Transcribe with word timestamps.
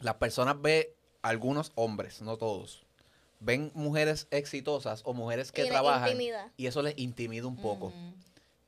las 0.00 0.14
personas 0.16 0.60
ven, 0.60 0.86
algunos 1.22 1.72
hombres, 1.74 2.22
no 2.22 2.36
todos, 2.36 2.84
ven 3.40 3.70
mujeres 3.74 4.28
exitosas 4.30 5.02
o 5.04 5.12
mujeres 5.12 5.52
que 5.52 5.64
Y 5.64 5.68
trabajan 5.68 6.08
intimida. 6.10 6.52
y 6.56 6.66
eso 6.66 6.82
les 6.82 6.96
intimida 6.98 7.46
un 7.46 7.56
poco. 7.56 7.92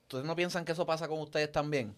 ¿Ustedes 0.03 0.25
no 0.25 0.35
piensan 0.37 0.65
que 0.65 0.73
eso 0.73 0.87
pasa 0.87 1.09
con 1.09 1.21
ustedes 1.21 1.53
también? 1.53 1.95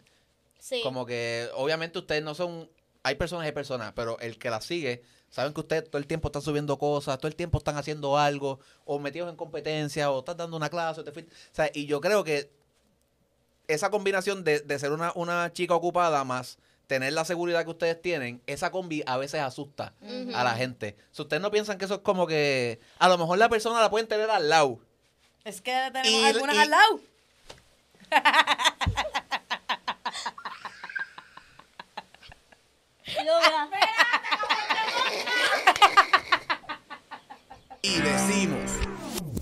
Sí. 0.59 0.81
Como 0.83 1.07
que 1.07 1.49
obviamente 1.55 1.99
ustedes 1.99 2.23
no 2.23 2.35
son, 2.35 2.69
hay 3.03 3.15
personas 3.15 3.45
y 3.45 3.47
hay 3.47 3.53
personas, 3.53 3.93
pero 3.95 4.19
el 4.19 4.39
que 4.39 4.51
las 4.51 4.65
sigue, 4.65 5.03
saben 5.31 5.55
que 5.55 5.61
ustedes 5.61 5.89
todo 5.89 5.99
el 5.99 6.07
tiempo 6.07 6.29
están 6.29 6.43
subiendo 6.43 6.79
cosas, 6.79 7.19
todo 7.19 7.29
el 7.29 7.37
tiempo 7.37 7.59
están 7.59 7.77
haciendo 7.77 8.19
algo, 8.19 8.61
o 8.85 8.99
metidos 8.99 9.31
en 9.31 9.37
competencia, 9.37 10.11
o 10.11 10.19
están 10.19 10.37
dando 10.37 10.57
una 10.57 10.69
clase, 10.69 11.01
o 11.01 11.05
te 11.05 11.11
o 11.19 11.25
sea, 11.53 11.71
y 11.73 11.87
yo 11.87 12.01
creo 12.01 12.25
que 12.25 12.51
esa 13.69 13.91
combinación 13.91 14.43
de, 14.45 14.61
de 14.61 14.79
ser 14.79 14.93
una, 14.93 15.13
una 15.15 15.53
chica 15.53 15.75
ocupada 15.75 16.25
más 16.25 16.59
tener 16.91 17.13
la 17.13 17.25
seguridad 17.25 17.63
que 17.63 17.71
ustedes 17.71 18.03
tienen, 18.03 18.43
esa 18.49 18.73
combi 18.73 19.05
a 19.07 19.17
veces 19.17 19.41
asusta 19.41 19.93
Ujú. 20.03 20.33
a 20.35 20.43
la 20.43 20.57
gente. 20.57 20.97
Si 21.13 21.23
ustedes 21.23 21.41
no 21.41 21.53
piensan 21.53 21.79
que 21.79 21.85
eso 21.85 21.95
es 21.95 22.01
como 22.01 22.27
que 22.27 22.81
a 22.99 23.09
lo 23.09 23.17
mejor 23.17 23.39
la 23.39 23.49
persona 23.49 23.81
la 23.81 23.89
pueden 23.91 24.09
tener 24.09 24.29
al 24.29 24.49
lado. 24.49 24.81
Es 25.45 25.61
que 25.61 25.71
tenemos 25.93 26.09
Y- 26.21 26.25
algunas 26.25 26.57
y- 26.57 26.59
al 26.59 26.71
lado. 26.71 27.01
Y 37.83 37.99
decimos 38.01 38.71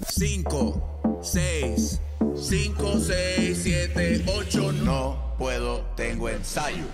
5, 0.09 1.21
6, 1.23 2.01
5, 2.37 3.01
6, 3.01 3.59
7, 3.63 4.25
8, 4.29 4.73
no 4.73 5.35
puedo, 5.39 5.81
tengo 5.97 6.29
ensayo. 6.29 6.85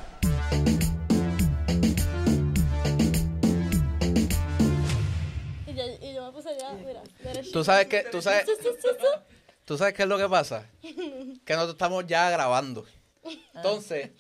Y 5.67 5.75
yo, 5.75 5.85
y 6.01 6.15
yo 6.15 6.27
me 6.27 6.33
puse 6.33 6.57
ya, 6.59 6.73
mira, 6.73 7.03
derecho. 7.23 7.51
Tú 7.53 7.65
sabes 7.65 7.87
que, 7.87 8.03
tú 8.05 8.23
sabes. 8.23 8.47
¿Tú 9.65 9.79
sabes 9.79 9.95
qué 9.95 10.03
es 10.03 10.09
lo 10.09 10.19
que 10.19 10.29
pasa? 10.29 10.67
Que 11.45 11.53
nosotros 11.55 11.75
estamos 11.75 12.07
ya 12.07 12.31
grabando. 12.31 12.87
Entonces, 13.55 14.11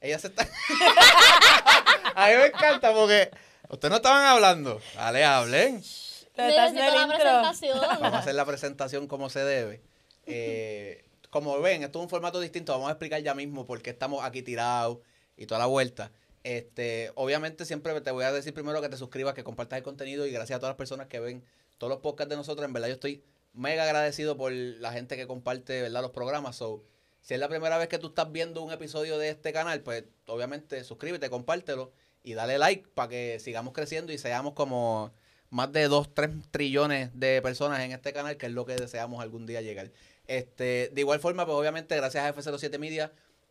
ella 0.00 0.18
se 0.18 0.28
está... 0.28 0.42
A 2.16 2.28
mí 2.28 2.34
me 2.34 2.46
encanta 2.46 2.92
porque 2.92 3.30
ustedes 3.68 3.90
no 3.90 3.96
estaban 3.96 4.24
hablando. 4.24 4.80
Dale, 4.94 5.24
hablen. 5.24 5.76
Necesito 5.76 6.94
la 6.94 7.06
presentación. 7.06 7.80
Vamos 7.80 8.14
a 8.14 8.18
hacer 8.18 8.34
la 8.34 8.44
presentación 8.44 9.06
como 9.06 9.30
se 9.30 9.44
debe. 9.44 9.82
Eh, 10.26 11.04
como 11.30 11.60
ven, 11.60 11.84
esto 11.84 12.00
es 12.00 12.02
un 12.04 12.10
formato 12.10 12.40
distinto. 12.40 12.72
Vamos 12.72 12.88
a 12.88 12.92
explicar 12.92 13.22
ya 13.22 13.34
mismo 13.34 13.64
por 13.64 13.80
qué 13.82 13.90
estamos 13.90 14.24
aquí 14.24 14.42
tirados 14.42 14.98
y 15.40 15.46
toda 15.46 15.58
la 15.58 15.66
vuelta. 15.66 16.12
Este, 16.44 17.10
obviamente 17.16 17.64
siempre 17.64 17.98
te 18.02 18.10
voy 18.10 18.24
a 18.24 18.32
decir 18.32 18.54
primero 18.54 18.80
que 18.80 18.88
te 18.90 18.96
suscribas, 18.96 19.34
que 19.34 19.42
compartas 19.42 19.78
el 19.78 19.82
contenido 19.82 20.26
y 20.26 20.30
gracias 20.30 20.58
a 20.58 20.60
todas 20.60 20.72
las 20.72 20.76
personas 20.76 21.08
que 21.08 21.18
ven 21.18 21.42
todos 21.78 21.90
los 21.90 22.00
podcasts 22.00 22.28
de 22.28 22.36
nosotros. 22.36 22.64
En 22.64 22.74
verdad 22.74 22.88
yo 22.88 22.94
estoy 22.94 23.24
mega 23.54 23.84
agradecido 23.84 24.36
por 24.36 24.52
la 24.52 24.92
gente 24.92 25.16
que 25.16 25.26
comparte, 25.26 25.80
¿verdad? 25.80 26.02
Los 26.02 26.10
programas. 26.10 26.56
So, 26.56 26.84
si 27.22 27.34
es 27.34 27.40
la 27.40 27.48
primera 27.48 27.78
vez 27.78 27.88
que 27.88 27.98
tú 27.98 28.08
estás 28.08 28.30
viendo 28.30 28.62
un 28.62 28.70
episodio 28.70 29.16
de 29.18 29.30
este 29.30 29.52
canal, 29.54 29.80
pues 29.80 30.04
obviamente 30.26 30.84
suscríbete, 30.84 31.30
compártelo 31.30 31.90
y 32.22 32.34
dale 32.34 32.58
like 32.58 32.86
para 32.94 33.08
que 33.08 33.38
sigamos 33.40 33.72
creciendo 33.72 34.12
y 34.12 34.18
seamos 34.18 34.52
como 34.52 35.12
más 35.48 35.72
de 35.72 35.88
2, 35.88 36.14
3 36.14 36.30
trillones 36.50 37.18
de 37.18 37.40
personas 37.40 37.80
en 37.80 37.92
este 37.92 38.12
canal, 38.12 38.36
que 38.36 38.46
es 38.46 38.52
lo 38.52 38.66
que 38.66 38.76
deseamos 38.76 39.22
algún 39.22 39.46
día 39.46 39.62
llegar. 39.62 39.90
Este, 40.26 40.90
de 40.92 41.00
igual 41.00 41.18
forma, 41.18 41.46
pues 41.46 41.56
obviamente 41.56 41.96
gracias 41.96 42.24
a 42.24 42.34
F07 42.34 42.78
Media 42.78 43.10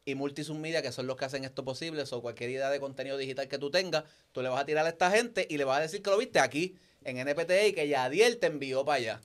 y 0.10 0.16
Multisum 0.16 0.60
Media, 0.60 0.82
que 0.82 0.92
son 0.92 1.08
los 1.08 1.16
que 1.16 1.26
hacen 1.26 1.44
esto 1.44 1.64
posible, 1.64 2.04
o 2.10 2.22
cualquier 2.22 2.50
idea 2.50 2.70
de 2.70 2.80
contenido 2.80 3.18
digital 3.18 3.48
que 3.48 3.58
tú 3.58 3.72
tengas, 3.72 4.04
tú 4.32 4.42
le 4.42 4.50
vas 4.50 4.62
a 4.62 4.66
tirar 4.66 4.86
a 4.86 4.90
esta 4.90 5.12
gente 5.12 5.48
y 5.50 5.58
le 5.58 5.64
vas 5.64 5.80
a 5.80 5.82
decir 5.82 6.02
que 6.02 6.10
lo 6.10 6.18
viste 6.18 6.40
aquí 6.40 6.76
en 7.04 7.18
NPT 7.18 7.52
y 7.68 7.74
que 7.74 7.88
Yadiel 7.88 8.38
te 8.38 8.48
envió 8.48 8.84
para 8.86 8.98
allá. 8.98 9.22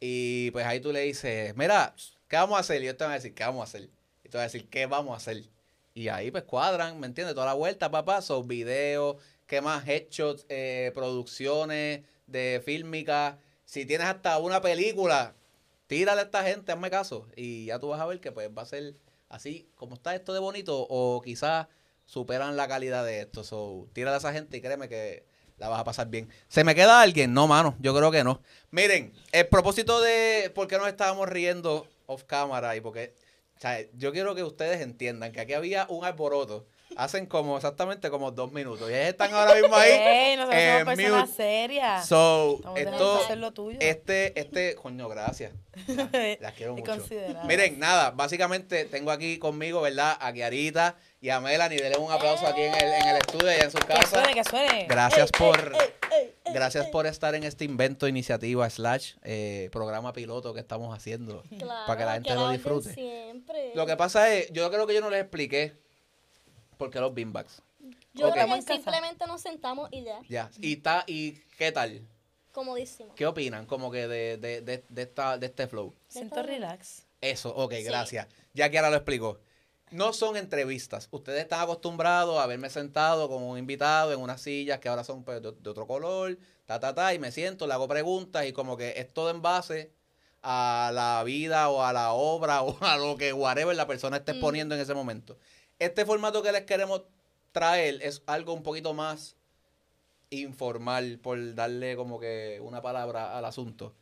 Y 0.00 0.50
pues 0.52 0.64
ahí 0.66 0.80
tú 0.80 0.92
le 0.92 1.00
dices, 1.00 1.56
mira, 1.56 1.94
¿qué 2.28 2.36
vamos 2.36 2.56
a 2.56 2.60
hacer? 2.60 2.80
Y 2.82 2.84
ellos 2.84 2.96
te 2.96 3.04
van 3.04 3.12
a 3.12 3.16
decir, 3.16 3.34
¿qué 3.34 3.44
vamos 3.44 3.60
a 3.60 3.64
hacer? 3.64 3.88
Y 4.24 4.28
tú 4.28 4.38
vas 4.38 4.42
a 4.42 4.44
decir, 4.44 4.68
¿qué 4.68 4.86
vamos 4.86 5.14
a 5.14 5.16
hacer? 5.16 5.42
Y 5.94 6.08
ahí 6.08 6.30
pues 6.30 6.44
cuadran, 6.44 7.00
¿me 7.00 7.06
entiendes? 7.06 7.34
Toda 7.34 7.46
la 7.46 7.54
vuelta, 7.54 7.90
papá, 7.90 8.22
son 8.22 8.46
videos, 8.46 9.16
¿qué 9.46 9.60
más? 9.60 9.86
Headshots, 9.88 10.46
eh, 10.48 10.92
producciones 10.94 12.02
de 12.26 12.62
fílmica. 12.64 13.38
Si 13.64 13.84
tienes 13.84 14.06
hasta 14.06 14.38
una 14.38 14.60
película, 14.62 15.34
tírale 15.88 16.20
a 16.20 16.24
esta 16.24 16.44
gente, 16.44 16.70
hazme 16.70 16.90
caso. 16.90 17.26
Y 17.34 17.66
ya 17.66 17.80
tú 17.80 17.88
vas 17.88 18.00
a 18.00 18.06
ver 18.06 18.20
que 18.20 18.30
pues 18.30 18.48
va 18.56 18.62
a 18.62 18.66
ser 18.66 18.94
así 19.28 19.68
como 19.74 19.94
está 19.94 20.14
esto 20.14 20.32
de 20.32 20.40
bonito 20.40 20.86
o 20.88 21.20
quizás 21.22 21.66
superan 22.06 22.56
la 22.56 22.68
calidad 22.68 23.04
de 23.04 23.20
esto. 23.20 23.44
So, 23.44 23.88
tírale 23.92 24.16
a 24.16 24.18
esa 24.18 24.32
gente 24.32 24.56
y 24.56 24.60
créeme 24.60 24.88
que 24.88 25.26
la 25.58 25.68
vas 25.68 25.80
a 25.80 25.84
pasar 25.84 26.08
bien. 26.08 26.28
¿Se 26.48 26.64
me 26.64 26.74
queda 26.74 27.00
alguien? 27.00 27.34
No, 27.34 27.46
mano, 27.46 27.76
yo 27.80 27.94
creo 27.94 28.10
que 28.10 28.24
no. 28.24 28.40
Miren, 28.70 29.12
el 29.32 29.46
propósito 29.48 30.00
de 30.00 30.50
por 30.54 30.68
qué 30.68 30.78
nos 30.78 30.88
estábamos 30.88 31.28
riendo 31.28 31.86
off 32.06 32.24
cámara 32.24 32.76
y 32.76 32.80
porque, 32.80 33.14
o 33.56 33.60
sea, 33.60 33.78
yo 33.94 34.12
quiero 34.12 34.34
que 34.34 34.42
ustedes 34.42 34.80
entiendan 34.80 35.32
que 35.32 35.40
aquí 35.40 35.52
había 35.52 35.86
un 35.90 36.04
alboroto. 36.04 36.66
Hacen 36.96 37.26
como 37.26 37.56
exactamente 37.56 38.10
como 38.10 38.30
dos 38.30 38.50
minutos. 38.52 38.90
Y 38.90 38.94
ellos 38.94 39.08
están 39.08 39.32
ahora 39.32 39.54
mismo 39.54 39.76
ahí. 39.76 39.90
Ey, 39.92 40.36
nosotros 40.36 40.60
eh, 40.60 40.78
somos 40.80 40.96
personas 40.96 41.30
serias. 41.30 42.08
So, 42.08 42.56
Estamos 42.58 42.78
esto, 42.80 43.20
hacer 43.24 43.38
lo 43.38 43.52
tuyo. 43.52 43.78
este, 43.80 44.38
este, 44.40 44.74
coño, 44.74 45.08
gracias. 45.08 45.52
Las 46.40 46.54
quiero 46.54 46.76
Y 46.76 46.80
mucho. 46.80 47.04
Miren, 47.46 47.78
nada, 47.78 48.10
básicamente 48.10 48.84
tengo 48.86 49.10
aquí 49.10 49.38
conmigo, 49.38 49.80
¿verdad? 49.82 50.16
A 50.20 50.32
Kiarita 50.32 50.96
y 51.20 51.28
a 51.28 51.40
Melanie. 51.40 51.78
Denle 51.80 51.98
un 51.98 52.10
aplauso 52.10 52.46
aquí 52.46 52.62
en 52.62 52.74
el, 52.74 52.92
en 52.94 53.08
el 53.08 53.16
estudio 53.18 53.52
y 53.52 53.60
en 53.60 53.70
su 53.70 53.78
Que 53.78 53.86
casa. 53.86 54.06
suene, 54.06 54.34
que 54.34 54.44
suene. 54.44 54.86
Gracias 54.88 55.30
por 55.30 55.58
ey, 55.58 55.94
ey, 56.46 56.52
gracias 56.52 56.86
por 56.88 57.06
estar 57.06 57.34
en 57.34 57.44
este 57.44 57.64
invento, 57.64 58.08
iniciativa, 58.08 58.68
slash, 58.68 59.12
eh, 59.22 59.68
programa 59.72 60.12
piloto 60.12 60.52
que 60.54 60.60
estamos 60.60 60.96
haciendo. 60.96 61.44
Claro, 61.58 61.86
Para 61.86 61.98
que 61.98 62.04
la 62.04 62.12
gente 62.14 62.34
lo 62.34 62.50
disfrute. 62.50 62.92
Siempre. 62.94 63.72
Lo 63.74 63.86
que 63.86 63.96
pasa 63.96 64.32
es, 64.34 64.50
yo 64.52 64.68
creo 64.70 64.86
que 64.86 64.94
yo 64.94 65.00
no 65.00 65.10
les 65.10 65.20
expliqué 65.20 65.74
por 66.78 66.90
qué 66.90 67.00
los 67.00 67.12
beanbags. 67.12 67.60
Yo 68.14 68.28
Ok. 68.28 68.32
creo 68.34 68.46
que 68.54 68.62
simplemente 68.62 69.26
nos 69.26 69.42
sentamos 69.42 69.88
y 69.92 70.02
ya. 70.04 70.20
Ya. 70.28 70.50
¿Y, 70.60 70.76
ta, 70.76 71.04
¿Y 71.06 71.32
qué 71.58 71.70
tal? 71.72 72.06
Comodísimo. 72.52 73.14
¿Qué 73.14 73.26
opinan 73.26 73.66
como 73.66 73.90
que 73.90 74.08
de, 74.08 74.36
de, 74.38 74.62
de, 74.62 74.84
de 74.88 75.02
esta, 75.02 75.38
de 75.38 75.46
este 75.46 75.66
flow? 75.68 75.94
Siento 76.08 76.42
relax. 76.42 77.06
Eso, 77.20 77.54
ok, 77.54 77.74
Sí. 77.74 77.82
gracias. 77.84 78.26
Ya 78.54 78.70
que 78.70 78.78
ahora 78.78 78.90
lo 78.90 78.96
explico. 78.96 79.38
No 79.90 80.12
son 80.12 80.36
entrevistas. 80.36 81.08
Ustedes 81.10 81.40
están 81.42 81.60
acostumbrados 81.60 82.38
a 82.38 82.46
verme 82.46 82.68
sentado 82.68 83.28
con 83.28 83.42
un 83.42 83.58
invitado 83.58 84.12
en 84.12 84.20
unas 84.20 84.40
sillas 84.42 84.80
que 84.80 84.88
ahora 84.88 85.04
son 85.04 85.24
pues, 85.24 85.40
de, 85.42 85.52
de 85.52 85.70
otro 85.70 85.86
color, 85.86 86.38
ta, 86.66 86.78
ta, 86.80 86.94
ta, 86.94 87.14
y 87.14 87.18
me 87.18 87.32
siento, 87.32 87.66
le 87.66 87.72
hago 87.74 87.88
preguntas 87.88 88.44
y 88.46 88.52
como 88.52 88.76
que 88.76 88.94
es 88.98 89.12
todo 89.12 89.30
en 89.30 89.40
base 89.40 89.90
a 90.42 90.90
la 90.92 91.22
vida 91.24 91.68
o 91.70 91.82
a 91.82 91.92
la 91.92 92.12
obra 92.12 92.62
o 92.62 92.76
a 92.84 92.96
lo 92.98 93.16
que 93.16 93.32
whatever 93.32 93.74
la 93.76 93.86
persona 93.86 94.18
esté 94.18 94.32
Mm. 94.32 94.36
exponiendo 94.36 94.74
en 94.74 94.80
ese 94.82 94.94
momento. 94.94 95.38
Este 95.78 96.04
formato 96.04 96.42
que 96.42 96.52
les 96.52 96.64
queremos 96.64 97.02
traer 97.52 98.00
es 98.02 98.22
algo 98.26 98.52
un 98.52 98.62
poquito 98.62 98.94
más 98.94 99.36
informal, 100.30 101.18
por 101.22 101.54
darle 101.54 101.96
como 101.96 102.20
que 102.20 102.60
una 102.62 102.82
palabra 102.82 103.36
al 103.36 103.44
asunto. 103.44 103.94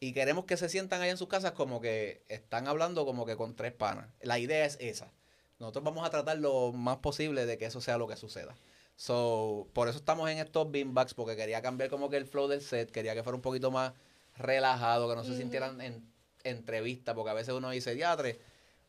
Y 0.00 0.12
queremos 0.12 0.44
que 0.44 0.56
se 0.56 0.68
sientan 0.68 1.00
ahí 1.00 1.10
en 1.10 1.16
sus 1.16 1.28
casas 1.28 1.52
como 1.52 1.80
que 1.80 2.22
están 2.28 2.68
hablando 2.68 3.06
como 3.06 3.24
que 3.24 3.36
con 3.36 3.54
tres 3.56 3.72
panas. 3.72 4.08
La 4.20 4.38
idea 4.38 4.66
es 4.66 4.76
esa. 4.80 5.10
Nosotros 5.58 5.84
vamos 5.84 6.06
a 6.06 6.10
tratar 6.10 6.38
lo 6.38 6.72
más 6.72 6.98
posible 6.98 7.46
de 7.46 7.56
que 7.56 7.66
eso 7.66 7.80
sea 7.80 7.96
lo 7.96 8.06
que 8.06 8.16
suceda. 8.16 8.54
So, 8.96 9.68
por 9.72 9.88
eso 9.88 9.98
estamos 9.98 10.28
en 10.30 10.38
estos 10.38 10.70
beanbags, 10.70 11.14
porque 11.14 11.36
quería 11.36 11.62
cambiar 11.62 11.90
como 11.90 12.10
que 12.10 12.16
el 12.16 12.26
flow 12.26 12.48
del 12.48 12.60
set, 12.60 12.90
quería 12.90 13.14
que 13.14 13.22
fuera 13.22 13.36
un 13.36 13.42
poquito 13.42 13.70
más 13.70 13.92
relajado, 14.36 15.08
que 15.08 15.16
no 15.16 15.24
se 15.24 15.36
sintieran 15.36 15.80
en 15.80 16.06
entrevista, 16.42 17.14
porque 17.14 17.30
a 17.30 17.34
veces 17.34 17.54
uno 17.54 17.70
dice, 17.70 17.94
diatre, 17.94 18.38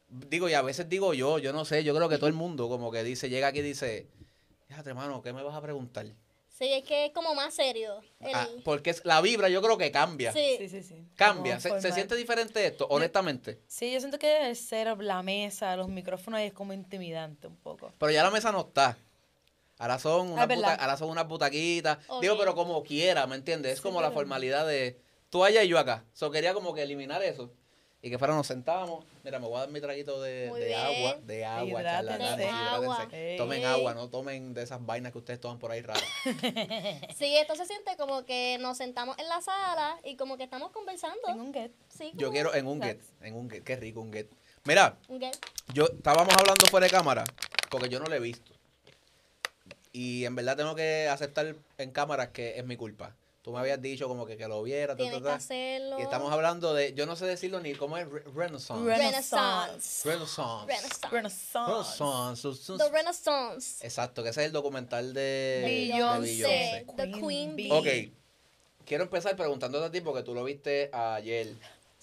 digo, 0.09 0.49
y 0.49 0.53
a 0.53 0.61
veces 0.61 0.87
digo 0.89 1.13
yo, 1.13 1.39
yo 1.39 1.53
no 1.53 1.65
sé, 1.65 1.83
yo 1.83 1.95
creo 1.95 2.09
que 2.09 2.17
todo 2.17 2.27
el 2.27 2.33
mundo 2.43 2.69
como 2.69 2.91
que 2.91 3.03
dice, 3.03 3.29
llega 3.29 3.47
aquí 3.47 3.59
y 3.59 3.63
dice, 3.63 4.07
diatre, 4.67 4.89
hermano, 4.91 5.21
¿qué 5.21 5.33
me 5.33 5.43
vas 5.43 5.55
a 5.55 5.61
preguntar? 5.61 6.05
Sí, 6.47 6.71
es 6.71 6.83
que 6.85 7.07
es 7.07 7.11
como 7.11 7.35
más 7.35 7.53
serio. 7.53 7.99
El- 8.21 8.33
Ah, 8.33 8.47
porque 8.63 8.91
es, 8.91 9.01
la 9.03 9.19
vibra 9.19 9.49
yo 9.49 9.61
creo 9.61 9.77
que 9.77 9.91
cambia. 9.91 10.31
sí. 10.31 10.55
Sí, 10.57 10.69
sí, 10.69 10.83
sí. 10.83 11.05
Cambia. 11.15 11.59
¿Se, 11.59 11.81
se 11.81 11.91
siente 11.91 12.15
diferente 12.15 12.65
esto, 12.65 12.87
honestamente? 12.89 13.59
Sí, 13.67 13.91
yo 13.91 13.99
siento 13.99 14.17
que 14.17 14.47
el 14.49 14.55
setup, 14.55 15.01
la 15.01 15.21
mesa, 15.21 15.75
los 15.75 15.89
micrófonos 15.89 16.37
ahí 16.39 16.47
es 16.47 16.53
como 16.53 16.71
intimidante 16.71 17.47
un 17.47 17.57
poco. 17.57 17.91
Pero 17.97 18.11
ya 18.11 18.23
la 18.23 18.31
mesa 18.31 18.51
no 18.53 18.61
está. 18.61 18.97
Ahora 19.77 19.99
son 19.99 20.31
unas, 20.31 20.45
Ah, 20.49 20.53
buta- 20.55 20.75
ahora 20.75 20.95
son 20.97 21.09
unas 21.09 21.27
butaquitas. 21.27 21.97
Digo, 22.21 22.37
pero 22.37 22.55
como 22.55 22.81
quiera, 22.83 23.27
¿me 23.27 23.35
entiendes? 23.35 23.73
Es 23.73 23.77
Sí, 23.79 23.83
como 23.83 24.01
la 24.01 24.11
formalidad 24.11 24.65
de 24.65 24.97
tú 25.29 25.43
allá 25.43 25.61
y 25.63 25.67
yo 25.67 25.77
acá. 25.77 26.05
So 26.13 26.31
quería 26.31 26.53
como 26.53 26.73
que 26.73 26.83
eliminar 26.83 27.21
eso. 27.21 27.51
Y 28.05 28.11
que 28.11 28.19
fuera 28.19 28.35
nos 28.35 28.45
sentábamos. 28.45 29.03
Mira, 29.23 29.39
me 29.39 29.47
voy 29.47 29.57
a 29.57 29.61
dar 29.61 29.69
mi 29.69 29.81
traguito 29.81 30.21
de, 30.21 30.75
agua. 30.75 31.17
De 31.23 31.43
agua, 31.43 31.81
charlatanes. 31.81 33.35
Tomen 33.35 33.65
agua, 33.65 33.95
no 33.95 34.11
tomen 34.11 34.53
de 34.53 34.61
esas 34.61 34.85
vainas 34.85 35.11
que 35.11 35.17
ustedes 35.17 35.39
toman 35.39 35.57
por 35.57 35.71
ahí 35.71 35.81
raras. 35.81 36.03
Sí, 37.17 37.35
esto 37.35 37.55
se 37.55 37.65
siente 37.65 37.97
como 37.97 38.23
que 38.23 38.59
nos 38.59 38.77
sentamos 38.77 39.17
en 39.17 39.27
la 39.27 39.41
sala 39.41 39.99
y 40.03 40.17
como 40.17 40.37
que 40.37 40.43
estamos 40.43 40.71
conversando. 40.71 41.19
Tengo 41.25 41.41
un 41.41 41.51
get. 41.51 41.71
Sí, 41.89 42.11
Yo 42.13 42.29
quiero 42.29 42.53
en 42.53 42.67
un 42.67 42.79
get. 42.79 43.01
En 43.21 43.35
un 43.35 43.49
get. 43.49 43.63
Qué 43.63 43.75
rico 43.75 44.01
un 44.01 44.13
get. 44.13 44.27
Mira, 44.65 44.99
un 45.07 45.19
get. 45.19 45.35
yo 45.73 45.85
estábamos 45.85 46.35
hablando 46.35 46.67
fuera 46.67 46.85
de 46.85 46.91
cámara 46.91 47.23
porque 47.71 47.89
yo 47.89 47.99
no 47.99 48.05
lo 48.05 48.13
he 48.13 48.19
visto. 48.19 48.51
Y 49.93 50.25
en 50.25 50.35
verdad 50.35 50.55
tengo 50.57 50.75
que 50.75 51.07
aceptar 51.09 51.55
en 51.79 51.89
cámaras 51.89 52.27
que 52.27 52.59
es 52.59 52.65
mi 52.65 52.77
culpa. 52.77 53.15
Tú 53.45 53.51
me 53.51 53.59
habías 53.59 53.79
dicho 53.79 54.07
como 54.07 54.25
que, 54.25 54.37
que 54.37 54.47
lo 54.47 54.63
viera, 54.63 54.93
ta, 54.95 54.97
Tienes 54.97 55.19
ta, 55.19 55.23
que 55.23 55.29
ta. 55.29 55.35
hacerlo. 55.35 55.99
Y 55.99 56.01
estamos 56.01 56.33
hablando 56.33 56.73
de, 56.73 56.95
yo 56.95 57.05
no 57.05 57.15
sé 57.15 57.27
decirlo 57.27 57.59
ni 57.59 57.75
cómo 57.75 57.95
es, 57.95 58.09
re- 58.09 58.23
Renaissance. 58.33 58.83
Renaissance. 58.83 60.09
Renaissance. 60.09 60.65
Renaissance. 60.65 61.07
Renaissance. 61.11 62.41
Renaissance. 62.41 62.77
The 62.83 62.89
Renaissance. 62.91 63.85
Exacto, 63.85 64.23
que 64.23 64.29
ese 64.29 64.41
es 64.41 64.47
el 64.47 64.51
documental 64.51 65.13
de 65.13 65.21
de 65.21 65.91
Beyoncé. 65.91 66.85
The 66.97 67.11
Queen 67.11 67.55
Bee. 67.55 67.69
Ok, 67.71 67.87
quiero 68.83 69.03
empezar 69.03 69.35
preguntándote 69.35 69.85
a 69.85 69.91
ti 69.91 70.01
porque 70.01 70.23
tú 70.23 70.33
lo 70.33 70.43
viste 70.43 70.89
ayer. 70.91 71.53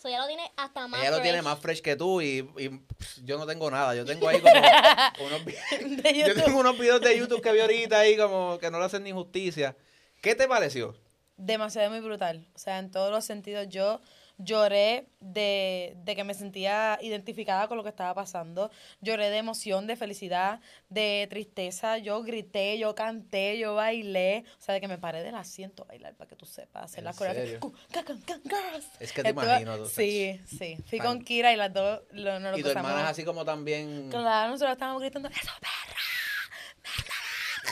So 0.01 0.09
ya 0.09 0.21
lo 0.21 0.29
tiene 0.29 0.49
hasta 0.57 0.87
más 0.87 1.01
Ella 1.01 1.11
lo 1.11 1.23
tiene 1.23 1.39
fresh. 1.39 1.45
más 1.45 1.59
fresh 1.59 1.81
que 1.81 1.97
tú 1.97 2.21
y, 2.21 2.49
y, 2.57 2.69
pff, 2.69 3.19
yo 3.25 3.37
no 3.37 3.47
tengo 3.47 3.69
nada. 3.69 3.97
Yo 3.97 4.05
tengo 4.05 4.29
ahí 4.29 4.41
como 5.17 5.27
unos, 5.27 5.43
yo 6.15 6.35
tengo 6.45 6.61
unos 6.61 6.79
videos 6.79 7.01
de 7.01 7.19
YouTube 7.19 7.43
que 7.43 7.51
vi 7.53 7.59
ahorita 7.59 7.99
ahí 7.99 8.17
como 8.17 8.59
que 8.61 8.71
no 8.71 8.79
le 8.79 8.85
hacen 8.85 9.03
ni 9.03 9.11
justicia. 9.11 9.77
¿Qué 10.21 10.37
te 10.37 10.47
pareció? 10.47 10.95
Demasiado 11.37 11.91
muy 11.91 12.01
brutal. 12.01 12.47
O 12.55 12.59
sea, 12.59 12.79
en 12.79 12.91
todos 12.91 13.11
los 13.11 13.25
sentidos. 13.25 13.67
Yo 13.69 14.01
lloré 14.39 15.07
de, 15.21 15.93
de 15.99 16.17
que 16.17 16.25
me 16.25 16.35
sentía 16.35 16.99
identificada 17.01 17.69
con 17.69 17.77
lo 17.77 17.83
que 17.85 17.91
estaba 17.91 18.13
pasando. 18.15 18.71
Lloré 19.01 19.31
de 19.31 19.37
emoción, 19.39 19.87
de 19.87 19.95
felicidad, 19.95 20.61
de 20.89 21.27
tristeza. 21.31 21.99
Yo 21.99 22.23
grité, 22.23 22.77
yo 22.79 22.95
canté, 22.95 23.59
yo 23.59 23.75
bailé. 23.75 24.45
O 24.59 24.63
sea, 24.63 24.75
de 24.75 24.81
que 24.81 24.89
me 24.89 24.99
paré 24.99 25.23
del 25.23 25.35
asiento 25.37 25.85
a 25.85 25.87
bailar 25.87 26.15
para 26.17 26.29
que 26.29 26.35
tú 26.35 26.47
sepas. 26.47 26.85
Hacer 26.85 27.01
¿En 27.01 27.05
la 27.05 27.13
coreografía. 27.13 27.45
serio? 27.53 27.61
Cu- 27.61 27.73
ca- 27.93 28.05
ca- 28.05 28.17
ca- 28.27 28.41
girls. 28.43 28.87
Es 28.99 29.13
que 29.13 29.23
te 29.23 29.29
Estuve- 29.29 29.45
imagino, 29.45 29.77
tú, 29.79 29.87
Sí, 29.87 30.41
sí. 30.47 30.77
Fui 30.89 30.99
Tan- 30.99 31.07
con 31.07 31.25
Kira 31.25 31.53
y 31.53 31.57
las 31.57 31.73
dos 31.73 32.01
lo, 32.11 32.41
no 32.41 32.51
lo 32.51 32.59
Y 32.59 32.63
tu 32.63 32.71
hermana 32.71 33.03
es 33.03 33.09
así 33.11 33.25
como 33.25 33.45
también... 33.45 34.09
Claro, 34.11 34.51
nosotros 34.51 34.73
estábamos 34.73 35.03
gritando, 35.03 35.29
¡Eso, 35.29 35.51
perra! 35.61 35.99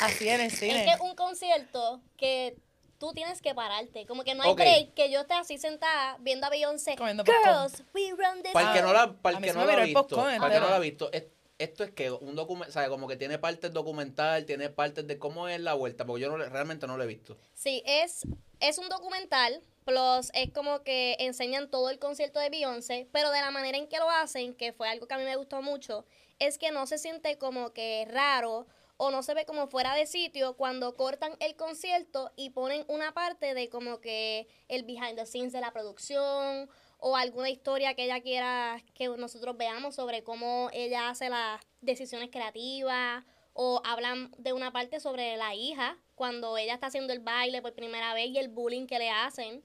Así 0.02 0.28
en 0.28 0.40
el 0.40 0.50
cine. 0.50 0.78
Es 0.80 0.84
que 0.86 0.92
es 0.94 1.00
un 1.00 1.14
concierto 1.14 2.00
que 2.16 2.56
tú 3.00 3.12
tienes 3.14 3.40
que 3.42 3.54
pararte. 3.54 4.06
Como 4.06 4.22
que 4.22 4.34
no 4.36 4.44
hay 4.44 4.50
Ok. 4.50 4.56
break 4.58 4.94
que 4.94 5.10
yo 5.10 5.22
esté 5.22 5.34
así 5.34 5.58
sentada 5.58 6.16
viendo 6.20 6.46
a 6.46 6.50
Beyoncé. 6.50 6.94
Comiendo. 6.96 7.24
Girls, 7.24 7.82
we 7.94 8.10
run 8.10 8.42
this 8.44 8.52
Para 8.52 8.68
el 8.70 8.76
que 8.76 8.82
no 8.82 8.92
la, 8.92 9.12
para 9.14 9.40
que 9.40 9.52
no 9.52 9.64
la 9.64 9.72
ha 9.72 9.84
visto, 9.84 10.02
popcorn 10.06 10.38
para 10.38 10.46
el 10.46 10.52
que 10.52 10.60
no 10.60 10.70
la 10.70 10.76
ha 10.76 10.80
visto, 10.80 11.10
es- 11.12 11.24
esto 11.58 11.84
es 11.84 11.90
que 11.90 12.10
un 12.10 12.36
documento, 12.36 12.72
¿sabes? 12.72 12.88
Como 12.88 13.06
que 13.08 13.16
tiene 13.16 13.38
partes 13.38 13.72
documental, 13.72 14.46
tiene 14.46 14.70
partes 14.70 15.06
de 15.06 15.18
cómo 15.18 15.48
es 15.48 15.60
la 15.60 15.74
vuelta, 15.74 16.06
porque 16.06 16.22
yo 16.22 16.30
no, 16.30 16.36
realmente 16.38 16.86
no 16.86 16.96
lo 16.96 17.02
he 17.04 17.06
visto. 17.06 17.36
Sí, 17.54 17.82
es, 17.84 18.22
es 18.60 18.78
un 18.78 18.88
documental, 18.88 19.62
plus 19.84 20.30
es 20.32 20.50
como 20.54 20.82
que 20.82 21.16
enseñan 21.20 21.68
todo 21.70 21.90
el 21.90 21.98
concierto 21.98 22.38
de 22.40 22.48
Beyoncé, 22.48 23.08
pero 23.12 23.30
de 23.30 23.40
la 23.40 23.50
manera 23.50 23.76
en 23.76 23.88
que 23.88 23.98
lo 23.98 24.08
hacen, 24.10 24.54
que 24.54 24.72
fue 24.72 24.88
algo 24.88 25.06
que 25.06 25.14
a 25.14 25.18
mí 25.18 25.24
me 25.24 25.36
gustó 25.36 25.60
mucho, 25.60 26.06
es 26.38 26.56
que 26.56 26.70
no 26.70 26.86
se 26.86 26.96
siente 26.96 27.36
como 27.36 27.74
que 27.74 28.06
raro 28.10 28.66
o 29.02 29.10
no 29.10 29.22
se 29.22 29.32
ve 29.32 29.46
como 29.46 29.66
fuera 29.66 29.94
de 29.94 30.04
sitio 30.04 30.58
cuando 30.58 30.94
cortan 30.94 31.32
el 31.40 31.56
concierto 31.56 32.32
y 32.36 32.50
ponen 32.50 32.84
una 32.86 33.14
parte 33.14 33.54
de 33.54 33.70
como 33.70 33.98
que 33.98 34.46
el 34.68 34.82
behind 34.82 35.16
the 35.16 35.24
scenes 35.24 35.54
de 35.54 35.62
la 35.62 35.72
producción 35.72 36.68
o 36.98 37.16
alguna 37.16 37.48
historia 37.48 37.94
que 37.94 38.04
ella 38.04 38.20
quiera 38.20 38.76
que 38.92 39.08
nosotros 39.08 39.56
veamos 39.56 39.94
sobre 39.94 40.22
cómo 40.22 40.68
ella 40.74 41.08
hace 41.08 41.30
las 41.30 41.62
decisiones 41.80 42.28
creativas 42.30 43.24
o 43.62 43.82
hablan 43.84 44.32
de 44.38 44.54
una 44.54 44.72
parte 44.72 45.00
sobre 45.00 45.36
la 45.36 45.54
hija 45.54 45.98
cuando 46.14 46.56
ella 46.56 46.72
está 46.72 46.86
haciendo 46.86 47.12
el 47.12 47.18
baile 47.20 47.60
por 47.60 47.74
primera 47.74 48.14
vez 48.14 48.28
y 48.30 48.38
el 48.38 48.48
bullying 48.48 48.86
que 48.86 48.98
le 48.98 49.10
hacen. 49.10 49.60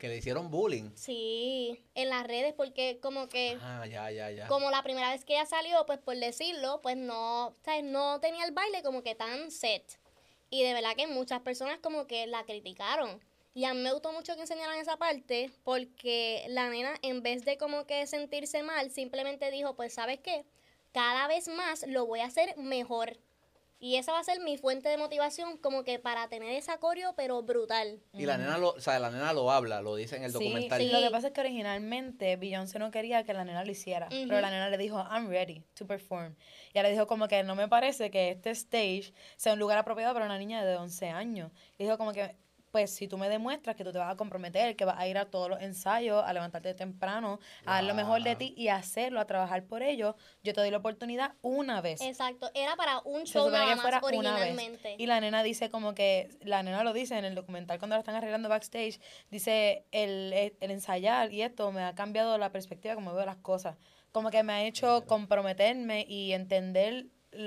Que 0.00 0.08
le 0.08 0.16
hicieron 0.16 0.50
bullying. 0.50 0.90
Sí, 0.96 1.80
en 1.94 2.08
las 2.08 2.26
redes 2.26 2.54
porque 2.54 2.98
como 3.00 3.28
que 3.28 3.56
Ah, 3.62 3.86
ya, 3.86 4.10
ya, 4.10 4.32
ya. 4.32 4.48
como 4.48 4.68
la 4.72 4.82
primera 4.82 5.12
vez 5.12 5.24
que 5.24 5.34
ella 5.34 5.46
salió, 5.46 5.86
pues 5.86 6.00
por 6.00 6.16
decirlo, 6.16 6.80
pues 6.82 6.96
no, 6.96 7.54
¿sabes? 7.64 7.84
no 7.84 8.18
tenía 8.18 8.44
el 8.44 8.50
baile 8.50 8.82
como 8.82 9.04
que 9.04 9.14
tan 9.14 9.52
set. 9.52 9.96
Y 10.50 10.64
de 10.64 10.74
verdad 10.74 10.96
que 10.96 11.06
muchas 11.06 11.40
personas 11.42 11.78
como 11.78 12.08
que 12.08 12.26
la 12.26 12.42
criticaron. 12.44 13.20
Y 13.54 13.64
a 13.64 13.74
mí 13.74 13.80
me 13.80 13.92
gustó 13.92 14.12
mucho 14.12 14.34
que 14.34 14.40
enseñaran 14.40 14.76
esa 14.76 14.96
parte 14.96 15.52
porque 15.62 16.44
la 16.48 16.68
nena 16.68 16.94
en 17.02 17.22
vez 17.22 17.44
de 17.44 17.58
como 17.58 17.86
que 17.86 18.08
sentirse 18.08 18.64
mal, 18.64 18.90
simplemente 18.90 19.52
dijo, 19.52 19.76
pues 19.76 19.94
sabes 19.94 20.18
qué, 20.18 20.44
cada 20.92 21.28
vez 21.28 21.46
más 21.46 21.86
lo 21.86 22.06
voy 22.06 22.20
a 22.20 22.26
hacer 22.26 22.56
mejor. 22.56 23.16
Y 23.78 23.96
esa 23.96 24.12
va 24.12 24.20
a 24.20 24.24
ser 24.24 24.40
mi 24.40 24.56
fuente 24.56 24.88
de 24.88 24.96
motivación 24.96 25.58
como 25.58 25.84
que 25.84 25.98
para 25.98 26.28
tener 26.28 26.52
esa 26.52 26.78
coreo, 26.78 27.14
pero 27.14 27.42
brutal. 27.42 28.00
Y 28.14 28.24
la 28.24 28.38
nena 28.38 28.56
lo, 28.56 28.70
o 28.70 28.80
sea, 28.80 28.98
la 28.98 29.10
nena 29.10 29.32
lo 29.34 29.50
habla, 29.50 29.82
lo 29.82 29.94
dice 29.96 30.16
en 30.16 30.24
el 30.24 30.30
Sí, 30.30 30.34
documental. 30.34 30.80
sí, 30.80 30.90
lo 30.90 31.00
que 31.00 31.10
pasa 31.10 31.26
es 31.28 31.32
que 31.34 31.40
originalmente 31.42 32.36
Beyoncé 32.36 32.78
no 32.78 32.90
quería 32.90 33.24
que 33.24 33.34
la 33.34 33.44
nena 33.44 33.64
lo 33.64 33.70
hiciera, 33.70 34.08
pero 34.08 34.40
la 34.40 34.50
nena 34.50 34.70
le 34.70 34.78
dijo, 34.78 34.96
I'm 35.10 35.28
ready 35.28 35.62
to 35.74 35.86
perform. 35.86 36.36
Y 36.72 36.78
ella 36.78 36.84
le 36.84 36.90
dijo 36.92 37.06
como 37.06 37.28
que 37.28 37.42
no 37.42 37.54
me 37.54 37.68
parece 37.68 38.10
que 38.10 38.30
este 38.30 38.50
stage 38.50 39.12
sea 39.36 39.52
un 39.52 39.58
lugar 39.58 39.76
apropiado 39.76 40.14
para 40.14 40.24
una 40.24 40.38
niña 40.38 40.64
de 40.64 40.76
11 40.76 41.10
años. 41.10 41.52
Y 41.78 41.84
dijo 41.84 41.98
como 41.98 42.12
que, 42.14 42.34
pues 42.76 42.94
si 42.94 43.08
tú 43.08 43.16
me 43.16 43.30
demuestras 43.30 43.74
que 43.74 43.84
tú 43.84 43.90
te 43.90 43.96
vas 43.96 44.12
a 44.12 44.16
comprometer, 44.16 44.76
que 44.76 44.84
vas 44.84 44.98
a 44.98 45.08
ir 45.08 45.16
a 45.16 45.30
todos 45.30 45.48
los 45.48 45.62
ensayos, 45.62 46.22
a 46.22 46.30
levantarte 46.34 46.74
temprano, 46.74 47.40
a 47.64 47.76
dar 47.76 47.84
lo 47.84 47.94
mejor 47.94 48.22
de 48.22 48.36
ti 48.36 48.52
y 48.54 48.68
hacerlo, 48.68 49.18
a 49.18 49.24
trabajar 49.24 49.64
por 49.64 49.82
ello, 49.82 50.14
yo 50.42 50.52
te 50.52 50.60
doy 50.60 50.70
la 50.70 50.76
oportunidad 50.76 51.32
una 51.40 51.80
vez. 51.80 52.02
Exacto, 52.02 52.50
era 52.52 52.76
para 52.76 52.98
un 52.98 53.24
show 53.24 53.48
nada 53.48 53.64
que 53.64 53.76
más 53.76 53.80
fuera 53.80 54.00
vez. 54.00 54.04
originalmente. 54.08 54.96
Y 54.98 55.06
la 55.06 55.20
nena 55.20 55.42
dice 55.42 55.70
como 55.70 55.94
que, 55.94 56.28
la 56.42 56.62
nena 56.62 56.84
lo 56.84 56.92
dice 56.92 57.16
en 57.16 57.24
el 57.24 57.34
documental 57.34 57.78
cuando 57.78 57.96
la 57.96 58.00
están 58.00 58.14
arreglando 58.14 58.50
backstage, 58.50 59.00
dice, 59.30 59.86
el, 59.90 60.34
el 60.34 60.70
ensayar 60.70 61.32
y 61.32 61.40
esto 61.40 61.72
me 61.72 61.82
ha 61.82 61.94
cambiado 61.94 62.36
la 62.36 62.52
perspectiva 62.52 62.94
como 62.94 63.14
veo 63.14 63.24
las 63.24 63.38
cosas. 63.38 63.78
Como 64.12 64.30
que 64.30 64.42
me 64.42 64.52
ha 64.52 64.64
hecho 64.64 65.06
comprometerme 65.06 66.04
y 66.06 66.34
entender 66.34 67.06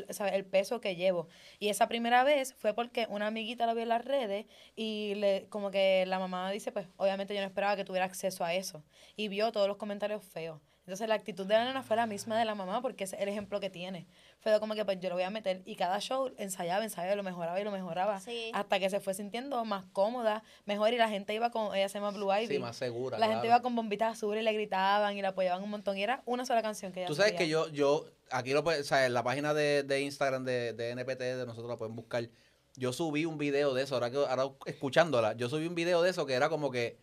¿sabes? 0.10 0.34
el 0.34 0.46
peso 0.46 0.81
que 0.81 0.96
llevo. 0.96 1.28
Y 1.60 1.70
esa 1.70 1.88
primera 1.88 2.24
vez 2.24 2.54
fue 2.54 2.74
porque 2.74 3.08
una 3.10 3.28
amiguita 3.28 3.66
la 3.66 3.74
vio 3.74 3.84
en 3.84 3.90
las 3.90 4.06
redes 4.06 4.46
y 4.76 5.16
le, 5.16 5.48
como 5.50 5.72
que 5.72 6.06
la 6.08 6.20
mamá 6.20 6.52
dice, 6.52 6.72
pues 6.72 6.88
obviamente 6.98 7.34
yo 7.34 7.42
no 7.42 7.48
esperaba 7.48 7.76
que 7.76 7.86
tuviera 7.86 8.06
acceso 8.06 8.44
a 8.44 8.54
eso. 8.54 8.84
Y 9.16 9.28
vio 9.28 9.52
todos 9.52 9.68
los 9.68 9.78
comentarios 9.78 10.24
feos. 10.24 10.60
Entonces 10.90 11.08
la 11.08 11.14
actitud 11.14 11.46
de 11.46 11.54
la 11.54 11.66
nena 11.66 11.84
fue 11.84 11.96
la 11.98 12.08
misma 12.08 12.36
de 12.40 12.46
la 12.46 12.56
mamá 12.56 12.81
porque 12.81 13.04
es 13.04 13.14
el 13.14 13.30
ejemplo 13.30 13.60
que 13.60 13.70
tiene. 13.70 14.08
Fue 14.40 14.60
como 14.60 14.74
que 14.74 14.84
pues 14.86 15.00
yo 15.00 15.10
lo 15.10 15.16
voy 15.16 15.24
a 15.24 15.30
meter 15.30 15.62
y 15.64 15.76
cada 15.76 16.00
show 16.00 16.31
ensayaba, 16.38 16.84
ensayaba, 16.84 17.14
y 17.14 17.16
lo 17.16 17.22
mejoraba 17.22 17.62
y 17.62 17.64
lo 17.64 17.70
mejoraba. 17.70 18.20
Sí. 18.20 18.50
Hasta 18.56 18.80
que 18.80 18.90
se 18.90 19.00
fue 19.00 19.14
sintiendo 19.14 19.64
más 19.66 19.86
cómoda, 19.94 20.42
mejor 20.66 20.92
y 20.92 20.98
la 20.98 21.08
gente 21.08 21.36
iba 21.36 21.52
con, 21.52 21.76
ella 21.76 21.88
se 21.90 22.00
llama 22.00 22.10
Blue 22.10 22.34
Ivy. 22.34 22.56
Sí, 22.56 22.58
más 22.60 22.76
segura. 22.76 23.20
La 23.20 23.28
gente 23.28 23.46
iba 23.46 23.62
con 23.62 23.76
bombitas 23.76 24.14
azules 24.14 24.42
y 24.42 24.44
le 24.44 24.52
gritaban 24.52 25.16
y 25.16 25.22
la 25.22 25.28
apoyaban 25.28 25.62
un 25.62 25.70
montón. 25.70 25.96
Y 25.96 26.02
era 26.02 26.24
una 26.26 26.44
sola 26.44 26.64
canción 26.64 26.92
que 26.92 27.02
ella 27.02 27.08
Tú 27.08 27.14
sabes 27.14 27.34
que 27.34 27.48
yo, 27.48 27.70
yo, 27.70 28.08
aquí 28.31 28.54
lo 28.54 28.64
puedes, 28.64 28.81
o 28.81 28.84
sea, 28.84 29.06
en 29.06 29.14
la 29.14 29.24
página 29.24 29.54
de, 29.54 29.84
de 29.84 30.02
Instagram 30.02 30.44
de, 30.46 30.74
de 30.74 30.90
NPT 30.92 31.20
de 31.20 31.46
nosotros 31.46 31.70
la 31.70 31.78
pueden 31.78 31.96
buscar. 31.96 32.28
Yo 32.76 32.94
subí 32.94 33.26
un 33.26 33.38
video 33.38 33.74
de 33.74 33.84
eso, 33.84 33.96
ahora 33.96 34.10
que 34.12 34.18
ahora 34.18 34.50
escuchándola, 34.66 35.33
yo 35.33 35.50
subí 35.50 35.66
un 35.68 35.76
video 35.76 36.02
de 36.02 36.12
eso 36.12 36.26
que 36.26 36.33
era 36.33 36.50
como 36.50 36.71
que 36.71 36.98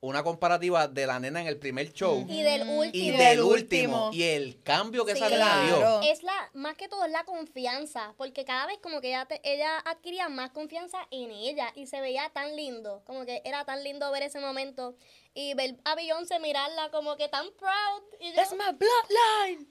una 0.00 0.24
comparativa 0.24 0.88
de 0.88 1.06
la 1.06 1.20
nena 1.20 1.40
en 1.42 1.46
el 1.46 1.58
primer 1.58 1.92
show 1.92 2.26
Y 2.28 2.42
del 2.42 2.62
último. 2.68 2.90
y 2.92 3.10
del 3.10 3.18
del 3.18 3.40
último. 3.40 4.06
último 4.08 4.10
y 4.12 4.22
el 4.24 4.60
cambio 4.64 5.04
que 5.04 5.12
Sí, 5.12 5.18
esa 5.18 5.28
nena 5.30 5.64
dio. 5.64 6.00
Es 6.02 6.24
la, 6.24 6.50
más 6.54 6.76
que 6.76 6.88
todo 6.88 7.04
es 7.04 7.12
la 7.12 7.22
confianza, 7.22 8.12
porque 8.18 8.44
cada 8.44 8.66
vez 8.66 8.78
como 8.82 9.00
que 9.00 9.08
ella, 9.10 9.26
te- 9.26 9.40
ella 9.44 9.78
adquiría 9.84 10.28
más 10.28 10.50
confianza 10.50 10.98
en 11.12 11.30
ella 11.30 11.72
y 11.76 11.86
se 11.86 12.00
veía 12.00 12.28
tan 12.30 12.56
lindo, 12.56 13.02
como 13.06 13.24
que 13.24 13.42
era 13.44 13.64
tan 13.64 13.84
lindo 13.84 14.10
ver 14.10 14.24
ese 14.24 14.40
momento 14.40 14.96
y 15.34 15.54
ver 15.54 15.76
a 15.84 15.94
Beyoncé 15.94 16.40
mirarla 16.40 16.90
como 16.90 17.16
que 17.16 17.28
tan 17.28 17.46
proud. 17.56 18.02
Y 18.20 18.30
yo, 18.30 18.34
That's 18.34 18.52
my 18.54 18.76
bloodline. 18.76 19.68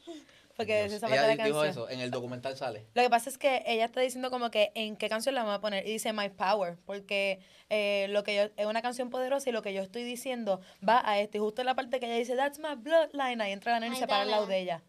Porque 0.61 0.83
Dios, 0.83 0.93
esa 0.93 1.07
parte 1.07 1.21
de 1.21 1.33
ella 1.33 1.35
la 1.35 1.45
dijo 1.45 1.61
canción. 1.61 1.85
eso, 1.85 1.89
en 1.89 1.99
el 1.99 2.11
documental 2.11 2.55
sale. 2.57 2.85
Lo 2.93 3.01
que 3.01 3.09
pasa 3.09 3.29
es 3.29 3.37
que 3.37 3.63
ella 3.65 3.85
está 3.85 4.01
diciendo 4.01 4.29
como 4.29 4.51
que 4.51 4.71
en 4.75 4.95
qué 4.95 5.09
canción 5.09 5.35
la 5.35 5.43
vamos 5.43 5.57
a 5.57 5.61
poner 5.61 5.87
y 5.87 5.91
dice 5.91 6.13
My 6.13 6.29
Power, 6.29 6.77
porque 6.85 7.39
eh, 7.69 8.07
lo 8.09 8.23
que 8.23 8.35
yo 8.35 8.41
es 8.55 8.65
una 8.65 8.81
canción 8.81 9.09
poderosa 9.09 9.49
y 9.49 9.53
lo 9.53 9.61
que 9.61 9.73
yo 9.73 9.81
estoy 9.81 10.03
diciendo 10.03 10.61
va 10.87 11.01
a 11.03 11.19
este, 11.19 11.39
justo 11.39 11.61
en 11.61 11.67
la 11.67 11.75
parte 11.75 11.99
que 11.99 12.05
ella 12.05 12.15
dice 12.15 12.35
That's 12.35 12.59
my 12.59 12.75
bloodline, 12.75 13.41
ahí 13.41 13.51
entra 13.51 13.73
la 13.73 13.79
nena 13.79 13.95
y 13.95 13.99
se 13.99 14.07
para 14.07 14.21
al 14.21 14.31
lado 14.31 14.45
de 14.45 14.59
ella. 14.59 14.83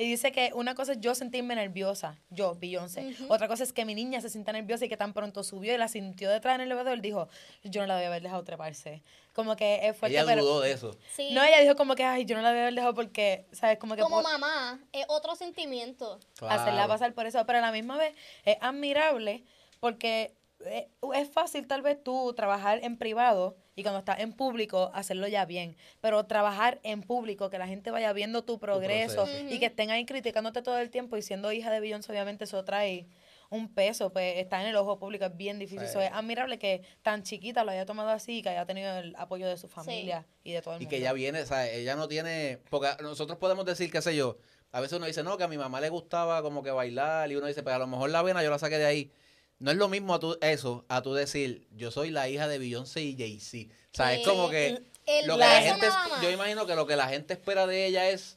Y 0.00 0.08
dice 0.08 0.30
que 0.30 0.52
una 0.54 0.76
cosa 0.76 0.92
es 0.92 1.00
yo 1.00 1.16
sentirme 1.16 1.56
nerviosa, 1.56 2.16
yo, 2.30 2.54
Beyoncé. 2.54 3.16
Otra 3.28 3.48
cosa 3.48 3.64
es 3.64 3.72
que 3.72 3.84
mi 3.84 3.96
niña 3.96 4.20
se 4.20 4.30
sienta 4.30 4.52
nerviosa 4.52 4.84
y 4.84 4.88
que 4.88 4.96
tan 4.96 5.12
pronto 5.12 5.42
subió 5.42 5.74
y 5.74 5.76
la 5.76 5.88
sintió 5.88 6.30
detrás 6.30 6.54
en 6.54 6.60
el 6.60 6.68
elevador, 6.68 7.00
dijo, 7.00 7.28
yo 7.64 7.80
no 7.80 7.88
la 7.88 7.96
voy 7.96 8.04
a 8.04 8.06
haber 8.06 8.22
dejado 8.22 8.44
treparse. 8.44 9.02
Como 9.32 9.56
que 9.56 9.88
es 9.88 9.96
fuerte, 9.96 10.16
ella 10.16 10.24
pero... 10.24 10.44
dudó 10.44 10.60
de 10.60 10.70
eso. 10.70 10.96
sí, 11.16 11.30
No, 11.32 11.42
ella 11.42 11.58
dijo 11.60 11.74
como 11.74 11.96
que, 11.96 12.04
ay, 12.04 12.24
yo 12.26 12.36
no 12.36 12.42
la 12.42 12.50
voy 12.50 12.58
a 12.58 12.62
haber 12.62 12.74
dejado 12.74 12.94
porque, 12.94 13.46
¿sabes? 13.50 13.78
Como 13.78 13.96
que... 13.96 14.02
como 14.02 14.22
por- 14.22 14.24
mamá, 14.24 14.78
es 14.92 15.04
otro 15.08 15.34
sentimiento. 15.34 16.20
hacerla 16.48 16.86
pasar 16.86 17.12
por 17.12 17.26
eso, 17.26 17.44
pero 17.44 17.58
a 17.58 17.62
la 17.62 17.72
misma 17.72 17.96
vez 17.98 18.14
es 18.44 18.56
admirable 18.60 19.42
porque 19.80 20.32
eh, 20.64 20.88
es 21.14 21.28
fácil 21.28 21.66
tal 21.66 21.82
vez 21.82 22.02
tú 22.02 22.32
trabajar 22.34 22.78
en 22.84 22.96
privado 22.98 23.56
y 23.78 23.82
cuando 23.84 24.00
estás 24.00 24.18
en 24.18 24.32
público 24.32 24.90
hacerlo 24.92 25.28
ya 25.28 25.44
bien, 25.44 25.76
pero 26.00 26.26
trabajar 26.26 26.80
en 26.82 27.00
público, 27.02 27.48
que 27.48 27.58
la 27.58 27.68
gente 27.68 27.92
vaya 27.92 28.12
viendo 28.12 28.42
tu 28.42 28.58
progreso 28.58 29.24
y 29.48 29.60
que 29.60 29.66
estén 29.66 29.92
ahí 29.92 30.04
criticándote 30.04 30.62
todo 30.62 30.78
el 30.80 30.90
tiempo 30.90 31.16
y 31.16 31.22
siendo 31.22 31.52
hija 31.52 31.70
de 31.70 31.78
Beyoncé 31.78 32.10
obviamente 32.10 32.42
eso 32.42 32.64
trae 32.64 33.06
un 33.50 33.72
peso, 33.72 34.12
pues 34.12 34.38
está 34.38 34.60
en 34.62 34.66
el 34.66 34.74
ojo 34.74 34.98
público, 34.98 35.26
es 35.26 35.36
bien 35.36 35.60
difícil. 35.60 35.86
Sí. 35.86 35.92
So, 35.92 36.00
es 36.00 36.10
admirable 36.12 36.58
que 36.58 36.82
tan 37.02 37.22
chiquita 37.22 37.62
lo 37.62 37.70
haya 37.70 37.86
tomado 37.86 38.08
así 38.10 38.38
y 38.38 38.42
que 38.42 38.48
haya 38.48 38.66
tenido 38.66 38.98
el 38.98 39.14
apoyo 39.16 39.46
de 39.46 39.56
su 39.56 39.68
familia 39.68 40.26
y 40.42 40.50
de 40.54 40.60
todo 40.60 40.74
el 40.74 40.82
Y 40.82 40.84
mundo. 40.86 40.90
que 40.90 40.96
ella 40.96 41.12
viene, 41.12 41.42
o 41.42 41.46
sea, 41.46 41.70
ella 41.70 41.94
no 41.94 42.08
tiene, 42.08 42.58
porque 42.68 42.88
nosotros 43.00 43.38
podemos 43.38 43.64
decir, 43.64 43.92
qué 43.92 44.02
sé 44.02 44.16
yo, 44.16 44.38
a 44.72 44.80
veces 44.80 44.98
uno 44.98 45.06
dice, 45.06 45.22
no, 45.22 45.38
que 45.38 45.44
a 45.44 45.48
mi 45.48 45.56
mamá 45.56 45.80
le 45.80 45.88
gustaba 45.88 46.42
como 46.42 46.64
que 46.64 46.72
bailar, 46.72 47.30
y 47.30 47.36
uno 47.36 47.46
dice, 47.46 47.62
pues 47.62 47.76
a 47.76 47.78
lo 47.78 47.86
mejor 47.86 48.10
la 48.10 48.22
vena 48.22 48.42
yo 48.42 48.50
la 48.50 48.58
saqué 48.58 48.76
de 48.76 48.86
ahí. 48.86 49.12
No 49.58 49.70
es 49.70 49.76
lo 49.76 49.88
mismo 49.88 50.14
a 50.14 50.20
tu, 50.20 50.38
eso, 50.40 50.84
a 50.88 51.02
tú 51.02 51.14
decir, 51.14 51.66
yo 51.76 51.90
soy 51.90 52.10
la 52.10 52.28
hija 52.28 52.46
de 52.48 52.58
Beyoncé 52.58 53.02
y 53.02 53.16
Jay-Z. 53.16 53.72
O 53.92 53.96
sea, 53.96 54.14
es 54.14 54.26
como 54.26 54.48
que 54.50 54.68
el- 55.06 55.26
lo 55.26 55.34
que 55.34 55.40
la 55.40 55.60
gente, 55.62 55.86
yo 56.22 56.30
imagino 56.30 56.66
que 56.66 56.74
lo 56.76 56.86
que 56.86 56.96
la 56.96 57.08
gente 57.08 57.34
espera 57.34 57.66
de 57.66 57.86
ella 57.86 58.08
es, 58.10 58.36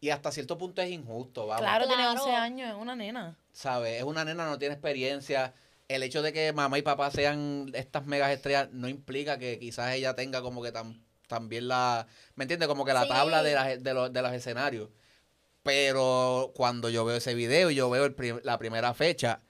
y 0.00 0.10
hasta 0.10 0.30
cierto 0.30 0.58
punto 0.58 0.82
es 0.82 0.90
injusto, 0.90 1.46
vamos. 1.46 1.62
Claro, 1.62 1.86
tiene 1.86 2.02
Claro. 2.02 2.20
11 2.22 2.34
años, 2.36 2.68
es 2.70 2.76
una 2.76 2.94
nena. 2.96 3.36
¿sabes? 3.52 3.98
Es 3.98 4.04
una 4.04 4.24
nena, 4.24 4.46
no 4.46 4.58
tiene 4.58 4.74
experiencia. 4.74 5.52
El 5.88 6.02
hecho 6.02 6.22
de 6.22 6.32
que 6.32 6.52
mamá 6.52 6.78
y 6.78 6.82
papá 6.82 7.10
sean 7.10 7.70
estas 7.74 8.06
megas 8.06 8.30
estrellas 8.30 8.68
no 8.72 8.88
implica 8.88 9.38
que 9.38 9.58
quizás 9.58 9.94
ella 9.94 10.14
tenga 10.14 10.42
como 10.42 10.62
que 10.62 10.72
tam- 10.72 11.00
también 11.26 11.66
la, 11.66 12.06
¿me 12.36 12.44
entiendes? 12.44 12.68
Como 12.68 12.84
que 12.84 12.92
la 12.92 13.02
Sí. 13.04 13.08
tabla 13.08 13.42
de, 13.42 13.54
las- 13.54 13.82
de, 13.82 13.94
los, 13.94 14.12
de 14.12 14.22
los 14.22 14.32
escenarios. 14.32 14.90
Pero 15.62 16.52
cuando 16.54 16.88
yo 16.88 17.04
veo 17.04 17.16
ese 17.16 17.34
video 17.34 17.70
y 17.70 17.74
yo 17.74 17.90
veo 17.90 18.04
el 18.04 18.14
prim- 18.14 18.40
la 18.44 18.58
primera 18.58 18.94
fecha 18.94 19.40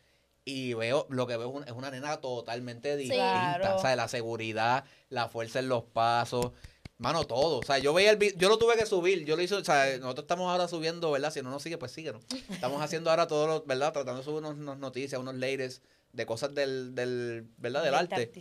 y 0.51 0.75
veo, 0.75 1.07
lo 1.11 1.27
que 1.27 1.37
veo 1.37 1.49
es, 1.51 1.55
un- 1.57 1.65
es 1.69 1.73
una 1.73 1.91
nena 1.91 2.21
totalmente 2.21 2.97
distinta. 2.97 3.57
Claro. 3.59 3.77
O 3.77 3.81
sea, 3.81 3.95
la 3.97 4.09
seguridad, 4.09 4.85
la 5.11 5.29
fuerza 5.29 5.59
en 5.59 5.69
los 5.69 5.85
pasos. 5.85 6.53
Mano, 6.97 7.25
todo. 7.27 7.59
O 7.59 7.63
sea, 7.63 7.79
yo 7.79 7.95
veía 7.95 8.11
el 8.11 8.19
yo 8.37 8.49
lo 8.49 8.59
tuve 8.59 8.77
que 8.77 8.85
subir. 8.87 9.25
Yo 9.25 9.37
lo 9.37 9.43
hice, 9.43 9.55
o 9.55 9.65
sea, 9.65 9.97
nosotros 9.99 10.25
estamos 10.25 10.51
ahora 10.51 10.67
subiendo, 10.67 11.11
¿verdad? 11.13 11.33
Si 11.33 11.43
no 11.43 11.51
nos 11.51 11.63
sigue, 11.63 11.79
pues 11.79 11.93
síguenos. 11.93 12.25
Estamos 12.51 12.83
haciendo 12.83 13.11
ahora 13.11 13.27
todo, 13.29 13.47
lo- 13.47 13.63
¿verdad? 13.65 13.93
Tratando 13.93 14.19
de 14.19 14.25
subir 14.25 14.39
unos, 14.39 14.55
unos 14.57 14.79
noticias, 14.79 15.21
unos 15.21 15.37
latest 15.37 15.85
de 16.13 16.27
cosas 16.27 16.55
del, 16.55 16.95
del 16.97 17.47
¿verdad? 17.59 17.85
Del 17.85 17.95
Ambiente 17.95 18.41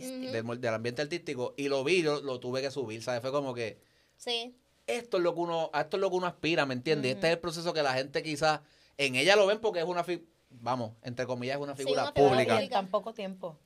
del, 0.60 0.74
ambiente 0.74 1.02
artístico. 1.02 1.54
Y 1.56 1.68
lo 1.68 1.84
vi, 1.84 2.02
yo 2.02 2.20
lo 2.20 2.40
tuve 2.40 2.60
que 2.62 2.70
subir, 2.72 3.00
¿sabes? 3.02 3.20
Fue 3.20 3.30
como 3.30 3.54
que 3.54 3.78
Sí. 4.16 4.56
esto 4.88 5.18
es 5.18 5.22
lo 5.22 5.34
que 5.34 5.40
uno, 5.40 5.70
a 5.72 5.82
esto 5.82 5.96
es 5.96 6.00
lo 6.00 6.10
que 6.10 6.16
uno 6.16 6.26
aspira, 6.26 6.66
¿me 6.66 6.74
entiendes? 6.74 7.12
Ujú. 7.12 7.16
Este 7.18 7.26
es 7.28 7.32
el 7.34 7.38
proceso 7.38 7.72
que 7.72 7.82
la 7.84 7.92
gente 7.94 8.22
quizás, 8.24 8.60
en 8.96 9.14
ella 9.14 9.36
lo 9.36 9.46
ven 9.46 9.60
porque 9.60 9.78
es 9.80 9.84
una, 9.86 10.02
fi- 10.02 10.26
vamos, 10.50 10.92
entre 11.02 11.26
comillas, 11.26 11.56
es 11.56 11.62
una 11.62 11.76
Sí, 11.76 11.84
figura 11.84 12.02
una 12.02 12.12
figura 12.12 12.30
pública. 12.30 12.62
En 12.62 12.70
tan 12.70 12.88
poco 12.88 13.12
tiempo. 13.14 13.58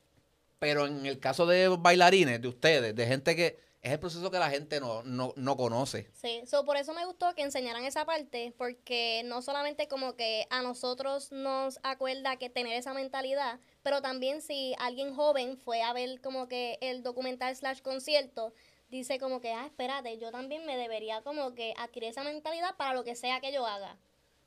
Pero 0.59 0.87
en 0.87 1.05
el 1.05 1.19
caso 1.19 1.45
de 1.45 1.67
bailarines, 1.67 2.41
de 2.41 2.47
ustedes, 2.47 2.95
de 2.95 3.05
gente 3.05 3.35
que, 3.35 3.59
es 3.83 3.91
el 3.91 3.99
proceso 3.99 4.31
que 4.31 4.39
la 4.39 4.49
gente 4.49 4.79
no, 4.79 5.03
no, 5.03 5.33
no 5.35 5.57
conoce. 5.57 6.09
Sí, 6.13 6.41
so, 6.47 6.63
por 6.63 6.77
eso 6.77 6.93
me 6.93 7.05
gustó 7.05 7.35
que 7.35 7.41
enseñaran 7.41 7.83
esa 7.83 8.05
parte, 8.05 8.53
porque 8.57 9.23
no 9.25 9.41
solamente 9.41 9.89
como 9.89 10.15
que 10.15 10.47
a 10.49 10.61
nosotros 10.61 11.33
nos 11.33 11.79
acuerda 11.83 12.37
que 12.37 12.49
tener 12.49 12.73
esa 12.73 12.93
mentalidad, 12.93 13.59
pero 13.81 14.01
también 14.01 14.41
si 14.41 14.73
alguien 14.79 15.13
joven 15.13 15.57
fue 15.57 15.81
a 15.81 15.91
ver 15.91 16.21
como 16.21 16.47
que 16.47 16.77
el 16.79 17.03
documental 17.03 17.53
slash 17.53 17.81
concierto, 17.81 18.53
dice 18.89 19.19
como 19.19 19.41
que, 19.41 19.51
ah, 19.51 19.65
espérate, 19.65 20.17
yo 20.17 20.31
también 20.31 20.65
me 20.65 20.77
debería 20.77 21.21
como 21.21 21.53
que 21.53 21.73
adquirir 21.77 22.11
esa 22.11 22.23
mentalidad 22.23 22.77
para 22.77 22.93
lo 22.93 23.03
que 23.03 23.15
sea 23.15 23.41
que 23.41 23.51
yo 23.51 23.65
haga. 23.65 23.97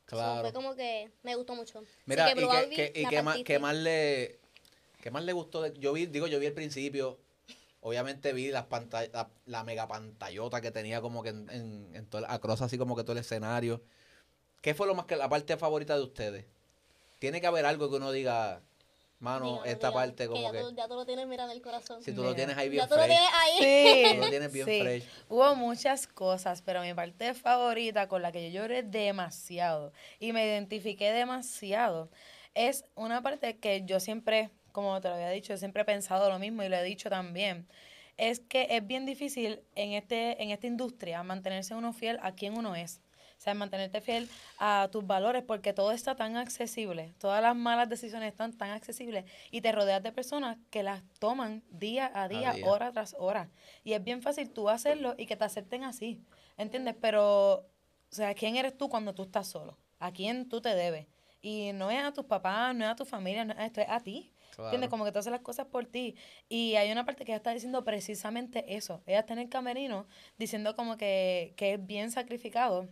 So, 0.08 0.16
Claro. 0.16 0.40
fue 0.42 0.52
como 0.52 0.76
que 0.76 1.10
me 1.22 1.34
gustó 1.34 1.54
mucho. 1.54 1.82
Mira, 2.06 2.26
que 2.26 2.30
y, 2.32 2.34
Blue 2.34 2.50
qué, 2.74 2.92
y 2.94 3.22
más, 3.22 3.38
qué 3.44 3.58
más 3.58 3.74
le 3.74 4.38
qué 5.02 5.10
más 5.10 5.24
le 5.24 5.32
gustó 5.32 5.62
de- 5.62 5.78
yo 5.78 5.92
vi, 5.92 6.06
digo, 6.06 6.26
yo 6.26 6.38
vi 6.38 6.46
el 6.46 6.52
principio, 6.52 7.18
obviamente 7.80 8.32
vi 8.32 8.48
las 8.50 8.66
pantallas, 8.66 9.12
la, 9.12 9.28
la 9.46 9.64
mega 9.64 9.86
pantallota 9.88 10.60
que 10.60 10.70
tenía 10.70 11.00
como 11.00 11.22
que 11.22 11.30
en, 11.30 11.48
en, 11.50 11.90
en 11.94 12.06
todo 12.06 12.20
el- 12.24 12.30
across 12.30 12.62
así 12.62 12.78
como 12.78 12.94
que 12.96 13.02
todo 13.02 13.12
el 13.12 13.18
escenario. 13.18 13.82
¿Qué 14.62 14.74
fue 14.74 14.86
lo 14.86 14.94
más 14.94 15.06
que 15.06 15.16
la 15.16 15.28
parte 15.28 15.56
favorita 15.56 15.96
de 15.96 16.02
ustedes? 16.02 16.44
Tiene 17.18 17.40
que 17.40 17.46
haber 17.46 17.66
algo 17.66 17.88
que 17.90 17.96
uno 17.96 18.12
diga, 18.12 18.62
mano, 19.18 19.64
esta 19.64 19.92
parte 19.92 20.26
como 20.28 20.42
ya 20.42 20.52
que, 20.52 20.58
Tú, 20.60 20.74
ya 20.74 20.88
tú 20.88 20.94
lo 20.94 21.06
tienes, 21.06 21.26
mira, 21.26 21.44
en 21.44 21.50
el 21.50 21.62
corazón. 21.62 22.02
si 22.02 22.12
tú 22.12 22.18
lo 22.22 22.28
Mira. 22.28 22.36
tienes 22.36 22.56
ahí 22.58 22.68
bien 22.68 22.82
ya 22.84 22.88
tú 22.88 22.94
lo 22.96 23.02
fresh, 23.04 23.16
tienes 23.16 23.32
ahí. 23.34 23.58
Sí. 23.58 24.14
tú 24.16 24.20
lo 24.22 24.30
tienes 24.30 24.52
bien 24.52 24.66
sí. 24.66 24.80
fresh. 24.80 25.04
Hubo 25.28 25.54
muchas 25.56 26.06
cosas, 26.06 26.62
pero 26.62 26.82
mi 26.82 26.92
parte 26.94 27.34
favorita 27.34 28.08
con 28.08 28.22
la 28.22 28.32
que 28.32 28.50
yo 28.52 28.60
lloré 28.62 28.82
demasiado 28.82 29.92
y 30.18 30.32
me 30.32 30.44
identifiqué 30.44 31.12
demasiado 31.12 32.10
es 32.54 32.84
una 32.94 33.22
parte 33.22 33.58
que 33.58 33.84
yo 33.84 34.00
siempre, 34.00 34.50
como 34.72 35.00
te 35.00 35.08
lo 35.08 35.14
había 35.14 35.30
dicho, 35.30 35.56
siempre 35.56 35.82
he 35.82 35.84
pensado 35.84 36.28
lo 36.30 36.38
mismo 36.38 36.62
y 36.62 36.68
lo 36.68 36.76
he 36.76 36.82
dicho 36.82 37.10
también. 37.10 37.66
Es 38.16 38.40
que 38.40 38.66
es 38.70 38.86
bien 38.86 39.04
difícil 39.04 39.60
en 39.74 39.92
este 39.92 40.42
en 40.42 40.50
esta 40.50 40.66
industria 40.66 41.22
mantenerse 41.22 41.74
uno 41.74 41.92
fiel 41.92 42.18
a 42.22 42.32
quien 42.32 42.56
uno 42.56 42.74
es. 42.74 43.02
O 43.38 43.40
sea, 43.40 43.54
mantenerte 43.54 44.00
fiel 44.00 44.28
a 44.58 44.88
tus 44.90 45.06
valores 45.06 45.42
porque 45.42 45.72
todo 45.72 45.92
está 45.92 46.16
tan 46.16 46.36
accesible, 46.36 47.14
todas 47.18 47.42
las 47.42 47.54
malas 47.54 47.88
decisiones 47.88 48.30
están 48.30 48.52
tan 48.52 48.70
accesibles 48.70 49.24
y 49.50 49.60
te 49.60 49.72
rodeas 49.72 50.02
de 50.02 50.10
personas 50.10 50.56
que 50.70 50.82
las 50.82 51.02
toman 51.18 51.62
día 51.70 52.10
a 52.14 52.28
día, 52.28 52.52
día. 52.52 52.66
hora 52.66 52.92
tras 52.92 53.14
hora. 53.18 53.50
Y 53.84 53.92
es 53.92 54.02
bien 54.02 54.22
fácil 54.22 54.50
tú 54.50 54.68
hacerlo 54.68 55.14
y 55.18 55.26
que 55.26 55.36
te 55.36 55.44
acepten 55.44 55.84
así, 55.84 56.24
¿entiendes? 56.56 56.96
Pero, 57.00 57.54
o 57.56 57.66
sea, 58.08 58.34
¿quién 58.34 58.56
eres 58.56 58.76
tú 58.76 58.88
cuando 58.88 59.14
tú 59.14 59.24
estás 59.24 59.46
solo? 59.46 59.78
¿A 59.98 60.12
quién 60.12 60.48
tú 60.48 60.60
te 60.60 60.74
debes? 60.74 61.06
Y 61.42 61.72
no 61.74 61.90
es 61.90 62.02
a 62.02 62.12
tus 62.12 62.24
papás, 62.24 62.74
no 62.74 62.84
es 62.84 62.90
a 62.90 62.96
tu 62.96 63.04
familia, 63.04 63.44
no 63.44 63.52
es 63.52 63.58
a 63.58 63.66
esto, 63.66 63.80
es 63.80 63.88
a 63.88 64.00
ti. 64.00 64.32
¿Entiendes? 64.58 64.88
Como 64.88 65.04
que 65.04 65.12
tú 65.12 65.18
haces 65.18 65.30
las 65.30 65.42
cosas 65.42 65.66
por 65.66 65.84
ti. 65.84 66.16
Y 66.48 66.76
hay 66.76 66.90
una 66.90 67.04
parte 67.04 67.24
que 67.24 67.32
ella 67.32 67.36
está 67.36 67.52
diciendo 67.52 67.84
precisamente 67.84 68.76
eso. 68.76 69.02
Ella 69.06 69.20
está 69.20 69.34
en 69.34 69.40
el 69.40 69.48
camerino 69.50 70.06
diciendo 70.38 70.74
como 70.74 70.96
que, 70.96 71.52
que 71.56 71.74
es 71.74 71.86
bien 71.86 72.10
sacrificado 72.10 72.88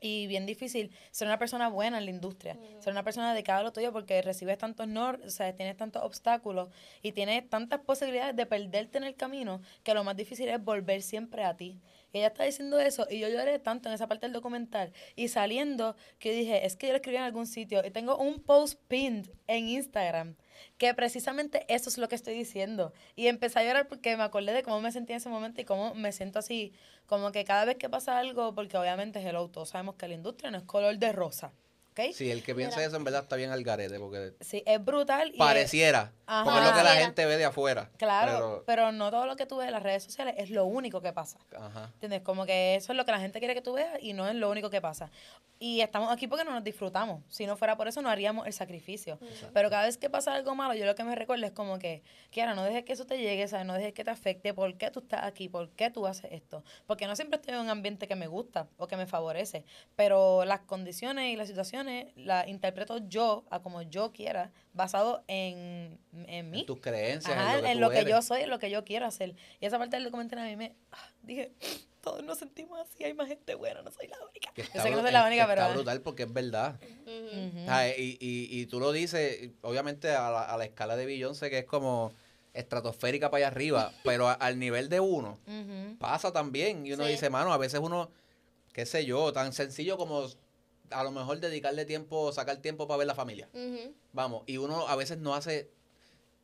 y 0.00 0.26
bien 0.26 0.46
difícil 0.46 0.90
ser 1.10 1.26
una 1.26 1.38
persona 1.38 1.68
buena 1.68 1.98
en 1.98 2.04
la 2.04 2.10
industria, 2.10 2.56
ser 2.80 2.92
una 2.92 3.02
persona 3.02 3.32
dedicada 3.32 3.60
a 3.60 3.62
lo 3.62 3.72
tuyo 3.72 3.92
porque 3.92 4.22
recibes 4.22 4.58
tantos 4.58 4.86
no, 4.88 5.10
o 5.24 5.30
sea, 5.30 5.54
tienes 5.54 5.76
tantos 5.76 6.02
obstáculos 6.02 6.68
y 7.02 7.12
tienes 7.12 7.48
tantas 7.48 7.80
posibilidades 7.80 8.36
de 8.36 8.46
perderte 8.46 8.98
en 8.98 9.04
el 9.04 9.14
camino 9.14 9.60
que 9.82 9.94
lo 9.94 10.04
más 10.04 10.16
difícil 10.16 10.48
es 10.48 10.62
volver 10.62 11.02
siempre 11.02 11.44
a 11.44 11.56
ti. 11.56 11.80
Y 12.12 12.18
ella 12.18 12.28
está 12.28 12.44
diciendo 12.44 12.78
eso 12.80 13.06
y 13.10 13.18
yo 13.18 13.28
lloré 13.28 13.58
tanto 13.58 13.88
en 13.88 13.94
esa 13.94 14.06
parte 14.06 14.26
del 14.26 14.32
documental 14.32 14.92
y 15.14 15.28
saliendo 15.28 15.94
que 16.18 16.32
dije, 16.32 16.64
es 16.64 16.76
que 16.76 16.86
yo 16.86 16.92
lo 16.92 16.96
escribí 16.96 17.18
en 17.18 17.24
algún 17.24 17.46
sitio 17.46 17.84
y 17.84 17.90
tengo 17.90 18.16
un 18.16 18.42
post 18.42 18.80
pinned 18.88 19.28
en 19.46 19.68
Instagram 19.68 20.36
que 20.78 20.92
precisamente 20.94 21.64
eso 21.68 21.88
es 21.90 21.98
lo 21.98 22.08
que 22.08 22.14
estoy 22.14 22.34
diciendo. 22.34 22.92
Y 23.16 23.26
empecé 23.28 23.58
a 23.58 23.64
llorar 23.64 23.88
porque 23.88 24.16
me 24.16 24.22
acordé 24.22 24.52
de 24.52 24.62
cómo 24.62 24.80
me 24.80 24.92
sentí 24.92 25.12
en 25.12 25.18
ese 25.18 25.28
momento 25.28 25.60
y 25.60 25.64
cómo 25.64 25.94
me 25.94 26.12
siento 26.12 26.38
así, 26.38 26.72
como 27.06 27.32
que 27.32 27.44
cada 27.44 27.64
vez 27.64 27.76
que 27.76 27.88
pasa 27.88 28.18
algo, 28.18 28.54
porque 28.54 28.76
obviamente 28.76 29.20
hello, 29.20 29.48
todos 29.48 29.70
sabemos 29.70 29.96
que 29.96 30.08
la 30.08 30.14
industria 30.14 30.50
no 30.50 30.58
es 30.58 30.64
color 30.64 30.98
de 30.98 31.12
rosa, 31.12 31.52
¿ok? 31.98 32.12
Sí, 32.14 32.30
el 32.30 32.42
que 32.42 32.54
piensa 32.54 32.82
eso 32.84 32.96
en 32.96 33.04
verdad 33.04 33.22
está 33.22 33.36
bien 33.36 33.50
al 33.50 33.62
garete 33.64 33.98
porque 33.98 34.34
Sí, 34.40 34.62
es 34.66 34.84
brutal. 34.84 35.28
Y 35.28 35.32
es- 35.32 35.38
pareciera, 35.38 36.12
Ajá. 36.26 36.44
porque 36.44 36.60
es 36.60 36.64
lo 36.70 36.76
que 36.76 36.82
la 36.84 36.94
gente 36.96 37.26
ve 37.26 37.36
de 37.36 37.44
afuera. 37.44 37.90
claro, 37.96 38.32
Pero, 38.32 38.64
pero, 38.66 38.92
no 38.92 39.10
todo 39.10 39.26
lo 39.26 39.36
que 39.36 39.46
tú 39.46 39.56
ves 39.58 39.66
en 39.66 39.72
las 39.72 39.82
redes 39.82 40.02
sociales 40.04 40.34
es 40.38 40.50
lo 40.50 40.64
único 40.64 41.00
que 41.00 41.12
pasa. 41.12 41.38
ajá. 41.56 41.90
¿Entiendes? 41.94 42.22
Como 42.22 42.46
que 42.46 42.76
eso 42.76 42.92
es 42.92 42.96
lo 42.96 43.04
que 43.04 43.12
la 43.12 43.20
gente 43.20 43.38
quiere 43.38 43.54
que 43.54 43.62
tú 43.62 43.74
veas 43.74 43.98
y 44.00 44.12
no 44.12 44.28
es 44.28 44.34
lo 44.34 44.50
único 44.50 44.70
que 44.70 44.80
pasa. 44.80 45.10
Y 45.60 45.80
estamos 45.80 46.12
aquí 46.12 46.28
porque 46.28 46.44
no 46.44 46.52
nos 46.52 46.62
disfrutamos. 46.62 47.24
Si 47.28 47.44
no 47.44 47.56
fuera 47.56 47.76
por 47.76 47.88
eso, 47.88 48.00
no 48.00 48.08
haríamos 48.10 48.46
el 48.46 48.52
sacrificio. 48.52 49.18
Pero 49.52 49.70
cada 49.70 49.86
vez 49.86 49.98
que 49.98 50.08
pasa 50.08 50.32
algo 50.34 50.54
malo, 50.54 50.72
yo 50.74 50.86
lo 50.86 50.94
que 50.94 51.02
me 51.02 51.16
recuerdo 51.16 51.46
es 51.46 51.50
como 51.52 51.80
que, 51.80 52.04
Kiara, 52.30 52.54
no 52.54 52.62
dejes 52.62 52.84
que 52.84 52.92
eso 52.92 53.06
te 53.06 53.18
llegue, 53.18 53.48
¿sabes? 53.48 53.66
No 53.66 53.74
dejes 53.74 53.92
que 53.92 54.04
te 54.04 54.10
afecte. 54.12 54.54
¿Por 54.54 54.76
qué 54.78 54.92
tú 54.92 55.00
estás 55.00 55.24
aquí? 55.24 55.48
¿Por 55.48 55.70
qué 55.70 55.90
tú 55.90 56.06
haces 56.06 56.30
esto? 56.30 56.62
Porque 56.86 57.08
no 57.08 57.16
siempre 57.16 57.40
estoy 57.40 57.54
en 57.54 57.60
un 57.60 57.70
ambiente 57.70 58.06
que 58.06 58.14
me 58.14 58.28
gusta 58.28 58.68
o 58.76 58.86
que 58.86 58.96
me 58.96 59.06
favorece. 59.08 59.64
Pero 59.96 60.44
las 60.44 60.60
condiciones 60.60 61.32
y 61.32 61.36
las 61.36 61.48
situaciones 61.48 61.87
las 62.16 62.48
interpreto 62.48 62.98
yo 63.08 63.44
a 63.50 63.60
como 63.60 63.82
yo 63.82 64.12
quiera, 64.12 64.50
basado 64.72 65.24
en, 65.28 65.98
en 66.26 66.50
mí. 66.50 66.60
En 66.60 66.66
tus 66.66 66.80
creencias, 66.80 67.36
Ajá, 67.36 67.58
en 67.58 67.60
lo 67.60 67.62
que, 67.62 67.68
en 67.70 67.74
tú 67.74 67.80
lo 67.80 67.90
que 67.90 67.98
eres. 67.98 68.10
yo 68.10 68.22
soy, 68.22 68.42
en 68.42 68.50
lo 68.50 68.58
que 68.58 68.70
yo 68.70 68.84
quiero 68.84 69.06
hacer. 69.06 69.34
Y 69.60 69.66
esa 69.66 69.78
parte 69.78 69.96
del 69.96 70.04
documental 70.04 70.38
a 70.40 70.44
mí 70.44 70.56
me 70.56 70.74
ah, 70.92 71.10
dije, 71.22 71.52
todos 72.00 72.22
nos 72.24 72.38
sentimos 72.38 72.78
así, 72.80 73.04
hay 73.04 73.12
más 73.14 73.28
gente 73.28 73.54
buena, 73.54 73.82
no 73.82 73.90
soy 73.90 74.06
la 74.08 74.16
única. 74.24 74.50
Que 74.54 74.62
Yo 74.62 74.68
está 74.68 74.82
sé 74.82 74.88
que 74.88 74.94
no 74.94 75.00
bru- 75.00 75.04
soy 75.04 75.12
la 75.12 75.20
es- 75.20 75.26
única, 75.26 75.46
pero... 75.46 75.60
Está 75.62 75.74
brutal 75.74 76.00
porque 76.02 76.22
es 76.24 76.32
verdad. 76.32 76.80
O 77.06 77.64
sea, 77.66 77.88
y, 77.98 78.16
y, 78.20 78.48
y 78.60 78.66
tú 78.66 78.80
lo 78.80 78.92
dices, 78.92 79.50
obviamente 79.62 80.10
a 80.12 80.30
la, 80.30 80.42
a 80.44 80.56
la 80.56 80.64
escala 80.64 80.96
de 80.96 81.06
Beyoncé, 81.06 81.50
que 81.50 81.58
es 81.58 81.64
como 81.66 82.12
estratosférica 82.54 83.30
para 83.30 83.38
allá 83.46 83.46
arriba, 83.48 83.92
pero 84.04 84.28
a- 84.28 84.32
al 84.34 84.58
nivel 84.58 84.88
de 84.88 85.00
uno, 85.00 85.38
pasa 85.98 86.32
también. 86.32 86.86
Y 86.86 86.92
uno 86.92 87.04
Sí. 87.04 87.10
dice, 87.12 87.30
mano, 87.30 87.52
a 87.52 87.58
veces 87.58 87.80
uno, 87.80 88.10
qué 88.72 88.86
sé 88.86 89.04
yo, 89.04 89.32
tan 89.32 89.52
sencillo 89.52 89.96
como 89.96 90.26
a 90.90 91.04
lo 91.04 91.10
mejor 91.10 91.40
dedicarle 91.40 91.84
tiempo, 91.84 92.32
sacar 92.32 92.58
tiempo 92.58 92.86
para 92.86 92.98
ver 92.98 93.06
la 93.06 93.14
familia. 93.14 93.48
Vamos, 94.12 94.42
y 94.46 94.56
uno 94.56 94.88
a 94.88 94.96
veces 94.96 95.18
no 95.18 95.34
hace, 95.34 95.70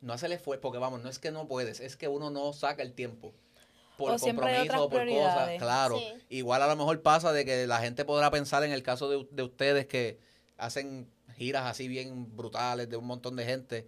no 0.01 0.13
hace 0.13 0.27
el 0.27 0.33
esfuerzo, 0.33 0.61
porque 0.61 0.79
vamos, 0.79 1.01
no 1.01 1.09
es 1.09 1.19
que 1.19 1.31
no 1.31 1.47
puedes, 1.47 1.79
es 1.79 1.95
que 1.95 2.07
uno 2.07 2.29
no 2.29 2.53
saca 2.53 2.83
el 2.83 2.93
tiempo. 2.93 3.33
Por 3.97 4.11
O 4.11 4.17
compromiso 4.17 4.83
o 4.83 4.89
por 4.89 5.07
cosas, 5.07 5.51
claro. 5.57 5.97
Sí. 5.99 6.13
Igual 6.29 6.61
a 6.61 6.67
lo 6.67 6.75
mejor 6.75 7.01
pasa 7.01 7.31
de 7.31 7.45
que 7.45 7.65
la 7.65 7.79
gente 7.79 8.03
podrá 8.03 8.29
pensar 8.29 8.63
en 8.65 8.71
el 8.71 8.83
caso 8.83 9.09
de, 9.09 9.25
de 9.31 9.43
ustedes 9.43 9.85
que 9.87 10.19
hacen 10.57 11.07
giras 11.37 11.65
así 11.65 11.87
bien 11.87 12.35
brutales 12.35 12.89
de 12.89 12.97
un 12.97 13.05
montón 13.05 13.35
de 13.35 13.45
gente, 13.45 13.87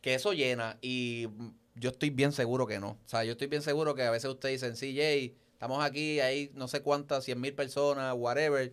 que 0.00 0.14
eso 0.14 0.32
llena 0.32 0.78
y 0.82 1.28
yo 1.74 1.90
estoy 1.90 2.10
bien 2.10 2.32
seguro 2.32 2.66
que 2.66 2.78
no. 2.78 2.90
O 2.90 3.08
sea, 3.08 3.24
yo 3.24 3.32
estoy 3.32 3.48
bien 3.48 3.62
seguro 3.62 3.94
que 3.94 4.02
a 4.02 4.10
veces 4.10 4.30
ustedes 4.30 4.60
dicen, 4.60 4.76
sí, 4.76 4.96
Jay, 4.96 5.34
estamos 5.52 5.84
aquí, 5.84 6.20
hay 6.20 6.50
no 6.54 6.68
sé 6.68 6.82
cuántas, 6.82 7.24
cien 7.24 7.40
mil 7.40 7.54
personas, 7.54 8.14
whatever, 8.16 8.72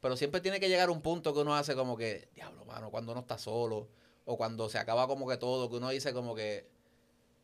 pero 0.00 0.16
siempre 0.16 0.40
tiene 0.40 0.60
que 0.60 0.68
llegar 0.68 0.90
un 0.90 1.00
punto 1.00 1.34
que 1.34 1.40
uno 1.40 1.54
hace 1.56 1.74
como 1.74 1.96
que, 1.96 2.28
diablo, 2.34 2.64
mano, 2.64 2.90
cuando 2.90 3.12
uno 3.12 3.22
está 3.22 3.38
solo 3.38 3.88
o 4.24 4.36
cuando 4.36 4.68
se 4.68 4.78
acaba 4.78 5.06
como 5.06 5.28
que 5.28 5.36
todo, 5.36 5.68
que 5.70 5.76
uno 5.76 5.88
dice 5.90 6.12
como 6.12 6.34
que, 6.34 6.66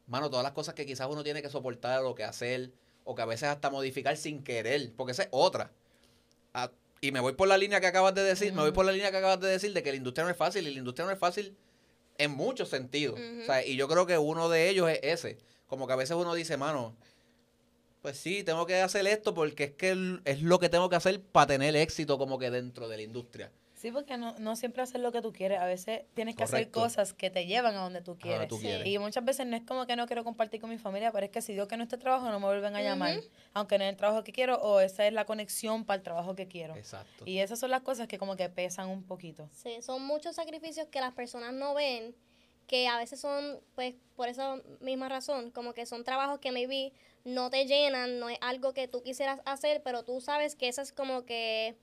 mano, 0.07 0.31
todas 0.31 0.43
las 0.45 0.53
cosas 0.53 0.75
que 0.75 0.87
quizás 0.87 1.09
uno 1.11 1.25
tiene 1.25 1.43
que 1.43 1.49
soportar 1.49 2.05
o 2.05 2.15
que 2.15 2.25
hacer 2.25 2.73
o 3.05 3.15
que 3.15 3.23
a 3.23 3.27
veces 3.27 3.49
hasta 3.49 3.71
modificar 3.71 4.17
sin 4.17 4.43
querer, 4.43 4.93
porque 4.97 5.13
esa 5.13 5.25
es 5.25 5.29
otra. 5.31 5.73
Ah, 6.53 6.71
y 7.01 7.13
me 7.13 7.21
voy 7.21 7.35
por 7.35 7.49
la 7.49 7.59
línea 7.59 7.81
que 7.81 7.87
acabas 7.87 8.15
de 8.15 8.23
decir, 8.23 8.53
me 8.53 8.63
voy 8.63 8.73
por 8.73 8.87
la 8.87 8.93
línea 8.93 9.11
que 9.11 9.17
acabas 9.19 9.41
de 9.41 9.49
decir 9.49 9.73
de 9.75 9.83
que 9.83 9.91
la 9.91 9.97
industria 9.97 10.25
no 10.25 10.31
es 10.31 10.37
fácil 10.37 10.67
y 10.67 10.73
la 10.73 10.79
industria 10.79 11.05
no 11.05 11.13
es 11.13 11.19
fácil 11.19 11.57
en 12.19 12.31
muchos 12.31 12.69
sentidos. 12.69 13.19
Ujú. 13.19 13.43
O 13.43 13.45
sea, 13.45 13.67
y 13.67 13.77
yo 13.77 13.89
creo 13.89 14.07
que 14.07 14.17
uno 14.17 14.49
de 14.49 14.71
ellos 14.71 14.89
es 14.89 15.01
ese. 15.03 15.39
Como 15.67 15.87
que 15.87 15.93
a 15.93 15.97
veces 15.97 16.17
uno 16.17 16.35
dice, 16.35 16.57
mano, 16.57 16.97
pues 18.05 18.19
sí, 18.19 18.45
tengo 18.45 18.67
que 18.67 18.83
hacer 18.83 19.07
esto 19.07 19.33
porque 19.33 19.65
es 19.65 19.71
que 19.73 20.19
es 20.27 20.43
lo 20.43 20.59
que 20.59 20.69
tengo 20.69 20.91
que 20.91 20.97
hacer 20.97 21.23
para 21.23 21.47
tener 21.47 21.75
éxito 21.75 22.19
como 22.19 22.39
que 22.39 22.51
dentro 22.51 22.87
de 22.87 22.99
la 22.99 23.03
industria. 23.03 23.51
Sí, 23.75 23.91
porque 23.91 24.19
no, 24.19 24.39
no 24.39 24.57
siempre 24.57 24.83
haces 24.83 25.01
lo 25.01 25.11
que 25.11 25.23
tú 25.23 25.33
quieres. 25.33 25.59
A 25.59 25.65
veces 25.65 26.03
tienes 26.13 26.37
que 26.37 26.45
Correcto. 26.45 26.81
hacer 26.83 26.91
cosas 26.91 27.13
que 27.15 27.31
te 27.31 27.47
llevan 27.47 27.75
a 27.77 27.81
donde 27.81 28.03
tú 28.03 28.19
quieres. 28.19 28.47
tú 28.49 28.57
Sí. 28.57 28.63
quieres. 28.67 28.87
Y 28.87 28.99
muchas 28.99 29.25
veces 29.25 29.47
no 29.47 29.57
es 29.57 29.63
como 29.63 29.87
que 29.87 29.97
no 29.97 30.07
quiero 30.07 30.23
compartir 30.23 30.61
con 30.61 30.69
mi 30.69 30.77
familia, 30.77 31.13
pero 31.13 31.25
es 31.25 31.33
que 31.33 31.41
si 31.41 31.55
digo 31.55 31.67
que 31.67 31.79
no 31.79 31.83
este 31.83 31.97
trabajo, 31.97 32.29
no 32.31 32.39
me 32.41 32.45
vuelven 32.47 32.77
a 32.77 32.83
llamar. 32.83 33.21
Aunque 33.55 33.79
no 33.79 33.85
es 33.85 33.91
el 33.91 33.97
trabajo 33.97 34.23
que 34.23 34.33
quiero 34.33 34.57
o 34.59 34.81
esa 34.81 35.07
es 35.07 35.15
la 35.15 35.25
conexión 35.25 35.87
para 35.87 35.97
el 35.97 36.03
trabajo 36.03 36.35
que 36.35 36.47
quiero. 36.47 36.77
Exacto. 36.77 37.25
Y 37.27 37.39
esas 37.39 37.59
son 37.59 37.71
las 37.71 37.81
cosas 37.81 38.07
que 38.07 38.19
como 38.19 38.37
que 38.37 38.51
pesan 38.51 38.91
un 38.91 39.03
poquito. 39.03 39.49
Sí, 39.53 39.81
son 39.81 40.03
muchos 40.07 40.37
sacrificios 40.37 40.89
que 40.89 41.01
las 41.01 41.15
personas 41.15 41.55
no 41.55 41.73
ven, 41.73 42.15
que 42.66 42.88
a 42.88 42.99
veces 42.99 43.21
son, 43.21 43.61
pues, 43.75 43.94
por 44.16 44.28
esa 44.28 44.56
misma 44.80 45.09
razón, 45.09 45.50
como 45.50 45.75
que 45.75 45.87
son 45.87 46.04
trabajos 46.04 46.38
que 46.38 46.52
maybe 46.52 46.92
no 47.25 47.50
te 47.50 47.66
llenan, 47.66 48.18
no 48.18 48.28
es 48.28 48.38
algo 48.40 48.73
que 48.73 48.88
tú 48.88 49.02
quisieras 49.02 49.40
hacer, 49.44 49.83
pero 49.83 50.02
tú 50.02 50.21
sabes 50.21 50.56
que 50.56 50.68
eso 50.68 50.83
es 50.83 50.92
como 50.92 51.25
que 51.25 51.76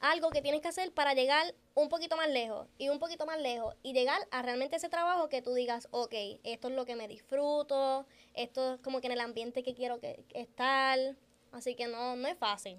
algo 0.00 0.30
que 0.30 0.40
tienes 0.40 0.62
que 0.62 0.68
hacer 0.68 0.92
para 0.92 1.14
llegar 1.14 1.54
un 1.74 1.88
poquito 1.88 2.16
más 2.16 2.28
lejos 2.28 2.66
y 2.78 2.88
un 2.88 2.98
poquito 2.98 3.26
más 3.26 3.38
lejos 3.38 3.76
y 3.82 3.92
llegar 3.92 4.26
a 4.30 4.42
realmente 4.42 4.76
ese 4.76 4.88
trabajo 4.88 5.28
que 5.28 5.42
tú 5.42 5.52
digas, 5.52 5.88
ok, 5.90 6.14
esto 6.42 6.68
es 6.68 6.74
lo 6.74 6.86
que 6.86 6.96
me 6.96 7.06
disfruto, 7.06 8.06
esto 8.34 8.74
es 8.74 8.80
como 8.80 9.00
que 9.00 9.06
en 9.08 9.12
el 9.12 9.20
ambiente 9.20 9.62
que 9.62 9.74
quiero 9.74 10.00
que, 10.00 10.24
estar, 10.34 10.98
así 11.52 11.74
que 11.74 11.86
no, 11.86 12.16
no 12.16 12.28
es 12.28 12.38
fácil. 12.38 12.78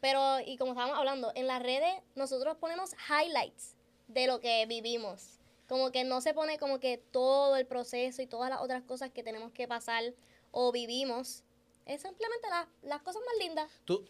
Pero, 0.00 0.40
y 0.40 0.56
como 0.56 0.72
estábamos 0.72 0.96
hablando, 0.96 1.32
en 1.34 1.46
las 1.46 1.62
redes 1.62 1.92
nosotros 2.14 2.56
ponemos 2.56 2.94
highlights 3.08 3.76
de 4.08 4.26
lo 4.26 4.40
que 4.40 4.64
vivimos. 4.66 5.39
Como 5.70 5.92
que 5.92 6.02
no 6.02 6.20
se 6.20 6.34
pone 6.34 6.58
como 6.58 6.80
que 6.80 6.98
todo 6.98 7.54
el 7.54 7.64
proceso 7.64 8.20
y 8.22 8.26
todas 8.26 8.50
las 8.50 8.60
otras 8.60 8.82
cosas 8.82 9.12
que 9.12 9.22
tenemos 9.22 9.52
que 9.52 9.68
pasar 9.68 10.02
o 10.50 10.72
vivimos. 10.72 11.44
Es 11.86 12.02
simplemente 12.02 12.48
las, 12.50 12.66
las 12.82 13.02
cosas 13.02 13.22
más 13.24 13.46
lindas. 13.46 13.70
¿Tú, 13.84 14.04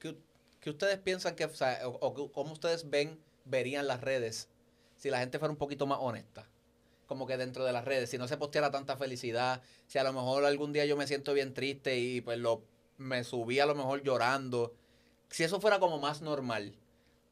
qué, 0.00 0.16
ustedes 0.68 0.98
piensan 0.98 1.36
que, 1.36 1.48
o, 1.84 2.32
cómo 2.32 2.52
ustedes 2.52 2.90
ven, 2.90 3.22
verían 3.44 3.86
las 3.86 4.00
redes 4.00 4.48
si 4.96 5.08
la 5.08 5.20
gente 5.20 5.38
fuera 5.38 5.52
un 5.52 5.56
poquito 5.56 5.86
más 5.86 6.00
honesta? 6.00 6.48
Como 7.06 7.28
que 7.28 7.36
dentro 7.36 7.64
de 7.64 7.72
las 7.72 7.84
redes, 7.84 8.10
si 8.10 8.18
no 8.18 8.26
se 8.26 8.36
posteara 8.36 8.72
tanta 8.72 8.96
felicidad, 8.96 9.62
si 9.86 9.98
a 9.98 10.02
lo 10.02 10.12
mejor 10.12 10.44
algún 10.44 10.72
día 10.72 10.84
yo 10.84 10.96
me 10.96 11.06
siento 11.06 11.32
bien 11.32 11.54
triste 11.54 11.96
y 11.96 12.22
pues 12.22 12.38
lo, 12.38 12.64
me 12.98 13.22
subí 13.22 13.60
a 13.60 13.66
lo 13.66 13.76
mejor 13.76 14.02
llorando, 14.02 14.74
si 15.30 15.44
eso 15.44 15.60
fuera 15.60 15.78
como 15.78 16.00
más 16.00 16.22
normal, 16.22 16.74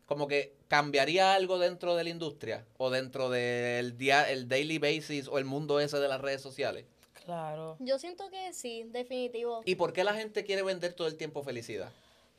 como 0.07 0.29
que 0.29 0.55
cambiaría 0.69 1.35
algo 1.35 1.59
dentro 1.59 1.95
de 1.97 2.05
la 2.05 2.11
industria 2.11 2.65
o 2.79 2.91
dentro 2.91 3.31
del 3.31 3.97
día, 3.97 4.31
el 4.31 4.49
daily 4.49 4.79
basis 4.79 5.29
o 5.29 5.39
el 5.39 5.45
mundo 5.45 5.81
ese 5.81 5.99
de 5.99 6.09
las 6.09 6.21
redes 6.21 6.41
sociales. 6.41 6.87
Claro. 7.25 7.77
Yo 7.79 7.99
siento 7.99 8.29
que 8.31 8.53
sí, 8.53 8.85
definitivo. 8.85 9.63
¿Y 9.65 9.77
por 9.77 9.93
qué 9.93 10.05
la 10.05 10.15
gente 10.15 10.45
quiere 10.45 10.63
vender 10.63 10.93
todo 10.93 11.07
el 11.09 11.17
tiempo 11.17 11.43
felicidad? 11.43 11.91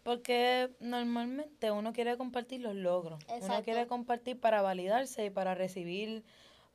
Porque 0.04 0.70
normalmente 0.80 1.72
uno 1.72 1.94
quiere 1.94 2.18
compartir 2.18 2.60
los 2.60 2.76
logros. 2.76 3.24
Uno 3.28 3.38
Exacto. 3.38 3.64
quiere 3.64 3.88
compartir 3.88 4.40
para 4.40 4.62
validarse 4.62 5.26
y 5.26 5.30
para 5.30 5.56
recibir, 5.56 6.24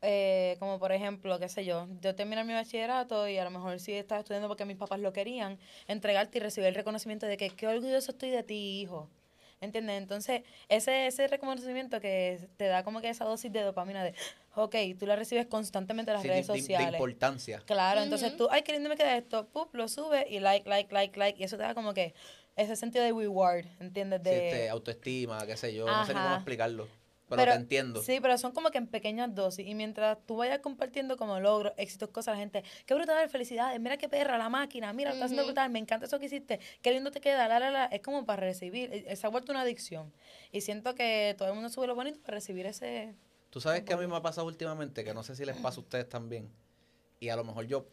eh, 0.00 0.57
como 0.59 0.78
por 0.78 0.92
ejemplo, 0.92 1.38
qué 1.38 1.50
sé 1.50 1.66
yo, 1.66 1.87
yo 2.00 2.14
terminé 2.14 2.45
mi 2.45 2.54
bachillerato 2.54 3.28
y 3.28 3.37
a 3.37 3.45
lo 3.45 3.50
mejor 3.50 3.78
sí 3.80 3.92
estaba 3.92 4.21
estudiando 4.21 4.49
porque 4.49 4.64
mis 4.64 4.78
papás 4.78 5.00
lo 5.00 5.12
querían, 5.12 5.59
entregarte 5.87 6.38
y 6.38 6.40
recibir 6.40 6.68
el 6.68 6.75
reconocimiento 6.75 7.26
de 7.26 7.37
que 7.37 7.50
qué 7.50 7.66
orgulloso 7.66 8.12
estoy 8.12 8.30
de 8.30 8.42
ti, 8.42 8.80
hijo. 8.80 9.11
¿Entiendes? 9.60 9.98
Entonces, 10.00 10.42
ese, 10.68 11.08
ese 11.08 11.26
reconocimiento 11.26 12.00
que 12.00 12.38
te 12.56 12.66
da 12.66 12.84
como 12.84 13.00
que 13.00 13.08
esa 13.08 13.24
dosis 13.24 13.52
de 13.52 13.62
dopamina 13.62 14.04
de, 14.04 14.14
ok, 14.54 14.74
tú 14.98 15.06
la 15.06 15.16
recibes 15.16 15.46
constantemente 15.46 16.10
en 16.12 16.14
las 16.14 16.22
Sí, 16.22 16.28
redes 16.28 16.46
de- 16.46 16.52
de- 16.52 16.58
de 16.58 16.62
sociales. 16.62 16.92
importancia. 17.00 17.62
Claro, 17.66 18.00
entonces 18.02 18.36
tú, 18.36 18.46
ay, 18.50 18.62
qué 18.62 18.72
lindo 18.72 18.88
me 18.88 18.96
queda 18.96 19.16
esto, 19.16 19.48
pup, 19.48 19.74
lo 19.74 19.88
subes 19.88 20.24
y 20.30 20.38
like, 20.40 20.68
like, 20.68 20.92
like, 20.94 21.18
like, 21.18 21.40
y 21.40 21.44
eso 21.44 21.56
te 21.56 21.64
da 21.64 21.74
como 21.74 21.92
que 21.92 22.14
ese 22.54 22.76
sentido 22.76 23.04
de 23.04 23.12
reward, 23.12 23.64
¿entiendes? 23.80 24.20
Sí, 24.22 24.30
De, 24.30 24.44
este, 24.48 24.68
autoestima, 24.68 25.44
qué 25.46 25.56
sé 25.56 25.74
yo, 25.74 25.87
no 25.87 26.04
sé 26.04 26.14
ni 26.14 26.20
cómo 26.20 26.35
explicarlo, 26.37 26.88
pero, 27.28 27.52
te 27.52 27.58
entiendo. 27.58 28.02
Sí, 28.02 28.18
pero 28.20 28.38
son 28.38 28.52
como 28.52 28.70
que 28.70 28.78
en 28.78 28.86
pequeñas 28.86 29.34
dosis. 29.34 29.66
Y 29.66 29.74
mientras 29.74 30.18
tú 30.26 30.36
vayas 30.36 30.60
compartiendo 30.60 31.16
como 31.16 31.38
logros, 31.40 31.72
éxitos, 31.76 32.08
cosas, 32.10 32.34
la 32.34 32.40
gente, 32.40 32.64
qué 32.86 32.94
brutal, 32.94 33.28
felicidades, 33.28 33.78
mira 33.80 33.96
qué 33.96 34.08
perra, 34.08 34.38
la 34.38 34.48
máquina, 34.48 34.92
mira, 34.92 35.10
lo 35.10 35.14
estás 35.14 35.26
haciendo 35.26 35.44
brutal, 35.44 35.70
me 35.70 35.78
encanta 35.78 36.06
eso 36.06 36.18
que 36.18 36.26
hiciste, 36.26 36.60
qué 36.82 36.92
lindo 36.92 37.10
te 37.10 37.20
queda, 37.20 37.48
la, 37.48 37.58
la, 37.60 37.70
la. 37.70 37.84
Es 37.86 38.00
como 38.00 38.24
para 38.24 38.40
recibir, 38.40 38.90
eh, 38.92 39.16
se 39.16 39.26
ha 39.26 39.30
vuelto 39.30 39.52
una 39.52 39.62
adicción. 39.62 40.12
Y 40.52 40.62
siento 40.62 40.94
que 40.94 41.34
todo 41.36 41.48
el 41.48 41.54
mundo 41.54 41.68
sube 41.68 41.86
lo 41.86 41.94
bonito 41.94 42.20
para 42.20 42.36
recibir 42.36 42.66
ese... 42.66 43.14
Tú 43.50 43.60
sabes 43.60 43.82
que 43.82 43.94
a 43.94 43.96
mí 43.96 44.06
me 44.06 44.16
ha 44.16 44.22
pasado 44.22 44.46
últimamente, 44.46 45.04
que 45.04 45.14
no 45.14 45.22
sé 45.22 45.34
si 45.34 45.44
les 45.44 45.56
pasa 45.56 45.78
a 45.78 45.80
ustedes 45.80 46.08
también, 46.08 46.50
y 47.18 47.30
a 47.30 47.36
lo 47.36 47.44
mejor 47.44 47.66
yo 47.66 47.86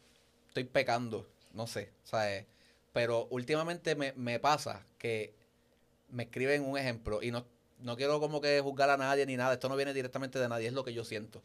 estoy 0.48 0.66
pecando, 0.66 1.28
no 1.54 1.66
sé, 1.66 1.92
¿sabes? 2.04 2.46
Pero 2.92 3.28
últimamente 3.30 3.96
me, 3.96 4.14
me 4.14 4.40
pasa 4.40 4.86
que 4.98 5.34
me 6.10 6.24
escriben 6.24 6.64
un 6.64 6.78
ejemplo, 6.78 7.22
y 7.22 7.32
no, 7.32 7.46
no 7.80 7.96
quiero 7.98 8.20
como 8.20 8.42
que 8.42 8.62
juzgar 8.62 8.90
a 8.90 8.98
nadie 8.98 9.26
ni 9.26 9.38
nada, 9.38 9.54
esto 9.54 9.70
no 9.70 9.76
viene 9.76 9.94
directamente 9.94 10.40
de 10.40 10.48
nadie, 10.48 10.68
es 10.68 10.74
lo 10.74 10.84
que 10.84 10.94
yo 10.94 11.04
siento. 11.04 11.42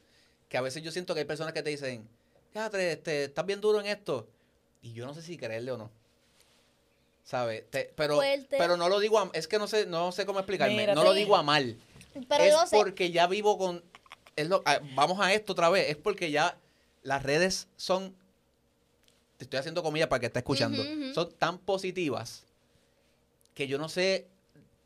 Que 0.48 0.56
a 0.56 0.60
veces 0.60 0.82
yo 0.82 0.90
siento 0.90 1.14
que 1.14 1.20
hay 1.20 1.26
personas 1.26 1.52
que 1.52 1.62
te 1.62 1.70
dicen, 1.70 2.08
fíjate, 2.52 2.92
este, 2.92 3.24
estás 3.24 3.46
bien 3.46 3.60
duro 3.60 3.80
en 3.80 3.86
esto, 3.86 4.26
y 4.82 4.92
yo 4.92 5.06
no 5.06 5.14
sé 5.14 5.22
si 5.22 5.36
creerle 5.36 5.72
o 5.72 5.76
no. 5.76 5.90
¿Sabes? 7.24 7.64
Pero, 7.70 8.16
Fuerte. 8.16 8.56
pero 8.58 8.76
no 8.76 8.88
lo 8.88 8.98
digo 8.98 9.18
a, 9.18 9.30
es 9.34 9.46
que 9.46 9.58
no 9.58 9.68
sé, 9.68 9.86
no 9.86 10.10
sé 10.10 10.26
cómo 10.26 10.40
explicarme, 10.40 10.86
no 10.94 11.04
lo 11.04 11.12
digo 11.12 11.36
a 11.36 11.42
mal 11.42 11.76
Pero 12.28 12.42
es 12.42 12.70
sé. 12.70 12.76
porque 12.76 13.12
ya 13.12 13.26
vivo 13.26 13.56
con. 13.56 13.84
Es 14.34 14.48
lo, 14.48 14.64
vamos 14.94 15.20
a 15.20 15.32
esto 15.32 15.52
otra 15.52 15.68
vez. 15.68 15.90
Es 15.90 15.96
porque 15.96 16.30
ya 16.30 16.56
las 17.02 17.22
redes 17.22 17.68
son. 17.76 18.16
Te 19.36 19.44
estoy 19.44 19.58
haciendo 19.60 19.82
comillas 19.82 20.08
para 20.08 20.18
que 20.18 20.26
esté 20.26 20.40
escuchando. 20.40 20.82
Son 21.14 21.30
tan 21.34 21.58
positivas 21.58 22.44
que 23.54 23.68
yo 23.68 23.78
no 23.78 23.88
sé. 23.88 24.26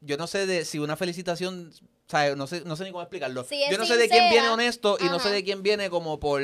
Yo 0.04 0.16
no 0.16 0.26
sé 0.26 0.46
de 0.46 0.64
si 0.64 0.78
una 0.78 0.96
felicitación. 0.96 1.72
¿sabes? 2.06 2.36
No 2.36 2.46
sé, 2.46 2.62
no 2.64 2.76
sé 2.76 2.84
ni 2.84 2.90
cómo 2.90 3.02
explicarlo. 3.02 3.44
Si 3.44 3.60
yo 3.70 3.78
no 3.78 3.86
sé 3.86 3.96
de 3.96 4.08
quién 4.08 4.30
viene 4.30 4.48
honesto 4.48 4.96
y 5.00 5.04
no 5.04 5.18
sé 5.18 5.30
de 5.30 5.44
quién 5.44 5.62
viene 5.62 5.90
como 5.90 6.20
por. 6.20 6.42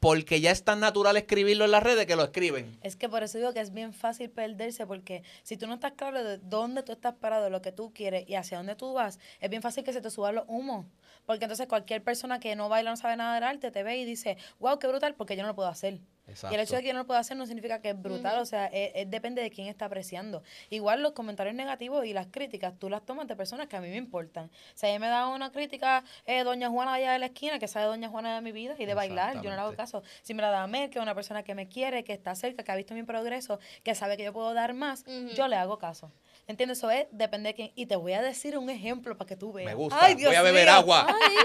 Porque 0.00 0.40
ya 0.40 0.52
es 0.52 0.62
tan 0.62 0.78
natural 0.78 1.16
escribirlo 1.16 1.64
en 1.64 1.72
las 1.72 1.82
redes 1.82 2.06
que 2.06 2.14
lo 2.14 2.22
escriben. 2.22 2.78
Es 2.82 2.94
que 2.94 3.08
por 3.08 3.24
eso 3.24 3.36
digo 3.36 3.52
que 3.52 3.58
es 3.58 3.72
bien 3.72 3.92
fácil 3.92 4.30
perderse, 4.30 4.86
porque 4.86 5.24
si 5.42 5.56
tú 5.56 5.66
no 5.66 5.74
estás 5.74 5.92
claro 5.92 6.22
de 6.22 6.38
dónde 6.38 6.84
tú 6.84 6.92
estás 6.92 7.14
parado, 7.14 7.50
lo 7.50 7.62
que 7.62 7.72
tú 7.72 7.92
quieres 7.92 8.28
y 8.28 8.36
hacia 8.36 8.58
dónde 8.58 8.76
tú 8.76 8.92
vas, 8.92 9.18
es 9.40 9.50
bien 9.50 9.60
fácil 9.60 9.82
que 9.82 9.92
se 9.92 10.00
te 10.00 10.10
suban 10.10 10.36
los 10.36 10.44
humos. 10.46 10.86
Porque 11.26 11.46
entonces 11.46 11.66
cualquier 11.66 12.04
persona 12.04 12.38
que 12.38 12.54
no 12.54 12.68
baila, 12.68 12.90
no 12.90 12.96
sabe 12.96 13.16
nada 13.16 13.34
del 13.34 13.42
arte, 13.42 13.72
te 13.72 13.82
ve 13.82 13.96
y 13.96 14.04
dice, 14.04 14.36
wow, 14.60 14.78
qué 14.78 14.86
brutal, 14.86 15.16
porque 15.16 15.34
yo 15.34 15.42
no 15.42 15.48
lo 15.48 15.56
puedo 15.56 15.68
hacer. 15.68 15.98
Y 16.50 16.54
el 16.54 16.60
hecho 16.60 16.76
de 16.76 16.82
que 16.82 16.88
yo 16.88 16.92
no 16.94 17.00
lo 17.00 17.06
pueda 17.06 17.20
hacer 17.20 17.36
no 17.36 17.46
significa 17.46 17.80
que 17.80 17.90
es 17.90 18.00
brutal, 18.00 18.38
o 18.40 18.46
sea, 18.46 18.66
es- 18.66 18.92
es 18.94 19.10
depende 19.10 19.42
de 19.42 19.50
quién 19.50 19.66
está 19.68 19.86
apreciando. 19.86 20.42
Igual 20.70 21.02
los 21.02 21.12
comentarios 21.12 21.54
negativos 21.54 22.04
y 22.04 22.12
las 22.12 22.26
críticas, 22.26 22.74
tú 22.78 22.88
las 22.90 23.04
tomas 23.04 23.26
de 23.28 23.36
personas 23.36 23.66
que 23.68 23.76
a 23.76 23.80
mí 23.80 23.88
me 23.88 23.96
importan. 23.96 24.46
O 24.46 24.50
sea, 24.74 24.90
a 24.90 24.92
mí 24.92 24.98
me 24.98 25.08
da 25.08 25.28
una 25.28 25.50
crítica 25.52 26.04
eh, 26.26 26.44
Doña 26.44 26.68
Juana 26.68 26.94
allá 26.94 27.12
de 27.12 27.18
la 27.18 27.26
esquina, 27.26 27.58
que 27.58 27.68
sabe 27.68 27.86
Doña 27.86 28.08
Juana 28.08 28.34
de 28.34 28.40
mi 28.42 28.52
vida 28.52 28.74
y 28.78 28.84
de 28.86 28.94
bailar, 28.94 29.34
yo 29.42 29.50
no 29.50 29.56
le 29.56 29.62
hago 29.62 29.74
caso. 29.74 30.02
Si 30.22 30.34
me 30.34 30.42
la 30.42 30.50
da 30.50 30.66
Mel, 30.66 30.90
que 30.90 30.98
es 30.98 31.02
una 31.02 31.14
persona 31.14 31.42
que 31.42 31.54
me 31.54 31.68
quiere, 31.68 32.04
que 32.04 32.12
está 32.12 32.34
cerca, 32.34 32.62
que 32.62 32.72
ha 32.72 32.76
visto 32.76 32.94
mi 32.94 33.02
progreso, 33.02 33.58
que 33.82 33.94
sabe 33.94 34.16
que 34.16 34.24
yo 34.24 34.32
puedo 34.32 34.52
dar 34.54 34.74
más, 34.74 35.04
yo 35.34 35.48
le 35.48 35.56
hago 35.56 35.78
caso. 35.78 36.12
¿Entiendes? 36.46 36.78
Eso 36.78 36.90
es, 36.90 37.06
depende 37.10 37.48
de 37.50 37.54
quién. 37.54 37.72
Y 37.74 37.86
te 37.86 37.96
voy 37.96 38.12
a 38.14 38.22
decir 38.22 38.56
un 38.56 38.70
ejemplo 38.70 39.16
para 39.18 39.28
que 39.28 39.36
tú 39.36 39.52
veas. 39.52 39.66
Me 39.66 39.74
gusta. 39.74 39.98
Ay, 40.00 40.14
Dios 40.14 40.30
Voy 40.30 40.36
a 40.36 40.42
beber 40.42 40.64
mío. 40.66 40.74
agua. 40.74 41.06
Ay, 41.08 41.36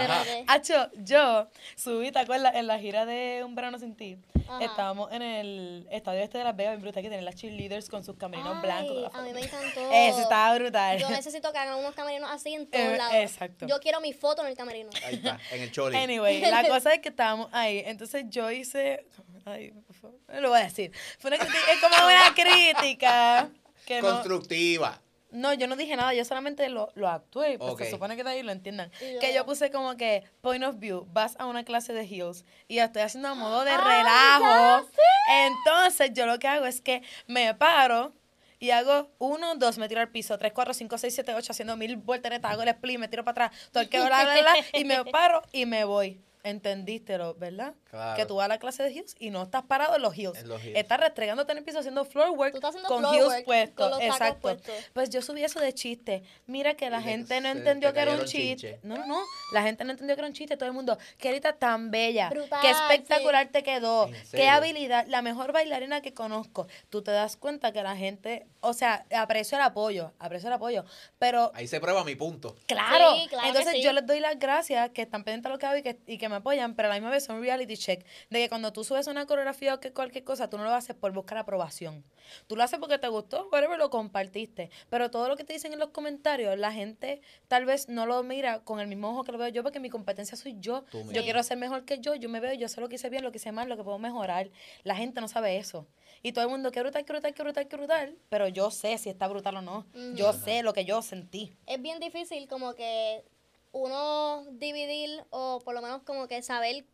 espérate. 0.00 0.44
Hacho, 0.48 0.90
yo 0.96 1.48
subí, 1.76 2.10
¿te 2.12 2.18
acuerdas? 2.18 2.54
En 2.54 2.66
la 2.66 2.78
gira 2.78 3.04
de 3.06 3.42
Un 3.44 3.54
Verano 3.54 3.78
Sin 3.78 3.94
Ti. 3.96 4.16
Ajá. 4.48 4.64
Estábamos 4.64 5.12
en 5.12 5.22
el 5.22 5.86
estadio 5.90 6.20
este 6.20 6.38
de 6.38 6.44
Las 6.44 6.56
Vegas, 6.56 6.72
bien 6.72 6.82
brutal, 6.82 7.02
que 7.02 7.08
tienen 7.08 7.24
las 7.24 7.36
cheerleaders 7.36 7.88
con 7.88 8.04
sus 8.04 8.16
camerinos 8.16 8.56
Ay, 8.56 8.62
blancos. 8.62 9.02
la 9.12 9.18
a 9.18 9.22
mí 9.22 9.32
me 9.32 9.40
encantó. 9.40 9.80
Eso 9.92 10.20
estaba 10.20 10.54
brutal. 10.56 10.98
Yo 10.98 11.08
necesito 11.10 11.52
que 11.52 11.58
hagan 11.58 11.78
unos 11.78 11.94
camerinos 11.94 12.28
así 12.30 12.52
en 12.54 12.66
todos 12.66 12.84
Eh, 12.84 12.96
lados. 12.96 13.14
exacto. 13.14 13.66
Yo 13.66 13.78
quiero 13.80 14.00
mi 14.00 14.12
foto 14.12 14.42
en 14.42 14.48
el 14.48 14.56
camerino. 14.56 14.90
Ahí 15.06 15.14
está, 15.14 15.38
en 15.52 15.62
el 15.62 15.70
choli. 15.72 15.96
Anyway, 15.96 16.40
la 16.40 16.64
cosa 16.68 16.92
es 16.92 17.00
que 17.00 17.10
estábamos 17.10 17.48
ahí. 17.52 17.82
Entonces 17.86 18.24
yo 18.28 18.50
hice. 18.50 19.06
Ay, 19.44 19.70
por 19.86 19.96
favor, 19.96 20.18
no 20.28 20.40
lo 20.40 20.48
voy 20.50 20.60
a 20.60 20.64
decir. 20.64 20.92
Fue 21.18 21.28
una 21.30 21.38
crítica, 21.38 21.58
es 21.72 21.80
como 21.80 21.94
una 22.06 22.34
crítica. 22.34 23.48
Que 23.86 24.00
Constructiva. 24.00 24.90
no, 24.90 25.11
yo 25.58 25.66
no 25.66 25.76
dije 25.76 25.96
nada, 25.96 26.12
yo 26.14 26.24
solamente 26.24 26.68
lo, 26.68 26.90
lo 26.94 27.08
actué. 27.08 27.58
Pues 27.58 27.72
Ok. 27.72 27.78
se 27.84 27.90
supone 27.90 28.16
que 28.16 28.24
de 28.24 28.30
ahí 28.30 28.42
lo 28.42 28.52
entiendan. 28.52 28.90
Yo- 29.00 29.20
Que 29.20 29.34
yo 29.34 29.44
puse 29.46 29.70
como 29.70 29.96
que, 29.96 30.24
point 30.40 30.62
of 30.64 30.78
view, 30.78 31.06
vas 31.12 31.36
a 31.38 31.46
una 31.46 31.64
clase 31.64 31.92
de 31.92 32.02
heels 32.04 32.44
y 32.68 32.78
estoy 32.78 33.02
haciendo 33.02 33.28
a 33.28 33.34
modo 33.34 33.64
de 33.64 33.72
relajo. 33.76 34.86
Entonces 35.28 36.10
yo 36.14 36.26
lo 36.26 36.38
que 36.38 36.48
hago 36.48 36.66
es 36.66 36.80
que 36.80 37.02
me 37.26 37.54
paro 37.54 38.12
y 38.58 38.70
hago 38.70 39.10
uno, 39.18 39.56
dos, 39.56 39.78
me 39.78 39.88
tiro 39.88 40.00
al 40.00 40.10
piso, 40.10 40.38
tres, 40.38 40.52
cuatro, 40.52 40.72
cinco, 40.74 40.96
seis, 40.98 41.14
siete, 41.14 41.34
ocho, 41.34 41.50
haciendo 41.52 41.76
mil 41.76 41.96
volteretas, 41.96 42.50
hago 42.52 42.62
el 42.62 42.68
split, 42.68 42.98
me 42.98 43.08
tiro 43.08 43.24
para 43.24 43.46
atrás, 43.46 43.70
todo 43.72 43.82
el 43.82 43.88
que 43.88 43.98
bla, 43.98 44.22
bla, 44.22 44.40
bla, 44.40 44.54
y 44.72 44.84
me 44.84 45.04
paro 45.04 45.42
y 45.52 45.66
me 45.66 45.84
voy. 45.84 46.20
Entendiste, 46.44 47.18
lo- 47.18 47.34
¿verdad? 47.34 47.74
Claro. 47.90 48.16
Que 48.16 48.26
tú 48.26 48.36
vas 48.36 48.46
a 48.46 48.48
la 48.48 48.58
clase 48.58 48.82
de 48.82 48.90
heels 48.90 49.14
y 49.18 49.30
no 49.30 49.42
estás 49.42 49.62
parado 49.64 49.96
en 49.96 50.02
los 50.02 50.16
heels. 50.16 50.38
En 50.38 50.48
los 50.48 50.62
heels. 50.62 50.76
Estás 50.78 51.00
restregándote 51.00 51.52
en 51.52 51.58
el 51.58 51.64
piso 51.64 51.78
haciendo 51.78 52.04
floor 52.04 52.30
work 52.30 52.56
haciendo 52.64 52.88
con 52.88 53.00
floor 53.00 53.14
heels 53.14 53.26
work 53.28 53.44
puestos. 53.44 53.74
con 53.76 53.90
los 53.90 53.98
tacos 54.00 54.14
Exacto. 54.16 54.40
puestos. 54.40 54.74
Pues 54.92 55.10
yo 55.10 55.22
subí 55.22 55.44
eso 55.44 55.60
de 55.60 55.72
chiste. 55.72 56.22
Mira 56.46 56.74
que 56.74 56.90
la 56.90 57.00
Y 57.00 57.04
gente 57.04 57.40
no 57.40 57.48
entendió 57.48 57.90
te 57.90 57.94
que 57.94 58.00
era 58.00 58.12
un 58.14 58.24
chiste. 58.24 58.80
No, 58.82 58.96
no, 58.96 59.06
no. 59.06 59.20
La 59.52 59.62
gente 59.62 59.84
no 59.84 59.90
entendió 59.92 60.16
que 60.16 60.20
era 60.20 60.28
un 60.28 60.34
chiste. 60.34 60.56
Todo 60.56 60.68
el 60.68 60.74
mundo, 60.74 60.98
qué 61.18 61.28
ahorita 61.28 61.52
tan 61.54 61.90
bella. 61.90 62.30
Brutal, 62.30 62.60
qué 62.62 62.70
espectacular 62.70 63.48
te 63.48 63.62
quedó. 63.62 64.08
¿En 64.08 64.14
Qué 64.32 64.48
habilidad. 64.48 65.06
La 65.08 65.22
mejor 65.22 65.52
bailarina 65.52 66.00
que 66.00 66.14
conozco. 66.14 66.66
Tú 66.90 67.02
te 67.02 67.10
das 67.10 67.36
cuenta 67.36 67.72
que 67.72 67.82
la 67.82 67.96
gente, 67.96 68.46
o 68.60 68.72
sea, 68.72 69.04
aprecio 69.16 69.56
el 69.58 69.62
apoyo, 69.64 70.12
aprecio 70.18 70.48
el 70.48 70.54
apoyo. 70.54 70.84
Pero 71.18 71.52
Ahí 71.54 71.66
se 71.68 71.80
prueba 71.80 72.04
mi 72.04 72.14
punto. 72.16 72.56
Claro. 72.66 73.16
Sí, 73.16 73.28
claro 73.28 73.42
que 73.42 73.48
Entonces 73.48 73.72
sí. 73.74 73.82
yo 73.82 73.92
les 73.92 74.06
doy 74.06 74.20
las 74.20 74.38
gracias 74.38 74.90
que 74.90 75.02
están 75.02 75.24
pendientes 75.24 75.46
a 75.50 75.52
lo 75.52 75.58
que 75.58 75.66
hago 75.66 75.76
y 75.76 75.82
que, 75.82 75.98
y 76.06 76.18
que 76.18 76.28
me 76.32 76.38
apoyan, 76.38 76.74
pero 76.74 76.88
a 76.88 76.90
la 76.90 76.94
misma 76.96 77.10
vez 77.10 77.24
son 77.24 77.40
reality 77.40 77.76
check. 77.76 78.04
De 78.30 78.40
que 78.40 78.48
cuando 78.48 78.72
tú 78.72 78.84
subes 78.84 79.06
una 79.06 79.26
coreografía 79.26 79.74
o 79.74 79.80
que 79.80 79.92
cualquier 79.92 80.24
cosa, 80.24 80.50
tú 80.50 80.58
no 80.58 80.64
lo 80.64 80.70
haces 80.74 80.96
por 80.96 81.12
buscar 81.12 81.38
aprobación. 81.38 82.04
Tú 82.46 82.56
lo 82.56 82.62
haces 82.62 82.78
porque 82.78 82.98
te 82.98 83.08
gustó, 83.08 83.48
whatever, 83.52 83.78
lo 83.78 83.90
compartiste. 83.90 84.70
Pero 84.90 85.10
todo 85.10 85.28
lo 85.28 85.36
que 85.36 85.44
te 85.44 85.52
dicen 85.52 85.72
en 85.72 85.78
los 85.78 85.90
comentarios, 85.90 86.58
la 86.58 86.72
gente 86.72 87.20
tal 87.48 87.64
vez 87.64 87.88
no 87.88 88.06
lo 88.06 88.22
mira 88.22 88.60
con 88.60 88.80
el 88.80 88.86
mismo 88.86 89.10
ojo 89.10 89.24
que 89.24 89.32
lo 89.32 89.38
veo 89.38 89.48
yo, 89.48 89.62
porque 89.62 89.80
mi 89.80 89.90
competencia 89.90 90.36
soy 90.36 90.56
yo. 90.58 90.82
Tú 90.90 90.98
mismo. 90.98 91.12
Yo 91.12 91.22
quiero 91.22 91.42
ser 91.42 91.58
mejor 91.58 91.84
que 91.84 91.98
yo, 92.00 92.14
yo 92.14 92.28
me 92.28 92.40
veo, 92.40 92.54
yo 92.54 92.68
sé 92.68 92.80
lo 92.80 92.88
que 92.88 92.96
hice 92.96 93.10
bien, 93.10 93.22
lo 93.22 93.32
que 93.32 93.38
hice 93.38 93.52
mal, 93.52 93.68
lo 93.68 93.76
que 93.76 93.84
puedo 93.84 93.98
mejorar. 93.98 94.50
La 94.82 94.96
gente 94.96 95.20
no 95.20 95.28
sabe 95.28 95.58
eso. 95.58 95.86
Y 96.22 96.32
todo 96.32 96.44
el 96.44 96.50
mundo, 96.50 96.70
qué 96.70 96.80
brutal, 96.80 97.04
qué 97.04 97.12
brutal, 97.12 97.34
qué 97.34 97.42
brutal, 97.42 97.68
qué 97.68 97.76
brutal. 97.76 98.16
Pero 98.28 98.48
yo 98.48 98.70
sé 98.70 98.96
si 98.98 99.08
está 99.10 99.26
brutal 99.26 99.56
o 99.56 99.62
no. 99.62 99.86
Yo 100.14 100.32
sé 100.32 100.62
lo 100.62 100.72
que 100.72 100.84
yo 100.84 101.02
sentí. 101.02 101.52
es 101.66 101.82
bien 101.82 101.98
difícil 102.00 102.46
como 102.48 102.74
que 102.74 103.24
uno 103.72 104.44
dividir 104.52 105.24
o 105.30 105.60
por 105.64 105.74
lo 105.74 105.82
menos 105.82 106.02
como 106.02 106.28
que 106.28 106.42
saber 106.42 106.84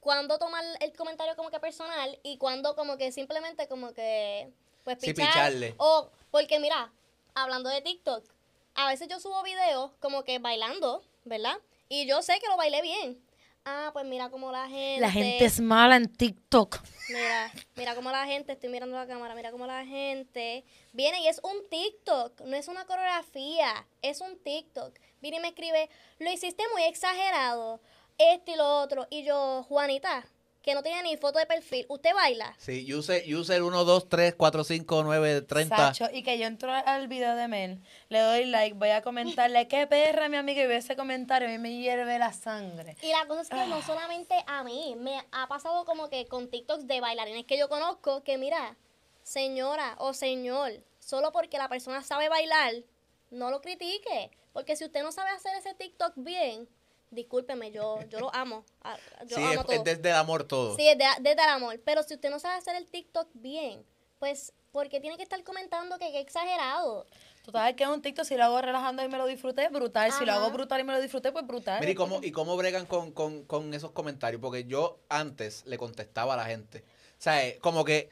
cuándo 0.00 0.38
tomar 0.38 0.64
el 0.80 0.92
comentario 0.94 1.34
como 1.36 1.50
que 1.50 1.58
personal 1.60 2.18
y 2.22 2.36
cuándo 2.38 2.76
como 2.76 2.96
que 2.96 3.12
simplemente 3.12 3.66
como 3.68 3.92
que 3.92 4.50
pues 4.84 4.98
Sí, 5.00 5.12
pichar 5.12 5.28
picharle. 5.28 5.74
o 5.78 6.08
porque 6.30 6.58
mira, 6.60 6.92
hablando 7.34 7.68
de 7.70 7.80
TikTok, 7.80 8.24
a 8.74 8.88
veces 8.88 9.08
yo 9.08 9.18
subo 9.20 9.42
videos 9.42 9.90
como 10.00 10.22
que 10.24 10.38
bailando, 10.38 11.02
¿verdad? 11.24 11.56
Y 11.88 12.06
yo 12.06 12.22
sé 12.22 12.38
que 12.40 12.48
lo 12.48 12.56
bailé 12.56 12.82
bien. 12.82 13.20
Ah, 13.70 13.90
pues 13.92 14.06
mira 14.06 14.30
cómo 14.30 14.50
la 14.50 14.66
gente 14.66 14.98
La 14.98 15.10
gente 15.10 15.44
es 15.44 15.60
mala 15.60 15.96
en 15.96 16.10
TikTok. 16.10 16.80
Mira, 17.10 17.52
mira 17.76 17.94
cómo 17.94 18.10
la 18.10 18.24
gente, 18.24 18.52
estoy 18.52 18.70
mirando 18.70 18.96
la 18.96 19.06
cámara, 19.06 19.34
mira 19.34 19.50
cómo 19.50 19.66
la 19.66 19.84
gente 19.84 20.64
viene 20.94 21.20
y 21.20 21.28
es 21.28 21.38
un 21.42 21.68
TikTok, 21.68 22.40
no 22.46 22.56
es 22.56 22.68
una 22.68 22.86
coreografía, 22.86 23.86
es 24.00 24.22
un 24.22 24.38
TikTok. 24.42 24.98
Viene 25.20 25.36
y 25.36 25.40
me 25.40 25.48
escribe, 25.48 25.90
lo 26.18 26.30
hiciste 26.30 26.62
muy 26.72 26.84
exagerado, 26.84 27.82
esto 28.16 28.52
y 28.52 28.56
lo 28.56 28.80
otro. 28.80 29.06
Y 29.10 29.24
yo, 29.24 29.64
Juanita, 29.64 30.24
que 30.68 30.74
no 30.74 30.82
tiene 30.82 31.02
ni 31.02 31.16
foto 31.16 31.38
de 31.38 31.46
perfil, 31.46 31.86
¿usted 31.88 32.12
baila? 32.12 32.54
Sí, 32.58 32.92
user, 32.92 33.24
user 33.34 33.62
1, 33.62 33.84
2, 33.84 34.08
3, 34.10 34.34
4, 34.36 34.64
5, 34.64 35.02
9, 35.02 35.40
30. 35.40 35.74
Sacho, 35.74 36.10
y 36.12 36.22
que 36.22 36.38
yo 36.38 36.44
entro 36.44 36.70
al 36.70 37.08
video 37.08 37.34
de 37.36 37.48
Mel, 37.48 37.80
le 38.10 38.18
doy 38.20 38.44
like, 38.44 38.76
voy 38.76 38.90
a 38.90 39.00
comentarle, 39.00 39.66
qué 39.66 39.86
perra 39.86 40.28
mi 40.28 40.36
amiga, 40.36 40.62
y 40.62 40.66
ve 40.66 40.76
ese 40.76 40.94
comentario, 40.94 41.48
a 41.48 41.50
mí 41.50 41.56
me 41.56 41.72
hierve 41.72 42.18
la 42.18 42.34
sangre. 42.34 42.98
Y 43.00 43.08
la 43.12 43.24
cosa 43.26 43.40
es 43.40 43.48
que 43.48 43.56
Ah. 43.56 43.64
no 43.64 43.80
solamente 43.80 44.34
a 44.46 44.62
mí, 44.62 44.94
me 44.98 45.24
ha 45.32 45.46
pasado 45.48 45.86
como 45.86 46.10
que 46.10 46.26
con 46.26 46.50
TikToks 46.50 46.86
de 46.86 47.00
bailarines 47.00 47.46
que 47.46 47.56
yo 47.56 47.70
conozco, 47.70 48.22
que 48.22 48.36
mira, 48.36 48.76
señora 49.22 49.94
o 49.96 50.12
señor, 50.12 50.72
solo 50.98 51.32
porque 51.32 51.56
la 51.56 51.70
persona 51.70 52.02
sabe 52.02 52.28
bailar, 52.28 52.74
no 53.30 53.50
lo 53.50 53.62
critique. 53.62 54.30
Porque 54.52 54.76
si 54.76 54.84
usted 54.84 55.02
no 55.02 55.12
sabe 55.12 55.30
hacer 55.30 55.54
ese 55.56 55.72
TikTok 55.72 56.12
bien, 56.16 56.68
discúlpeme, 57.10 57.70
yo, 57.70 57.98
yo 58.08 58.20
lo 58.20 58.34
amo. 58.34 58.64
ah, 58.82 58.96
Yo 59.26 59.36
sí, 59.36 59.42
amo 59.42 59.52
es, 59.52 59.66
todo. 59.66 59.72
es 59.72 59.84
desde 59.84 60.10
el 60.10 60.16
amor 60.16 60.44
todo. 60.44 60.76
Sí, 60.76 60.88
es 60.88 60.98
de- 60.98 61.04
desde 61.20 61.42
el 61.42 61.48
amor. 61.50 61.80
Pero 61.84 62.02
si 62.02 62.14
usted 62.14 62.30
no 62.30 62.38
sabe 62.38 62.56
hacer 62.56 62.76
el 62.76 62.86
TikTok 62.86 63.28
bien, 63.34 63.84
pues, 64.18 64.52
¿por 64.72 64.88
qué 64.88 65.00
tiene 65.00 65.16
que 65.16 65.22
estar 65.22 65.42
comentando 65.44 65.98
que 65.98 66.10
qué 66.12 66.20
exagerado? 66.20 67.06
Tú 67.44 67.52
sabes 67.52 67.74
que 67.76 67.84
es 67.84 67.88
un 67.88 68.02
TikTok, 68.02 68.26
si 68.26 68.36
lo 68.36 68.44
hago 68.44 68.60
relajando 68.60 69.02
y 69.02 69.08
me 69.08 69.16
lo 69.16 69.26
disfruté, 69.26 69.68
brutal. 69.70 70.12
Si 70.12 70.24
lo 70.26 70.32
hago 70.32 70.50
brutal 70.50 70.80
y 70.80 70.84
me 70.84 70.92
lo 70.92 71.00
disfruté, 71.00 71.32
pues 71.32 71.46
brutal. 71.46 71.80
Mira, 71.80 71.92
¿y 71.92 71.94
cómo, 71.94 72.20
¿y 72.22 72.30
cómo 72.30 72.56
bregan 72.58 72.84
con, 72.84 73.10
con, 73.12 73.44
con 73.44 73.72
esos 73.72 73.92
comentarios? 73.92 74.40
Porque 74.42 74.64
yo 74.64 74.98
antes 75.08 75.64
le 75.64 75.78
contestaba 75.78 76.34
a 76.34 76.36
la 76.36 76.44
gente. 76.44 76.80
O 77.18 77.22
sea, 77.22 77.46
eh, 77.46 77.58
como 77.62 77.84
que... 77.84 78.10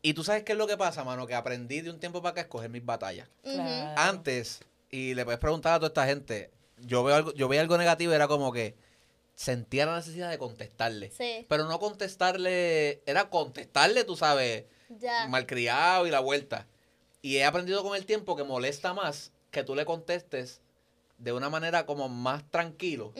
Y 0.00 0.14
tú 0.14 0.24
sabes 0.24 0.42
qué 0.42 0.52
es 0.52 0.58
lo 0.58 0.66
que 0.66 0.76
pasa, 0.76 1.04
mano, 1.04 1.26
que 1.28 1.34
aprendí 1.34 1.80
de 1.82 1.90
un 1.90 2.00
tiempo 2.00 2.22
para 2.22 2.30
acá 2.32 2.40
a 2.40 2.44
escoger 2.44 2.70
mis 2.70 2.84
batallas. 2.84 3.28
Claro. 3.42 4.00
Antes, 4.00 4.60
y 4.90 5.14
le 5.14 5.24
puedes 5.24 5.38
preguntar 5.38 5.74
a 5.74 5.78
toda 5.78 5.88
esta 5.88 6.06
gente, 6.06 6.50
yo 6.86 7.02
veo 7.04 7.14
algo, 7.16 7.32
yo 7.34 7.48
veía 7.48 7.62
algo 7.62 7.78
negativo 7.78 8.12
era 8.12 8.28
como 8.28 8.52
que 8.52 8.74
sentía 9.34 9.86
la 9.86 9.96
necesidad 9.96 10.30
de 10.30 10.38
contestarle. 10.38 11.10
Sí. 11.10 11.46
Pero 11.48 11.64
no 11.66 11.78
contestarle, 11.78 13.02
era 13.06 13.30
contestarle, 13.30 14.04
tú 14.04 14.16
sabes, 14.16 14.64
Ya. 15.00 15.26
malcriado 15.28 16.06
y 16.06 16.10
la 16.10 16.20
vuelta. 16.20 16.66
Y 17.22 17.36
he 17.36 17.44
aprendido 17.44 17.82
con 17.82 17.96
el 17.96 18.04
tiempo 18.06 18.36
que 18.36 18.44
molesta 18.44 18.92
más 18.94 19.32
que 19.50 19.62
tú 19.64 19.74
le 19.74 19.84
contestes 19.84 20.60
de 21.18 21.32
una 21.32 21.48
manera 21.48 21.86
como 21.86 22.08
más 22.08 22.42
tranquilo 22.50 23.12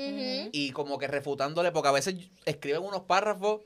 y 0.53 0.73
como 0.73 0.99
que 0.99 1.07
refutándole, 1.07 1.71
porque 1.71 1.89
a 1.89 1.93
veces 1.93 2.17
escriben 2.45 2.83
unos 2.83 3.03
párrafos, 3.03 3.61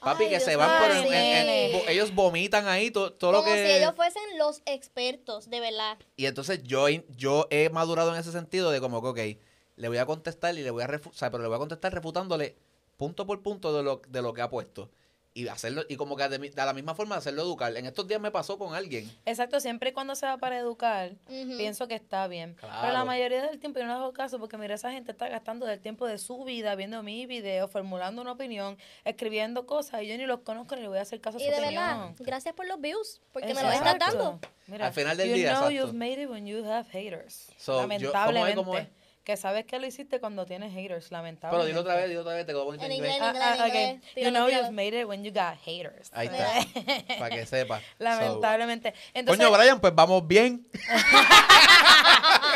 papi, 0.00 0.24
Ay, 0.24 0.30
que 0.30 0.36
Dios 0.36 0.42
se 0.44 0.56
van 0.56 0.78
por... 0.82 0.94
mío, 1.02 1.12
en- 1.12 1.14
en- 1.14 1.48
en- 1.48 1.72
vo- 1.72 1.88
ellos 1.88 2.14
vomitan 2.14 2.68
ahí 2.68 2.90
to- 2.90 3.12
todo 3.12 3.32
lo 3.32 3.38
Como 3.42 3.52
que... 3.54 3.66
si 3.66 3.72
ellos 3.72 3.94
fuesen 3.96 4.22
los 4.38 4.62
expertos, 4.66 5.50
de 5.50 5.60
verdad. 5.60 5.98
Y 6.16 6.26
entonces 6.26 6.62
yo, 6.62 6.88
he- 6.88 7.04
yo 7.16 7.46
he 7.50 7.68
madurado 7.70 8.12
en 8.14 8.20
ese 8.20 8.32
sentido 8.32 8.70
de 8.70 8.80
como 8.80 9.00
que, 9.02 9.08
ok, 9.36 9.40
le 9.76 9.88
voy 9.88 9.98
a 9.98 10.06
contestar 10.06 10.56
y 10.56 10.62
le 10.62 10.70
voy 10.70 10.82
a 10.82 10.86
refutar, 10.86 11.30
pero 11.30 11.42
le 11.42 11.48
voy 11.48 11.56
a 11.56 11.58
contestar 11.58 11.92
refutándole 11.92 12.56
punto 12.96 13.26
por 13.26 13.42
punto 13.42 13.76
de 13.76 13.82
lo, 13.82 14.00
de 14.08 14.22
lo 14.22 14.32
que 14.32 14.40
ha 14.42 14.48
puesto. 14.50 14.88
Y 15.36 15.48
hacerlo, 15.48 15.82
y 15.86 15.96
como 15.96 16.16
que 16.16 16.26
de, 16.30 16.38
de 16.38 16.50
la 16.64 16.72
misma 16.72 16.94
forma 16.94 17.14
hacerlo 17.14 17.42
educar. 17.42 17.76
En 17.76 17.84
estos 17.84 18.08
días 18.08 18.18
me 18.18 18.30
pasó 18.30 18.56
con 18.56 18.74
alguien. 18.74 19.10
Exacto, 19.26 19.60
siempre 19.60 19.90
y 19.90 19.92
cuando 19.92 20.14
se 20.14 20.24
va 20.24 20.38
para 20.38 20.58
educar, 20.58 21.12
pienso 21.58 21.86
que 21.88 21.94
está 21.94 22.26
bien. 22.26 22.56
Pero 22.58 22.90
la 22.94 23.04
mayoría 23.04 23.42
del 23.46 23.58
tiempo 23.58 23.78
yo 23.78 23.84
no 23.84 23.92
hago 23.92 24.14
caso 24.14 24.38
porque 24.38 24.56
mira, 24.56 24.74
esa 24.76 24.90
gente 24.92 25.12
está 25.12 25.28
gastando 25.28 25.66
del 25.66 25.78
tiempo 25.78 26.06
de 26.06 26.16
su 26.16 26.42
vida 26.44 26.74
viendo 26.74 27.02
mis 27.02 27.28
videos, 27.28 27.70
formulando 27.70 28.22
una 28.22 28.32
opinión, 28.32 28.78
escribiendo 29.04 29.66
cosas 29.66 30.02
y 30.04 30.06
yo 30.06 30.16
ni 30.16 30.24
los 30.24 30.40
conozco 30.40 30.74
ni 30.74 30.80
le 30.80 30.88
voy 30.88 30.96
a 30.96 31.02
hacer 31.02 31.20
caso 31.20 31.36
a 31.36 31.42
Y 31.42 31.44
su 31.44 31.50
de 31.50 31.58
opinión. 31.58 31.84
verdad, 31.84 32.14
gracias 32.20 32.54
por 32.54 32.66
los 32.66 32.80
views, 32.80 33.20
porque 33.34 33.52
me 33.52 33.62
los 33.62 33.74
estás 33.74 33.98
dando. 33.98 34.40
Mira, 34.68 34.86
Al 34.86 34.94
final 34.94 35.18
del 35.18 35.28
you 35.28 35.34
día, 35.34 35.50
know 35.50 35.68
exacto. 35.68 35.74
you've 35.86 35.92
made 35.92 36.22
it 36.22 36.30
when 36.30 36.46
you 36.46 36.64
have 36.64 36.88
haters. 36.90 37.48
So, 37.58 37.74
yo- 37.74 37.82
¿cómo 37.82 37.92
es, 37.92 38.00
lamentablemente. 38.02 38.54
cómo 38.56 38.78
es? 38.78 38.86
Que 39.26 39.36
sabes 39.36 39.64
que 39.66 39.80
lo 39.80 39.86
hiciste 39.88 40.20
cuando 40.20 40.46
tienes 40.46 40.72
haters, 40.72 41.06
Pero 41.08 41.18
lamentablemente. 41.18 41.66
dilo 41.66 41.80
otra 41.80 41.96
vez, 41.96 42.08
dilo 42.08 42.20
otra 42.20 42.34
vez, 42.34 42.46
te 42.46 42.52
en 42.52 42.80
En 42.80 42.92
inglés. 42.92 43.18
Ah, 43.20 43.32
ah, 43.34 43.54
en 43.56 43.70
okay. 43.70 43.84
inglés, 43.90 44.24
You 44.24 44.30
know 44.30 44.48
you've 44.48 44.70
made 44.70 45.00
it 45.00 45.04
when 45.04 45.24
you 45.24 45.32
got 45.32 45.58
haters. 45.64 46.10
Ahí 46.12 46.28
está, 46.28 47.16
para 47.18 47.34
que 47.34 47.44
sepa. 47.44 47.80
Lamentablemente. 47.98 48.94
Entonces, 49.14 49.44
Coño, 49.44 49.58
Brian, 49.58 49.80
pues 49.80 49.92
vamos 49.96 50.24
bien. 50.28 50.64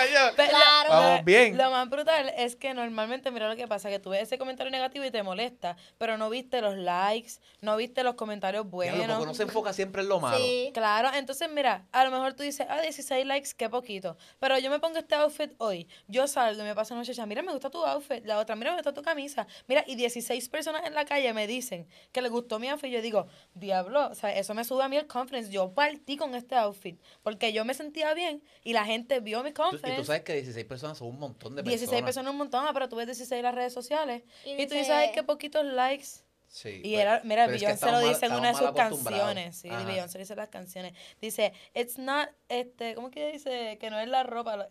Claro. 0.01 0.89
lo- 0.89 0.91
Vamos 0.91 1.25
bien. 1.25 1.57
Lo 1.57 1.71
más 1.71 1.89
brutal 1.89 2.33
es 2.37 2.57
que 2.57 2.73
normalmente, 2.75 3.31
mira 3.31 3.49
lo 3.49 3.57
que 3.57 3.69
pasa, 3.69 3.89
que 3.91 3.99
tú 3.99 4.11
ves 4.11 4.23
ese 4.23 4.39
comentario 4.39 4.71
negativo 4.71 5.05
y 5.05 5.11
te 5.11 5.23
molesta, 5.23 5.77
pero 5.99 6.17
no 6.17 6.31
viste 6.31 6.61
los 6.61 6.77
likes, 6.77 7.33
no 7.61 7.77
viste 7.77 8.03
los 8.03 8.15
comentarios 8.15 8.65
Diablo, 8.65 8.71
porque 8.71 8.99
buenos. 8.99 9.23
uno 9.23 9.35
se 9.35 9.43
enfoca 9.45 9.73
siempre 9.73 10.03
en 10.03 10.09
lo 10.09 10.21
malo. 10.21 10.39
Sí. 10.39 10.71
Claro, 10.73 11.11
entonces 11.15 11.49
mira, 11.51 11.85
a 11.93 12.05
lo 12.05 12.11
mejor 12.11 12.33
tú 12.35 12.43
dices, 12.43 12.67
ah, 12.69 12.81
16 12.81 13.27
likes, 13.27 13.51
qué 13.57 13.69
poquito. 13.69 14.17
Pero 14.39 14.59
yo 14.59 14.71
me 14.71 14.79
pongo 14.81 14.99
este 14.99 15.15
outfit 15.17 15.53
hoy, 15.59 15.87
yo 16.09 16.27
salgo 16.27 16.60
me 16.62 16.75
pasa 16.75 16.94
una 16.94 17.01
muchacha, 17.03 17.25
mira, 17.27 17.42
me 17.42 17.53
gusta 17.53 17.70
tu 17.70 17.85
outfit, 17.85 18.25
la 18.25 18.38
otra, 18.38 18.57
mira, 18.57 18.70
me 18.70 18.77
gusta 18.79 18.92
tu 18.92 19.03
camisa. 19.03 19.46
Mira, 19.66 19.85
y 19.87 19.94
16 19.96 20.49
personas 20.49 20.85
en 20.87 20.94
la 20.94 21.05
calle 21.05 21.33
me 21.33 21.46
dicen 21.46 21.87
que 22.12 22.23
les 22.23 22.31
gustó 22.31 22.59
mi 22.59 22.68
outfit. 22.68 22.90
Yo 22.90 23.03
digo, 23.03 23.27
diablo, 23.55 24.09
o 24.09 24.14
sea, 24.14 24.35
eso 24.37 24.55
me 24.55 24.64
sube 24.64 24.83
a 24.83 24.88
mí 24.88 24.96
el 24.96 25.07
confidence. 25.07 25.51
Yo 25.51 25.73
partí 25.73 26.16
con 26.16 26.35
este 26.35 26.55
outfit 26.57 27.01
porque 27.23 27.53
yo 27.53 27.64
me 27.64 27.75
sentía 27.75 28.14
bien 28.14 28.42
y 28.64 28.73
la 28.73 28.85
gente 28.85 29.20
vio 29.20 29.42
mi 29.42 29.53
confidence. 29.53 29.92
y 29.94 29.96
tú 29.96 30.05
sabes 30.05 30.23
que 30.23 30.35
16 30.35 30.66
personas 30.66 30.99
son 30.99 31.09
un 31.09 31.18
montón 31.18 31.57
de 31.57 31.62
16 31.62 31.88
personas. 31.90 32.05
personas 32.05 32.27
es 32.29 32.33
un 32.33 32.38
montón, 32.38 32.64
ah, 32.66 32.70
pero 32.73 32.88
tú 32.88 32.96
ves 32.96 33.07
16 33.07 33.38
en 33.38 33.42
las 33.44 33.55
redes 33.55 33.73
sociales. 33.73 34.23
Y 34.44 34.53
Y, 34.62 34.66
tú 34.66 34.75
dice- 34.75 34.87
sabes 34.87 35.11
que 35.12 35.23
poquitos 35.23 35.64
likes. 35.64 36.07
Sí, 36.53 36.81
Y 36.83 36.96
pero- 36.96 37.01
era, 37.03 37.20
mira, 37.23 37.46
Beyoncé 37.46 37.87
lo 37.87 37.92
mal- 37.92 38.09
dice 38.09 38.27
en 38.27 38.33
una 38.33 38.49
de 38.49 38.55
sus 38.59 38.73
canciones. 38.73 39.57
Sí. 39.57 39.68
Beyoncé 39.87 40.18
dice 40.18 40.35
las 40.35 40.49
canciones. 40.49 40.94
Dice, 41.20 41.53
it's 41.75 41.96
not, 41.96 42.29
este, 42.49 42.96
¿cómo 42.96 43.09
que 43.12 43.31
dice? 43.31 43.79
Que 43.81 43.88
no 43.88 44.01
es 44.01 44.09
la 44.09 44.25
ropa, 44.25 44.57
lo- 44.57 44.68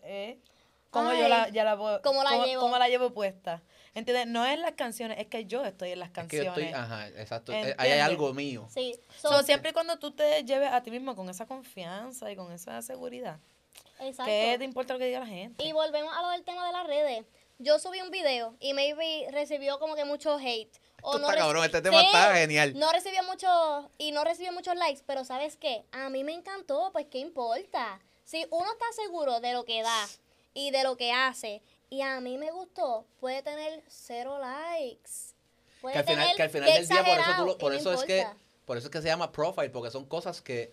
como 0.90 1.12
yo 1.12 1.28
la, 1.28 1.48
ya 1.50 1.64
la, 1.64 1.76
vo- 1.76 2.00
cómo 2.02 2.22
la 2.24 2.30
cómo- 2.30 2.44
llevo. 2.44 2.62
cómo 2.62 2.78
la 2.78 2.88
llevo 2.88 3.12
puesta. 3.12 3.62
¿Entiendes? 3.94 4.26
No 4.28 4.46
es 4.46 4.58
las 4.58 4.72
canciones, 4.72 5.18
es 5.18 5.26
que 5.26 5.46
yo 5.46 5.64
estoy 5.64 5.90
en 5.90 5.98
las 5.98 6.08
Es 6.08 6.12
que 6.12 6.20
canciones. 6.20 6.54
yo 6.54 6.60
estoy, 6.62 6.72
ajá, 6.80 7.08
exacto. 7.08 7.52
Eh, 7.52 7.74
Ahí 7.76 7.90
hay 7.90 8.00
algo 8.00 8.32
mío. 8.32 8.68
Sí. 8.72 8.94
So, 9.20 9.28
So, 9.30 9.42
siempre 9.42 9.70
y 9.70 9.72
cuando 9.72 9.98
tú 9.98 10.12
te 10.12 10.44
lleves 10.44 10.72
a 10.72 10.82
ti 10.82 10.90
mismo 10.92 11.16
con 11.16 11.28
esa 11.28 11.46
confianza 11.46 12.30
y 12.30 12.36
con 12.36 12.52
esa 12.52 12.82
seguridad, 12.82 13.40
exacto. 13.98 14.30
¿qué 14.30 14.56
te 14.58 14.64
importa 14.64 14.92
lo 14.92 14.98
que 15.00 15.06
diga 15.06 15.20
la 15.20 15.26
gente? 15.26 15.64
Y 15.64 15.72
volvemos 15.72 16.14
a 16.16 16.22
lo 16.22 16.30
del 16.30 16.44
tema 16.44 16.64
de 16.66 16.72
las 16.72 16.86
redes. 16.86 17.24
Yo 17.58 17.78
subí 17.78 18.00
un 18.00 18.10
video 18.10 18.54
y 18.60 18.72
maybe 18.74 19.26
recibió 19.32 19.78
como 19.80 19.94
que 19.96 20.04
mucho 20.04 20.38
hate. 20.38 20.70
O 21.02 21.16
Esto 21.16 21.28
está 21.28 21.38
cabrón, 21.40 21.64
este 21.64 21.82
tema 21.82 22.00
está 22.02 22.34
genial. 22.34 22.78
No 22.78 22.90
recibió 22.92 23.22
mucho 23.24 23.90
y 23.98 24.12
no 24.12 24.22
recibió 24.22 24.52
muchos 24.52 24.76
likes, 24.76 25.02
pero 25.06 25.24
¿sabes 25.24 25.56
qué? 25.56 25.84
A 25.92 26.08
mí 26.10 26.22
me 26.24 26.32
encantó, 26.32 26.90
pues 26.92 27.06
¿qué 27.10 27.18
importa? 27.18 28.00
Si 28.24 28.46
uno 28.50 28.70
está 28.70 28.84
seguro 28.94 29.40
de 29.40 29.52
lo 29.52 29.64
que 29.64 29.82
da 29.82 30.06
y 30.54 30.70
de 30.70 30.82
lo 30.82 30.96
que 30.96 31.12
hace 31.12 31.62
y 31.88 32.02
a 32.02 32.20
mí 32.20 32.38
me 32.38 32.50
gustó, 32.52 33.06
puede 33.18 33.42
tener 33.42 33.82
cero 33.88 34.38
likes. 34.40 35.10
Puede 35.80 35.94
que 35.94 35.98
al 36.00 36.04
final, 36.04 36.20
tener- 36.24 36.36
que 36.36 36.42
al 36.42 36.50
final 36.50 36.72
del 36.72 36.88
día, 36.88 36.96
por 36.98 37.06
eso, 37.06 37.14
tú 37.14 37.20
exagerado, 37.20 37.46
lo- 37.46 37.58
por 37.58 37.74
eso 37.74 37.92
es 37.92 38.04
que, 38.04 38.26
por 38.64 38.76
eso 38.76 38.86
es 38.86 38.90
que 38.92 39.02
se 39.02 39.08
llama 39.08 39.32
profile, 39.32 39.70
porque 39.70 39.90
son 39.90 40.04
cosas 40.06 40.40
que 40.42 40.72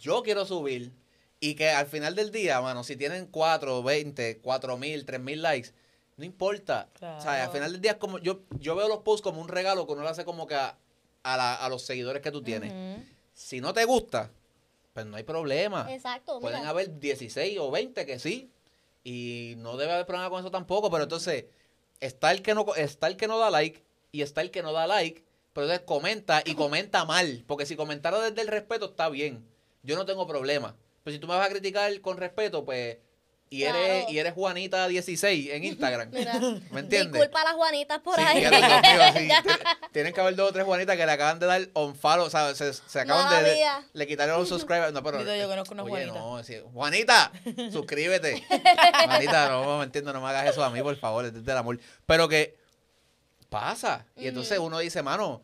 yo 0.00 0.22
quiero 0.22 0.44
subir 0.46 0.92
y 1.40 1.54
que 1.56 1.70
al 1.70 1.86
final 1.86 2.14
del 2.14 2.30
día, 2.30 2.60
mano, 2.60 2.84
si 2.84 2.96
tienen 2.96 3.26
4, 3.26 3.82
20, 3.82 4.38
4 4.40 4.76
mil, 4.76 5.04
3 5.04 5.20
mil 5.20 5.42
likes, 5.42 5.70
no 6.16 6.24
importa. 6.24 6.88
O 6.94 6.98
sea, 6.98 7.16
al 7.16 7.22
Claro. 7.22 7.52
final 7.52 7.72
del 7.72 7.80
día 7.80 7.92
es 7.92 7.96
como, 7.98 8.18
yo, 8.18 8.40
yo 8.60 8.76
veo 8.76 8.86
los 8.88 8.98
posts 8.98 9.22
como 9.22 9.40
un 9.40 9.48
regalo 9.48 9.86
que 9.86 9.92
uno 9.94 10.02
le 10.04 10.08
hace 10.10 10.24
como 10.24 10.46
que 10.46 10.54
a, 10.54 10.78
a 11.24 11.36
la- 11.36 11.54
a 11.56 11.68
los 11.68 11.82
seguidores 11.82 12.22
que 12.22 12.30
tú 12.30 12.42
tienes. 12.42 12.72
Si 13.32 13.60
no 13.60 13.72
te 13.74 13.84
gusta, 13.84 14.30
pues 14.92 15.04
no 15.06 15.16
hay 15.16 15.24
problema. 15.24 15.92
Exacto, 15.92 16.38
Pueden 16.38 16.60
mira. 16.60 16.70
haber 16.70 17.00
16 17.00 17.58
o 17.58 17.70
20 17.70 18.06
que 18.06 18.18
sí. 18.20 18.50
Y 19.04 19.54
no 19.58 19.76
debe 19.76 19.92
haber 19.92 20.06
problema 20.06 20.30
con 20.30 20.40
eso 20.40 20.50
tampoco. 20.50 20.90
Pero 20.90 21.04
entonces, 21.04 21.44
está 22.00 22.32
el 22.32 22.42
que 22.42 22.54
no, 22.54 22.74
está 22.74 23.06
el 23.06 23.16
que 23.16 23.28
no 23.28 23.38
da 23.38 23.50
like 23.50 23.84
y 24.10 24.22
está 24.22 24.40
el 24.40 24.50
que 24.50 24.62
no 24.62 24.72
da 24.72 24.86
like. 24.86 25.22
Pero 25.52 25.66
entonces 25.66 25.86
comenta 25.86 26.42
y 26.44 26.54
comenta 26.54 27.04
mal. 27.04 27.44
Porque 27.46 27.66
si 27.66 27.76
comentara 27.76 28.18
desde 28.18 28.40
el 28.42 28.48
respeto 28.48 28.86
está 28.86 29.08
bien. 29.08 29.46
Yo 29.82 29.94
no 29.96 30.06
tengo 30.06 30.26
problema. 30.26 30.74
Pero 31.04 31.14
si 31.14 31.20
tú 31.20 31.28
me 31.28 31.34
vas 31.34 31.46
a 31.46 31.52
criticar 31.52 32.00
con 32.00 32.16
respeto, 32.16 32.64
pues. 32.64 32.98
Y 33.50 33.62
eres, 33.62 33.74
Claro. 34.00 34.12
y 34.12 34.18
eres 34.18 34.34
Juanita16 34.34 35.50
en 35.52 35.64
Instagram. 35.64 36.10
Mira, 36.12 36.32
¿Me 36.72 36.80
entiendes? 36.80 37.12
Disculpa 37.12 37.42
a 37.42 37.44
las 37.44 37.52
Juanitas 37.54 37.98
por 38.00 38.16
Sí, 38.16 38.22
ahí. 38.22 38.40
Dios 38.40 38.50
mío, 38.50 39.00
sí. 39.14 39.28
Tienen 39.92 40.12
que 40.12 40.20
haber 40.20 40.34
dos 40.34 40.50
o 40.50 40.52
tres 40.52 40.64
Juanitas 40.64 40.96
que 40.96 41.06
le 41.06 41.12
acaban 41.12 41.38
de 41.38 41.46
dar 41.46 41.68
on 41.74 41.94
follow, 41.94 42.26
o 42.26 42.30
sea, 42.30 42.52
se, 42.54 42.72
se 42.72 43.00
acaban 43.00 43.26
No, 43.30 43.42
de, 43.46 43.64
le 43.92 44.06
quitaron 44.08 44.38
los 44.40 44.48
subscribers. 44.48 44.92
No, 44.92 45.02
pero, 45.04 45.18
Digo, 45.18 45.34
yo 45.36 45.46
conozco 45.48 45.74
una 45.74 45.82
oye, 45.84 45.92
Juanita. 45.92 46.18
no, 46.18 46.42
sí, 46.42 46.56
Juanita, 46.72 47.32
suscríbete. 47.70 48.42
Juanita, 49.06 49.48
no 49.50 49.78
me 49.78 49.84
entiendo, 49.84 50.12
no 50.12 50.20
me 50.20 50.28
hagas 50.28 50.46
eso 50.48 50.64
a 50.64 50.70
mí, 50.70 50.82
por 50.82 50.96
favor, 50.96 51.26
es 51.26 51.44
del 51.44 51.56
amor. 51.56 51.78
Pero 52.06 52.28
que 52.28 52.56
pasa. 53.48 54.04
Y 54.16 54.26
entonces 54.26 54.58
uno 54.58 54.78
dice, 54.80 55.02
mano, 55.02 55.42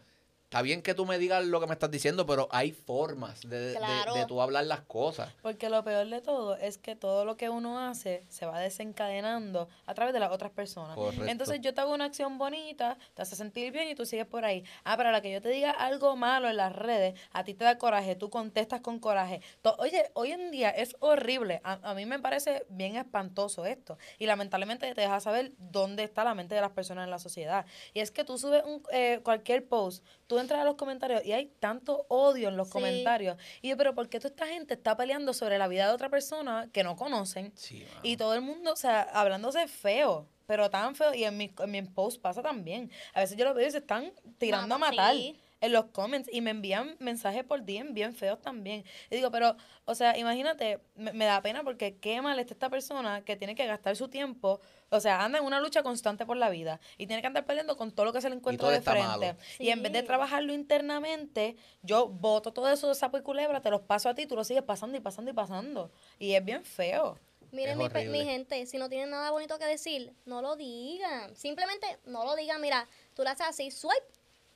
está 0.51 0.63
bien 0.63 0.83
que 0.83 0.95
tú 0.95 1.07
me 1.07 1.17
digas 1.19 1.45
lo 1.45 1.61
que 1.61 1.69
me 1.69 1.75
estás 1.75 1.93
diciendo, 1.93 2.27
pero 2.27 2.49
hay 2.51 2.73
formas 2.73 3.41
de, 3.43 3.67
de- 3.69 3.77
Claro. 3.77 4.15
de 4.15 4.27
tú 4.27 4.43
hablar 4.43 4.65
las 4.65 4.81
cosas. 4.81 5.33
Porque 5.43 5.71
lo 5.71 5.85
peor 5.85 6.09
de 6.09 6.21
todo 6.21 6.57
es 6.57 6.77
que 6.77 6.97
todo 6.97 7.25
lo 7.25 7.37
que 7.37 7.49
uno 7.49 7.79
hace 7.79 8.25
se 8.29 8.47
va 8.47 8.59
desencadenando 8.59 9.69
a 9.87 9.95
través 9.95 10.13
de 10.13 10.19
las 10.19 10.33
otras 10.33 10.51
personas. 10.51 10.97
Correcto. 10.97 11.25
Entonces 11.27 11.61
yo 11.61 11.73
te 11.73 11.81
hago 11.81 11.95
una 11.95 12.07
acción 12.07 12.37
bonita, 12.37 12.99
te 13.15 13.23
hace 13.23 13.37
sentir 13.37 13.73
bien 13.73 13.91
y 13.91 13.95
tú 13.95 14.05
sigues 14.05 14.27
por 14.27 14.45
ahí. 14.45 14.65
Ah, 14.83 14.97
pero 14.97 15.13
la 15.13 15.21
que 15.23 15.31
yo 15.31 15.41
te 15.41 15.51
diga 15.51 15.71
algo 15.71 16.17
malo 16.17 16.49
en 16.49 16.57
las 16.57 16.75
redes, 16.75 17.15
a 17.31 17.45
ti 17.45 17.55
te 17.55 17.63
da 17.63 17.79
coraje, 17.79 18.17
tú 18.17 18.29
contestas 18.29 18.81
con 18.81 18.99
coraje. 18.99 19.43
To- 19.63 19.77
Oye, 19.79 20.11
hoy 20.15 20.33
en 20.33 20.51
día 20.51 20.71
es 20.71 20.97
horrible. 20.99 21.61
A, 21.63 21.79
a 21.89 21.95
mí 21.95 22.07
me 22.07 22.19
parece 22.19 22.67
bien 22.69 22.97
espantoso 22.97 23.67
esto. 23.67 23.99
Y 24.19 24.27
lamentablemente 24.27 24.93
te 24.97 25.01
deja 25.01 25.21
saber 25.21 25.53
dónde 25.59 26.03
está 26.03 26.25
la 26.25 26.35
mente 26.35 26.57
de 26.57 26.61
las 26.61 26.73
personas 26.73 27.05
en 27.05 27.11
la 27.11 27.21
sociedad. 27.21 27.67
Y 27.95 28.01
es 28.01 28.11
que 28.11 28.25
tú 28.25 28.37
subes 28.37 28.65
un, 28.65 28.83
eh, 28.91 29.21
cualquier 29.23 29.69
post, 29.69 30.05
tú 30.27 30.40
entras 30.41 30.61
a 30.61 30.65
los 30.65 30.75
comentarios 30.77 31.25
y 31.25 31.33
hay 31.33 31.47
tanto 31.61 32.07
odio 32.09 32.49
en 32.49 32.57
los 32.57 32.69
Sí. 32.69 32.73
comentarios. 32.73 33.37
Y 33.63 33.69
yo, 33.71 33.77
pero 33.77 33.95
¿por 33.95 34.09
qué 34.09 34.19
toda 34.19 34.31
esta 34.31 34.47
gente 34.47 34.75
está 34.75 34.97
peleando 34.97 35.33
sobre 35.35 35.59
la 35.59 35.69
vida 35.69 35.87
de 35.87 35.93
otra 35.93 36.09
persona 36.09 36.69
que 36.73 36.83
no 36.85 36.97
conocen? 36.97 37.53
Sí. 37.57 37.87
Y 38.03 38.17
todo 38.17 38.35
el 38.35 38.41
mundo, 38.41 38.73
o 38.73 38.77
sea, 38.77 39.03
hablándose 39.03 39.67
feo, 39.69 40.27
pero 40.47 40.69
tan 40.71 40.95
feo. 40.95 41.15
Y 41.15 41.25
en 41.25 41.37
mi, 41.37 41.53
en 41.59 41.71
mi 41.71 41.83
post 41.83 42.21
pasa 42.21 42.43
también. 42.43 42.91
A 43.15 43.21
veces 43.21 43.37
yo 43.37 43.45
lo 43.45 43.55
veo 43.55 43.69
y 43.69 43.71
se 43.71 43.79
están 43.79 44.13
tirando 44.39 44.75
a 44.75 44.79
matar 44.79 45.15
sí. 45.15 45.39
En 45.61 45.73
los 45.73 45.87
comments 45.87 46.29
y 46.33 46.41
me 46.41 46.51
envían 46.51 46.97
mensajes 47.01 47.45
por 47.45 47.65
DM 47.65 47.93
bien 47.93 48.15
feos 48.15 48.41
también. 48.41 48.85
Y 49.11 49.17
digo, 49.17 49.31
pero, 49.31 49.57
o 49.85 49.95
sea, 49.95 50.17
imagínate, 50.17 50.81
me, 50.95 51.13
me 51.13 51.25
da 51.27 51.43
pena 51.43 51.63
porque 51.63 51.97
qué 51.99 52.23
mal 52.23 52.39
está 52.39 52.55
esta 52.55 52.71
persona 52.71 53.23
que 53.25 53.37
tiene 53.37 53.55
que 53.55 53.67
gastar 53.67 53.95
su 53.97 54.09
tiempo. 54.09 54.61
O 54.89 55.01
sea, 55.01 55.23
anda 55.25 55.39
en 55.39 55.45
una 55.45 55.61
lucha 55.61 55.83
constante 55.83 56.25
por 56.27 56.37
la 56.37 56.49
vida 56.51 56.81
y 56.99 57.07
tiene 57.07 57.21
que 57.21 57.27
andar 57.29 57.45
peleando 57.45 57.77
con 57.77 57.93
todo 57.93 58.07
lo 58.07 58.13
que 58.13 58.21
se 58.21 58.29
le 58.31 58.37
encuentra 58.37 58.69
de 58.71 58.81
frente. 58.93 59.27
malo. 59.27 59.39
Y 59.59 59.69
en 59.71 59.83
vez 59.83 59.93
de 59.93 60.03
trabajarlo 60.03 60.53
internamente, 60.53 61.57
yo 61.83 62.09
voto 62.09 62.53
todo 62.53 62.69
eso 62.71 62.89
de 62.89 62.95
sapo 62.95 63.19
y 63.19 63.23
culebra, 63.23 63.61
te 63.61 63.71
los 63.71 63.83
paso 63.83 64.09
a 64.09 64.15
ti, 64.15 64.27
tú 64.27 64.35
lo 64.37 64.45
sigues 64.45 64.63
pasando 64.63 64.97
y 64.97 65.01
pasando 65.01 65.31
y 65.31 65.35
pasando. 65.35 65.91
Y 66.19 66.33
es 66.35 66.45
bien 66.45 66.65
feo. 66.65 67.19
Miren, 67.53 67.77
mi, 67.79 67.85
pe- 67.89 68.05
mi 68.13 68.25
gente, 68.25 68.65
si 68.67 68.79
no 68.79 68.89
tienen 68.89 69.11
nada 69.11 69.31
bonito 69.33 69.59
que 69.59 69.65
decir, 69.65 70.13
no 70.25 70.41
lo 70.41 70.55
digan. 70.57 71.35
Simplemente 71.37 71.99
no 72.07 72.25
lo 72.25 72.37
digan. 72.37 72.61
Mira, 72.61 72.87
tú 73.15 73.23
le 73.25 73.31
haces 73.31 73.47
así, 73.47 73.71
swipe, 73.73 74.07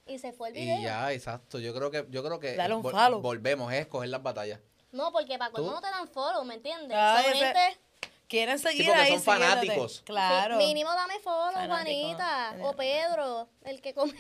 y 0.06 0.18
se 0.18 0.32
fue 0.32 0.48
el 0.48 0.54
video. 0.54 0.78
Y 0.80 0.82
ya, 0.84 1.12
exacto. 1.12 1.58
Yo 1.58 1.74
creo 1.74 1.90
que, 1.90 2.06
yo 2.10 2.22
creo 2.22 2.38
que 2.40 2.54
Dale 2.56 2.74
un 2.74 2.82
vol- 2.82 2.92
follow. 2.92 3.20
volvemos, 3.20 3.72
es 3.72 3.80
escoger 3.80 4.08
las 4.10 4.22
batallas. 4.22 4.60
No, 4.92 5.10
porque 5.12 5.36
para 5.38 5.52
¿Tú? 5.52 5.64
no 5.64 5.80
te 5.80 5.88
dan 5.88 6.08
follow, 6.08 6.44
¿me 6.44 6.54
entiendes? 6.54 6.96
Ah, 6.98 7.22
ese- 7.26 7.78
Quieren 8.26 8.58
seguir 8.58 8.86
porque 8.86 9.00
ahí 9.00 9.10
son 9.12 9.20
siguiéndote. 9.20 9.50
fanáticos. 9.66 10.02
Claro. 10.06 10.58
Sí, 10.58 10.66
mínimo 10.66 10.90
dame 10.94 11.18
follow, 11.20 11.52
Fanático. 11.52 12.00
Juanita. 12.00 12.56
O 12.62 12.72
Pedro, 12.74 13.48
el 13.64 13.80
que 13.82 13.92
come. 13.94 14.12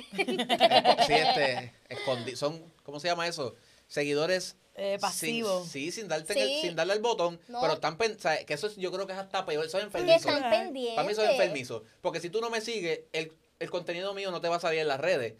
Sí, 1.06 1.12
este, 1.14 1.72
escondi- 1.88 2.36
son, 2.36 2.62
¿cómo 2.82 3.00
se 3.00 3.08
llama 3.08 3.26
eso? 3.26 3.54
Seguidores 3.88 4.56
Eh, 4.74 4.92
sin- 4.92 5.00
pasivos. 5.00 5.68
sí, 5.68 5.90
sin 5.90 6.06
darte 6.08 6.32
en 6.34 6.38
el- 6.40 6.48
Sí. 6.48 6.60
sin 6.62 6.76
darle 6.76 6.92
al 6.92 7.00
botón, 7.00 7.40
No. 7.48 7.60
pero 7.60 7.74
están 7.74 7.96
pen- 7.96 8.16
o 8.16 8.20
sea, 8.20 8.44
que 8.44 8.54
eso 8.54 8.66
es- 8.66 8.76
yo 8.76 8.92
creo 8.92 9.06
que 9.06 9.12
es 9.14 9.18
hasta 9.18 9.44
peor, 9.46 9.64
eso 9.64 9.78
es 9.78 9.82
que 9.84 9.86
enfermizo. 9.86 10.16
están 10.16 10.40
Para 10.42 10.50
pendientes. 10.50 10.94
Para 10.96 11.06
mí 11.06 11.12
eso 11.12 11.22
es 11.22 11.30
enfermizo, 11.30 11.82
porque 12.00 12.20
si 12.20 12.28
tú 12.30 12.40
no 12.40 12.50
me 12.50 12.60
sigues, 12.60 13.00
el, 13.12 13.32
el 13.58 13.70
contenido 13.70 14.12
mío 14.14 14.30
no 14.30 14.40
te 14.40 14.48
va 14.48 14.56
a 14.56 14.60
salir 14.60 14.80
en 14.80 14.88
las 14.88 15.00
redes. 15.00 15.34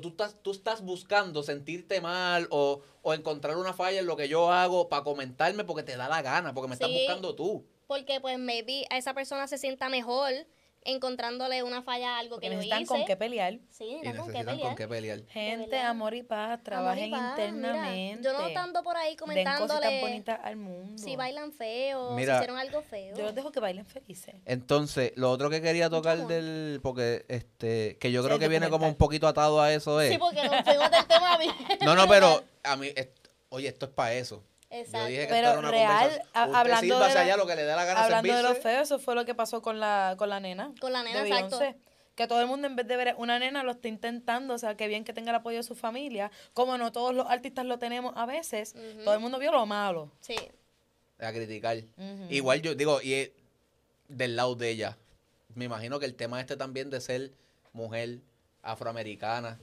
Tú 0.00 0.08
estás, 0.08 0.36
tú 0.42 0.50
estás 0.52 0.82
buscando 0.82 1.42
sentirte 1.42 2.00
mal 2.00 2.46
o, 2.50 2.80
o 3.02 3.14
encontrar 3.14 3.56
una 3.56 3.72
falla 3.72 4.00
en 4.00 4.06
lo 4.06 4.16
que 4.16 4.28
yo 4.28 4.50
hago 4.52 4.88
para 4.88 5.02
comentarme 5.04 5.64
porque 5.64 5.82
te 5.82 5.96
da 5.96 6.08
la 6.08 6.22
gana, 6.22 6.54
porque 6.54 6.68
me 6.68 6.74
estás 6.74 6.88
Sí. 6.88 6.98
buscando 6.98 7.34
tú. 7.34 7.64
Porque 7.86 8.20
pues 8.20 8.38
maybe 8.38 8.84
a 8.90 8.96
esa 8.96 9.12
persona 9.14 9.46
se 9.48 9.58
sienta 9.58 9.88
mejor 9.88 10.32
encontrándole 10.84 11.62
una 11.62 11.82
falla 11.82 12.16
a 12.16 12.18
algo 12.18 12.36
Porque 12.36 12.48
que 12.48 12.50
yo 12.52 12.56
necesitan 12.56 12.82
hice. 12.82 12.88
con 12.88 13.04
qué 13.04 13.16
pelear. 13.16 13.58
Sí, 13.70 13.84
Y 13.84 13.94
necesitan 14.00 14.16
con 14.16 14.26
qué 14.32 14.38
pelear. 14.44 14.60
con 14.60 14.74
qué 14.76 14.88
pelear. 14.88 15.20
Gente, 15.28 15.78
amor 15.78 16.14
y 16.14 16.22
paz, 16.22 16.58
y 16.60 16.64
trabajen 16.64 17.04
mira, 17.10 17.28
internamente. 17.30 18.22
yo 18.22 18.32
no 18.32 18.46
estando 18.46 18.82
por 18.82 18.96
ahí 18.96 19.10
Den 19.10 19.16
cositas 19.18 19.58
comentándole 19.58 20.00
bonitas 20.00 20.40
al 20.42 20.56
mundo. 20.56 21.02
si 21.02 21.16
bailan 21.16 21.52
feo, 21.52 22.12
Mira, 22.12 22.34
si 22.34 22.38
hicieron 22.44 22.58
algo 22.58 22.82
feo. 22.82 23.16
Yo 23.16 23.22
los 23.24 23.34
dejo 23.34 23.52
que 23.52 23.60
bailen 23.60 23.86
felices. 23.86 24.34
Entonces, 24.44 25.12
lo 25.16 25.30
otro 25.30 25.50
que 25.50 25.60
quería 25.62 25.88
tocar 25.90 26.26
del, 26.26 26.80
porque 26.82 27.24
este, 27.28 27.96
que 27.98 28.10
yo 28.12 28.22
creo 28.24 28.38
que 28.38 28.48
viene 28.48 28.68
como 28.70 28.86
un 28.88 28.94
poquito 28.96 29.28
atado 29.28 29.60
a 29.60 29.72
eso 29.72 30.00
es. 30.00 30.12
Sí, 30.12 30.18
porque 30.18 30.42
nos 30.44 30.62
fuimos 30.62 30.90
del 30.90 31.06
tema 31.06 31.38
bien. 31.38 31.54
No, 31.84 31.94
no, 31.94 32.08
pero 32.08 32.42
a 32.64 32.76
mí, 32.76 32.88
es- 32.94 33.08
oye, 33.50 33.68
esto 33.68 33.86
es 33.86 33.92
para 33.92 34.14
eso. 34.14 34.42
Exacto. 34.72 34.98
Yo 35.00 35.06
dije 35.06 35.22
que 35.26 35.32
Pero 35.34 35.60
real, 35.60 36.22
hablando 36.32 36.98
de 36.98 37.04
allá 37.04 37.36
lo 37.36 37.46
que 37.46 37.54
le 37.56 37.62
dé 37.64 37.76
la 37.76 37.84
gana 37.84 38.04
Hablando 38.04 38.34
de 38.34 38.42
lo 38.42 38.54
feo, 38.54 38.80
eso 38.82 38.98
fue 38.98 39.14
lo 39.14 39.24
que 39.24 39.34
pasó 39.34 39.60
con 39.62 39.78
la, 39.78 40.14
con 40.18 40.28
la 40.30 40.40
nena. 40.40 40.72
Con 40.80 40.92
la 40.92 41.02
nena, 41.02 41.22
de 41.22 41.28
exacto. 41.28 41.58
Beyoncé. 41.58 41.78
Que 42.14 42.26
todo 42.26 42.40
el 42.40 42.46
mundo, 42.46 42.66
en 42.66 42.76
vez 42.76 42.86
de 42.86 42.96
ver 42.96 43.14
una 43.18 43.38
nena, 43.38 43.62
lo 43.62 43.72
está 43.72 43.88
intentando. 43.88 44.54
O 44.54 44.58
sea, 44.58 44.76
que 44.76 44.86
bien 44.88 45.04
que 45.04 45.12
tenga 45.12 45.30
el 45.30 45.36
apoyo 45.36 45.58
de 45.58 45.62
su 45.62 45.74
familia. 45.74 46.30
Como 46.54 46.76
no 46.78 46.90
todos 46.92 47.14
los 47.14 47.26
artistas 47.26 47.64
lo 47.64 47.78
tenemos 47.78 48.12
a 48.16 48.26
veces, 48.26 48.74
todo 49.04 49.14
el 49.14 49.20
mundo 49.20 49.38
vio 49.38 49.50
lo 49.52 49.64
malo. 49.66 50.10
Sí. 50.20 50.36
A 51.20 51.32
criticar. 51.32 51.76
Igual 52.30 52.60
yo 52.62 52.74
digo, 52.74 53.00
y 53.02 53.14
eh, 53.14 53.32
del 54.08 54.36
lado 54.36 54.54
de 54.56 54.70
ella, 54.70 54.98
me 55.54 55.64
imagino 55.66 55.98
que 56.00 56.06
el 56.06 56.14
tema 56.14 56.40
este 56.40 56.56
también 56.56 56.90
de 56.90 57.00
ser 57.00 57.32
mujer 57.72 58.18
afroamericana. 58.62 59.58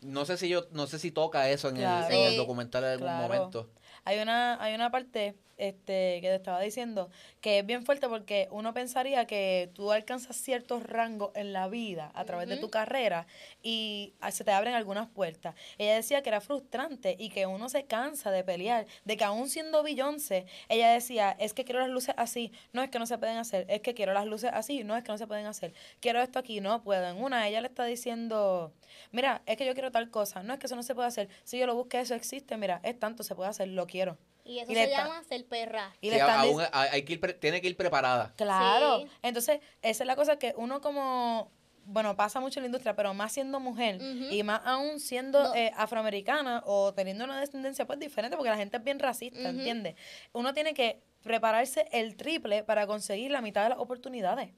No 0.00 0.24
sé 0.24 0.36
si 0.36 0.48
yo, 0.48 0.66
no 0.72 0.86
sé 0.88 0.98
si 0.98 1.12
toca 1.12 1.48
eso 1.50 1.68
en, 1.68 1.76
Claro. 1.76 2.06
el, 2.08 2.12
en 2.14 2.26
el 2.32 2.36
documental 2.36 2.82
en 2.84 2.90
algún 2.90 3.06
Claro. 3.06 3.22
momento. 3.22 3.70
Hay 4.04 4.18
una, 4.20 4.62
hay 4.62 4.74
una 4.74 4.90
parte 4.90 5.36
este, 5.58 6.20
que 6.20 6.28
te 6.28 6.34
estaba 6.34 6.60
diciendo 6.60 7.10
que 7.40 7.58
es 7.60 7.66
bien 7.66 7.84
fuerte 7.84 8.08
porque 8.08 8.48
uno 8.50 8.72
pensaría 8.72 9.26
que 9.26 9.70
tú 9.74 9.92
alcanzas 9.92 10.36
ciertos 10.36 10.82
rangos 10.82 11.30
en 11.34 11.52
la 11.52 11.68
vida 11.68 12.10
a 12.14 12.24
través 12.24 12.48
de 12.48 12.56
tu 12.56 12.70
carrera 12.70 13.26
y 13.62 14.14
ah, 14.20 14.30
se 14.30 14.44
te 14.44 14.52
abren 14.52 14.74
algunas 14.74 15.08
puertas. 15.08 15.54
Ella 15.78 15.94
decía 15.94 16.22
que 16.22 16.28
era 16.28 16.40
frustrante 16.40 17.16
y 17.18 17.28
que 17.30 17.46
uno 17.46 17.68
se 17.68 17.84
cansa 17.84 18.30
de 18.30 18.44
pelear, 18.44 18.86
de 19.04 19.16
que 19.16 19.24
aún 19.24 19.48
siendo 19.48 19.82
Beyoncé, 19.82 20.46
ella 20.68 20.90
decía, 20.90 21.36
es 21.38 21.54
que 21.54 21.64
quiero 21.64 21.80
las 21.80 21.90
luces 21.90 22.14
así, 22.16 22.52
no 22.72 22.82
es 22.82 22.90
que 22.90 22.98
no 22.98 23.06
se 23.06 23.18
pueden 23.18 23.36
hacer, 23.36 23.66
es 23.68 23.80
que 23.80 23.94
quiero 23.94 24.12
las 24.12 24.26
luces 24.26 24.50
así, 24.52 24.84
no 24.84 24.96
es 24.96 25.04
que 25.04 25.12
no 25.12 25.18
se 25.18 25.26
pueden 25.26 25.46
hacer, 25.46 25.72
quiero 26.00 26.20
esto 26.20 26.38
aquí, 26.38 26.60
no 26.60 26.82
puedo. 26.82 27.06
En 27.06 27.22
una, 27.22 27.48
ella 27.48 27.60
le 27.60 27.68
está 27.68 27.84
diciendo, 27.84 28.72
mira, 29.10 29.42
es 29.46 29.56
que 29.56 29.66
yo 29.66 29.74
quiero 29.74 29.90
tal 29.90 30.10
cosa, 30.10 30.42
no 30.42 30.52
es 30.54 30.58
que 30.58 30.66
eso 30.66 30.76
no 30.76 30.82
se 30.82 30.94
puede 30.94 31.08
hacer, 31.08 31.28
si 31.44 31.58
yo 31.58 31.66
lo 31.66 31.74
busqué, 31.74 32.00
eso 32.00 32.14
existe, 32.14 32.56
mira, 32.56 32.80
es 32.82 32.98
tanto, 32.98 33.22
se 33.22 33.34
puede 33.34 33.50
hacer, 33.50 33.68
lo 33.68 33.86
quiero. 33.86 34.18
Y 34.44 34.58
eso 34.58 34.72
Y 34.72 34.74
se 34.74 34.84
está- 34.84 35.04
llama 35.04 35.22
ser 35.24 35.46
perra. 35.46 35.92
Y 36.00 36.10
Sí, 36.10 36.18
aún 36.18 36.60
dic- 36.60 36.70
hay 36.72 36.88
hay 36.92 37.02
que 37.04 37.12
ir 37.14 37.20
pre- 37.20 37.34
tiene 37.34 37.60
que 37.60 37.68
ir 37.68 37.76
preparada. 37.76 38.32
Claro. 38.36 39.00
Sí. 39.00 39.08
Entonces, 39.22 39.60
esa 39.82 40.02
es 40.02 40.06
la 40.06 40.16
cosa 40.16 40.36
que 40.38 40.52
uno 40.56 40.80
como, 40.80 41.50
bueno, 41.84 42.16
pasa 42.16 42.40
mucho 42.40 42.58
en 42.58 42.64
la 42.64 42.66
industria, 42.66 42.96
pero 42.96 43.14
más 43.14 43.32
siendo 43.32 43.60
mujer 43.60 44.00
y 44.00 44.42
más 44.42 44.60
aún 44.64 44.98
siendo 45.00 45.42
No. 45.44 45.54
eh, 45.54 45.72
afroamericana 45.76 46.62
o 46.66 46.92
teniendo 46.92 47.24
una 47.24 47.40
descendencia 47.40 47.86
pues 47.86 47.98
diferente, 47.98 48.36
porque 48.36 48.50
la 48.50 48.56
gente 48.56 48.76
es 48.76 48.84
bien 48.84 48.98
racista, 48.98 49.38
Ujú. 49.40 49.48
¿entiendes? 49.48 49.94
Uno 50.32 50.52
tiene 50.54 50.74
que 50.74 51.02
prepararse 51.22 51.86
el 51.92 52.16
triple 52.16 52.64
para 52.64 52.86
conseguir 52.88 53.30
la 53.30 53.40
mitad 53.42 53.62
de 53.62 53.68
las 53.70 53.78
oportunidades. 53.78 54.50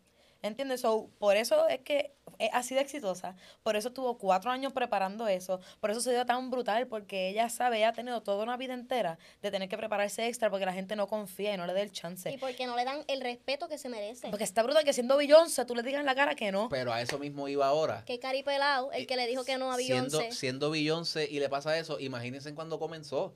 ¿Entiendes? 0.44 0.83
So, 0.83 1.09
por 1.18 1.37
eso 1.37 1.66
es 1.68 1.80
que 1.80 2.12
es 2.38 2.50
así 2.52 2.74
de 2.74 2.83
exitosa. 2.83 3.35
Por 3.62 3.76
eso 3.76 3.88
estuvo 3.88 4.18
cuatro 4.18 4.50
años 4.50 4.74
preparando 4.74 5.26
eso. 5.26 5.59
Por 5.80 5.90
eso 5.90 6.02
se 6.02 6.11
dio 6.11 6.26
tan 6.26 6.50
brutal, 6.50 6.87
porque 6.87 7.30
ella 7.30 7.48
sabe, 7.48 7.78
ella 7.78 7.88
ha 7.88 7.92
tenido 7.94 8.22
toda 8.22 8.42
una 8.42 8.59
vida 8.59 8.74
entera 8.74 9.18
de 9.40 9.50
tener 9.50 9.70
que 9.70 9.78
prepararse 9.78 10.26
extra 10.26 10.50
porque 10.50 10.66
la 10.66 10.74
gente 10.74 10.96
no 10.96 11.07
confía 11.07 11.54
y 11.54 11.57
no 11.57 11.66
le 11.66 11.72
dé 11.72 11.80
el 11.80 11.92
chance. 11.92 12.30
Y 12.30 12.37
porque 12.37 12.66
no 12.66 12.76
le 12.76 12.85
dan 12.85 13.04
el 13.09 13.22
respeto 13.22 13.68
que 13.68 13.78
se 13.78 13.88
merece. 13.88 14.28
Porque 14.28 14.44
está 14.44 14.62
brutal 14.62 14.85
que 14.85 14.92
siendo 14.92 15.16
Beyoncé 15.16 15.64
tú 15.64 15.74
le 15.74 15.83
digas 15.83 16.00
en 16.00 16.07
la 16.07 16.14
cara 16.14 16.35
que 16.35 16.52
no. 16.52 16.68
Pero 16.68 16.92
a 16.92 17.00
eso 17.00 17.18
mismo 17.18 17.48
iba 17.48 17.66
ahora. 17.66 18.04
Que 18.04 18.18
caripelado, 18.18 18.92
el 18.92 19.07
que 19.07 19.16
le 19.16 19.26
dijo 19.26 19.44
que 19.44 19.57
no 19.57 19.72
a 19.72 19.76
Siendo, 19.76 20.18
Beyoncé. 20.18 20.37
siendo 20.37 20.70
Beyoncé 20.70 21.26
y 21.30 21.40
le 21.40 21.48
pasa 21.48 21.78
eso, 21.78 21.98
imagínense 22.00 22.54
cuando 22.54 22.78
comenzó. 22.78 23.35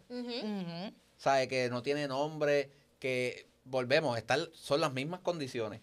¿Sabe? 1.16 1.48
Que 1.48 1.70
no 1.70 1.82
tiene 1.82 2.06
nombre, 2.06 2.70
que 2.98 3.48
volvemos, 3.64 4.18
estar, 4.18 4.40
son 4.52 4.82
las 4.82 4.92
mismas 4.92 5.20
condiciones. 5.20 5.80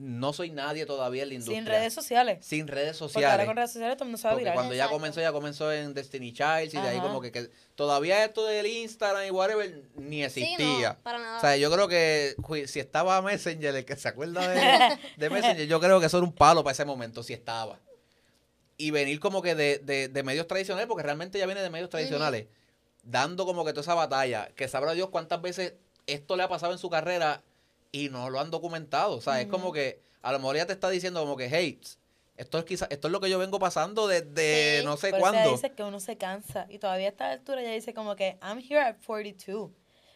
No 0.00 0.32
soy 0.32 0.50
nadie 0.50 0.86
todavía 0.86 1.24
en 1.24 1.28
la 1.30 1.34
industria. 1.34 1.58
Sin 1.58 1.66
redes 1.66 1.92
sociales. 1.92 2.38
Sin 2.46 2.68
redes 2.68 2.98
Porque 2.98 3.16
ahora 3.16 3.30
sociales. 3.32 3.46
con 3.46 3.56
redes 3.56 3.72
sociales 3.72 3.96
todo 3.96 4.04
el 4.04 4.08
mundo 4.10 4.18
se 4.18 4.24
va 4.28 4.30
a 4.30 4.34
Porque 4.34 4.44
virar. 4.44 4.54
cuando 4.54 4.74
ya 4.76 4.88
comenzó, 4.88 5.20
ya 5.20 5.32
comenzó 5.32 5.72
en 5.72 5.92
Destiny 5.92 6.32
Child 6.32 6.68
y 6.72 6.76
de 6.80 6.88
ahí 6.88 7.00
como 7.00 7.20
que, 7.20 7.32
que 7.32 7.50
todavía 7.74 8.24
esto 8.24 8.46
del 8.46 8.66
Instagram 8.66 9.26
y 9.26 9.30
whatever 9.32 9.82
ni 9.96 10.18
Sí, 10.30 10.42
existía. 10.44 10.90
no, 10.92 10.98
para 11.02 11.18
nada. 11.18 11.38
O 11.38 11.40
sea, 11.40 11.56
yo 11.56 11.68
creo 11.72 11.88
que 11.88 12.36
si 12.68 12.78
estaba 12.78 13.20
Messenger, 13.22 13.74
el 13.74 13.84
que 13.84 13.96
se 13.96 14.06
acuerda 14.06 14.46
de, 14.46 14.98
de 15.16 15.30
Messenger, 15.30 15.66
yo 15.66 15.80
creo 15.80 15.98
que 15.98 16.06
eso 16.06 16.18
era 16.18 16.26
un 16.26 16.32
palo 16.32 16.62
para 16.62 16.72
ese 16.74 16.84
momento, 16.84 17.24
si 17.24 17.32
estaba. 17.32 17.80
Y 18.76 18.92
venir 18.92 19.18
como 19.18 19.42
que 19.42 19.56
de, 19.56 19.78
de- 19.78 20.06
de 20.06 20.22
medios 20.22 20.46
tradicionales, 20.46 20.86
porque 20.86 21.02
realmente 21.02 21.40
ya 21.40 21.46
viene 21.46 21.60
de 21.60 21.70
medios 21.70 21.90
tradicionales, 21.90 22.46
dando 23.02 23.44
como 23.46 23.64
que 23.64 23.72
toda 23.72 23.82
esa 23.82 23.94
batalla, 23.94 24.48
que 24.54 24.68
sabrá 24.68 24.92
Dios 24.92 25.08
cuántas 25.10 25.42
veces 25.42 25.74
esto 26.06 26.36
le 26.36 26.44
ha 26.44 26.48
pasado 26.48 26.72
en 26.72 26.78
su 26.78 26.88
carrera 26.88 27.42
y 27.92 28.08
no 28.08 28.30
lo 28.30 28.40
han 28.40 28.50
documentado. 28.50 29.16
O 29.16 29.20
sea, 29.20 29.40
es 29.40 29.46
como 29.48 29.72
que 29.72 30.00
a 30.22 30.32
lo 30.32 30.38
mejor 30.38 30.56
ya 30.56 30.66
te 30.66 30.72
está 30.72 30.90
diciendo 30.90 31.20
como 31.20 31.36
que, 31.36 31.48
hey, 31.50 31.80
esto 32.36 32.58
es, 32.58 32.64
quizá, 32.64 32.86
esto 32.90 33.08
es 33.08 33.12
lo 33.12 33.20
que 33.20 33.30
yo 33.30 33.38
vengo 33.38 33.58
pasando 33.58 34.06
desde 34.06 34.80
Sí. 34.80 34.84
no 34.84 34.96
sé 34.96 35.12
cuándo. 35.12 35.50
dice 35.50 35.72
que 35.72 35.82
uno 35.82 35.98
se 36.00 36.16
cansa. 36.16 36.66
Y 36.68 36.78
todavía 36.78 37.06
a 37.06 37.10
esta 37.10 37.30
altura 37.30 37.62
ella 37.62 37.72
dice 37.72 37.94
como 37.94 38.14
que 38.16 38.38
I'm 38.42 38.58
here 38.58 38.80
at 38.80 38.96
42. 39.04 39.70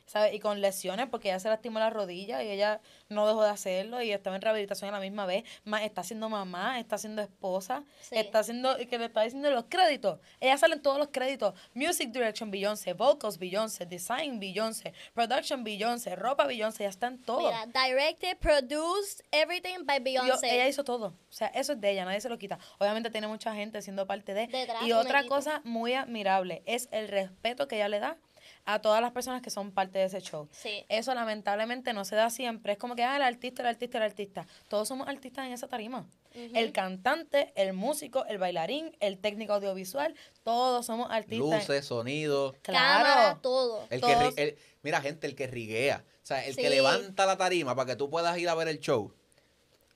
¿Sabes? 0.06 0.34
Y 0.34 0.40
con 0.40 0.60
lesiones 0.60 1.06
porque 1.08 1.28
ella 1.28 1.40
se 1.40 1.48
lastimó 1.48 1.78
la 1.78 1.88
rodilla 1.90 2.42
y 2.42 2.50
ella 2.50 2.80
no 3.08 3.26
dejó 3.26 3.42
de 3.44 3.50
hacerlo 3.50 4.02
y 4.02 4.10
estaba 4.12 4.36
en 4.36 4.42
rehabilitación 4.42 4.88
a 4.90 4.92
la 4.92 5.00
misma 5.00 5.24
vez. 5.26 5.44
Más 5.64 5.82
está 5.82 6.02
siendo 6.02 6.28
mamá, 6.28 6.78
está 6.80 6.98
siendo 6.98 7.22
esposa, 7.22 7.84
Sí. 8.00 8.16
está 8.18 8.40
haciendo, 8.40 8.78
y 8.80 8.86
que 8.86 8.98
le 8.98 9.06
está 9.06 9.22
diciendo 9.22 9.50
los 9.50 9.64
créditos. 9.68 10.18
Ella 10.40 10.58
sale 10.58 10.74
en 10.74 10.82
todos 10.82 10.98
los 10.98 11.08
créditos. 11.08 11.54
Music 11.74 12.10
Direction 12.10 12.50
Beyoncé, 12.50 12.92
Vocals 12.92 13.38
Beyoncé, 13.38 13.86
Design 13.86 14.38
Beyoncé, 14.40 14.92
Production 15.14 15.64
Beyoncé, 15.64 16.14
Ropa 16.16 16.46
Beyoncé, 16.46 16.82
ya 16.84 16.90
está 16.90 17.06
en 17.06 17.22
todo. 17.22 17.38
Mira, 17.50 17.66
directed, 17.66 18.36
produced, 18.38 19.24
everything 19.30 19.84
by 19.84 19.98
Yo- 19.98 20.04
Beyoncé. 20.22 20.54
ella 20.54 20.68
hizo 20.68 20.84
todo. 20.84 21.06
O 21.28 21.32
sea, 21.32 21.48
eso 21.48 21.72
es 21.72 21.80
de 21.80 21.90
ella, 21.90 22.04
nadie 22.04 22.20
se 22.20 22.28
lo 22.28 22.38
quita. 22.38 22.58
Obviamente 22.78 23.10
tiene 23.10 23.28
mucha 23.28 23.54
gente 23.54 23.80
siendo 23.82 24.06
parte 24.06 24.34
de. 24.34 24.46
Detrás, 24.48 24.82
y 24.84 24.92
otra 24.92 25.24
cosa 25.26 25.62
muy 25.64 25.94
admirable 25.94 26.62
es 26.66 26.88
el 26.92 27.08
respeto 27.08 27.66
que 27.68 27.76
ella 27.76 27.88
le 27.88 27.98
da 28.00 28.18
a 28.64 28.80
todas 28.80 29.00
las 29.00 29.10
personas 29.12 29.42
que 29.42 29.50
son 29.50 29.72
parte 29.72 29.98
de 29.98 30.04
ese 30.04 30.20
show. 30.20 30.48
Sí. 30.52 30.84
Eso 30.88 31.14
lamentablemente 31.14 31.92
no 31.92 32.04
se 32.04 32.14
da 32.14 32.30
siempre. 32.30 32.72
Es 32.74 32.78
como 32.78 32.94
que, 32.94 33.02
ah, 33.02 33.16
el 33.16 33.22
artista, 33.22 33.62
el 33.62 33.68
artista, 33.68 33.98
el 33.98 34.04
artista. 34.04 34.46
Todos 34.68 34.86
somos 34.86 35.08
artistas 35.08 35.46
en 35.46 35.52
esa 35.52 35.66
tarima. 35.66 36.06
El 36.34 36.72
cantante, 36.72 37.52
el 37.56 37.72
músico, 37.74 38.24
el 38.24 38.38
bailarín, 38.38 38.96
el 39.00 39.18
técnico 39.18 39.52
audiovisual, 39.52 40.14
todos 40.44 40.86
somos 40.86 41.10
artistas. 41.10 41.38
Luces, 41.68 41.84
sonidos. 41.84 42.54
Cámara, 42.62 43.02
Claro. 43.02 43.40
todo. 43.42 43.86
El 43.90 44.00
que, 44.00 44.06
Todos. 44.14 44.34
el- 44.38 44.56
mira, 44.82 45.00
gente, 45.02 45.26
el 45.26 45.34
que 45.34 45.46
riguea. 45.46 46.04
O 46.22 46.26
sea, 46.26 46.46
el 46.46 46.56
que 46.56 46.70
levanta 46.70 47.26
la 47.26 47.36
tarima 47.36 47.74
para 47.74 47.86
que 47.86 47.96
tú 47.96 48.08
puedas 48.08 48.38
ir 48.38 48.48
a 48.48 48.54
ver 48.54 48.68
el 48.68 48.78
show, 48.78 49.12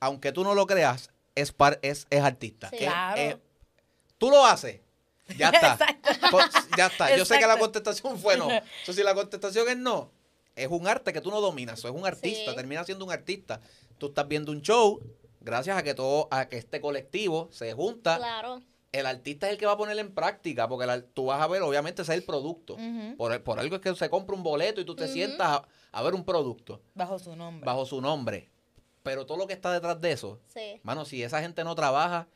aunque 0.01 0.33
tú 0.33 0.45
no 0.45 0.55
lo 0.55 0.67
creas, 0.67 1.11
es, 1.37 1.53
par- 1.53 1.79
es, 1.83 2.07
es 2.11 2.21
artista. 2.23 2.69
Sí. 2.71 2.79
Que, 2.79 2.85
Claro. 2.87 3.21
eh, 3.21 3.39
tú 4.19 4.29
lo 4.31 4.45
haces. 4.45 4.81
Ya 5.39 5.49
está. 5.51 5.79
Pues, 6.31 6.47
ya 6.77 6.87
está. 6.87 7.17
Yo 7.17 7.25
sé 7.25 7.39
que 7.39 7.47
la 7.47 7.59
contestación 7.59 8.19
fue 8.19 8.37
no. 8.37 8.51
Entonces, 8.51 8.97
si 8.97 9.03
la 9.03 9.15
contestación 9.15 9.69
es 9.69 9.77
no, 9.77 10.11
es 10.55 10.69
un 10.69 10.87
arte 10.89 11.13
que 11.13 11.21
tú 11.21 11.31
no 11.31 11.41
dominas. 11.41 11.79
Es 11.85 11.91
un 11.91 12.07
artista. 12.07 12.51
Sí. 12.51 12.57
Termina 12.57 12.85
siendo 12.85 13.05
un 13.05 13.13
artista. 13.13 13.61
Tú 13.99 14.07
estás 14.07 14.27
viendo 14.29 14.53
un 14.53 14.63
show 14.63 15.01
gracias 15.41 15.77
a 15.79 15.83
que 15.83 15.95
todo, 15.95 16.29
a 16.31 16.49
que 16.49 16.57
este 16.59 16.81
colectivo 16.81 17.49
se 17.53 17.73
junta. 17.73 18.17
Claro. 18.17 18.63
El 18.93 19.05
artista 19.07 19.47
es 19.47 19.53
el 19.53 19.59
que 19.59 19.67
va 19.67 19.73
a 19.73 19.77
poner 19.77 19.99
en 19.99 20.15
práctica, 20.15 20.69
porque 20.69 20.91
el- 20.91 21.05
tú 21.05 21.27
vas 21.27 21.41
a 21.43 21.47
ver, 21.49 21.61
obviamente, 21.63 22.03
ese 22.03 22.13
es 22.13 22.19
el 22.19 22.25
producto. 22.25 22.77
Por 23.19 23.59
algo 23.61 23.77
es 23.77 23.83
que 23.83 23.95
se 23.95 24.09
compra 24.09 24.35
un 24.35 24.43
boleto 24.43 24.81
y 24.81 24.85
tú 24.85 24.95
te 24.97 25.07
sientas 25.09 25.47
a, 25.49 25.69
a 25.93 26.03
ver 26.03 26.15
un 26.15 26.25
producto 26.25 26.81
Bajo 26.95 27.19
su 27.19 27.37
nombre. 27.37 27.67
bajo 27.67 27.85
su 27.85 28.01
nombre. 28.01 28.49
Pero 29.03 29.27
todo 29.27 29.37
lo 29.39 29.47
que 29.47 29.53
está 29.53 29.71
detrás 29.73 30.01
de 30.01 30.13
eso, 30.13 30.41
Sí. 30.53 30.81
mano, 30.83 31.05
si 31.05 31.23
esa 31.23 31.41
gente 31.43 31.63
no 31.63 31.75
trabaja, 31.75 32.27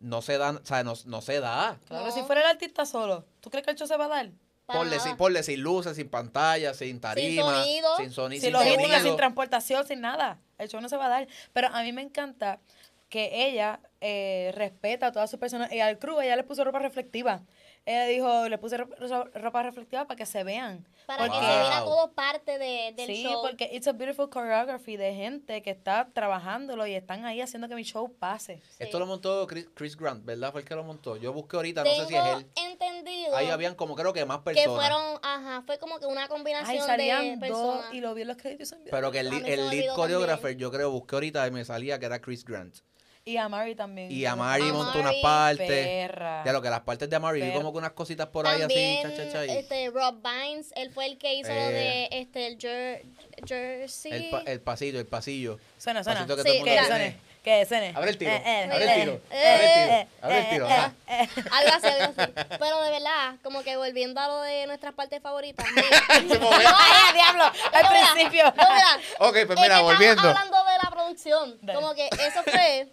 no 0.00 0.22
se 0.22 0.36
da, 0.38 0.50
o 0.50 0.64
sea, 0.66 0.82
no, 0.82 0.94
no 1.06 1.20
se 1.20 1.40
da. 1.40 1.78
Claro, 1.86 2.06
No. 2.06 2.12
si 2.12 2.22
fuera 2.22 2.40
el 2.42 2.46
artista 2.48 2.84
solo, 2.86 3.24
¿tú 3.40 3.50
crees 3.50 3.64
que 3.64 3.70
el 3.72 3.76
show 3.78 3.86
se 3.86 3.96
va 3.96 4.06
a 4.06 4.08
dar? 4.08 4.30
Ponle 4.66 5.00
sin, 5.00 5.16
ponle 5.16 5.42
sin 5.42 5.60
luces, 5.62 5.96
sin 5.96 6.08
pantalla, 6.08 6.74
sin 6.74 7.00
tarima, 7.00 7.42
sonido. 7.42 7.96
sin 7.96 8.10
sonido, 8.12 8.40
Si 8.40 8.46
sin 8.46 8.52
los 8.52 8.62
sonido. 8.62 8.80
ilumina, 8.80 9.02
sin 9.02 9.16
transportación, 9.16 9.84
sin 9.86 10.00
nada. 10.00 10.38
El 10.58 10.68
show 10.68 10.80
no 10.80 10.88
se 10.88 10.96
va 10.96 11.06
a 11.06 11.08
dar. 11.08 11.28
Pero 11.52 11.68
a 11.74 11.82
mí 11.82 11.92
me 11.92 12.02
encanta 12.02 12.60
que 13.08 13.48
ella 13.48 13.80
eh, 14.00 14.52
respeta 14.54 15.08
a 15.08 15.12
todas 15.12 15.28
sus 15.28 15.40
personas. 15.40 15.72
Y 15.72 15.80
al 15.80 15.98
crew 15.98 16.20
ella 16.20 16.36
le 16.36 16.44
puso 16.44 16.62
ropa 16.62 16.78
reflectiva. 16.78 17.40
Ella 17.86 18.04
dijo, 18.06 18.48
le 18.48 18.58
puse 18.58 18.76
ro- 18.76 18.88
ro- 18.98 19.30
ropa 19.34 19.62
reflectiva 19.62 20.06
para 20.06 20.16
que 20.16 20.26
se 20.26 20.44
vean. 20.44 20.86
Para 21.06 21.24
Porque- 21.26 21.40
que 21.40 21.44
se 21.46 21.60
viera 21.60 21.80
todo 21.84 22.12
parte 22.12 22.58
de, 22.58 22.92
del 22.94 23.06
sí, 23.06 23.22
show. 23.24 23.42
porque 23.42 23.68
it's 23.72 23.88
a 23.88 23.92
beautiful 23.92 24.28
choreography 24.30 24.96
de 24.96 25.14
gente 25.14 25.60
que 25.62 25.70
está 25.70 26.08
trabajándolo 26.12 26.86
y 26.86 26.94
están 26.94 27.24
ahí 27.24 27.40
haciendo 27.40 27.68
que 27.68 27.74
mi 27.74 27.82
show 27.82 28.12
pase. 28.16 28.58
Sí. 28.68 28.76
Esto 28.84 28.98
lo 29.00 29.06
montó 29.06 29.44
Chris, 29.46 29.66
Chris 29.74 29.96
Grant, 29.96 30.24
¿verdad? 30.24 30.52
Fue 30.52 30.60
el 30.60 30.66
que 30.68 30.74
lo 30.76 30.84
montó. 30.84 31.16
Yo 31.16 31.32
busqué 31.32 31.56
ahorita, 31.56 31.82
no 31.82 31.90
sé 31.90 32.06
si 32.06 32.14
es 32.14 32.24
él. 32.26 32.46
entendido 32.54 33.34
Ahí 33.34 33.48
habían 33.48 33.74
como 33.74 33.96
creo 33.96 34.12
que 34.12 34.24
más 34.24 34.38
que 34.38 34.44
personas. 34.54 34.76
fueron, 34.78 35.18
ajá, 35.22 35.62
fue 35.66 35.78
como 35.78 35.98
que 35.98 36.06
una 36.06 36.22
Ay, 36.22 36.28
combinación 36.28 36.76
de 36.78 36.86
salían 36.86 37.40
dos 37.40 37.48
personas. 37.48 37.94
y 37.94 38.00
lo 38.00 38.14
vi 38.14 38.22
en 38.22 38.28
los 38.28 38.36
créditos. 38.36 38.74
pero 38.90 39.10
que 39.10 39.20
el, 39.20 39.32
el 39.32 39.68
lead 39.70 39.94
choreographer, 39.96 40.42
también. 40.42 40.58
yo 40.58 40.70
creo, 40.70 40.90
busqué 40.90 41.16
ahorita 41.16 41.46
y 41.46 41.50
me 41.50 41.64
salía 41.64 41.98
que 41.98 42.06
era 42.06 42.20
Chris 42.20 42.44
Grant. 42.44 42.76
Y 43.24 43.36
a 43.36 43.48
Mari 43.48 43.74
también. 43.74 44.10
Y 44.10 44.24
a 44.24 44.34
Mari 44.34 44.64
montó 44.72 44.98
unas 44.98 45.14
partes. 45.22 45.68
Perra. 45.68 46.42
Ya 46.44 46.52
lo 46.52 46.62
que 46.62 46.70
las 46.70 46.80
partes 46.80 47.08
de 47.08 47.16
Amari, 47.16 47.42
vi 47.42 47.52
como 47.52 47.70
que 47.70 47.78
unas 47.78 47.92
cositas 47.92 48.26
por 48.28 48.46
ahí 48.46 48.60
También, 48.60 49.06
así, 49.06 49.16
cha, 49.16 49.24
cha, 49.26 49.32
cha, 49.32 49.46
y 49.46 49.58
este, 49.58 49.90
Rob 49.90 50.16
Vines, 50.22 50.72
él 50.74 50.90
fue 50.90 51.06
el 51.06 51.18
que 51.18 51.34
hizo 51.34 51.48
lo 51.48 51.54
Eh. 51.54 51.70
de 51.72 52.08
este, 52.20 52.46
el 52.46 52.58
jer- 52.58 53.02
Jersey. 53.46 54.12
el, 54.12 54.30
pa- 54.30 54.42
el 54.46 54.60
pasillo, 54.62 54.98
el 54.98 55.06
pasillo. 55.06 55.58
Suena, 55.78 56.02
suena. 56.02 56.20
Pasito 56.26 56.42
que 56.42 56.50
Sí, 56.50 56.62
Que 56.64 56.84
suene. 56.86 57.16
Que 57.44 57.64
suene. 57.66 57.92
Abre 57.96 58.10
el 58.10 58.18
tiro, 58.18 58.30
Eh, 58.32 58.42
eh, 58.44 58.68
abre 58.70 58.84
el 58.84 59.00
tiro, 59.00 59.20
eh, 59.30 59.38
abre 59.40 59.66
el 59.68 59.74
tiro, 59.74 59.96
eh, 59.96 60.08
abre 60.22 60.38
el 60.40 60.48
tiro, 60.50 60.68
eh, 60.68 60.72
eh, 61.08 61.28
eh. 61.36 61.44
Algo 61.52 61.74
así, 61.74 61.86
algo 61.86 62.14
así. 62.16 62.32
Pero 62.58 62.82
de 62.82 62.90
verdad, 62.90 63.34
como 63.42 63.62
que 63.62 63.76
volviendo 63.76 64.20
a 64.20 64.28
lo 64.28 64.40
de 64.42 64.66
nuestras 64.66 64.92
partes 64.94 65.22
favoritas. 65.22 65.64
¡Ay, 66.08 67.14
diablo! 67.14 67.44
Al 67.44 67.82
No, 67.82 67.90
mira, 67.90 68.12
principio. 68.14 68.44
no, 68.44 68.74
mira, 68.74 69.00
Ok, 69.20 69.32
pues 69.46 69.48
mira, 69.60 69.62
estamos 69.76 69.92
volviendo. 69.92 70.22
hablando 70.28 70.56
de 70.64 70.78
la 70.82 70.90
producción. 70.90 71.58
Como 71.74 71.94
que 71.94 72.06
eso 72.08 72.42
fue 72.44 72.92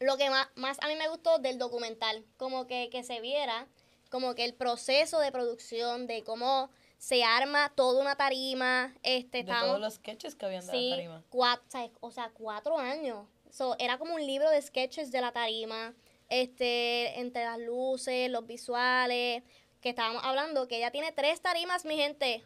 lo 0.00 0.16
que 0.16 0.30
más, 0.30 0.48
más 0.54 0.78
a 0.82 0.88
mí 0.88 0.96
me 0.96 1.08
gustó 1.08 1.38
del 1.38 1.58
documental. 1.58 2.24
Como 2.36 2.66
que, 2.66 2.88
que 2.90 3.02
se 3.04 3.20
viera 3.20 3.66
como 4.10 4.34
que 4.34 4.44
el 4.44 4.54
proceso 4.54 5.18
de 5.18 5.32
producción, 5.32 6.06
de 6.06 6.22
cómo 6.22 6.70
se 6.98 7.24
arma 7.24 7.72
toda 7.74 8.00
una 8.00 8.16
tarima. 8.16 8.94
Este, 9.02 9.38
De 9.38 9.40
estábamos- 9.40 9.68
todos 9.68 9.80
los 9.80 9.94
sketches 9.94 10.34
que 10.36 10.46
habían 10.46 10.64
de 10.66 10.72
Sí, 10.72 10.90
la 10.90 10.96
tarima. 10.96 11.22
cua- 11.30 11.60
o 11.66 11.70
sea, 11.70 11.90
o 12.00 12.10
sea, 12.10 12.30
cuatro 12.32 12.78
años. 12.78 13.26
So, 13.50 13.76
era 13.78 13.98
como 13.98 14.14
un 14.14 14.24
libro 14.26 14.48
de 14.50 14.60
sketches 14.62 15.10
de 15.10 15.20
la 15.20 15.32
tarima, 15.32 15.94
este, 16.28 17.20
entre 17.20 17.44
las 17.44 17.58
luces, 17.58 18.30
los 18.30 18.46
visuales, 18.46 19.42
que 19.80 19.90
estábamos 19.90 20.22
hablando, 20.24 20.66
que 20.68 20.76
ella 20.78 20.90
tiene 20.90 21.12
tres 21.12 21.40
tarimas, 21.40 21.84
mi 21.84 21.96
gente. 21.96 22.42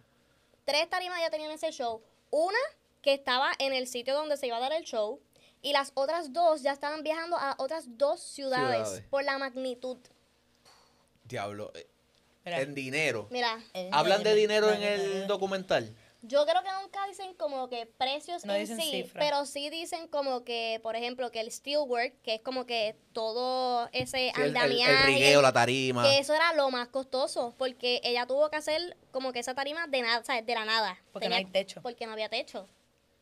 Tres 0.65 0.89
tarimas 0.91 1.21
ya 1.21 1.31
tenían 1.31 1.51
ese 1.53 1.71
show. 1.71 2.03
Una 2.31 2.59
que 3.01 3.15
estaba 3.15 3.51
en 3.59 3.73
el 3.73 3.87
sitio 3.87 4.15
donde 4.15 4.37
se 4.37 4.47
iba 4.49 4.57
a 4.57 4.61
dar 4.61 4.73
el 4.73 4.85
show, 4.85 5.21
y 5.63 5.73
las 5.73 5.93
otras 5.95 6.33
dos 6.33 6.63
ya 6.63 6.73
estaban 6.73 7.03
viajando 7.03 7.37
a 7.37 7.55
otras 7.59 7.85
dos 7.99 8.21
ciudades, 8.21 8.87
Ciudades. 8.89 9.05
por 9.11 9.25
la 9.25 9.39
magnitud. 9.39 9.99
Diablo. 11.25 11.73
eh, 11.75 11.87
Mira. 12.45 12.61
En 12.63 12.75
dinero. 12.75 13.27
Mira, 13.31 13.61
¿Hablan 13.93 14.23
de 14.23 14.35
dinero 14.35 14.73
en 14.73 14.83
el 14.83 15.27
documental? 15.27 15.95
Yo 16.23 16.45
creo 16.47 16.63
que 16.63 16.69
nunca 16.83 17.07
dicen 17.07 17.35
como 17.35 17.69
que 17.69 17.87
precios 17.87 18.45
No 18.45 18.55
en 18.55 18.61
dicen 18.63 18.81
sí, 18.81 18.91
cifras. 19.03 19.23
pero 19.25 19.45
sí 19.47 19.69
dicen 19.71 20.09
como 20.09 20.45
que, 20.45 20.81
por 20.83 20.97
ejemplo, 20.97 21.31
que 21.31 21.41
el 21.41 21.53
steelwork, 21.53 22.21
que 22.23 22.37
es 22.37 22.41
como 22.41 22.65
que 22.67 22.97
todo 23.13 23.89
ese 23.93 24.33
Sí, 24.35 24.41
el, 24.41 24.43
el- 24.43 24.51
el 24.51 24.57
andamiaje, 24.57 25.07
rigueo, 25.07 25.43
la 25.43 25.53
tarima. 25.53 26.03
que 26.05 26.19
eso 26.19 26.35
era 26.35 26.55
lo 26.55 26.71
más 26.71 26.89
costoso, 26.89 27.55
porque 27.59 28.01
ella 28.03 28.27
tuvo 28.27 28.49
que 28.51 28.57
hacer 28.57 28.97
como 29.13 29.33
que 29.33 29.39
esa 29.41 29.55
tarima 29.55 29.87
de 29.87 30.03
nada, 30.03 30.25
¿sabes? 30.25 30.45
De 30.47 30.55
la 30.55 30.65
nada. 30.65 30.99
Porque 31.13 31.29
no 31.29 31.37
hay 31.37 31.45
techo. 31.45 31.83
Porque 31.83 32.07
no 32.07 32.13
había 32.15 32.29
techo. 32.31 32.69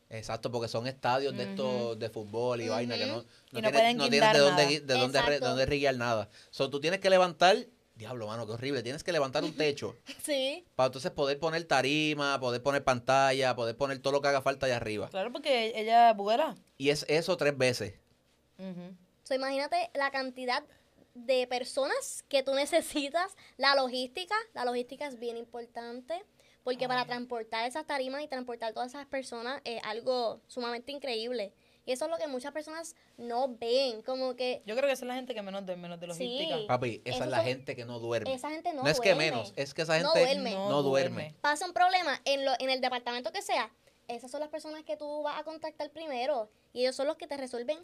Exacto, 0.09 0.49
porque 0.51 0.67
son 0.69 0.87
estadios 0.87 1.35
de 1.35 1.43
estos 1.43 1.99
de 1.99 2.09
fútbol 2.09 2.61
y 2.61 2.69
vaina 2.69 2.97
que 2.97 3.05
no, 3.07 3.17
no, 3.51 3.59
Y 3.59 3.61
no 3.61 3.71
tienes 3.71 3.97
de 4.33 4.39
dónde, 4.39 4.79
de 4.79 4.93
dónde, 4.93 5.21
re- 5.21 5.27
Exacto. 5.35 5.47
dónde 5.49 5.65
riguear 5.65 5.95
nada. 5.97 6.29
So, 6.49 6.69
tú 6.69 6.79
tienes 6.79 7.01
que 7.01 7.09
levantar, 7.09 7.57
diablo, 7.95 8.25
mano, 8.27 8.45
qué 8.47 8.53
horrible, 8.53 8.83
tienes 8.83 9.03
que 9.03 9.11
levantar 9.11 9.43
un 9.43 9.53
techo 9.57 9.97
Sí. 10.23 10.63
para 10.75 10.87
entonces 10.87 11.11
poder 11.11 11.39
poner 11.39 11.65
tarima, 11.65 12.39
poder 12.39 12.63
poner 12.63 12.83
pantalla, 12.85 13.53
poder 13.55 13.75
poner 13.75 13.99
todo 13.99 14.13
lo 14.13 14.21
que 14.21 14.29
haga 14.29 14.41
falta 14.41 14.65
allá 14.67 14.77
arriba. 14.77 15.09
Claro, 15.09 15.31
porque 15.33 15.73
ella 15.75 16.13
vuela. 16.13 16.55
Y 16.77 16.89
es 16.89 17.05
eso 17.09 17.35
tres 17.35 17.57
veces. 17.57 17.95
Ujú. 18.59 18.95
So, 19.23 19.33
imagínate 19.35 19.89
la 19.93 20.09
cantidad 20.11 20.63
de 21.15 21.47
personas 21.47 22.23
que 22.29 22.43
tú 22.43 22.53
necesitas, 22.53 23.35
la 23.57 23.75
logística, 23.75 24.35
la 24.53 24.63
logística 24.63 25.05
es 25.07 25.19
bien 25.19 25.35
importante, 25.35 26.23
porque 26.67 26.85
para 26.85 27.05
transportar 27.05 27.65
esas 27.65 27.85
tarimas 27.85 28.21
y 28.23 28.27
transportar 28.27 28.73
todas 28.73 28.89
esas 28.89 29.05
personas 29.05 29.61
es 29.63 29.81
algo 29.85 30.41
sumamente 30.47 30.91
increíble. 30.91 31.53
Y 31.85 31.93
eso 31.93 32.03
es 32.03 32.11
lo 32.11 32.17
que 32.17 32.27
muchas 32.27 32.51
personas 32.51 32.93
no 33.15 33.47
ven, 33.57 34.01
como 34.01 34.35
que 34.35 34.61
Yo 34.65 34.75
creo 34.75 34.87
que 34.87 34.91
esa 34.91 35.05
es 35.05 35.07
la 35.07 35.15
gente 35.15 35.33
que 35.33 35.41
menos 35.41 35.65
duerme, 35.65 35.83
menos 35.83 35.97
de 36.01 36.07
logística. 36.07 36.57
Sí. 36.57 36.65
Papi, 36.67 37.01
esa 37.05 37.23
es 37.23 37.29
la 37.29 37.37
son- 37.37 37.45
gente 37.45 37.73
que 37.77 37.85
no 37.85 37.99
duerme. 37.99 38.33
esa 38.33 38.49
gente 38.49 38.73
no, 38.73 38.83
no 38.83 38.89
es 38.89 38.99
que 38.99 39.13
duerme. 39.13 39.31
menos, 39.31 39.53
es 39.55 39.73
que 39.73 39.83
esa 39.83 39.97
No 40.01 40.09
gente 40.11 40.25
duerme. 40.33 40.55
no, 40.55 40.83
duerme. 40.83 41.35
pasa 41.39 41.65
un 41.65 41.71
problema 41.71 42.19
en, 42.25 42.43
lo, 42.43 42.51
en 42.59 42.69
el 42.69 42.81
departamento 42.81 43.31
que 43.31 43.41
sea, 43.41 43.71
esas 44.09 44.29
son 44.29 44.41
las 44.41 44.49
personas 44.49 44.83
que 44.83 44.97
tú 44.97 45.23
vas 45.23 45.39
a 45.39 45.45
contactar 45.45 45.89
primero. 45.91 46.49
Y 46.73 46.81
ellos 46.81 46.97
son 46.97 47.07
los 47.07 47.15
que 47.15 47.27
te 47.27 47.37
resuelven 47.37 47.79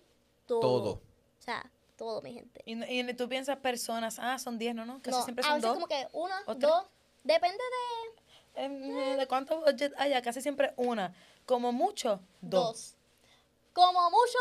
todo. 0.45 0.59
Todo. 0.59 0.89
O 0.95 1.41
sea, 1.41 1.71
todo, 1.95 2.21
mi 2.21 2.33
gente. 2.33 2.61
Y, 2.65 2.75
no- 2.75 2.85
y 2.85 3.13
tú 3.13 3.29
piensas 3.29 3.55
personas, 3.59 4.19
ah, 4.19 4.37
son 4.39 4.59
10, 4.59 4.75
¿no? 4.75 4.85
no 4.85 5.01
Casi 5.01 5.15
No, 5.17 5.23
siempre 5.23 5.45
a 5.45 5.47
son 5.47 5.55
veces 5.55 5.69
dos. 5.69 5.73
como 5.75 5.87
que 5.87 6.05
una, 6.11 6.41
o 6.47 6.57
tres. 6.57 6.69
dos. 6.69 6.83
Depende 7.23 7.55
de 7.57 8.22
¿De 8.55 9.25
cuánto 9.27 9.59
budget 9.61 9.93
haya? 9.97 10.21
Casi 10.21 10.41
siempre 10.41 10.73
una. 10.77 11.13
Como 11.45 11.71
mucho, 11.71 12.19
dos. 12.41 12.63
dos. 12.65 12.95
Como 13.73 14.09
mucho, 14.11 14.37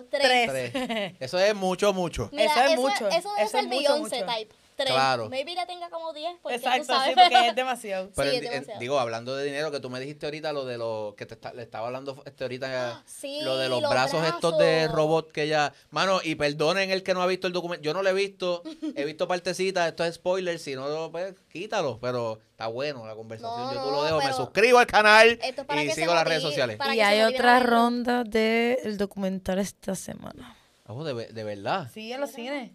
mucho, 0.00 0.06
tres. 0.10 0.48
Tres. 0.48 0.72
Tres. 0.72 1.14
Eso 1.20 1.38
es 1.38 1.54
mucho, 1.54 1.92
mucho. 1.92 2.28
Mira, 2.32 2.44
Eso 2.44 2.60
es 2.72 2.78
mucho, 2.78 3.08
Eso 3.08 3.28
debe 3.30 3.42
eso 3.42 3.50
ser 3.50 3.60
es 3.60 3.66
mucho, 3.66 3.78
Beyoncé 3.78 4.22
mucho. 4.24 4.32
type. 4.32 4.54
Tres. 4.76 4.90
Claro. 4.92 5.28
Maybe 5.30 5.54
le 5.54 5.64
tenga 5.66 5.88
como 5.88 6.12
diez. 6.12 6.36
Porque 6.42 6.58
tú 6.58 6.66
Exacto, 6.66 6.84
sabes. 6.86 7.08
sí, 7.08 7.14
porque 7.20 7.48
es 7.48 7.54
demasiado. 7.56 8.10
Pero 8.14 8.30
Sí, 8.30 8.36
es 8.36 8.42
demasiado. 8.42 8.78
digo, 8.80 8.98
hablando 9.00 9.34
de 9.34 9.44
dinero, 9.44 9.70
que 9.70 9.80
tú 9.80 9.88
me 9.90 9.98
dijiste 10.00 10.26
ahorita 10.26 10.52
lo 10.52 10.64
de 10.66 10.76
lo 10.78 11.14
que 11.16 11.24
te 11.26 11.34
está- 11.34 11.54
le 11.54 11.62
estaba 11.62 11.86
hablando 11.86 12.22
este 12.26 12.44
ahorita, 12.44 13.02
Sí, 13.06 13.40
lo 13.42 13.56
de 13.56 13.68
los, 13.70 13.80
los 13.80 13.90
brazos, 13.90 14.24
estos 14.26 14.58
de 14.58 14.86
robot 14.88 15.32
que 15.32 15.48
ya, 15.48 15.72
mano, 15.90 16.20
y 16.22 16.34
perdonen 16.34 16.90
el 16.90 17.02
que 17.02 17.14
no 17.14 17.22
ha 17.22 17.26
visto 17.26 17.46
el 17.46 17.52
documento, 17.54 17.82
yo 17.82 17.94
no 17.94 18.02
lo 18.02 18.10
he 18.10 18.12
visto, 18.12 18.62
he 18.94 19.04
visto 19.04 19.26
partecitas, 19.28 19.88
esto 19.88 20.04
es 20.04 20.16
spoiler, 20.16 20.58
si 20.58 20.74
no, 20.74 21.10
pues 21.10 21.34
quítalo, 21.50 21.98
pero 22.00 22.38
está 22.50 22.66
bueno 22.66 23.06
la 23.06 23.14
conversación, 23.14 23.58
No, 23.68 23.72
yo 23.74 23.82
tú 23.82 23.90
lo 23.90 24.04
dejo, 24.04 24.18
me 24.18 24.32
suscribo 24.34 24.78
al 24.78 24.86
canal 24.86 25.38
Esto 25.42 25.64
es 25.68 25.84
y 25.86 25.90
sigo 25.92 26.12
las 26.14 26.26
redes 26.26 26.42
sociales. 26.42 26.78
y 26.94 27.00
hay 27.00 27.22
otra 27.22 27.60
ronda 27.60 28.24
del 28.24 28.98
documental 28.98 29.58
esta 29.58 29.94
semana. 29.94 30.56
Oh, 30.86 31.02
de, 31.02 31.28
de 31.32 31.44
verdad. 31.44 31.90
Sí, 31.92 32.12
en 32.12 32.20
los 32.20 32.30
cines. 32.30 32.70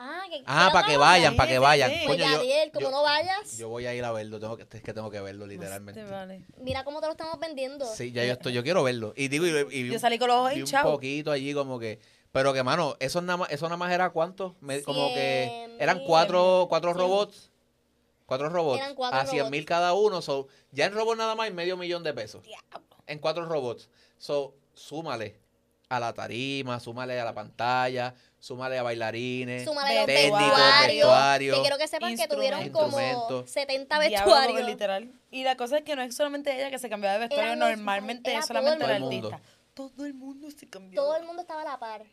Ah, 0.00 0.22
que, 0.30 0.42
Ah, 0.46 0.70
para 0.72 0.86
que 0.86 0.96
vayan, 0.96 1.34
para 1.34 1.48
que 1.48 1.58
vayan. 1.58 1.90
sí, 1.90 1.96
sí. 1.98 2.06
Pues 2.06 2.18
Coño, 2.18 2.30
yo, 2.30 2.36
Yadiel, 2.44 2.70
como 2.70 2.86
yo- 2.86 2.90
no 2.92 3.02
vayas, 3.02 3.58
yo 3.58 3.68
voy 3.68 3.84
a 3.86 3.94
ir 3.96 4.04
a 4.04 4.12
verlo, 4.12 4.38
tengo 4.38 4.56
que, 4.56 4.62
es 4.70 4.82
que 4.82 4.92
tengo 4.94 5.10
que 5.10 5.20
verlo 5.20 5.44
literalmente. 5.44 6.00
Este 6.00 6.12
vale. 6.12 6.44
mira 6.58 6.84
cómo 6.84 7.00
te 7.00 7.06
lo 7.06 7.12
estamos 7.12 7.36
vendiendo. 7.40 7.84
Sí, 7.84 8.12
ya 8.12 8.24
yo 8.24 8.32
estoy, 8.34 8.52
yo 8.52 8.62
quiero 8.62 8.84
verlo. 8.84 9.12
Y 9.16 9.26
digo, 9.26 9.44
y, 9.46 9.74
y 9.76 9.88
Yo 9.88 9.94
un- 9.94 9.98
salí 9.98 10.16
con 10.20 10.28
los 10.28 10.36
ojos 10.36 10.50
vi 10.50 10.60
un 10.62 10.68
hinchados. 10.68 10.92
poquito 10.92 11.32
allí 11.32 11.52
como 11.52 11.80
que, 11.80 11.98
pero 12.30 12.52
que 12.52 12.62
mano, 12.62 12.94
eso 13.00 13.20
nada 13.22 13.38
más, 13.38 13.50
eso 13.50 13.66
nada 13.66 13.76
más 13.76 13.90
era 13.90 14.10
cuánto, 14.10 14.54
Me- 14.60 14.82
como 14.82 15.08
que 15.14 15.76
eran 15.80 15.98
cuatro, 16.04 16.66
cuatro 16.68 16.92
robots, 16.92 17.50
cuatro 18.24 18.50
robots, 18.50 18.80
Eran 18.80 18.94
cuatro 18.94 19.18
a 19.18 19.26
100 19.26 19.38
robots. 19.40 19.50
mil 19.50 19.64
cada 19.64 19.94
uno, 19.94 20.22
so, 20.22 20.46
ya 20.70 20.84
en 20.84 20.92
robots 20.92 21.18
nada 21.18 21.34
más 21.34 21.46
hay 21.46 21.52
medio 21.52 21.76
millón 21.76 22.04
de 22.04 22.14
pesos, 22.14 22.44
en 23.08 23.18
cuatro 23.18 23.46
robots, 23.46 23.90
so, 24.16 24.54
súmale 24.74 25.40
a 25.88 25.98
la 25.98 26.12
tarima, 26.12 26.78
súmale 26.78 27.18
a 27.18 27.24
la 27.24 27.34
pantalla, 27.34 28.14
súmale 28.40 28.78
a 28.78 28.82
bailarines, 28.82 29.64
Súmale 29.64 30.06
técnicos, 30.06 30.38
vestuarios. 30.40 31.06
vestuarios, 31.08 31.56
Que 31.56 31.62
quiero 31.62 31.78
que 31.78 31.88
sepan 31.88 32.16
que 32.16 32.28
tuvieron 32.28 32.68
como 32.70 33.00
Instrumentos. 33.00 33.50
70 33.50 34.00
Diablo, 34.00 34.18
porque 34.24 34.40
vestuarios. 34.42 34.66
literal. 34.70 35.12
Y 35.30 35.44
la 35.44 35.56
cosa 35.56 35.78
es 35.78 35.84
que 35.84 35.96
no 35.96 36.02
es 36.02 36.14
solamente 36.14 36.54
ella 36.54 36.70
que 36.70 36.78
se 36.78 36.88
cambiaba 36.88 37.14
de 37.18 37.26
vestuario, 37.28 37.56
normalmente 37.56 38.30
era 38.32 38.42
solamente 38.42 38.84
el 38.84 38.90
el 38.90 39.02
artista. 39.02 39.40
Todo 39.74 40.04
el 40.06 40.14
mundo 40.14 40.50
se 40.50 40.68
cambiaba. 40.68 41.06
Todo 41.06 41.16
el 41.16 41.24
mundo 41.24 41.42
estaba 41.42 41.62
a 41.62 41.64
la 41.64 41.78
par. 41.78 42.04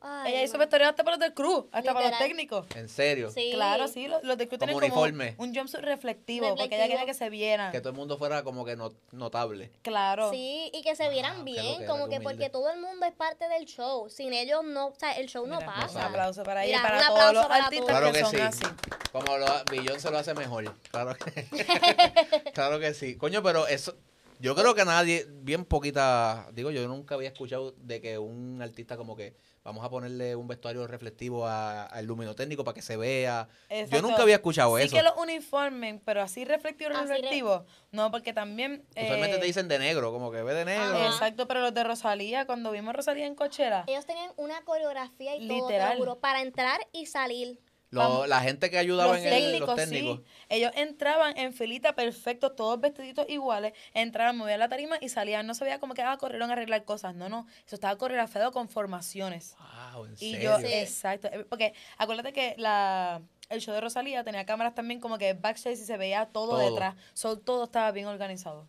Ay, 0.00 0.32
Ella 0.34 0.42
hizo 0.44 0.58
vestuario 0.58 0.88
hasta 0.88 1.02
para 1.04 1.16
los 1.16 1.20
del 1.24 1.34
crew, 1.34 1.68
hasta 1.72 1.94
para 1.94 2.10
los 2.10 2.18
técnicos. 2.18 2.66
en 2.74 2.88
serio, 2.88 3.30
Sí. 3.30 3.50
Claro, 3.54 3.88
sí, 3.88 4.06
los, 4.08 4.22
los 4.22 4.36
del 4.36 4.46
crew 4.48 4.58
como 4.58 4.76
uniforme. 4.76 5.34
un 5.38 5.54
jumpsuit 5.54 5.82
reflectivo, 5.82 6.54
porque 6.54 6.76
ella 6.76 6.86
quería 6.86 7.06
que 7.06 7.14
se 7.14 7.30
vieran. 7.30 7.72
que 7.72 7.80
todo 7.80 7.90
el 7.90 7.96
mundo 7.96 8.18
fuera 8.18 8.42
como 8.44 8.64
que 8.64 8.76
no- 8.76 8.92
notable. 9.12 9.70
Claro. 9.82 10.30
Sí, 10.30 10.70
y 10.74 10.82
que 10.82 10.94
se 10.96 11.08
vieran 11.08 11.44
bien, 11.44 11.86
como 11.86 12.08
que 12.08 12.16
humilde. 12.16 12.20
porque 12.22 12.50
todo 12.50 12.70
el 12.70 12.80
mundo 12.80 13.06
es 13.06 13.14
parte 13.14 13.48
del 13.48 13.64
show. 13.64 14.08
Sin 14.10 14.32
ellos 14.34 14.62
no, 14.64 14.88
o 14.88 14.94
sea, 14.94 15.12
el 15.12 15.28
show 15.28 15.46
no 15.46 15.58
pasa. 15.60 15.98
Un 15.98 16.04
aplauso 16.04 16.42
para 16.42 16.64
ella 16.64 16.78
Mira, 16.78 16.88
para 16.88 17.06
todos 17.08 17.34
los 17.34 17.46
para 17.46 17.64
artistas 17.64 17.86
todos. 17.86 17.98
Claro 17.98 18.12
que, 18.12 18.18
que 18.18 18.24
son 18.24 18.30
sí. 18.32 18.40
así. 18.40 18.64
Como 19.12 19.38
lo, 19.38 19.46
Billón 19.70 19.98
se 19.98 20.10
lo 20.10 20.18
hace 20.18 20.34
mejor. 20.34 20.74
Claro 20.90 21.16
que, 21.16 21.46
claro 22.54 22.78
que 22.78 22.94
sí. 22.94 23.16
Coño, 23.16 23.42
pero 23.42 23.66
eso. 23.66 23.96
Yo 24.38 24.54
creo 24.54 24.74
que 24.74 24.84
nadie, 24.84 25.26
bien 25.28 25.64
poquita. 25.64 26.48
Digo, 26.52 26.70
yo 26.70 26.86
nunca 26.88 27.14
había 27.14 27.28
escuchado 27.28 27.72
de 27.78 28.00
que 28.00 28.18
un 28.18 28.60
artista 28.62 28.96
como 28.96 29.16
que 29.16 29.34
vamos 29.64 29.84
a 29.84 29.90
ponerle 29.90 30.36
un 30.36 30.46
vestuario 30.46 30.86
reflectivo 30.86 31.46
a- 31.46 31.84
al 31.86 32.06
luminotécnico 32.06 32.62
para 32.62 32.74
que 32.74 32.82
se 32.82 32.96
vea. 32.96 33.48
Exacto. 33.68 33.96
Yo 33.96 34.02
nunca 34.02 34.22
había 34.22 34.36
escuchado 34.36 34.76
sí 34.78 34.84
eso. 34.84 34.96
que 34.96 35.02
los 35.02 35.16
uniformen, 35.16 36.00
pero 36.04 36.22
así 36.22 36.44
reflectivo, 36.44 36.90
Así 36.90 37.00
re- 37.08 37.14
reflectivo. 37.14 37.64
No, 37.90 38.10
porque 38.10 38.32
también... 38.32 38.84
Usualmente 38.90 39.36
eh, 39.36 39.40
te 39.40 39.46
dicen 39.46 39.68
de 39.68 39.78
negro, 39.78 40.12
como 40.12 40.30
que 40.30 40.42
ve 40.42 40.54
de 40.54 40.64
negro. 40.64 40.84
Ajá. 40.96 41.06
Exacto, 41.06 41.48
pero 41.48 41.60
los 41.60 41.74
de 41.74 41.82
Rosalía, 41.82 42.46
cuando 42.46 42.70
vimos 42.70 42.90
a 42.90 42.92
Rosalía 42.92 43.26
en 43.26 43.34
Cochera, 43.34 43.84
Ellos 43.86 44.06
tenían 44.06 44.30
una 44.36 44.60
coreografía 44.64 45.34
y 45.36 45.48
todo, 45.48 45.66
te 45.66 45.72
Literal. 45.72 45.92
lo 45.94 45.98
juro, 45.98 46.20
para 46.20 46.42
entrar 46.42 46.78
y 46.92 47.06
salir. 47.06 47.58
Lo- 47.90 48.26
la 48.26 48.40
gente 48.40 48.68
que 48.70 48.78
ayudaba 48.78 49.12
los 49.14 49.22
en 49.22 49.32
el- 49.32 49.58
los 49.60 49.74
técnicos. 49.76 50.18
sí. 50.18 50.24
Ellos 50.48 50.72
entraban 50.74 51.36
en 51.38 51.52
filita 51.52 51.94
perfecto, 51.94 52.52
todos 52.52 52.80
vestiditos 52.80 53.26
iguales, 53.28 53.72
entraban, 53.94 54.36
movían 54.36 54.58
la 54.58 54.68
tarima 54.68 54.96
y 55.00 55.08
salían. 55.08 55.46
No 55.46 55.54
se 55.54 55.64
veía 55.64 55.78
como 55.80 55.94
que 55.94 56.02
ah, 56.02 56.16
corrieron 56.18 56.50
a 56.50 56.54
arreglar 56.54 56.84
cosas. 56.84 57.14
No, 57.14 57.28
no. 57.28 57.46
Eso 57.66 57.74
estaba 57.76 57.96
coreografiado 57.96 58.50
con 58.52 58.68
formaciones. 58.68 59.56
Wow, 59.94 60.06
en 60.06 60.12
Y 60.14 60.32
serio. 60.32 60.58
yo, 60.60 60.66
Sí. 60.66 60.72
exacto. 60.74 61.28
eh, 61.28 61.44
Porque 61.48 61.74
acuérdate 61.96 62.32
que 62.32 62.54
la, 62.58 63.22
el 63.48 63.60
show 63.60 63.72
de 63.74 63.80
Rosalía 63.80 64.24
tenía 64.24 64.44
cámaras 64.46 64.74
también 64.74 65.00
como 65.00 65.18
que 65.18 65.34
backstage 65.34 65.78
y 65.78 65.84
se 65.84 65.96
veía 65.96 66.26
todo, 66.26 66.50
Todo. 66.58 66.70
detrás. 66.70 66.96
So, 67.14 67.38
todo 67.38 67.64
estaba 67.64 67.92
bien 67.92 68.06
organizado. 68.06 68.68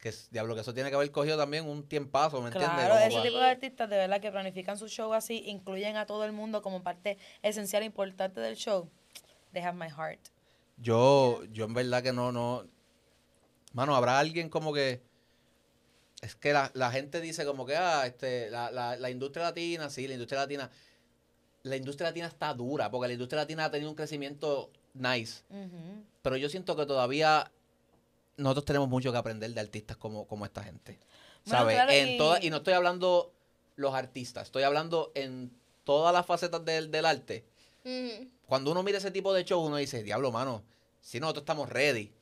Que 0.00 0.14
diablo, 0.30 0.54
que 0.54 0.62
eso 0.62 0.72
tiene 0.72 0.88
que 0.88 0.96
haber 0.96 1.10
cogido 1.10 1.36
también 1.36 1.68
un 1.68 1.86
tiempazo, 1.86 2.40
¿me 2.40 2.46
entiendes? 2.46 2.72
Claro, 2.72 2.94
Como 2.94 3.06
ese 3.06 3.28
tipo 3.28 3.38
de 3.38 3.50
artistas 3.50 3.90
de 3.90 3.96
verdad 3.96 4.20
que 4.20 4.30
planifican 4.30 4.78
su 4.78 4.88
show 4.88 5.12
así, 5.12 5.42
incluyen 5.46 5.98
a 5.98 6.06
todo 6.06 6.24
el 6.24 6.32
mundo 6.32 6.62
como 6.62 6.82
parte 6.82 7.18
esencial 7.42 7.82
e 7.82 7.86
importante 7.86 8.40
del 8.40 8.56
show. 8.56 8.88
They 9.52 9.62
have 9.62 9.76
my 9.76 9.90
heart. 9.90 10.20
Yo, 10.78 11.44
yo 11.52 11.66
en 11.66 11.74
verdad 11.74 12.02
que 12.02 12.14
no, 12.14 12.32
no. 12.32 12.64
Mano, 13.74 13.94
habrá 13.94 14.18
alguien 14.18 14.48
como 14.48 14.72
que. 14.72 15.02
Es 16.22 16.34
que 16.34 16.52
la, 16.52 16.70
la 16.74 16.90
gente 16.90 17.20
dice 17.20 17.44
como 17.44 17.66
que, 17.66 17.76
ah, 17.76 18.06
este, 18.06 18.50
la, 18.50 18.70
la, 18.70 18.96
la 18.96 19.10
industria 19.10 19.44
latina, 19.44 19.90
sí, 19.90 20.06
la 20.06 20.14
industria 20.14 20.40
latina. 20.40 20.70
La 21.62 21.76
industria 21.76 22.08
latina 22.08 22.26
está 22.26 22.54
dura, 22.54 22.90
porque 22.90 23.08
la 23.08 23.12
industria 23.12 23.42
latina 23.42 23.66
ha 23.66 23.70
tenido 23.70 23.90
un 23.90 23.96
crecimiento 23.96 24.70
nice. 24.94 25.42
Pero 26.22 26.36
yo 26.38 26.48
siento 26.48 26.74
que 26.74 26.86
todavía 26.86 27.50
nosotros 28.40 28.64
tenemos 28.64 28.88
mucho 28.88 29.12
que 29.12 29.18
aprender 29.18 29.52
de 29.52 29.60
artistas 29.60 29.96
como, 29.96 30.26
como 30.26 30.44
esta 30.44 30.62
gente. 30.62 30.98
Bueno, 31.46 31.58
¿Sabes? 31.60 31.74
claro, 31.76 31.92
en 31.92 32.08
y- 32.08 32.18
toda, 32.18 32.42
y 32.42 32.50
no 32.50 32.58
estoy 32.58 32.74
hablando 32.74 33.32
los 33.76 33.94
artistas, 33.94 34.44
estoy 34.48 34.62
hablando 34.64 35.12
en 35.14 35.50
todas 35.84 36.12
las 36.12 36.26
facetas 36.26 36.64
del, 36.64 36.90
del 36.90 37.06
arte 37.06 37.44
cuando 38.46 38.72
uno 38.72 38.82
mira 38.82 38.98
ese 38.98 39.10
tipo 39.10 39.32
de 39.32 39.44
show, 39.44 39.64
uno 39.64 39.76
dice, 39.76 40.02
diablo, 40.02 40.30
mano, 40.32 40.62
si 41.00 41.18
nosotros 41.20 41.42
estamos 41.42 41.68
ready. 41.68 42.12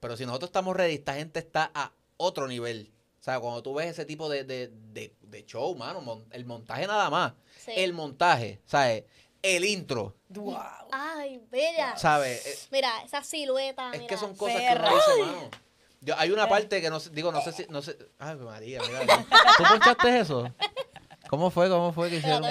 Pero 0.00 0.16
si 0.16 0.26
nosotros 0.26 0.48
estamos 0.50 0.76
ready, 0.76 0.94
esta 0.94 1.14
gente 1.14 1.40
está 1.40 1.70
a 1.74 1.92
otro 2.18 2.46
nivel. 2.46 2.92
O 3.20 3.24
sea, 3.24 3.40
cuando 3.40 3.62
tú 3.62 3.74
ves 3.74 3.88
ese 3.88 4.04
tipo 4.04 4.28
de, 4.28 4.44
de, 4.44 4.68
de, 4.92 5.12
de 5.22 5.44
show, 5.46 5.74
mano, 5.74 6.00
mon- 6.02 6.24
el 6.30 6.44
montaje 6.44 6.86
nada 6.86 7.10
más. 7.10 7.32
Sí. 7.58 7.72
El 7.74 7.94
montaje, 7.94 8.60
¿sabes? 8.66 9.04
El 9.46 9.64
intro, 9.64 10.14
Wow. 10.28 10.58
Ay. 10.90 11.40
Eh, 11.52 12.58
Mira, 12.70 13.02
esa 13.04 13.22
silueta. 13.22 13.90
Es 13.92 14.00
mira. 14.00 14.08
que 14.08 14.16
son 14.16 14.34
cosas 14.36 14.60
que 14.60 14.72
uno 14.74 14.94
dice, 14.94 15.20
mano. 15.20 15.50
Yo- 16.00 16.18
hay 16.18 16.30
una 16.30 16.48
parte 16.48 16.80
que 16.80 16.90
no 16.90 16.98
sé, 17.00 17.10
digo, 17.10 17.30
no 17.32 17.40
sé 17.40 17.52
si, 17.52 17.66
no 17.68 17.80
sé. 17.80 17.96
Ay, 18.18 18.36
María, 18.36 18.80
mira. 18.82 19.24
¿Tú 19.56 19.64
ponchaste 19.68 20.18
eso? 20.18 20.52
¿Cómo 21.28 21.50
fue? 21.50 21.68
¿Cómo 21.68 21.92
fue 21.92 22.10
que 22.10 22.16
hicieron? 22.16 22.44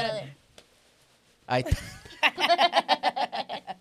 Ahí 1.47 1.63
está. 1.67 1.77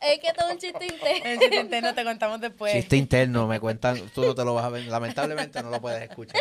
Es 0.00 0.20
que 0.20 0.32
todo 0.32 0.50
un 0.50 0.58
chiste 0.58 0.86
interno. 0.86 1.24
En 1.30 1.38
chiste 1.40 1.56
interno 1.56 1.94
te 1.94 2.04
contamos 2.04 2.40
después. 2.40 2.72
Chiste 2.72 2.96
interno, 2.96 3.46
me 3.46 3.60
cuentan, 3.60 4.08
tú 4.14 4.22
no 4.24 4.34
te 4.34 4.44
lo 4.44 4.54
vas 4.54 4.64
a 4.64 4.68
ver, 4.70 4.84
lamentablemente 4.86 5.62
no 5.62 5.70
lo 5.70 5.80
puedes 5.80 6.02
escuchar. 6.08 6.40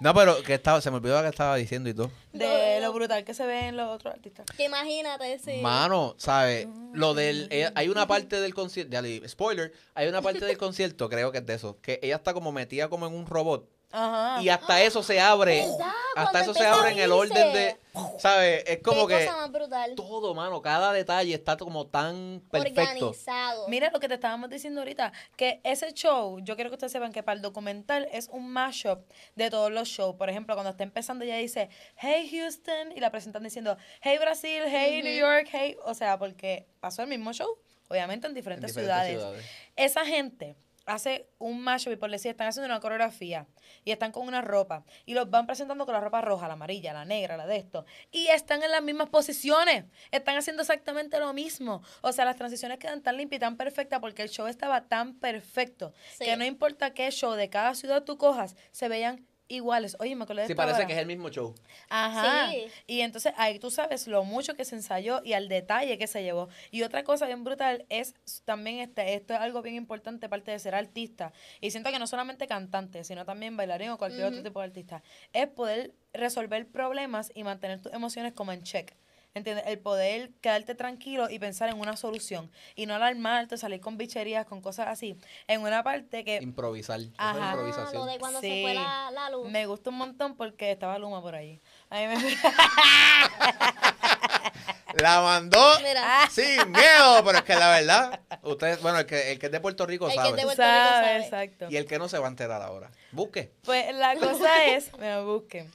No, 0.00 0.14
pero 0.14 0.42
que 0.42 0.54
estaba, 0.54 0.80
se 0.80 0.90
me 0.90 0.96
olvidó 0.96 1.16
lo 1.16 1.22
que 1.22 1.28
estaba 1.28 1.56
diciendo 1.56 1.88
y 1.90 1.94
todo. 1.94 2.10
De 2.32 2.80
lo 2.80 2.92
brutal 2.92 3.22
que 3.24 3.34
se 3.34 3.44
ve 3.46 3.68
en 3.68 3.76
los 3.76 3.88
otros 3.94 4.14
artistas. 4.14 4.46
Que 4.56 4.64
imagínate, 4.64 5.38
sí. 5.38 5.60
Mano, 5.62 6.14
¿sabes? 6.16 6.66
Lo 6.94 7.12
del, 7.14 7.48
ella- 7.50 7.72
hay 7.74 7.88
una 7.88 8.06
parte 8.06 8.40
del 8.40 8.54
concierto, 8.54 8.90
ya 8.92 9.02
le 9.02 9.28
spoiler, 9.28 9.72
hay 9.94 10.08
una 10.08 10.22
parte 10.22 10.44
del 10.44 10.56
concierto, 10.56 11.08
creo 11.10 11.30
que 11.32 11.38
es 11.38 11.46
de 11.46 11.54
eso, 11.54 11.78
que 11.82 12.00
ella 12.02 12.16
está 12.16 12.32
como 12.32 12.50
metida 12.50 12.88
como 12.88 13.06
en 13.06 13.14
un 13.14 13.26
robot 13.26 13.68
Ajá. 13.92 14.42
Y 14.42 14.48
hasta 14.48 14.82
eso 14.82 15.02
se 15.02 15.20
abre. 15.20 15.66
Hasta 16.14 16.40
eso 16.40 16.54
se 16.54 16.66
abre 16.66 16.92
en 16.92 16.98
el 16.98 17.12
orden 17.12 17.52
de. 17.52 17.76
¿Sabes? 18.18 18.62
Es 18.66 18.78
como 18.82 19.06
Qué 19.06 19.18
que. 19.18 19.26
cosa 19.26 19.36
más 19.36 19.50
brutal. 19.50 19.94
Todo, 19.96 20.32
mano. 20.34 20.62
Cada 20.62 20.92
detalle 20.92 21.34
está 21.34 21.56
como 21.56 21.86
tan 21.88 22.40
perfecto. 22.50 22.80
Organizado. 22.82 23.68
Mira 23.68 23.90
lo 23.90 23.98
que 23.98 24.06
te 24.08 24.14
estábamos 24.14 24.48
diciendo 24.48 24.80
ahorita, 24.80 25.12
que 25.36 25.60
ese 25.64 25.92
show, 25.92 26.38
yo 26.40 26.54
quiero 26.54 26.70
que 26.70 26.74
ustedes 26.74 26.92
sepan 26.92 27.12
que 27.12 27.22
para 27.24 27.36
el 27.36 27.42
documental 27.42 28.08
es 28.12 28.28
un 28.28 28.48
mashup 28.48 29.00
de 29.34 29.50
todos 29.50 29.72
los 29.72 29.88
shows. 29.88 30.14
Por 30.16 30.30
ejemplo, 30.30 30.54
cuando 30.54 30.70
está 30.70 30.84
empezando 30.84 31.24
ella 31.24 31.36
dice, 31.36 31.68
hey 31.96 32.28
Houston, 32.30 32.92
y 32.94 33.00
la 33.00 33.10
presentan 33.10 33.42
diciendo, 33.42 33.76
hey 34.02 34.18
Brasil, 34.20 34.62
hey 34.68 35.00
New 35.02 35.18
York, 35.18 35.48
hey, 35.50 35.76
o 35.84 35.94
sea, 35.94 36.16
porque 36.18 36.68
pasó 36.78 37.02
el 37.02 37.08
mismo 37.08 37.32
show, 37.32 37.58
obviamente 37.88 38.28
en 38.28 38.34
diferentes, 38.34 38.70
En 38.70 38.82
diferentes 38.82 39.16
ciudades. 39.16 39.42
ciudades. 39.42 39.46
Esa 39.74 40.06
gente 40.06 40.54
hace 40.92 41.28
un 41.38 41.60
mashup 41.62 41.92
y 41.92 41.96
por 41.96 42.10
decir, 42.10 42.30
están 42.32 42.48
haciendo 42.48 42.66
una 42.66 42.80
coreografía 42.80 43.46
y 43.84 43.92
están 43.92 44.12
con 44.12 44.26
una 44.26 44.40
ropa 44.40 44.84
y 45.06 45.14
los 45.14 45.30
van 45.30 45.46
presentando 45.46 45.84
con 45.86 45.94
la 45.94 46.00
ropa 46.00 46.20
roja, 46.20 46.46
la 46.48 46.54
amarilla, 46.54 46.92
la 46.92 47.04
negra, 47.04 47.36
la 47.36 47.46
de 47.46 47.56
esto 47.56 47.84
y 48.10 48.26
están 48.28 48.62
en 48.62 48.70
las 48.70 48.82
mismas 48.82 49.08
posiciones, 49.08 49.84
están 50.10 50.36
haciendo 50.36 50.62
exactamente 50.62 51.18
lo 51.18 51.32
mismo. 51.32 51.82
O 52.02 52.12
sea, 52.12 52.24
las 52.24 52.36
transiciones 52.36 52.78
quedan 52.78 53.02
tan 53.02 53.16
limpias 53.16 53.38
y 53.38 53.40
tan 53.40 53.56
perfectas 53.56 54.00
porque 54.00 54.22
el 54.22 54.28
show 54.30 54.46
estaba 54.46 54.88
tan 54.88 55.14
perfecto 55.18 55.92
Sí. 56.18 56.24
que 56.24 56.36
no 56.36 56.44
importa 56.44 56.92
qué 56.92 57.10
show 57.10 57.32
de 57.34 57.48
cada 57.48 57.74
ciudad 57.74 58.02
tú 58.04 58.16
cojas, 58.18 58.56
se 58.72 58.88
veían 58.88 59.26
iguales. 59.50 59.96
Oye, 60.00 60.16
me 60.16 60.24
acordé 60.24 60.42
de 60.42 60.46
Sí, 60.46 60.52
esta 60.52 60.62
parece 60.62 60.78
hora. 60.78 60.86
que 60.86 60.92
es 60.94 60.98
el 60.98 61.06
mismo 61.06 61.28
show. 61.28 61.54
Ajá. 61.88 62.50
Sí. 62.50 62.66
Y 62.86 63.00
entonces 63.02 63.32
ahí 63.36 63.58
tú 63.58 63.70
sabes 63.70 64.06
lo 64.06 64.24
mucho 64.24 64.54
que 64.54 64.64
se 64.64 64.74
ensayó 64.76 65.20
y 65.24 65.34
al 65.34 65.48
detalle 65.48 65.98
que 65.98 66.06
se 66.06 66.22
llevó. 66.22 66.48
Y 66.70 66.82
otra 66.82 67.04
cosa 67.04 67.26
bien 67.26 67.44
brutal 67.44 67.84
es 67.88 68.14
también 68.44 68.78
este, 68.78 69.14
esto 69.14 69.34
es 69.34 69.40
algo 69.40 69.60
bien 69.62 69.74
importante 69.74 70.28
parte 70.28 70.50
de 70.52 70.58
ser 70.58 70.74
artista. 70.74 71.32
Y 71.60 71.70
siento 71.70 71.90
que 71.90 71.98
no 71.98 72.06
solamente 72.06 72.46
cantante, 72.46 73.04
sino 73.04 73.24
también 73.24 73.56
bailarín 73.56 73.90
o 73.90 73.98
cualquier 73.98 74.26
otro 74.26 74.42
tipo 74.42 74.60
de 74.60 74.66
artista. 74.66 75.02
Es 75.32 75.48
poder 75.48 75.92
resolver 76.12 76.66
problemas 76.68 77.30
y 77.34 77.44
mantener 77.44 77.80
tus 77.80 77.92
emociones 77.92 78.32
como 78.32 78.52
en 78.52 78.62
check. 78.62 78.94
¿Entiendes? 79.32 79.64
El 79.68 79.78
poder 79.78 80.30
quedarte 80.40 80.74
tranquilo 80.74 81.30
y 81.30 81.38
pensar 81.38 81.68
en 81.68 81.78
una 81.78 81.96
solución. 81.96 82.50
Y 82.74 82.86
no 82.86 82.94
alarmarte, 82.96 83.56
salir 83.58 83.80
con 83.80 83.96
bicherías, 83.96 84.44
con 84.44 84.60
cosas 84.60 84.88
así. 84.88 85.16
En 85.46 85.60
una 85.60 85.84
parte 85.84 86.24
que 86.24 86.38
Improvisar. 86.42 86.98
Es 87.00 87.10
Ajá. 87.16 87.38
Ah, 87.40 87.52
improvisación. 87.52 87.94
lo 88.06 88.06
de 88.10 88.18
cuando 88.18 88.40
Sí. 88.40 88.48
se 88.48 88.62
fue 88.62 88.74
la, 88.74 89.10
la 89.12 89.30
luz. 89.30 89.48
me 89.48 89.66
gusta 89.66 89.90
un 89.90 89.96
montón 89.98 90.34
porque 90.36 90.72
estaba 90.72 90.98
Luma 90.98 91.22
por 91.22 91.36
allí. 91.36 91.60
A 91.90 92.00
mí 92.00 92.06
me... 92.08 92.16
La 95.00 95.20
mandó 95.20 95.60
Mira. 95.82 96.28
sin 96.30 96.72
miedo, 96.72 97.24
pero 97.24 97.38
es 97.38 97.44
que 97.44 97.54
la 97.54 97.70
verdad, 97.70 98.20
ustedes, 98.42 98.82
bueno, 98.82 98.98
el 98.98 99.06
que, 99.06 99.30
el 99.30 99.38
que 99.38 99.46
es 99.46 99.52
de 99.52 99.60
Puerto 99.60 99.86
Rico 99.86 100.06
El 100.08 100.12
que 100.14 100.18
es 100.18 100.24
sabe. 100.24 100.36
de 100.36 100.42
Puerto 100.42 100.62
Rico 100.62 100.72
sabe, 100.74 101.06
sabe. 101.06 101.24
exacto. 101.24 101.66
Y 101.70 101.76
el 101.76 101.86
que 101.86 101.98
no 102.00 102.08
se 102.08 102.18
va 102.18 102.26
a 102.26 102.30
enterar 102.30 102.60
ahora. 102.60 102.90
Busque. 103.12 103.52
Pues 103.64 103.94
la 103.94 104.16
cosa 104.16 104.64
es, 104.66 104.92
me 104.98 105.22
busquen. 105.22 105.70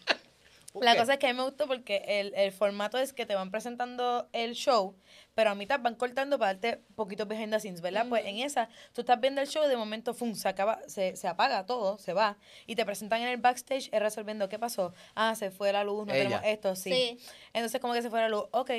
La 0.82 0.95
cosa 0.95 1.13
es 1.13 1.19
que 1.19 1.28
a 1.28 1.34
mí 1.34 1.38
me 1.38 1.43
gustó 1.43 1.67
porque 1.67 2.03
el, 2.07 2.34
el 2.36 2.51
formato 2.51 2.97
es 2.97 3.13
que 3.13 3.26
te 3.26 3.36
van 3.36 3.51
presentando 3.51 4.28
el 4.34 4.53
show, 4.53 4.95
pero 5.34 5.49
a 5.51 5.55
mitad 5.55 5.80
van 5.80 5.95
cortando 5.95 6.38
para 6.38 6.53
darte 6.53 6.84
poquitos 6.95 7.28
behind 7.28 7.53
the 7.53 7.59
scenes, 7.59 7.82
¿verdad? 7.82 8.05
Pues 8.09 8.26
en 8.26 8.39
esa, 8.39 8.69
tú 8.93 9.01
estás 9.01 9.19
viendo 9.19 9.41
el 9.41 9.47
show 9.47 9.63
y 9.65 9.67
de 9.69 9.78
momento, 9.78 10.13
¡fum! 10.13 10.34
Se, 10.36 10.47
acaba, 10.49 10.80
se, 10.88 11.15
se 11.15 11.28
apaga 11.28 11.65
todo, 11.65 11.97
se 11.97 12.13
va. 12.13 12.38
Y 12.67 12.76
te 12.76 12.86
presentan 12.86 13.21
en 13.21 13.30
el 13.30 13.38
backstage 13.38 13.89
resolviendo 13.91 14.49
qué 14.49 14.59
pasó. 14.59 14.93
Ah, 15.15 15.36
se 15.36 15.51
fue 15.51 15.71
la 15.71 15.84
luz, 15.84 16.05
no 16.05 16.13
Ella. 16.13 16.23
tenemos 16.23 16.45
esto, 16.45 16.76
sí. 16.76 16.91
Sí. 16.91 17.19
Entonces, 17.53 17.80
como 17.82 17.93
que 17.93 18.01
se 18.01 18.09
fue 18.09 18.19
la 18.19 18.30
luz, 18.30 18.45
ok. 18.51 18.71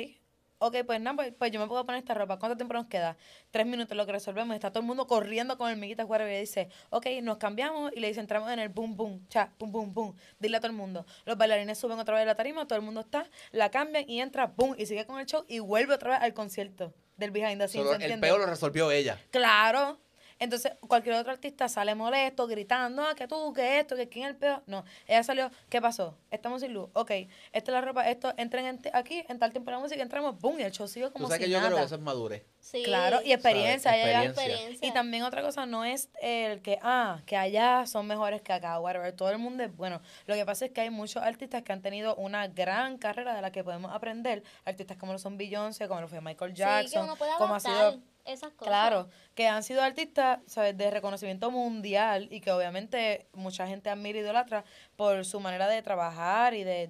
Ok, 0.59 0.77
pues 0.85 0.99
nada, 0.99 1.15
pues, 1.15 1.33
pues 1.37 1.51
yo 1.51 1.59
me 1.59 1.67
puedo 1.67 1.85
poner 1.85 1.99
esta 1.99 2.13
ropa. 2.13 2.39
¿Cuánto 2.39 2.57
tiempo 2.57 2.73
nos 2.73 2.87
queda? 2.87 3.15
Tres 3.51 3.67
minutos 3.67 3.95
lo 3.95 4.05
que 4.05 4.11
resolvemos. 4.11 4.55
Está 4.55 4.71
todo 4.71 4.79
el 4.79 4.87
mundo 4.87 5.05
corriendo 5.05 5.57
con 5.57 5.69
el 5.69 5.77
miguita 5.77 6.03
whatever, 6.05 6.33
y 6.35 6.39
dice, 6.39 6.69
ok, 6.89 7.05
nos 7.21 7.37
cambiamos 7.37 7.91
y 7.95 7.99
le 7.99 8.07
dice, 8.07 8.19
entramos 8.19 8.51
en 8.51 8.59
el 8.59 8.69
boom, 8.69 8.97
boom, 8.97 9.27
cha, 9.27 9.53
boom, 9.59 9.71
boom, 9.71 9.93
boom. 9.93 10.15
Dile 10.39 10.57
a 10.57 10.59
todo 10.59 10.71
el 10.71 10.77
mundo. 10.77 11.05
Los 11.25 11.37
bailarines 11.37 11.77
suben 11.77 11.99
otra 11.99 12.15
vez 12.15 12.23
a 12.23 12.25
la 12.25 12.35
tarima, 12.35 12.65
todo 12.65 12.79
el 12.79 12.85
mundo 12.85 13.01
está, 13.01 13.27
la 13.51 13.69
cambian 13.69 14.09
y 14.09 14.19
entra, 14.19 14.47
boom, 14.47 14.75
y 14.77 14.87
sigue 14.87 15.05
con 15.05 15.19
el 15.19 15.27
show 15.27 15.45
y 15.47 15.59
vuelve 15.59 15.93
otra 15.93 16.11
vez 16.11 16.21
al 16.21 16.33
concierto 16.33 16.93
del 17.17 17.31
behind 17.31 17.59
the 17.59 17.67
scenes, 17.67 17.91
Solo 17.91 18.03
el 18.03 18.19
peo 18.19 18.37
lo 18.37 18.45
resolvió 18.45 18.91
ella. 18.91 19.19
Claro. 19.31 19.99
Entonces, 20.39 20.73
cualquier 20.87 21.15
otro 21.15 21.31
artista 21.31 21.67
sale 21.67 21.95
molesto, 21.95 22.47
gritando, 22.47 23.01
ah, 23.03 23.15
que 23.15 23.27
tú, 23.27 23.53
que 23.53 23.79
esto, 23.79 23.95
que 23.95 24.07
quién 24.07 24.25
es 24.25 24.31
el 24.31 24.37
peor. 24.37 24.63
No, 24.67 24.83
ella 25.07 25.23
salió, 25.23 25.49
¿qué 25.69 25.81
pasó? 25.81 26.17
Estamos 26.31 26.61
sin 26.61 26.73
luz. 26.73 26.89
Ok, 26.93 27.11
esta 27.11 27.27
es 27.51 27.67
la 27.69 27.81
ropa, 27.81 28.07
esto, 28.09 28.33
entren 28.37 28.65
en 28.65 28.81
aquí, 28.93 29.23
en 29.27 29.39
tal 29.39 29.51
tiempo 29.51 29.71
la 29.71 29.79
música, 29.79 30.01
entramos, 30.01 30.39
boom, 30.39 30.59
y 30.59 30.63
el 30.63 30.71
show 30.71 30.87
siguió 30.87 31.07
Tú 31.07 31.13
como 31.13 31.27
sabes 31.27 31.39
si 31.39 31.45
que 31.45 31.51
yo 31.51 31.57
nada. 31.57 31.69
creo 31.69 31.79
que 31.79 31.85
eso 31.85 31.95
es 31.95 32.01
madurez. 32.01 32.45
Sí. 32.59 32.83
Claro, 32.83 33.19
y 33.23 33.31
experiencia. 33.31 33.91
¿Sabes? 33.91 34.05
ella- 34.07 34.23
Experiencia. 34.25 34.87
Y 34.87 34.91
también 34.91 35.23
otra 35.23 35.41
cosa 35.41 35.65
no 35.65 35.85
es 35.85 36.09
el 36.21 36.61
que, 36.61 36.79
ah, 36.81 37.21
que 37.25 37.37
allá 37.37 37.85
son 37.87 38.05
mejores 38.07 38.41
que 38.41 38.51
acá, 38.53 38.79
whatever. 38.79 39.11
Todo 39.13 39.29
el 39.31 39.37
mundo 39.37 39.63
es 39.63 39.75
bueno. 39.75 40.01
Lo 40.25 40.35
que 40.35 40.45
pasa 40.45 40.65
es 40.65 40.71
que 40.71 40.81
hay 40.81 40.89
muchos 40.89 41.23
artistas 41.23 41.63
que 41.63 41.71
han 41.71 41.81
tenido 41.81 42.15
una 42.15 42.47
gran 42.47 42.97
carrera 42.97 43.33
de 43.33 43.41
la 43.41 43.51
que 43.51 43.63
podemos 43.63 43.91
aprender. 43.93 44.43
Artistas 44.65 44.97
como 44.97 45.13
lo 45.13 45.19
son 45.19 45.37
Beyoncé, 45.37 45.87
como 45.87 46.01
lo 46.01 46.07
fue 46.09 46.19
Michael 46.21 46.51
Sí, 46.51 46.55
que 46.57 46.59
Jackson, 46.61 47.05
uno 47.05 47.15
puede 47.15 47.31
como 47.37 47.55
ha 47.55 47.59
sido 47.61 47.99
esas 48.27 48.51
cosas. 48.51 48.67
Claro, 48.71 49.09
que 49.35 49.47
han 49.47 49.63
sido 49.63 49.81
artistas, 49.81 50.39
¿sabes? 50.45 50.77
De 50.77 50.91
reconocimiento 50.91 51.49
mundial 51.51 52.27
y 52.31 52.41
que 52.41 52.51
obviamente 52.51 53.27
mucha 53.33 53.67
gente 53.67 53.89
admira 53.89 54.19
y 54.19 54.21
idolatra 54.21 54.63
por 54.95 55.25
su 55.25 55.39
manera 55.39 55.67
de 55.67 55.81
trabajar 55.81 56.53
y 56.53 56.63
de, 56.63 56.89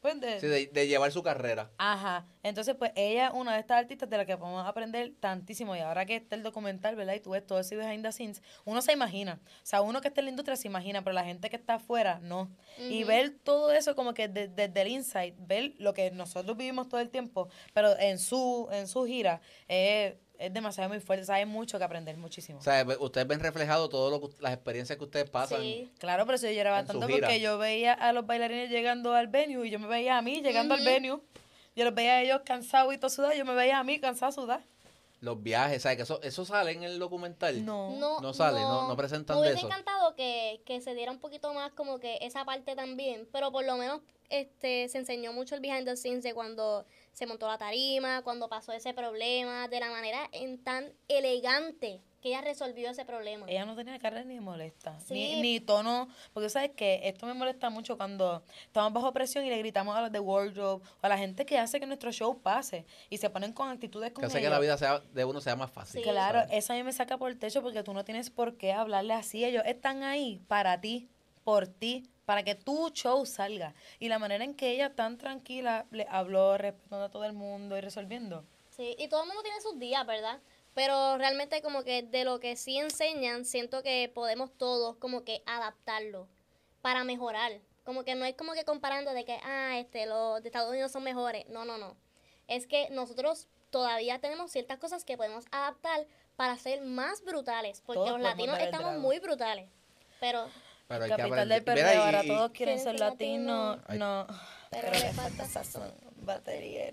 pues, 0.00 0.20
de... 0.20 0.38
Sí, 0.38 0.46
de, 0.46 0.66
de 0.66 0.86
llevar 0.86 1.10
su 1.12 1.22
carrera. 1.22 1.70
Ajá. 1.78 2.26
Entonces, 2.42 2.74
pues, 2.74 2.92
ella 2.94 3.28
es 3.28 3.32
una 3.32 3.54
de 3.54 3.60
estas 3.60 3.78
artistas 3.78 4.10
de 4.10 4.18
la 4.18 4.26
que 4.26 4.36
podemos 4.36 4.66
aprender 4.66 5.14
tantísimo. 5.18 5.74
Y 5.74 5.78
ahora 5.78 6.04
que 6.04 6.16
está 6.16 6.36
el 6.36 6.42
documental, 6.42 6.94
¿verdad? 6.94 7.14
Y 7.14 7.20
tú 7.20 7.30
ves 7.30 7.46
todo 7.46 7.58
ese 7.58 7.74
behind 7.74 8.04
the 8.04 8.12
scenes, 8.12 8.42
uno 8.66 8.82
se 8.82 8.92
imagina. 8.92 9.40
O 9.42 9.66
sea, 9.66 9.80
uno 9.80 10.02
que 10.02 10.08
está 10.08 10.20
en 10.20 10.26
la 10.26 10.30
industria 10.30 10.56
se 10.56 10.68
imagina, 10.68 11.02
pero 11.02 11.14
la 11.14 11.24
gente 11.24 11.48
que 11.48 11.56
está 11.56 11.74
afuera, 11.76 12.18
no. 12.20 12.50
Y 12.78 13.04
ver 13.04 13.30
todo 13.42 13.72
eso 13.72 13.94
como 13.96 14.12
que 14.12 14.28
de- 14.28 14.48
desde 14.48 14.82
el 14.82 14.88
inside, 14.88 15.34
ver 15.38 15.72
lo 15.78 15.94
que 15.94 16.10
nosotros 16.10 16.54
vivimos 16.54 16.88
todo 16.90 17.00
el 17.00 17.08
tiempo, 17.08 17.48
pero 17.72 17.98
en 17.98 18.18
su, 18.18 18.68
en 18.72 18.88
su 18.88 19.06
gira, 19.06 19.40
es, 19.68 20.16
es 20.38 20.52
demasiado 20.52 20.88
muy 20.88 21.00
fuerte. 21.00 21.22
O 21.22 21.26
sea, 21.26 21.36
hay 21.36 21.46
mucho 21.46 21.78
que 21.78 21.84
aprender, 21.84 22.16
muchísimo. 22.16 22.58
O 22.58 22.62
sea, 22.62 22.84
ustedes 23.00 23.26
ven 23.26 23.40
reflejado 23.40 23.88
todas 23.88 24.20
las 24.40 24.52
experiencias 24.52 24.98
que 24.98 25.04
ustedes 25.04 25.30
pasan. 25.30 25.60
Sí. 25.60 25.90
Claro, 25.98 26.26
pero 26.26 26.36
eso 26.36 26.46
yo 26.46 26.52
lloraba 26.52 26.84
tanto 26.84 27.06
porque 27.08 27.40
yo 27.40 27.58
veía 27.58 27.92
a 27.92 28.12
los 28.12 28.26
bailarines 28.26 28.70
llegando 28.70 29.14
al 29.14 29.28
venue 29.28 29.66
y 29.66 29.70
yo 29.70 29.78
me 29.78 29.86
veía 29.86 30.18
a 30.18 30.22
mí 30.22 30.42
llegando 30.42 30.74
al 30.74 30.84
venue. 30.84 31.20
Yo 31.76 31.84
los 31.84 31.94
veía 31.94 32.12
a 32.14 32.22
ellos 32.22 32.40
cansados 32.44 32.94
y 32.94 32.98
todo 32.98 33.10
sudado, 33.10 33.34
yo 33.34 33.44
me 33.44 33.54
veía 33.54 33.78
a 33.78 33.84
mí 33.84 33.98
cansada 34.00 34.30
sudar. 34.32 34.60
Los 35.20 35.42
viajes, 35.42 35.82
¿sabes? 35.82 35.96
Que 35.96 36.02
eso, 36.02 36.20
eso 36.22 36.44
sale 36.44 36.72
en 36.72 36.82
el 36.82 36.98
documental. 36.98 37.64
No. 37.64 37.96
No, 37.96 38.20
No 38.20 38.34
sale, 38.34 38.60
no- 38.60 38.86
no 38.88 38.96
presentan 38.96 39.36
me 39.36 39.42
de 39.42 39.48
hubiese 39.48 39.58
eso. 39.60 39.68
encantado 39.68 40.14
que, 40.14 40.60
que 40.66 40.80
se 40.82 40.94
diera 40.94 41.10
un 41.10 41.18
poquito 41.18 41.52
más 41.54 41.72
como 41.72 41.98
que 41.98 42.18
esa 42.20 42.44
parte 42.44 42.76
también, 42.76 43.26
pero 43.32 43.50
por 43.50 43.64
lo 43.64 43.76
menos 43.76 44.00
este 44.28 44.88
se 44.88 44.98
enseñó 44.98 45.32
mucho 45.32 45.54
el 45.54 45.60
behind 45.62 45.86
the 45.86 45.96
scenes 45.96 46.22
de 46.24 46.34
cuando 46.34 46.84
se 47.14 47.26
montó 47.26 47.46
la 47.48 47.56
tarima, 47.56 48.20
cuando 48.22 48.48
pasó 48.48 48.72
ese 48.72 48.92
problema, 48.92 49.68
de 49.68 49.80
la 49.80 49.88
manera 49.90 50.28
en 50.32 50.62
tan 50.62 50.92
elegante 51.08 52.02
que 52.20 52.30
ella 52.30 52.40
resolvió 52.40 52.90
ese 52.90 53.04
problema. 53.04 53.44
Ella 53.48 53.66
no 53.66 53.76
tenía 53.76 53.98
cara 53.98 54.24
ni 54.24 54.40
molesta, 54.40 54.98
Sí. 55.00 55.12
ni, 55.14 55.42
ni 55.42 55.60
tono, 55.60 56.08
porque 56.32 56.48
sabes 56.48 56.70
que 56.70 57.00
esto 57.04 57.26
me 57.26 57.34
molesta 57.34 57.68
mucho 57.70 57.96
cuando 57.98 58.42
estamos 58.64 58.92
bajo 58.94 59.12
presión 59.12 59.44
y 59.44 59.50
le 59.50 59.58
gritamos 59.58 59.94
a 59.94 60.00
los 60.00 60.10
de 60.12 60.20
wardrobe 60.20 60.82
o 60.82 60.82
a 61.02 61.08
la 61.08 61.18
gente 61.18 61.44
que 61.44 61.58
hace 61.58 61.78
que 61.80 61.86
nuestro 61.86 62.10
show 62.12 62.40
pase 62.40 62.86
y 63.10 63.18
se 63.18 63.28
ponen 63.28 63.52
con 63.52 63.68
actitudes 63.68 64.08
Que 64.08 64.14
con 64.14 64.24
hace 64.24 64.40
que 64.40 64.48
la 64.48 64.58
vida 64.58 64.78
sea, 64.78 65.00
de 65.00 65.24
uno 65.24 65.40
sea 65.42 65.54
más 65.54 65.70
fácil. 65.70 66.02
Sí. 66.02 66.08
Claro, 66.10 66.40
¿sabes? 66.40 66.54
eso 66.56 66.72
a 66.72 66.76
mí 66.76 66.82
me 66.82 66.92
saca 66.94 67.18
por 67.18 67.30
el 67.30 67.38
techo 67.38 67.60
porque 67.62 67.82
tú 67.82 67.92
no 67.92 68.04
tienes 68.06 68.30
por 68.30 68.56
qué 68.56 68.72
hablarle 68.72 69.12
así. 69.12 69.44
Ellos 69.44 69.62
están 69.66 70.02
ahí 70.02 70.40
para 70.48 70.80
ti, 70.80 71.10
por 71.44 71.66
ti, 71.68 72.08
para 72.24 72.42
que 72.42 72.54
tu 72.54 72.90
show 72.90 73.24
salga. 73.26 73.74
Y 73.98 74.08
la 74.08 74.18
manera 74.18 74.44
en 74.44 74.54
que 74.54 74.70
ella 74.70 74.94
tan 74.94 75.18
tranquila 75.18 75.86
le 75.90 76.06
habló, 76.08 76.58
respetando 76.58 77.04
a 77.06 77.10
todo 77.10 77.24
el 77.24 77.32
mundo 77.32 77.76
y 77.76 77.80
resolviendo. 77.80 78.44
Sí, 78.70 78.96
y 78.98 79.08
todo 79.08 79.22
el 79.22 79.28
mundo 79.28 79.42
tiene 79.42 79.60
sus 79.60 79.78
días, 79.78 80.04
¿verdad? 80.06 80.40
Pero 80.74 81.16
realmente 81.18 81.62
como 81.62 81.84
que 81.84 82.02
de 82.02 82.24
lo 82.24 82.40
que 82.40 82.56
sí 82.56 82.78
enseñan, 82.78 83.44
siento 83.44 83.82
que 83.82 84.10
podemos 84.12 84.52
todos 84.52 84.96
como 84.96 85.24
que 85.24 85.42
adaptarlo 85.46 86.28
para 86.82 87.04
mejorar. 87.04 87.60
Como 87.84 88.04
que 88.04 88.14
no 88.14 88.24
es 88.24 88.34
como 88.34 88.54
que 88.54 88.64
comparando 88.64 89.12
de 89.12 89.24
que, 89.24 89.38
ah, 89.44 89.78
este, 89.78 90.06
los 90.06 90.42
de 90.42 90.48
Estados 90.48 90.70
Unidos 90.70 90.90
son 90.90 91.04
mejores. 91.04 91.46
No, 91.48 91.64
no, 91.64 91.78
no. 91.78 91.96
Es 92.48 92.66
que 92.66 92.88
nosotros 92.90 93.46
todavía 93.70 94.20
tenemos 94.20 94.50
ciertas 94.50 94.78
cosas 94.78 95.04
que 95.04 95.16
podemos 95.16 95.44
adaptar 95.50 96.06
para 96.36 96.56
ser 96.58 96.80
más 96.82 97.22
brutales. 97.22 97.82
Porque 97.84 97.98
Todos 97.98 98.12
los 98.12 98.20
latinos 98.20 98.58
estamos 98.58 98.98
muy 98.98 99.20
brutales. 99.20 99.68
Pero, 100.18 100.48
Pero 100.88 101.04
hay 101.04 101.10
el 101.10 101.16
que 101.16 101.22
capital 101.22 101.48
del 101.48 101.60
aprender. 101.60 101.84
perreo, 101.84 102.02
ahora 102.04 102.24
y- 102.24 102.28
todos 102.28 102.50
quieren 102.52 102.78
ser 102.80 103.00
latinos. 103.00 103.78
No, 103.96 104.26
pero 104.70 104.90
le 104.90 105.12
falta 105.12 105.46
sazón, 105.46 105.92
batería. 106.16 106.90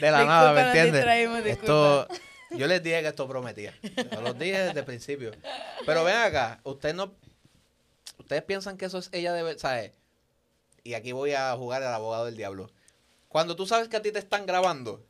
De 0.00 0.10
la 0.10 0.24
nada, 0.24 0.52
¿me 0.52 0.62
entiendes? 0.62 1.04
Esto, 1.46 2.08
yo 2.50 2.66
les 2.66 2.82
dije 2.82 3.00
que 3.02 3.08
esto 3.08 3.28
prometía. 3.28 3.74
Yo 4.10 4.20
los 4.20 4.38
dije 4.38 4.58
desde 4.66 4.80
el 4.80 4.86
principio. 4.86 5.32
Pero 5.86 6.04
ven 6.04 6.16
acá, 6.16 6.60
ustedes 6.64 6.94
no, 6.94 7.14
ustedes 8.18 8.42
piensan 8.42 8.76
que 8.76 8.86
eso 8.86 8.98
es 8.98 9.08
ella 9.12 9.32
de, 9.32 9.42
ver- 9.42 9.58
¿sabes? 9.58 9.92
Y 10.84 10.94
aquí 10.94 11.12
voy 11.12 11.32
a 11.34 11.54
jugar 11.56 11.82
al 11.82 11.94
abogado 11.94 12.24
del 12.26 12.36
diablo. 12.36 12.70
Cuando 13.28 13.54
tú 13.56 13.66
sabes 13.66 13.88
que 13.88 13.96
a 13.96 14.02
ti 14.02 14.10
te 14.12 14.18
están 14.18 14.46
grabando, 14.46 15.04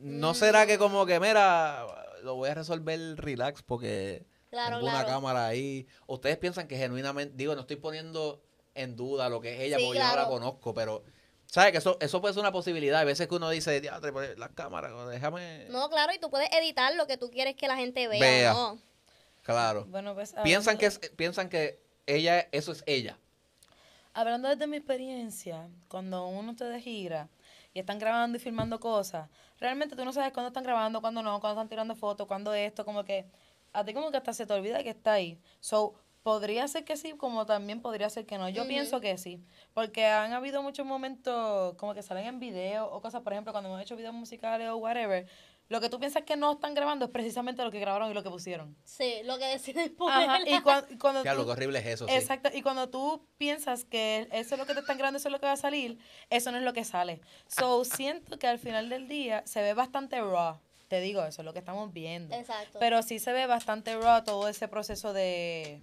¿no 0.00 0.34
será 0.34 0.66
que 0.66 0.78
como 0.78 1.06
que, 1.06 1.18
mira, 1.18 1.86
lo 2.22 2.36
voy 2.36 2.50
a 2.50 2.54
resolver 2.54 2.98
relax 3.16 3.62
porque 3.62 4.26
Claro, 4.50 4.78
tengo 4.78 4.90
una 4.90 5.06
cámara 5.06 5.46
ahí. 5.46 5.86
Ustedes 6.06 6.36
piensan 6.38 6.66
que 6.66 6.76
genuinamente, 6.76 7.34
digo, 7.36 7.54
no 7.54 7.62
estoy 7.62 7.76
poniendo 7.76 8.42
en 8.74 8.96
duda 8.96 9.28
lo 9.28 9.40
que 9.40 9.54
es 9.54 9.60
ella, 9.60 9.78
Sí, 9.78 9.84
porque 9.84 10.00
yo 10.00 10.06
no 10.06 10.16
la 10.16 10.26
conozco, 10.26 10.74
pero 10.74 11.04
¿sabes 11.46 11.72
que 11.72 11.78
eso, 11.78 11.96
eso 12.00 12.20
puede 12.20 12.34
ser 12.34 12.40
una 12.40 12.52
posibilidad? 12.52 13.00
Hay 13.00 13.06
veces 13.06 13.28
que 13.28 13.34
uno 13.34 13.48
dice, 13.50 13.80
pues, 14.12 14.38
las 14.38 14.50
cámaras, 14.50 14.92
déjame. 15.08 15.66
No, 15.70 15.88
claro, 15.88 16.12
y 16.12 16.18
tú 16.18 16.30
puedes 16.30 16.50
editar 16.52 16.94
lo 16.94 17.06
que 17.06 17.16
tú 17.16 17.30
quieres 17.30 17.54
que 17.54 17.68
la 17.68 17.76
gente 17.76 18.08
vea. 18.08 18.20
Vea. 18.20 18.52
¿no? 18.52 18.78
Claro. 19.42 19.84
Bueno, 19.86 20.14
pues 20.14 20.34
Piensan 20.42 20.78
que, 20.78 20.86
es, 20.86 20.98
piensan 21.16 21.48
que 21.48 21.80
ella, 22.06 22.48
eso 22.52 22.72
es 22.72 22.82
ella. 22.86 23.18
Hablando 24.12 24.48
desde 24.48 24.66
mi 24.66 24.76
experiencia, 24.76 25.68
cuando 25.86 26.26
uno 26.26 26.56
te 26.56 26.64
de 26.64 26.80
gira 26.80 27.28
y 27.72 27.80
están 27.80 27.98
grabando 27.98 28.36
y 28.36 28.40
filmando 28.40 28.80
cosas, 28.80 29.28
realmente 29.58 29.96
tú 29.96 30.04
no 30.04 30.12
sabes 30.12 30.32
cuándo 30.32 30.48
están 30.48 30.64
grabando, 30.64 31.00
cuándo 31.00 31.22
no, 31.22 31.40
cuándo 31.40 31.60
están 31.60 31.68
tirando 31.68 31.94
fotos, 31.94 32.26
cuándo 32.26 32.52
esto, 32.54 32.84
como 32.84 33.04
que 33.04 33.26
a 33.72 33.84
ti 33.84 33.94
como 33.94 34.10
que 34.10 34.16
hasta 34.16 34.32
se 34.32 34.46
te 34.46 34.52
olvida 34.52 34.82
que 34.82 34.90
está 34.90 35.12
ahí. 35.12 35.40
So, 35.60 35.94
podría 36.22 36.68
ser 36.68 36.84
que 36.84 36.96
sí, 36.96 37.12
como 37.12 37.46
también 37.46 37.80
podría 37.80 38.10
ser 38.10 38.26
que 38.26 38.38
no. 38.38 38.48
Yo 38.48 38.66
pienso 38.66 39.00
que 39.00 39.16
sí, 39.16 39.42
porque 39.72 40.06
han 40.06 40.32
habido 40.32 40.62
muchos 40.62 40.84
momentos 40.86 41.74
como 41.76 41.94
que 41.94 42.02
salen 42.02 42.26
en 42.26 42.40
video 42.40 42.90
o 42.90 43.00
cosas, 43.00 43.22
por 43.22 43.32
ejemplo, 43.32 43.52
cuando 43.52 43.70
hemos 43.70 43.80
hecho 43.80 43.96
videos 43.96 44.14
musicales 44.14 44.68
o 44.68 44.76
whatever, 44.76 45.26
lo 45.70 45.80
que 45.80 45.88
tú 45.88 45.98
piensas 45.98 46.24
que 46.24 46.36
no 46.36 46.52
están 46.52 46.74
grabando 46.74 47.06
es 47.06 47.10
precisamente 47.12 47.64
lo 47.64 47.70
que 47.70 47.78
grabaron 47.80 48.10
y 48.10 48.14
lo 48.14 48.22
que 48.22 48.28
pusieron. 48.28 48.76
Sí, 48.84 49.14
lo 49.24 49.38
que 49.38 49.46
deciden 49.46 49.94
poner. 49.96 50.46
Y, 50.46 50.60
cuan- 50.60 50.84
y 50.90 50.98
cuando 50.98 51.24
Ya, 51.24 51.32
tú- 51.32 51.38
lo 51.38 51.44
que 51.46 51.52
horrible 51.52 51.78
es 51.78 51.86
eso, 51.86 52.06
sí. 52.08 52.12
Exacto, 52.14 52.50
y 52.52 52.60
cuando 52.60 52.90
tú 52.90 53.24
piensas 53.38 53.84
que 53.84 54.28
eso 54.32 54.54
es 54.56 54.58
lo 54.58 54.66
que 54.66 54.74
te 54.74 54.80
están 54.80 54.98
grabando, 54.98 55.16
eso 55.18 55.28
es 55.28 55.32
lo 55.32 55.40
que 55.40 55.46
va 55.46 55.52
a 55.52 55.56
salir, 55.56 55.96
eso 56.28 56.50
no 56.52 56.58
es 56.58 56.64
lo 56.64 56.72
que 56.74 56.84
sale. 56.84 57.20
So, 57.46 57.84
siento 57.84 58.38
que 58.38 58.46
al 58.48 58.58
final 58.58 58.88
del 58.90 59.08
día 59.08 59.42
se 59.46 59.62
ve 59.62 59.72
bastante 59.72 60.20
raw. 60.20 60.58
Te 60.88 61.00
digo 61.00 61.22
eso, 61.24 61.44
lo 61.44 61.52
que 61.52 61.60
estamos 61.60 61.92
viendo. 61.92 62.34
Exacto. 62.34 62.78
Pero 62.80 63.00
sí 63.02 63.20
se 63.20 63.32
ve 63.32 63.46
bastante 63.46 63.96
raw 63.96 64.24
todo 64.24 64.48
ese 64.48 64.66
proceso 64.66 65.12
de, 65.12 65.80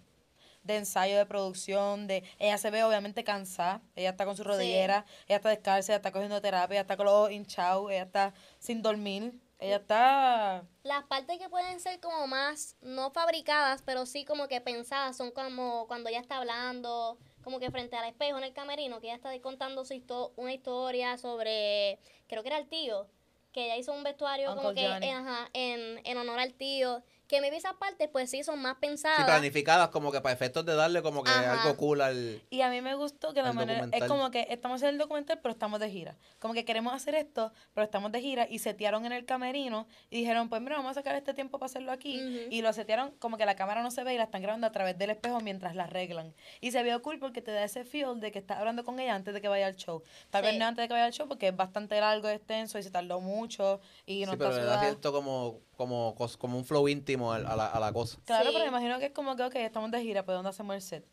de 0.63 0.75
ensayo, 0.75 1.17
de 1.17 1.25
producción, 1.25 2.07
de 2.07 2.25
ella 2.39 2.57
se 2.57 2.69
ve 2.71 2.83
obviamente 2.83 3.23
cansada, 3.23 3.81
ella 3.95 4.09
está 4.09 4.25
con 4.25 4.35
su 4.35 4.43
rodillera, 4.43 5.05
ella 5.29 5.38
está 5.38 5.47
descalza, 5.47 5.93
ella 5.93 5.97
está 5.97 6.11
cogiendo 6.11 6.41
terapia, 6.41 6.73
ella 6.75 6.81
está 6.81 6.97
con 6.97 7.05
los 7.05 7.13
ojos 7.15 7.31
hinchados, 7.31 7.89
ella 7.89 8.03
está 8.03 8.33
sin 8.59 8.81
dormir, 8.81 9.31
ella 9.59 9.77
está... 9.77 10.63
Las 10.83 11.03
partes 11.05 11.39
que 11.39 11.49
pueden 11.49 11.79
ser 11.79 11.99
como 11.99 12.27
más, 12.27 12.75
no 12.81 13.11
fabricadas, 13.11 13.81
pero 13.81 14.05
sí 14.05 14.23
como 14.25 14.47
que 14.47 14.61
pensadas, 14.61 15.17
son 15.17 15.31
como 15.31 15.87
cuando 15.87 16.09
ella 16.09 16.19
está 16.19 16.37
hablando, 16.37 17.17
como 17.43 17.59
que 17.59 17.71
frente 17.71 17.95
al 17.95 18.07
espejo 18.07 18.37
en 18.37 18.43
el 18.43 18.53
camerino, 18.53 18.99
que 19.01 19.07
ella 19.07 19.15
está 19.15 19.39
contando 19.41 19.83
su 19.85 19.93
histo- 19.93 20.31
una 20.35 20.53
historia 20.53 21.17
sobre, 21.17 21.99
creo 22.27 22.43
que 22.43 22.49
era 22.49 22.57
el 22.59 22.67
tío, 22.67 23.07
que 23.51 23.65
ella 23.65 23.77
hizo 23.77 23.93
un 23.93 24.03
vestuario 24.03 24.49
como 24.55 24.73
que 24.75 25.11
ajá, 25.11 25.49
en, 25.53 26.01
en 26.05 26.17
honor 26.17 26.39
al 26.39 26.53
tío, 26.53 27.01
que 27.28 27.41
maybe 27.41 27.57
esas 27.57 27.73
partes 27.75 28.07
pues 28.11 28.30
sí 28.30 28.43
son 28.43 28.61
más 28.61 28.75
Sí, 28.75 28.82
pensadas. 28.82 29.25
planificadas 29.25 29.89
como 29.89 30.11
que 30.11 30.21
para 30.21 30.34
efectos 30.34 30.65
de 30.65 30.75
darle 30.75 31.01
como 31.01 31.23
que 31.23 31.30
Ajá. 31.32 31.61
algo 31.61 31.75
cool 31.78 32.01
al... 32.01 32.41
Y 32.49 32.61
a 32.61 32.69
mí 32.69 32.82
me 32.82 32.95
gustó 32.95 33.34
que 33.34 33.41
la 33.41 33.53
manera 33.53 33.88
es 33.91 34.03
como 34.05 34.32
que 34.32 34.47
estamos 34.49 34.82
en 34.84 34.89
el 34.89 34.97
documental, 34.97 35.39
pero 35.41 35.51
estamos 35.51 35.80
de 35.80 35.89
gira. 35.89 36.15
Como 36.39 36.53
que 36.53 36.63
queremos 36.65 36.93
hacer 36.93 37.15
esto, 37.15 37.51
pero 37.73 37.86
estamos 37.86 38.11
de 38.11 38.21
gira 38.21 38.47
y 38.49 38.59
setearon 38.59 39.05
en 39.05 39.11
el 39.11 39.25
camerino 39.25 39.88
y 40.09 40.17
dijeron, 40.19 40.49
pues 40.49 40.61
mira, 40.61 40.78
vamos 40.78 40.91
a 40.91 40.93
sacar 40.95 41.15
este 41.15 41.34
tiempo 41.34 41.59
para 41.59 41.67
hacerlo 41.67 41.91
aquí. 41.91 42.47
Y 42.49 42.61
lo 42.61 42.71
setearon 42.73 43.11
como 43.19 43.38
que 43.38 43.45
la 43.45 43.55
cámara 43.55 43.82
no 43.84 43.91
se 43.91 44.03
ve 44.03 44.13
y 44.13 44.17
la 44.17 44.23
están 44.23 44.41
grabando 44.41 44.67
a 44.67 44.71
través 44.71 44.97
del 44.97 45.09
espejo 45.09 45.39
mientras 45.41 45.75
la 45.75 45.84
arreglan. 45.84 46.34
Y 46.61 46.71
se 46.71 46.82
vio 46.84 47.01
cool 47.01 47.19
porque 47.19 47.41
te 47.41 47.51
da 47.51 47.63
ese 47.63 47.84
feel 47.84 48.19
de 48.19 48.32
que 48.32 48.39
estás 48.39 48.57
hablando 48.59 48.84
con 48.84 48.99
ella 48.99 49.15
antes 49.15 49.34
de 49.34 49.41
que 49.41 49.47
vaya 49.47 49.67
al 49.67 49.75
show. 49.75 50.01
Tal 50.30 50.43
vez 50.43 50.53
Sí. 50.53 50.59
no 50.59 50.65
antes 50.65 50.84
de 50.84 50.88
que 50.88 50.93
vaya 50.93 51.05
al 51.05 51.13
show 51.13 51.28
porque 51.28 51.47
es 51.49 51.55
bastante 51.55 51.99
largo, 51.99 52.30
extenso 52.30 52.80
y 52.80 52.84
se 52.84 52.91
tardó 52.91 53.19
mucho 53.19 53.82
y 54.05 54.21
no 54.25 54.32
sí, 54.32 54.38
está 54.38 54.49
pero 54.49 54.57
le 54.57 54.63
da 54.65 54.80
cierto 54.82 55.11
como, 55.11 55.59
como, 55.78 56.15
como 56.39 56.57
un 56.57 56.65
flow 56.65 56.88
íntimo 56.89 57.32
al- 57.32 57.45
a 57.45 57.55
la, 57.55 57.67
a 57.67 57.80
la 57.80 57.93
cosa. 57.93 58.17
Claro, 58.25 58.45
Sí. 58.49 58.51
pero 58.53 58.65
me 58.65 58.69
imagino 58.78 58.99
que 58.99 59.05
es 59.05 59.11
como 59.13 59.36
que, 59.36 59.43
ok, 59.43 59.55
estamos 59.55 59.91
de 59.91 60.01
gira, 60.01 60.25
pues 60.25 60.36
¿dónde 60.36 60.49
hacemos 60.49 60.75
el 60.75 60.82
set? 60.82 61.05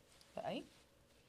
Ahí. 0.43 0.67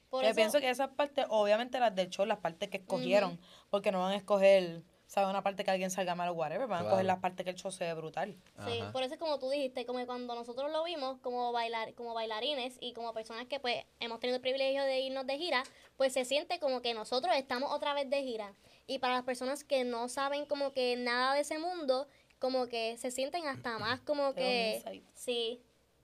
Por 0.09 0.21
que 0.21 0.29
eso- 0.29 0.35
pienso 0.35 0.59
que 0.59 0.69
esas 0.69 0.89
partes, 0.89 1.25
obviamente 1.29 1.79
las 1.79 1.93
del 1.93 2.09
show, 2.09 2.25
las 2.25 2.39
partes 2.39 2.69
que 2.69 2.77
escogieron, 2.77 3.39
porque 3.69 3.91
no 3.91 3.99
van 3.99 4.13
a 4.13 4.15
escoger, 4.15 4.81
¿sabes? 5.07 5.29
Una 5.29 5.43
parte 5.43 5.63
que 5.65 5.71
alguien 5.71 5.91
salga 5.91 6.15
mal 6.15 6.29
o 6.29 6.33
whatever, 6.33 6.67
van 6.67 6.79
a 6.79 6.83
escoger 6.85 7.05
las 7.05 7.19
partes 7.19 7.43
que 7.43 7.49
el 7.49 7.55
show 7.57 7.71
se 7.71 7.83
ve 7.83 7.93
brutal. 7.93 8.37
Sí, 8.65 8.79
Ajá. 8.79 8.91
por 8.93 9.03
eso 9.03 9.13
es 9.15 9.19
como 9.19 9.37
tú 9.37 9.49
dijiste, 9.49 9.85
como 9.85 9.99
que 9.99 10.05
cuando 10.05 10.33
nosotros 10.33 10.71
lo 10.71 10.83
vimos 10.85 11.19
como 11.19 11.51
bailar, 11.51 11.93
como 11.95 12.13
bailarines 12.13 12.77
y 12.79 12.93
como 12.93 13.13
personas 13.13 13.45
que 13.47 13.59
pues 13.59 13.83
hemos 13.99 14.19
tenido 14.21 14.37
el 14.37 14.41
privilegio 14.41 14.83
de 14.83 15.01
irnos 15.01 15.27
de 15.27 15.37
gira, 15.37 15.63
pues 15.97 16.13
se 16.13 16.23
siente 16.23 16.59
como 16.59 16.81
que 16.81 16.93
nosotros 16.93 17.35
estamos 17.35 17.71
otra 17.73 17.93
vez 17.93 18.09
de 18.09 18.23
gira. 18.23 18.53
Y 18.87 18.99
para 18.99 19.15
las 19.15 19.23
personas 19.23 19.63
que 19.63 19.83
no 19.83 20.07
saben 20.07 20.45
como 20.45 20.71
que 20.71 20.95
nada 20.95 21.33
de 21.33 21.41
ese 21.41 21.57
mundo, 21.59 22.07
como 22.45 22.67
que 22.67 22.95
se 22.97 23.09
sienten 23.09 23.47
hasta 23.47 23.79
más 23.79 23.99
como 24.01 24.35
que 24.35 25.01
sí. 25.15 25.59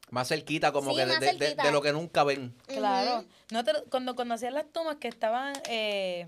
Más 0.10 0.28
cerquita 0.28 0.72
como 0.72 0.90
Sí, 0.90 0.96
que 0.98 1.02
de, 1.06 1.08
más 1.12 1.20
de- 1.20 1.26
de- 1.34 1.38
cerquita. 1.38 1.64
de 1.64 1.72
lo 1.72 1.84
que 1.84 1.94
nunca 1.94 2.24
ven. 2.24 2.56
Claro. 2.66 3.24
No 3.52 3.64
te 3.64 3.74
cuando, 3.92 4.16
cuando 4.16 4.34
hacían 4.34 4.56
las 4.56 4.66
tomas 4.72 4.96
que 4.96 5.08
estaban 5.08 5.54
eh, 5.70 6.28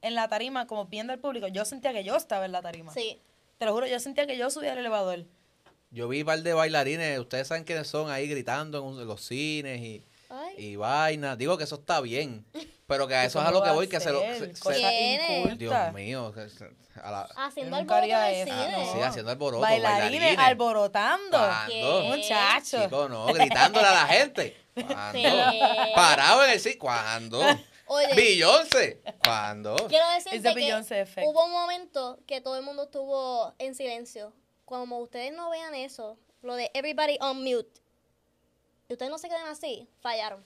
en 0.00 0.14
la 0.14 0.28
tarima, 0.28 0.68
como 0.68 0.84
viendo 0.86 1.12
al 1.12 1.18
público, 1.18 1.48
yo 1.48 1.64
sentía 1.64 1.92
que 1.92 2.04
yo 2.04 2.14
estaba 2.14 2.44
en 2.46 2.52
la 2.52 2.62
tarima. 2.62 2.92
Sí. 2.94 3.20
Te 3.58 3.64
lo 3.64 3.72
juro, 3.72 3.88
yo 3.88 3.98
sentía 3.98 4.28
que 4.28 4.38
yo 4.38 4.48
subía 4.48 4.74
al 4.74 4.78
elevador. 4.78 5.24
Yo 5.90 6.06
vi 6.06 6.20
un 6.20 6.26
par 6.26 6.40
de 6.40 6.52
bailarines, 6.54 7.18
ustedes 7.18 7.48
saben 7.48 7.64
quiénes 7.64 7.88
son 7.88 8.10
ahí 8.12 8.28
gritando 8.28 8.78
en 8.78 8.84
un- 8.84 9.06
los 9.08 9.22
cines 9.24 9.80
y, 9.80 10.04
Ay. 10.28 10.54
y 10.56 10.76
vainas. 10.76 11.36
Digo 11.36 11.58
que 11.58 11.64
eso 11.64 11.74
está 11.74 12.00
bien, 12.00 12.44
pero 12.88 13.06
que 13.06 13.14
a 13.14 13.24
eso 13.24 13.38
es 13.38 13.44
a 13.44 13.48
¿Cómo 13.52 13.58
lo 13.60 13.64
que 13.64 13.70
voy, 13.70 13.86
que 13.86 14.00
se 14.00 14.10
lo... 14.10 14.20
se-. 14.20 15.56
Dios 15.56 15.92
mío, 15.92 16.32
que 16.32 16.48
se- 16.48 16.70
a 17.02 17.10
la- 17.12 17.28
Haciendo 17.36 17.76
alboroto 17.76 18.06
no. 18.08 18.92
sí, 18.92 19.00
haciendo 19.02 19.30
alboroto, 19.30 19.60
Bailarines, 19.60 20.10
bailarines. 20.20 20.38
alborotando. 20.38 21.38
¿Cuándo? 21.38 21.68
¿Qué? 22.02 22.08
Muchacho. 22.08 22.82
Chico, 22.82 23.08
no, 23.08 23.26
gritándole 23.26 23.86
a 23.86 23.92
la 23.94 24.06
gente. 24.06 24.56
¿Cuándo? 24.74 25.12
Sí. 25.18 25.60
Parado 25.94 26.44
en 26.44 26.50
el 26.50 26.60
cine. 26.60 26.78
¿Cuándo? 26.78 27.40
Oye, 27.86 28.14
Beyoncé. 28.16 29.00
¿Cuándo? 29.22 29.76
quiero 29.88 30.06
decirte 30.10 30.54
que 30.54 31.24
hubo 31.24 31.44
un 31.44 31.52
momento 31.52 32.18
que 32.26 32.40
todo 32.40 32.56
el 32.56 32.62
mundo 32.62 32.84
estuvo 32.84 33.54
en 33.58 33.74
silencio. 33.74 34.32
Como 34.64 34.98
ustedes 34.98 35.32
no 35.32 35.50
vean 35.50 35.74
eso, 35.74 36.18
lo 36.42 36.54
de 36.54 36.70
everybody 36.74 37.16
on 37.20 37.42
mute, 37.44 37.80
y 38.88 38.92
ustedes 38.94 39.10
no 39.10 39.18
se 39.18 39.28
queden 39.28 39.46
así, 39.46 39.88
fallaron. 40.00 40.44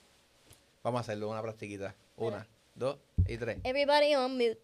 Vamos 0.83 0.99
a 0.99 1.01
hacerlo 1.01 1.29
una 1.29 1.41
plastiquita. 1.41 1.95
Una, 2.17 2.47
dos 2.75 2.97
y 3.27 3.37
tres. 3.37 3.57
Everybody 3.63 4.15
on 4.15 4.37
mute. 4.37 4.59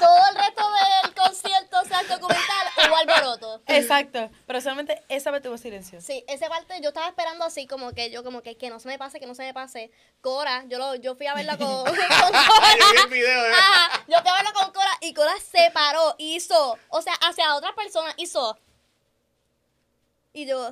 Todo 0.00 0.18
el 0.30 0.36
resto 0.36 0.62
del 0.70 1.14
concierto, 1.14 1.80
o 1.80 1.84
sea, 1.84 2.00
el 2.00 2.08
documental, 2.08 2.66
hubo 2.86 2.96
alboroto. 2.96 3.62
Exacto. 3.66 4.30
Pero 4.46 4.60
solamente 4.60 5.02
esa 5.08 5.30
vez 5.30 5.42
tuvo 5.42 5.56
silencio. 5.58 6.00
Sí, 6.00 6.24
esa 6.28 6.48
parte 6.48 6.80
yo 6.80 6.88
estaba 6.88 7.08
esperando 7.08 7.44
así, 7.44 7.66
como 7.66 7.92
que 7.92 8.10
yo, 8.10 8.22
como 8.22 8.42
que, 8.42 8.56
que 8.56 8.70
no 8.70 8.78
se 8.78 8.88
me 8.88 8.98
pase, 8.98 9.18
que 9.20 9.26
no 9.26 9.34
se 9.34 9.42
me 9.42 9.54
pase. 9.54 9.90
Cora, 10.20 10.64
yo 10.68 10.78
lo, 10.78 10.94
yo 10.96 11.14
fui 11.16 11.26
a 11.26 11.34
verla 11.34 11.56
con, 11.56 11.66
con 11.84 11.94
Ay, 11.96 12.78
yo 12.78 12.86
vi 12.86 12.92
Cora. 12.92 13.02
el 13.04 13.10
video, 13.10 13.46
¿eh? 13.46 13.52
Ajá, 13.52 14.04
yo 14.08 14.18
fui 14.20 14.30
a 14.30 14.34
verla 14.34 14.52
con 14.52 14.72
Cora 14.72 14.98
y 15.00 15.14
Cora 15.14 15.34
se 15.40 15.70
paró, 15.72 16.14
hizo, 16.18 16.78
o 16.88 17.02
sea, 17.02 17.14
hacia 17.14 17.54
otra 17.56 17.74
persona, 17.74 18.12
hizo. 18.16 18.58
Y 20.32 20.46
yo, 20.46 20.70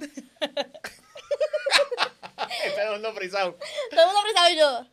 todo 2.59 2.69
Este 2.69 2.91
mundo 2.91 3.13
frisado. 3.15 3.57
el 3.91 4.07
mundo 4.07 4.21
frisado 4.23 4.51
y 4.51 4.57
yo. 4.57 4.87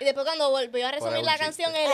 Y 0.00 0.04
después 0.06 0.24
cuando 0.26 0.50
volvió 0.50 0.86
a 0.86 0.90
resumir 0.90 1.22
la 1.24 1.32
chiste. 1.32 1.44
canción, 1.44 1.76
él, 1.76 1.90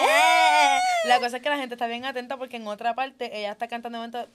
La 1.04 1.18
cosa 1.20 1.36
es 1.38 1.42
que 1.42 1.48
la 1.50 1.56
gente 1.58 1.74
está 1.74 1.86
bien 1.86 2.04
atenta 2.04 2.36
porque 2.36 2.56
en 2.56 2.66
otra 2.66 2.94
parte 2.94 3.36
ella 3.36 3.52
está 3.52 3.68
cantando 3.68 3.98
de 4.00 4.06
momento 4.08 4.32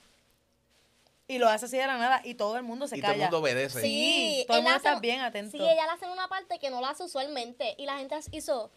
y 1.26 1.38
lo 1.38 1.48
hace 1.48 1.64
así 1.64 1.78
de 1.78 1.86
la 1.86 1.96
nada 1.96 2.20
y 2.22 2.34
todo 2.34 2.56
el 2.56 2.62
mundo 2.62 2.86
se 2.86 2.98
Y 2.98 3.00
todo 3.00 3.12
el 3.12 3.18
mundo 3.18 3.38
obedece. 3.38 3.80
Sí, 3.80 4.44
todo 4.46 4.58
el 4.58 4.62
mundo 4.62 4.76
hace- 4.76 4.88
está 4.88 5.00
bien 5.00 5.20
atento. 5.22 5.56
Sí, 5.56 5.62
ella 5.62 5.86
la 5.86 5.94
hace 5.94 6.04
en 6.04 6.10
una 6.10 6.28
parte 6.28 6.58
que 6.58 6.68
no 6.70 6.80
la 6.82 6.90
hace 6.90 7.02
usualmente. 7.04 7.74
Y 7.78 7.86
la 7.86 7.96
gente 7.96 8.14
hizo 8.32 8.70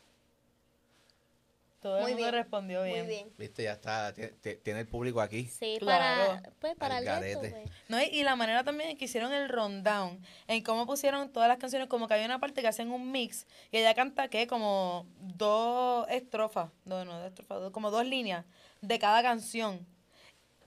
todo 1.88 1.98
el 1.98 2.02
muy 2.04 2.12
mundo 2.14 2.26
bien. 2.28 2.34
respondió 2.36 2.84
bien. 2.84 2.98
muy 3.00 3.08
bien. 3.08 3.30
Viste, 3.38 3.64
ya 3.64 3.74
está. 3.74 4.14
Tiene, 4.14 4.32
tiene 4.58 4.80
el 4.82 4.88
público 4.88 5.22
aquí. 5.22 5.46
Sí, 5.46 5.78
Claro. 5.80 6.34
para, 6.40 6.52
pues, 6.60 6.76
para 6.76 6.98
el 7.00 7.08
Al 7.08 7.22
resto, 7.22 7.42
garete. 7.42 7.62
pues. 7.64 7.80
No, 7.90 8.02
y, 8.02 8.06
y 8.06 8.24
la 8.24 8.36
manera 8.36 8.64
también 8.64 8.90
en 8.92 8.98
que 8.98 9.06
hicieron 9.06 9.32
el 9.34 9.50
rundown, 9.50 10.20
en 10.48 10.64
cómo 10.64 10.86
pusieron 10.86 11.32
todas 11.32 11.48
las 11.50 11.58
canciones, 11.58 11.88
como 11.88 12.08
que 12.08 12.16
hay 12.16 12.26
una 12.26 12.40
parte 12.40 12.62
que 12.62 12.68
hacen 12.68 12.92
un 12.92 13.12
mix 13.12 13.46
y 13.72 13.78
ella 13.78 13.94
canta 13.94 14.28
que 14.28 14.48
como 14.48 15.06
dos 15.20 16.08
estrofas, 16.10 16.70
no, 16.86 17.06
no, 17.06 17.18
dos 17.20 17.28
estrofas, 17.30 17.60
dos- 17.62 17.72
como 17.72 17.92
dos 17.92 18.06
líneas 18.06 18.46
de 18.82 19.00
cada 19.00 19.22
canción 19.22 19.86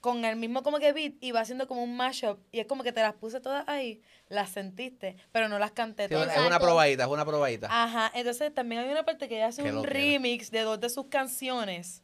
con 0.01 0.25
el 0.25 0.37
mismo 0.37 0.63
como 0.63 0.79
que 0.79 0.93
beat 0.93 1.15
y 1.21 1.31
va 1.33 1.41
haciendo 1.41 1.67
como 1.69 1.83
un 1.83 1.97
mashup 1.97 2.39
y 2.53 2.61
es 2.61 2.67
como 2.67 2.83
que 2.83 2.93
te 2.93 3.03
las 3.03 3.15
puse 3.15 3.41
todas 3.41 3.69
ahí, 3.69 4.01
las 4.29 4.51
sentiste, 4.51 5.17
pero 5.33 5.49
no 5.49 5.59
las 5.59 5.73
canté 5.73 6.09
Sí, 6.09 6.15
todas. 6.15 6.35
es 6.37 6.47
una 6.47 6.59
probadita, 6.59 7.05
es 7.05 7.11
una 7.11 7.25
probadita. 7.25 7.69
Ajá, 7.71 8.11
entonces 8.15 8.53
también 8.55 8.81
hay 8.83 8.91
una 8.91 9.05
parte 9.05 9.29
que 9.29 9.37
ella 9.37 9.49
hace 9.49 9.63
Qué 9.63 9.73
un 9.73 9.85
remix 9.85 10.51
de 10.51 10.61
dos 10.61 10.81
de 10.81 10.89
sus 10.89 11.07
canciones 11.07 12.03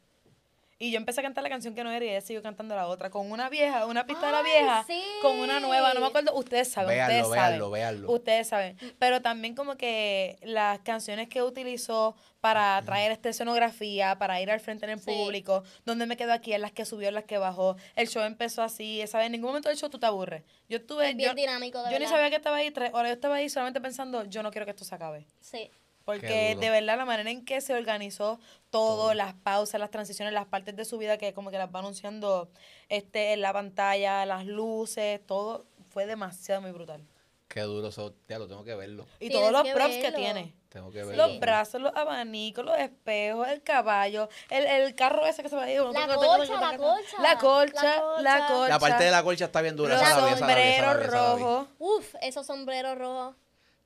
Y 0.79 0.91
yo 0.91 0.97
empecé 0.97 1.21
a 1.21 1.23
cantar 1.23 1.43
la 1.43 1.49
canción 1.49 1.73
que 1.73 1.83
no 1.83 1.89
era 1.91 2.05
y 2.05 2.09
ella 2.09 2.21
siguió 2.21 2.43
cantando 2.43 2.75
la 2.75 2.87
otra. 2.87 3.09
Con 3.09 3.31
una 3.31 3.49
vieja, 3.49 3.87
una 3.87 4.05
pistola 4.05 4.39
Ay, 4.39 4.45
vieja, 4.45 4.83
sí. 4.85 5.01
con 5.23 5.39
una 5.39 5.59
nueva. 5.59 5.93
No 5.95 6.01
me 6.01 6.05
acuerdo, 6.07 6.35
ustedes 6.35 6.69
saben, 6.69 6.89
Véanlo, 6.89 7.15
ustedes 7.15 7.31
véanlo, 7.31 7.65
saben. 7.65 7.71
véanlo. 7.73 8.11
Ustedes 8.11 8.47
saben. 8.47 8.77
Pero 8.99 9.21
también 9.23 9.55
como 9.55 9.75
que 9.75 10.37
las 10.43 10.77
canciones 10.79 11.29
que 11.29 11.41
utilizó 11.41 12.15
para 12.41 12.79
traer 12.85 13.11
esta 13.11 13.29
escenografía, 13.29 14.17
para 14.19 14.39
ir 14.39 14.51
al 14.51 14.59
frente 14.59 14.85
en 14.85 14.91
el 14.91 14.99
Sí. 14.99 15.05
público, 15.11 15.63
donde 15.85 16.05
me 16.05 16.15
quedo 16.15 16.31
aquí, 16.31 16.53
en 16.53 16.61
las 16.61 16.71
que 16.71 16.85
subió, 16.85 17.07
en 17.07 17.15
las 17.15 17.23
que 17.25 17.39
bajó. 17.39 17.75
El 17.95 18.07
show 18.07 18.21
empezó 18.23 18.61
así, 18.61 19.01
¿sabes? 19.07 19.25
En 19.25 19.31
ningún 19.31 19.49
momento 19.49 19.69
del 19.69 19.77
show 19.79 19.89
tú 19.89 19.97
te 19.97 20.05
aburres. 20.05 20.43
Yo 20.69 20.77
estuve... 20.77 21.09
Es 21.09 21.17
bien 21.17 21.29
yo, 21.29 21.35
dinámico, 21.35 21.81
de 21.81 21.91
yo 21.91 21.97
ni 21.99 22.05
sabía 22.05 22.29
que 22.29 22.35
estaba 22.35 22.57
ahí 22.57 22.69
tres 22.69 22.91
horas. 22.93 23.09
Yo 23.09 23.13
estaba 23.15 23.35
ahí 23.35 23.49
solamente 23.49 23.81
pensando, 23.81 24.23
yo 24.25 24.43
no 24.43 24.51
quiero 24.51 24.65
que 24.65 24.71
esto 24.71 24.85
se 24.85 24.93
acabe. 24.93 25.25
Sí. 25.41 25.71
Porque 26.07 26.55
de 26.57 26.69
verdad 26.69 26.95
la 26.95 27.03
manera 27.03 27.29
en 27.29 27.43
que 27.43 27.59
se 27.59 27.73
organizó 27.73 28.39
todo, 28.69 28.95
Todo. 29.07 29.13
las 29.13 29.33
pausas, 29.33 29.77
las 29.77 29.91
transiciones, 29.91 30.33
las 30.33 30.45
partes 30.45 30.73
de 30.73 30.85
su 30.85 30.97
vida 30.97 31.17
que 31.17 31.33
como 31.33 31.51
que 31.51 31.57
las 31.57 31.67
va 31.67 31.79
anunciando 31.79 32.49
este 32.87 33.33
en 33.33 33.41
la 33.41 33.51
pantalla, 33.51 34.25
las 34.25 34.45
luces, 34.45 35.19
todo 35.25 35.65
fue 35.89 36.05
demasiado 36.05 36.61
muy 36.61 36.71
brutal. 36.71 37.05
Qué 37.49 37.59
duro 37.61 37.89
eso. 37.89 38.13
Ya 38.29 38.39
lo 38.39 38.47
tengo 38.47 38.63
que 38.63 38.75
verlo. 38.75 39.05
Y 39.19 39.27
Tienes 39.29 39.39
todos 39.39 39.51
los 39.51 39.63
que 39.63 39.73
props 39.73 39.95
que 39.97 40.11
tiene. 40.13 40.53
Tengo 40.69 40.91
que 40.91 41.03
verlo. 41.03 41.27
Los 41.27 41.39
brazos, 41.39 41.81
los 41.81 41.93
abanicos, 41.93 42.63
los 42.63 42.77
espejos, 42.77 43.47
el 43.49 43.61
caballo, 43.61 44.29
el, 44.49 44.65
el 44.65 44.95
carro 44.95 45.25
ese 45.25 45.43
que 45.43 45.49
se 45.49 45.55
va 45.57 45.63
a 45.63 45.71
ir. 45.71 45.81
La 45.81 46.07
colcha, 46.15 46.59
la 46.61 46.77
colcha. 46.77 47.21
La 47.21 47.37
colcha, 47.37 48.01
La 48.21 48.47
colcha. 48.47 48.69
La 48.69 48.79
parte 48.79 49.03
de 49.03 49.11
la 49.11 49.23
colcha 49.23 49.45
está 49.45 49.61
bien 49.61 49.75
dura. 49.75 49.95
los 49.95 50.39
sombreros 50.39 51.07
rojos. 51.07 51.67
Uf, 51.79 52.15
esos 52.21 52.45
sombreros 52.45 52.97
rojos. 52.97 53.35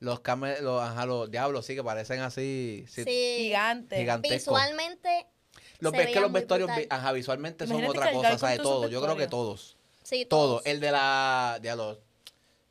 Los 0.01 0.19
came, 0.21 0.59
los, 0.61 0.81
ajá, 0.81 1.05
los 1.05 1.29
diablos 1.31 1.65
sí 1.65 1.75
que 1.75 1.83
parecen 1.83 2.19
así. 2.21 2.85
sí, 2.89 3.03
Sí. 3.03 3.35
Gigantes. 3.37 3.97
Gigantescos. 3.99 4.53
Visualmente. 4.59 5.27
Los 5.79 5.93
ves 5.93 6.07
que 6.11 6.19
los 6.19 6.31
vestuarios, 6.31 6.67
brutal. 6.67 6.83
vi- 6.83 6.87
ajá, 6.95 7.11
visualmente 7.13 7.67
son 7.67 7.85
otra 7.85 8.11
cosa, 8.11 8.33
o 8.33 8.37
sea, 8.39 8.49
de 8.49 8.57
todos. 8.57 8.91
Yo 8.91 9.01
creo 9.01 9.15
que 9.15 9.27
todos. 9.27 9.77
Sí, 10.03 10.25
todos. 10.25 10.63
El 10.65 10.79
de 10.79 10.91
la. 10.91 11.59
Diablo. 11.61 11.99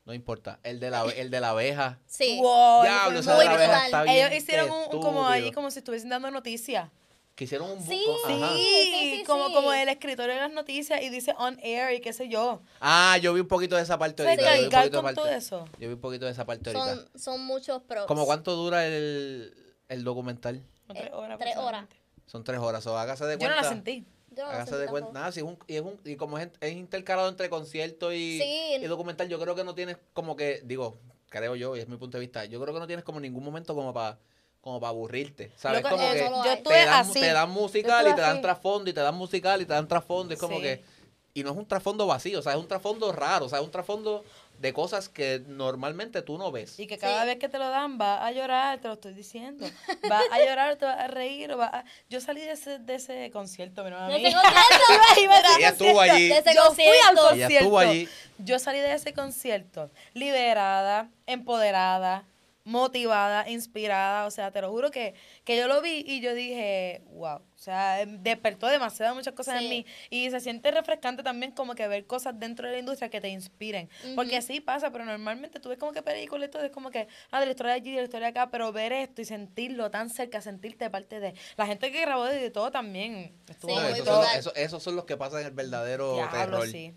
No 0.06 0.12
importa. 0.14 0.58
El 0.64 0.80
de 0.80 0.90
la, 0.90 1.04
el 1.04 1.30
de 1.30 1.40
la 1.40 1.50
abeja. 1.50 1.98
Sí. 2.06 2.38
Wow, 2.40 2.82
Diablo, 2.82 3.20
la 3.22 3.34
muy 3.36 3.46
abeja 3.46 3.84
está 3.84 4.02
bien. 4.02 4.16
Ellos 4.16 4.32
hicieron 4.42 4.70
un, 4.70 4.94
un 4.96 5.00
como 5.00 5.26
ahí, 5.28 5.52
como 5.52 5.70
si 5.70 5.78
estuviesen 5.78 6.08
dando 6.08 6.30
noticias. 6.32 6.88
Que 7.34 7.44
hicieron 7.44 7.70
un 7.70 7.82
Sí, 7.82 8.04
sí, 8.26 8.32
sí, 8.36 9.16
sí, 9.18 9.24
como, 9.26 9.48
sí. 9.48 9.54
como 9.54 9.72
el 9.72 9.88
escritorio 9.88 10.34
de 10.34 10.40
las 10.40 10.52
noticias 10.52 11.00
y 11.02 11.08
dice 11.08 11.34
on 11.38 11.58
air 11.62 11.94
y 11.94 12.00
qué 12.00 12.12
sé 12.12 12.28
yo. 12.28 12.60
Ah, 12.80 13.16
yo 13.22 13.32
vi 13.32 13.40
un 13.40 13.48
poquito 13.48 13.76
de 13.76 13.82
esa 13.82 13.98
parte 13.98 14.22
ahorita. 14.22 14.42
yo 14.42 14.58
vi 14.58 14.64
un 14.66 14.70
poquito 14.70 15.02
con 15.02 15.14
todo 15.14 15.28
eso. 15.28 15.64
Yo 15.78 15.88
vi 15.88 15.94
un 15.94 16.00
poquito 16.00 16.26
de 16.26 16.32
esa 16.32 16.44
parte 16.44 16.70
ahorita. 16.70 16.94
Son, 16.96 17.08
son 17.18 17.44
muchos 17.46 17.82
props. 17.82 18.06
¿Cómo 18.06 18.26
cuánto 18.26 18.54
dura 18.56 18.86
el, 18.86 19.54
el 19.88 20.04
documental? 20.04 20.62
Tres 20.88 21.04
Eh, 21.06 21.10
horas. 21.14 21.38
tres 21.38 21.52
aproximadamente. 21.52 21.96
Son 22.26 22.44
tres 22.44 22.58
horas. 22.58 22.86
O 22.86 22.98
hágase 22.98 23.24
de 23.24 23.34
Yo 23.34 23.38
cuenta. 23.38 23.56
no 23.56 23.62
la 23.62 23.68
sentí. 23.68 24.06
Yo 24.32 24.44
no 24.44 24.50
Hágase 24.50 24.70
sentí 24.70 24.82
de 24.84 24.88
cuenta. 24.88 25.12
Nada, 25.12 25.32
si 25.32 25.40
es 25.40 25.46
un, 25.46 25.58
y, 25.66 25.76
es 25.76 25.80
un, 25.82 25.98
y 26.04 26.16
como 26.16 26.38
es, 26.38 26.48
es 26.60 26.72
intercalado 26.74 27.28
entre 27.28 27.48
concierto 27.48 28.12
y, 28.12 28.38
Sí. 28.38 28.74
y 28.82 28.86
documental, 28.86 29.28
yo 29.28 29.40
creo 29.40 29.54
que 29.54 29.64
no 29.64 29.74
tienes 29.74 29.96
como 30.12 30.36
que, 30.36 30.60
digo, 30.64 30.98
creo 31.30 31.56
yo, 31.56 31.74
y 31.76 31.80
es 31.80 31.88
mi 31.88 31.96
punto 31.96 32.18
de 32.18 32.20
vista, 32.20 32.44
yo 32.44 32.60
creo 32.60 32.74
que 32.74 32.80
no 32.80 32.86
tienes 32.86 33.04
como 33.04 33.18
ningún 33.18 33.42
momento 33.44 33.74
como 33.74 33.92
para 33.94 34.18
como 34.60 34.78
para 34.80 34.90
aburrirte. 34.90 35.50
¿Sabes? 35.56 35.82
Loco, 35.82 35.96
como 35.96 36.08
eh, 36.08 36.12
que 36.14 36.48
yo 36.48 36.62
te 36.62 36.84
dan, 36.84 36.88
así. 37.00 37.20
te 37.20 37.32
dan 37.32 37.48
Yo 37.48 37.60
musical 37.60 38.08
y 38.08 38.14
te 38.14 38.20
dan 38.20 38.32
así. 38.32 38.42
trasfondo 38.42 38.90
y 38.90 38.92
te 38.92 39.00
dan 39.00 39.14
musical 39.14 39.62
y 39.62 39.64
te 39.64 39.72
dan 39.72 39.88
trasfondo. 39.88 40.34
Es 40.34 40.40
como 40.40 40.56
Sí. 40.56 40.62
que. 40.62 40.84
Y 41.32 41.44
no 41.44 41.52
es 41.52 41.56
un 41.56 41.66
trasfondo 41.66 42.08
vacío, 42.08 42.40
o 42.40 42.42
sea, 42.42 42.52
es 42.54 42.58
un 42.58 42.66
trasfondo 42.66 43.12
raro, 43.12 43.46
o 43.46 43.48
sea, 43.48 43.60
es 43.60 43.64
un 43.64 43.70
trasfondo 43.70 44.24
de 44.58 44.72
cosas 44.72 45.08
que 45.08 45.40
normalmente 45.46 46.22
tú 46.22 46.36
no 46.36 46.50
ves. 46.50 46.78
Y 46.80 46.88
que 46.88 46.98
cada 46.98 47.20
Sí. 47.20 47.26
vez 47.28 47.38
que 47.38 47.48
te 47.48 47.56
lo 47.56 47.68
dan 47.68 47.98
va 48.00 48.26
a 48.26 48.32
llorar, 48.32 48.80
te 48.80 48.88
lo 48.88 48.94
estoy 48.94 49.14
diciendo. 49.14 49.64
Va 50.10 50.20
a 50.32 50.38
llorar, 50.44 50.74
te 50.76 50.84
va 50.86 50.94
a 50.94 51.06
reír. 51.06 51.56
Va 51.58 51.66
a... 51.66 51.84
Yo 52.10 52.20
salí 52.20 52.40
de 52.40 52.50
ese, 52.50 52.78
de 52.80 52.96
ese 52.96 53.30
concierto, 53.30 53.82
mi 53.82 53.88
hermana. 53.90 54.08
De 54.08 54.16
ese 54.26 54.32
concierto. 54.32 55.22
Iba- 55.22 55.22
iba 55.22 55.34
a 55.36 55.40
decir 55.42 55.58
Ella 55.60 55.68
estuvo 55.68 56.00
allí. 56.00 56.28
De 56.28 56.38
ese 56.38 56.54
Yo 56.54 56.72
fui 56.74 56.84
al 57.08 57.14
concierto. 57.16 57.34
Ella 57.48 57.58
estuvo 57.60 57.78
allí. 57.78 58.08
Yo 58.38 58.58
salí 58.58 58.78
de 58.80 58.92
ese 58.94 59.12
concierto 59.14 59.88
liberada, 60.14 61.08
empoderada, 61.26 62.24
motivada, 62.64 63.48
inspirada. 63.48 64.26
O 64.26 64.30
sea, 64.30 64.50
te 64.50 64.60
lo 64.60 64.70
juro 64.70 64.90
que, 64.90 65.14
que 65.44 65.56
yo 65.56 65.66
lo 65.68 65.80
vi 65.80 66.04
y 66.06 66.20
yo 66.20 66.34
dije, 66.34 67.02
wow. 67.12 67.36
O 67.36 67.62
sea, 67.62 68.00
em, 68.00 68.22
despertó 68.22 68.66
demasiadas 68.68 69.14
muchas 69.14 69.34
cosas 69.34 69.58
Sí. 69.58 69.64
en 69.64 69.70
mí. 69.70 69.86
Y 70.08 70.30
se 70.30 70.40
siente 70.40 70.70
refrescante 70.70 71.22
también 71.22 71.52
como 71.52 71.74
que 71.74 71.86
ver 71.88 72.06
cosas 72.06 72.38
dentro 72.38 72.66
de 72.66 72.72
la 72.74 72.78
industria 72.78 73.10
que 73.10 73.20
te 73.20 73.28
inspiren. 73.28 73.88
Porque 74.14 74.36
así 74.36 74.60
pasa, 74.60 74.90
pero 74.90 75.04
normalmente 75.04 75.60
tú 75.60 75.68
ves 75.68 75.78
como 75.78 75.92
que 75.92 76.02
películas 76.02 76.48
y 76.48 76.50
todo, 76.50 76.64
es 76.64 76.70
como 76.70 76.90
que, 76.90 77.06
ah, 77.30 77.40
de 77.40 77.46
la 77.46 77.52
historia 77.52 77.72
de 77.72 77.76
allí, 77.80 77.90
de 77.92 77.98
la 77.98 78.04
historia 78.04 78.26
de 78.26 78.30
acá, 78.30 78.50
pero 78.50 78.72
ver 78.72 78.92
esto 78.92 79.20
y 79.20 79.24
sentirlo 79.24 79.90
tan 79.90 80.08
cerca, 80.10 80.40
sentirte 80.40 80.88
parte 80.90 81.20
de... 81.20 81.34
La 81.56 81.66
gente 81.66 81.90
que 81.92 82.00
grabó 82.00 82.24
de 82.24 82.50
todo 82.50 82.70
también 82.70 83.34
estuvo 83.48 83.70
Sí, 83.72 83.76
No, 83.82 83.88
esos, 83.88 84.04
todo- 84.06 84.22
son, 84.24 84.38
esos- 84.38 84.56
esos 84.56 84.82
son 84.82 84.96
los 84.96 85.04
que 85.04 85.16
pasan 85.16 85.44
el 85.44 85.50
verdadero 85.50 86.14
Diablo, 86.14 86.38
terror. 86.38 86.68
sí. 86.68 86.94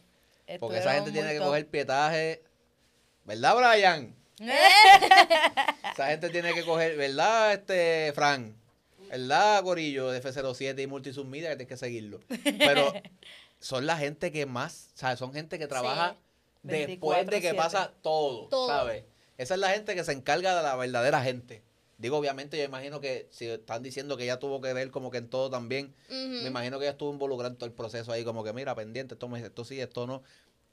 Porque 0.59 0.77
esa 0.79 0.93
gente 0.93 1.11
tiene 1.11 1.31
que 1.33 1.39
coger 1.39 1.67
pietaje. 1.67 2.43
¿Verdad, 3.25 3.55
Brian? 3.55 4.15
Esa 5.93 6.07
gente 6.07 6.29
tiene 6.29 6.53
que 6.53 6.63
coger, 6.63 6.95
¿verdad, 6.97 7.53
este 7.53 8.11
Fran? 8.13 8.55
¿Verdad, 9.09 9.63
Corillo 9.63 10.09
de 10.09 10.21
F07 10.23 10.81
y 10.81 10.87
Multisubmedia 10.87 11.49
que 11.49 11.57
tienes 11.57 11.69
que 11.69 11.77
seguirlo? 11.77 12.19
Pero 12.43 12.91
son 13.59 13.85
la 13.85 13.97
gente 13.97 14.31
que 14.31 14.45
más, 14.45 14.89
o 14.95 14.97
sea, 14.97 15.15
son 15.17 15.33
gente 15.33 15.59
que 15.59 15.67
trabaja 15.67 16.15
después 16.63 17.27
de 17.27 17.41
que 17.41 17.51
24/7. 17.51 17.55
pasa 17.55 17.93
todo, 18.01 18.47
Todo. 18.47 18.67
¿sabes? 18.67 19.03
Esa 19.37 19.53
es 19.53 19.59
la 19.59 19.69
gente 19.69 19.93
que 19.95 20.03
se 20.03 20.13
encarga 20.13 20.55
de 20.55 20.63
la 20.63 20.75
verdadera 20.75 21.21
gente. 21.21 21.61
Digo, 21.97 22.17
obviamente, 22.17 22.57
yo 22.57 22.63
imagino 22.63 22.99
que 22.99 23.27
si 23.31 23.47
están 23.47 23.83
diciendo 23.83 24.17
que 24.17 24.23
ella 24.23 24.37
tuvo 24.39 24.61
que 24.61 24.73
ver 24.73 24.89
como 24.91 25.11
que 25.11 25.19
en 25.19 25.29
todo 25.29 25.49
también, 25.49 25.93
me 26.09 26.47
imagino 26.47 26.77
que 26.79 26.85
ella 26.85 26.91
estuvo 26.91 27.13
involucrada 27.13 27.51
en 27.51 27.55
todo 27.57 27.67
el 27.67 27.71
proceso 27.73 28.11
ahí, 28.11 28.23
como 28.23 28.43
que 28.43 28.51
mira, 28.51 28.75
pendiente, 28.75 29.13
esto, 29.13 29.27
me, 29.29 29.39
esto 29.39 29.63
sí, 29.63 29.79
esto 29.79 30.07
no. 30.07 30.23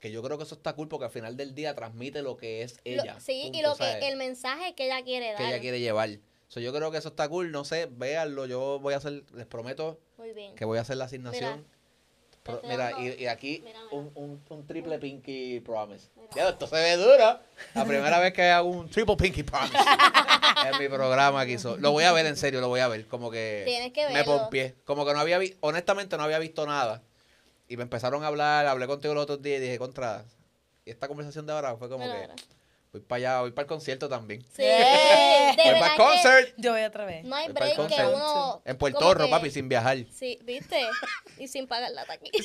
Que 0.01 0.11
yo 0.11 0.21
creo 0.21 0.37
que 0.37 0.43
eso 0.43 0.55
está 0.55 0.73
cool 0.73 0.89
porque 0.89 1.05
al 1.05 1.11
final 1.11 1.37
del 1.37 1.55
día 1.55 1.73
transmite 1.75 2.21
lo 2.23 2.35
que 2.35 2.63
es 2.63 2.73
Lo- 2.83 3.03
ella. 3.03 3.19
sí, 3.21 3.51
y 3.53 3.61
lo 3.61 3.75
que 3.77 3.99
el 4.09 4.17
mensaje 4.17 4.73
que 4.75 4.85
ella 4.87 5.01
quiere 5.03 5.27
dar. 5.27 5.37
que 5.37 5.47
ella 5.47 5.59
quiere 5.61 5.79
llevar. 5.79 6.09
So, 6.49 6.59
yo 6.59 6.73
creo 6.73 6.91
que 6.91 6.97
eso 6.97 7.07
está 7.09 7.29
cool, 7.29 7.51
no 7.51 7.63
sé, 7.63 7.87
véanlo, 7.89 8.45
yo 8.45 8.79
voy 8.79 8.93
a 8.93 8.97
hacer, 8.97 9.23
les 9.33 9.45
prometo 9.45 10.01
Muy 10.17 10.33
bien. 10.33 10.53
que 10.55 10.65
voy 10.65 10.79
a 10.79 10.81
hacer 10.81 10.97
la 10.97 11.05
asignación. 11.05 11.65
Mira, 12.67 12.93
y, 12.99 13.21
y 13.23 13.27
aquí 13.27 13.61
mira, 13.63 13.79
mira. 13.83 13.95
Un, 13.95 14.11
un, 14.15 14.43
un 14.49 14.65
triple 14.67 14.97
pinky 14.97 15.59
promise. 15.59 16.07
Ya, 16.35 16.49
esto 16.49 16.65
se 16.65 16.75
ve 16.75 16.97
duro. 16.97 17.39
La 17.75 17.85
primera 17.85 18.19
vez 18.19 18.33
que 18.33 18.41
hago 18.49 18.67
un 18.67 18.89
triple 18.89 19.15
pinky 19.15 19.43
promise 19.43 19.77
en 20.73 20.79
mi 20.79 20.89
programa 20.89 21.41
aquí. 21.41 21.59
so- 21.59 21.77
lo 21.77 21.91
voy 21.91 22.03
a 22.03 22.11
ver 22.11 22.25
en 22.25 22.35
serio, 22.35 22.59
lo 22.59 22.67
voy 22.67 22.79
a 22.79 22.87
ver. 22.87 23.07
Como 23.07 23.29
que 23.29 23.61
Tienes 23.67 23.93
que 23.93 24.07
me 24.07 24.13
verlo. 24.15 24.39
pompié. 24.39 24.73
Como 24.85 25.05
que 25.05 25.13
no 25.13 25.19
había 25.19 25.37
visto, 25.37 25.57
honestamente 25.61 26.17
no 26.17 26.23
había 26.23 26.39
visto 26.39 26.65
nada. 26.65 27.03
Y 27.71 27.77
me 27.77 27.83
empezaron 27.83 28.21
a 28.25 28.27
hablar, 28.27 28.67
hablé 28.67 28.85
contigo 28.85 29.13
los 29.13 29.23
otros 29.23 29.41
días 29.41 29.59
y 29.59 29.63
dije, 29.63 29.79
contra, 29.79 30.25
y 30.83 30.91
esta 30.91 31.07
conversación 31.07 31.45
de 31.45 31.53
ahora 31.53 31.77
fue 31.77 31.87
como 31.87 32.03
que 32.03 32.27
voy 32.91 32.99
para 32.99 33.17
allá, 33.17 33.39
voy 33.39 33.51
para 33.51 33.63
el 33.63 33.67
concierto 33.69 34.09
también. 34.09 34.41
Sí, 34.53 34.63
de 34.63 35.55
voy 35.55 35.79
para 35.79 35.93
el 35.93 35.97
concert. 35.97 36.53
Yo 36.57 36.73
voy 36.73 36.81
otra 36.81 37.05
vez. 37.05 37.23
no 37.23 37.33
hay 37.33 37.45
Voy 37.45 37.53
break 37.53 37.87
que 37.87 38.07
uno... 38.07 38.61
En 38.65 38.77
Puerto 38.77 39.13
Rico, 39.13 39.29
papi, 39.29 39.51
sin 39.51 39.69
viajar. 39.69 39.99
Sí, 40.11 40.37
¿viste? 40.43 40.81
Y 41.37 41.47
sin 41.47 41.65
pagar 41.65 41.93
la 41.93 42.03
taquilla. 42.03 42.43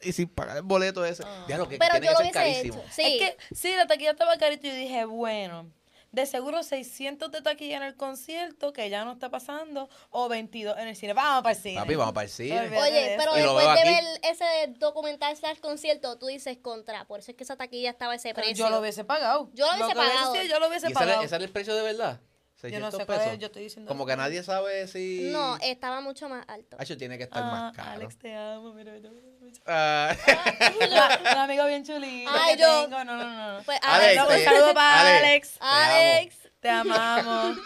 Y 0.00 0.12
sin 0.12 0.28
pagar 0.28 0.56
el 0.56 0.64
boleto 0.64 1.04
ese. 1.04 1.22
Ya 1.46 1.56
lo 1.56 1.68
que, 1.68 1.78
Pero 1.78 1.92
tiene 1.92 2.06
yo 2.06 2.12
que 2.14 2.18
lo 2.18 2.24
ser 2.24 2.32
carísimo. 2.32 2.78
hecho. 2.80 2.92
Sí. 2.92 3.02
Es 3.02 3.20
que, 3.20 3.54
sí, 3.54 3.72
la 3.76 3.86
taquilla 3.86 4.10
estaba 4.10 4.36
carita 4.38 4.66
y 4.66 4.70
yo 4.70 4.76
dije, 4.76 5.04
bueno, 5.04 5.70
de 6.10 6.26
seguro 6.26 6.62
600 6.62 7.30
de 7.30 7.42
taquilla 7.42 7.76
en 7.76 7.82
el 7.82 7.94
concierto, 7.96 8.72
que 8.72 8.88
ya 8.88 9.04
no 9.04 9.12
está 9.12 9.30
pasando, 9.30 9.88
o 10.10 10.28
22 10.28 10.78
en 10.78 10.88
el 10.88 10.96
cine. 10.96 11.12
Vamos 11.12 11.42
para 11.42 11.54
el 11.54 11.60
cine. 11.62 11.80
Papi, 11.80 11.94
vamos 11.96 12.14
para 12.14 12.24
el 12.24 12.30
cine. 12.30 12.60
Oye, 12.78 13.14
pero 13.18 13.38
Y 13.38 13.42
lo 13.42 13.54
después 13.58 13.84
de 13.84 13.90
ver 13.90 14.04
ese 14.22 14.44
documental 14.78 15.36
slash 15.36 15.58
concierto, 15.60 16.18
tú 16.18 16.26
dices 16.26 16.56
contra. 16.62 17.04
Por 17.06 17.20
eso 17.20 17.30
es 17.32 17.36
que 17.36 17.44
esa 17.44 17.56
taquilla 17.56 17.90
estaba 17.90 18.12
a 18.12 18.16
ese 18.16 18.32
Pero 18.34 18.46
precio. 18.46 18.64
yo 18.64 18.70
lo 18.70 18.80
hubiese 18.80 19.04
pagado. 19.04 19.50
Yo 19.54 19.66
lo 19.66 19.72
hubiese 19.72 19.84
hubiese 19.84 19.94
pagado. 20.14 20.32
sido, 20.32 20.44
yo 20.44 20.60
lo 20.60 20.68
hubiese 20.68 20.86
¿Y 20.88 20.92
ese 20.92 20.98
era, 20.98 21.06
pagado. 21.06 21.22
ese 21.24 21.34
era 21.34 21.44
el 21.44 21.50
precio 21.50 21.74
de 21.76 21.82
verdad? 21.82 22.20
Yo 22.60 22.62
600 22.62 22.80
no 22.80 22.98
sé 22.98 23.06
pesos. 23.06 23.22
cuál 23.22 23.34
es, 23.34 23.38
yo 23.40 23.46
estoy 23.46 23.62
diciendo. 23.62 23.88
Como 23.88 24.04
que 24.04 24.16
nadie 24.16 24.42
sabe 24.42 24.88
si... 24.88 25.28
No, 25.30 25.56
estaba 25.62 26.00
mucho 26.00 26.28
más 26.28 26.44
alto. 26.48 26.76
Tiene 26.96 27.16
que 27.16 27.22
estar 27.24 27.42
Ah, 27.44 27.50
más 27.50 27.76
caro. 27.76 27.90
Alex, 27.92 28.18
te 28.18 28.34
amo. 28.34 28.72
Mira, 28.74 28.92
mira, 28.92 29.10
mira, 29.10 29.28
mira. 29.40 29.58
Ah, 29.66 30.12
Un 31.32 31.38
amigo 31.38 31.66
bien 31.66 31.84
chulito. 31.84 32.30
Ay, 32.34 32.56
que 32.56 32.62
yo- 32.62 32.82
tengo. 32.84 33.04
No, 33.04 33.16
no, 33.16 33.16
no. 33.16 33.58
no. 33.58 33.62
Pues, 33.64 33.78
Alex, 33.82 34.22
Un 34.22 34.28
te- 34.28 34.44
saludo 34.44 34.74
para 34.74 35.18
Alex, 35.18 35.56
Alex. 35.60 36.36
te 36.60 36.68
amo. 36.68 36.94
Alex. 36.94 37.18
Te 37.22 37.28
amamos. 37.38 37.58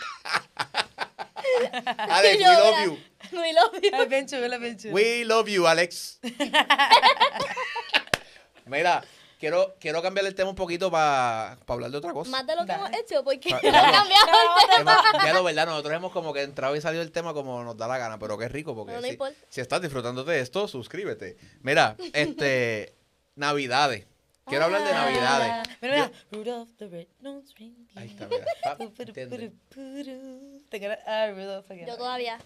Alex, 1.97 2.37
we 2.39 2.45
love 2.45 2.75
mira, 2.79 2.85
you. 2.85 2.99
We 3.33 3.53
love 3.55 3.81
you. 3.83 3.91
Es 4.03 4.09
bien 4.11 4.27
chulo, 4.27 4.55
es 4.55 4.61
bien 4.61 4.77
chulo. 4.79 4.95
We 4.95 5.25
love 5.25 5.49
you, 5.49 5.67
Alex. 5.67 6.21
Mira, 8.67 9.03
quiero, 9.43 9.75
quiero 9.81 10.01
cambiar 10.03 10.25
el 10.25 10.37
tema 10.37 10.51
un 10.51 10.55
poquito 10.55 10.89
para 10.89 11.59
hablar 11.67 11.91
de 11.91 11.97
otra 11.99 12.13
cosa. 12.13 12.31
Más 12.31 12.47
de 12.47 12.55
lo 12.55 12.63
que 12.63 12.69
Dale. 12.69 12.85
hemos 12.87 13.01
hecho, 13.01 13.25
porque 13.25 13.51
Pa- 13.51 13.57
ha 13.57 13.61
cambiado 13.61 14.29
el 14.71 14.77
tema. 14.77 15.03
Hemos- 15.13 15.25
ya 15.27 15.33
lo 15.33 15.43
verdad, 15.43 15.67
nosotros 15.67 15.95
hemos 15.95 16.13
como 16.13 16.33
que 16.33 16.43
entrado 16.43 16.77
y 16.77 16.81
salido 16.81 17.03
del 17.03 17.11
tema 17.11 17.35
como 17.35 17.65
nos 17.65 17.77
da 17.77 17.89
la 17.89 17.99
gana, 17.99 18.21
pero 18.21 18.39
qué 18.39 18.49
rico 18.49 18.73
porque 18.77 18.93
No, 18.93 19.01
no 19.01 19.05
si, 19.07 19.11
importa. 19.15 19.37
si 19.49 19.61
estás 19.61 19.83
disfrutando 19.83 20.23
de 20.23 20.39
esto, 20.39 20.69
suscríbete. 20.69 21.37
Mira, 21.63 21.97
este, 22.13 22.95
Navidades. 23.35 24.07
Quiero 24.47 24.65
hablar 24.67 24.85
de 24.85 24.91
Ah. 24.91 25.05
Navidades. 25.05 25.69
Mira, 25.81 25.95
mira. 25.97 26.13
Rudolph 26.31 26.71
the 26.79 26.87
Red-Nosed 26.87 27.57
Reindeer. 27.59 27.99
Ahí 27.99 28.09
está, 28.09 28.27
mira. 28.29 28.45
Pa- 28.63 28.77
ah. 31.07 31.29
Yo 31.87 31.97
todavía. 31.97 32.39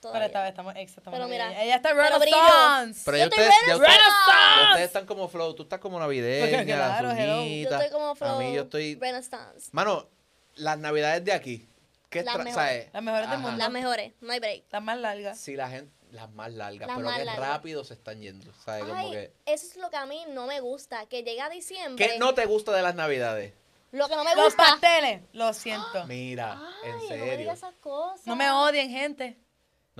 Pero 0.00 0.12
todavía. 0.12 0.26
esta 0.26 0.40
vez 0.42 0.48
estamos 0.50 0.74
exactamente. 0.76 1.16
Pero 1.18 1.28
mira, 1.30 1.50
ella, 1.52 1.62
ella 1.64 1.76
está 1.76 1.90
pero. 1.90 2.02
Renaissance. 2.18 3.02
Pero 3.04 3.16
Yo 3.16 3.20
ya 3.20 3.24
estoy 3.24 3.42
ustedes, 3.44 3.54
ya 3.66 3.74
ustedes, 3.76 3.78
Renaissance. 3.92 4.64
ustedes 4.70 4.86
están 4.86 5.06
como 5.06 5.28
flow, 5.28 5.54
tú 5.54 5.62
estás 5.64 5.80
como 5.80 5.98
navideña, 5.98 6.64
Claro. 7.00 7.14
Yo 7.16 7.70
estoy 7.70 7.90
como 7.90 8.14
flow. 8.14 8.36
A 8.36 8.38
mí 8.38 8.54
yo 8.54 8.62
estoy... 8.62 8.94
Renaissance. 8.96 9.68
Mano, 9.72 10.08
las 10.56 10.78
navidades 10.78 11.24
de 11.24 11.32
aquí, 11.32 11.68
¿qué 12.08 12.22
Las 12.22 12.34
mejores. 12.36 12.54
sabes? 12.54 12.88
Las 12.92 13.02
mejores 13.02 13.30
del 13.30 13.38
mundo. 13.38 13.56
Las 13.58 13.70
mejores, 13.70 14.12
no 14.20 14.32
hay 14.32 14.40
break. 14.40 14.64
La 14.70 14.80
más 14.80 14.98
larga. 14.98 15.34
Sí, 15.34 15.54
la 15.56 15.68
gente, 15.68 15.92
las 16.12 16.30
más 16.30 16.52
largas, 16.52 16.88
Las 16.88 16.96
pero 16.96 17.08
más 17.08 17.18
que 17.18 17.24
largas. 17.24 17.48
rápido 17.48 17.84
se 17.84 17.94
están 17.94 18.20
yendo, 18.20 18.52
¿sabes? 18.64 18.84
Como 18.84 19.10
que... 19.10 19.32
eso 19.46 19.66
es 19.66 19.76
lo 19.76 19.90
que 19.90 19.96
a 19.96 20.06
mí 20.06 20.24
no 20.30 20.46
me 20.46 20.60
gusta, 20.60 21.06
que 21.06 21.22
llega 21.22 21.48
diciembre. 21.50 22.04
¿Qué 22.08 22.18
no 22.18 22.34
te 22.34 22.46
gusta 22.46 22.72
de 22.72 22.82
las 22.82 22.94
navidades? 22.94 23.52
Lo 23.92 24.08
que 24.08 24.14
no 24.16 24.22
me 24.24 24.34
Los 24.36 24.44
gusta. 24.44 24.62
pasteles. 24.64 25.22
Lo 25.32 25.52
siento. 25.52 26.04
Mira, 26.08 26.52
Ay, 26.84 26.90
en 26.90 26.96
no 26.96 27.02
me 27.02 27.08
serio. 27.08 27.36
digas 27.38 27.58
esas 27.58 27.74
cosas. 27.76 28.24
No 28.26 28.36
me 28.36 28.50
odien, 28.50 28.88
gente. 28.90 29.36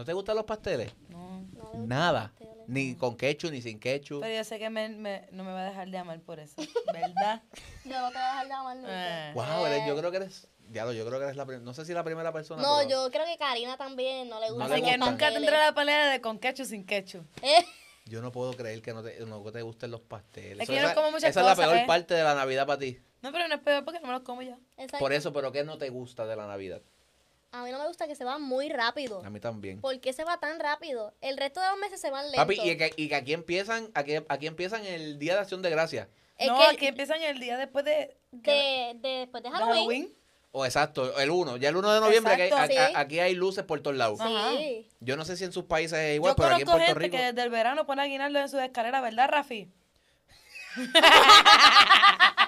¿No 0.00 0.04
te 0.06 0.14
gustan 0.14 0.34
los 0.34 0.46
pasteles? 0.46 0.90
No. 1.10 1.42
No 1.52 1.72
Nada. 1.86 2.28
pasteles. 2.30 2.66
Ni 2.68 2.94
con 2.94 3.18
ketchup, 3.18 3.50
ni 3.50 3.60
sin 3.60 3.78
ketchup. 3.78 4.22
Pero 4.22 4.34
yo 4.34 4.44
sé 4.44 4.58
que 4.58 4.70
me, 4.70 4.88
me- 4.88 5.28
no 5.30 5.44
me 5.44 5.52
va 5.52 5.60
a 5.60 5.64
dejar 5.64 5.90
de 5.90 5.98
amar 5.98 6.18
por 6.20 6.40
eso. 6.40 6.54
¿Verdad? 6.90 7.42
Yo 7.84 8.00
no 8.00 8.08
te 8.08 8.14
voy 8.14 8.22
a 8.22 8.28
dejar 8.30 8.46
de 8.46 8.52
amar 8.54 8.76
nunca. 8.78 9.28
Eh. 9.30 9.32
Wow, 9.34 9.66
eres- 9.66 9.86
yo 9.86 9.96
creo 9.98 10.10
que 10.10 10.16
eres... 10.16 10.48
Diablo, 10.68 10.94
yo 10.94 11.04
creo 11.04 11.18
que 11.18 11.24
eres 11.26 11.36
la 11.36 11.44
primera... 11.44 11.62
No 11.62 11.74
sé 11.74 11.84
si 11.84 11.92
la 11.92 12.02
primera 12.02 12.32
persona, 12.32 12.62
No, 12.62 12.78
pero- 12.78 12.88
yo 12.88 13.10
creo 13.10 13.26
que 13.26 13.36
Karina 13.36 13.76
también 13.76 14.26
no 14.30 14.40
le 14.40 14.48
No 14.48 14.54
gusta. 14.54 14.68
le 14.68 14.74
Así 14.76 14.84
que 14.90 14.96
nunca 14.96 15.30
tendré 15.30 15.58
la 15.58 15.74
pelea 15.74 16.08
de 16.10 16.20
con 16.22 16.38
ketchup 16.38 16.64
sin 16.64 16.86
ketchup. 16.86 17.26
Eh, 17.42 17.62
Yo 18.06 18.22
no 18.22 18.32
puedo 18.32 18.54
creer 18.54 18.80
que 18.80 18.94
no 18.94 19.02
te, 19.02 19.20
no 19.26 19.42
te 19.52 19.60
gusten 19.60 19.90
los 19.90 20.00
pasteles. 20.00 20.60
Es 20.60 20.66
que 20.66 20.76
yo 20.76 20.80
no 20.80 20.86
esa, 20.88 20.94
como 20.94 21.10
muchas 21.10 21.28
esa 21.28 21.40
es 21.40 21.46
la 21.46 21.56
peor 21.56 21.76
¿eh? 21.76 21.84
parte 21.86 22.14
de 22.14 22.22
la 22.24 22.34
Navidad 22.34 22.66
para 22.66 22.78
ti. 22.78 22.98
No, 23.20 23.32
pero 23.32 23.48
no 23.48 23.54
es 23.56 23.60
peor 23.60 23.84
porque 23.84 24.00
no 24.00 24.06
me 24.06 24.14
los 24.14 24.22
como 24.22 24.40
ya. 24.40 24.56
exacto. 24.78 24.98
Por 24.98 25.12
eso, 25.12 25.30
pero 25.34 25.52
¿qué 25.52 25.62
no 25.62 25.76
te 25.76 25.90
gusta 25.90 26.24
de 26.24 26.36
la 26.36 26.46
Navidad? 26.46 26.80
A 27.52 27.64
mí 27.64 27.72
no 27.72 27.78
me 27.80 27.88
gusta 27.88 28.06
que 28.06 28.14
se 28.14 28.24
va 28.24 28.38
muy 28.38 28.68
rápido. 28.68 29.22
A 29.24 29.30
mí 29.30 29.40
también. 29.40 29.80
¿Por 29.80 29.98
qué 30.00 30.12
se 30.12 30.22
va 30.24 30.38
tan 30.38 30.60
rápido? 30.60 31.12
El 31.20 31.36
resto 31.36 31.60
de 31.60 31.66
los 31.68 31.78
meses 31.78 32.00
se 32.00 32.10
van 32.10 32.24
lentos. 32.26 32.38
Papi, 32.44 32.60
y 32.62 32.76
que, 32.76 32.92
y 32.96 33.08
que 33.08 33.14
aquí 33.16 33.32
empiezan, 33.32 33.90
aquí, 33.94 34.14
aquí 34.28 34.46
empiezan 34.46 34.84
el 34.86 35.18
Día 35.18 35.34
de 35.34 35.40
Acción 35.40 35.60
de 35.62 35.70
Gracia. 35.70 36.08
Es 36.38 36.46
no, 36.48 36.56
que 36.58 36.64
aquí 36.66 36.86
empiezan 36.86 37.20
el 37.22 37.38
día 37.40 37.56
después 37.58 37.84
de, 37.84 38.16
de, 38.30 38.92
de- 38.96 39.18
después 39.18 39.42
de 39.42 39.50
de 39.50 39.56
Halloween. 39.56 40.14
O 40.52 40.64
exacto, 40.64 41.18
el 41.18 41.30
1. 41.30 41.58
Ya 41.58 41.68
el 41.68 41.76
1 41.76 41.92
de 41.94 42.00
noviembre 42.00 42.32
aquí, 42.32 42.42
hay- 42.42 42.48
Exacto, 42.48 42.80
a- 42.80 42.86
sí. 42.88 42.92
a- 42.94 42.98
aquí 43.00 43.18
hay 43.20 43.34
luces 43.34 43.64
por 43.64 43.80
todos 43.82 43.96
lados. 43.96 44.18
Sí. 44.56 44.88
Yo 45.00 45.16
no 45.16 45.24
sé 45.24 45.36
si 45.36 45.44
en 45.44 45.52
sus 45.52 45.64
países 45.64 45.98
es 45.98 46.14
igual, 46.16 46.32
Yo 46.32 46.36
pero 46.36 46.48
aquí 46.54 46.62
en 46.62 46.66
Puerto 46.66 46.86
gente 46.86 46.98
Rico... 46.98 47.16
que 47.16 47.22
desde 47.24 47.42
el 47.42 47.50
verano 47.50 47.84
pone 47.84 48.02
aguinaldo 48.02 48.38
en 48.38 48.48
sus 48.48 48.60
escaleras, 48.60 49.02
¿verdad, 49.02 49.28
Rafi? 49.28 49.68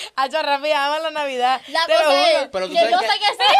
Hacho, 0.16 0.42
Rafi, 0.42 0.72
ama 0.72 0.98
la 1.00 1.10
Navidad. 1.10 1.60
La 1.68 1.86
te 1.86 1.92
lo 2.04 2.10
es. 2.10 2.48
Pero 2.52 2.66
tú 2.66 2.72
que 2.72 2.78
sabes 2.78 2.92
yo 2.92 2.98
que- 3.00 3.06
sé 3.06 3.12
que 3.18 3.34
sí. 3.34 3.52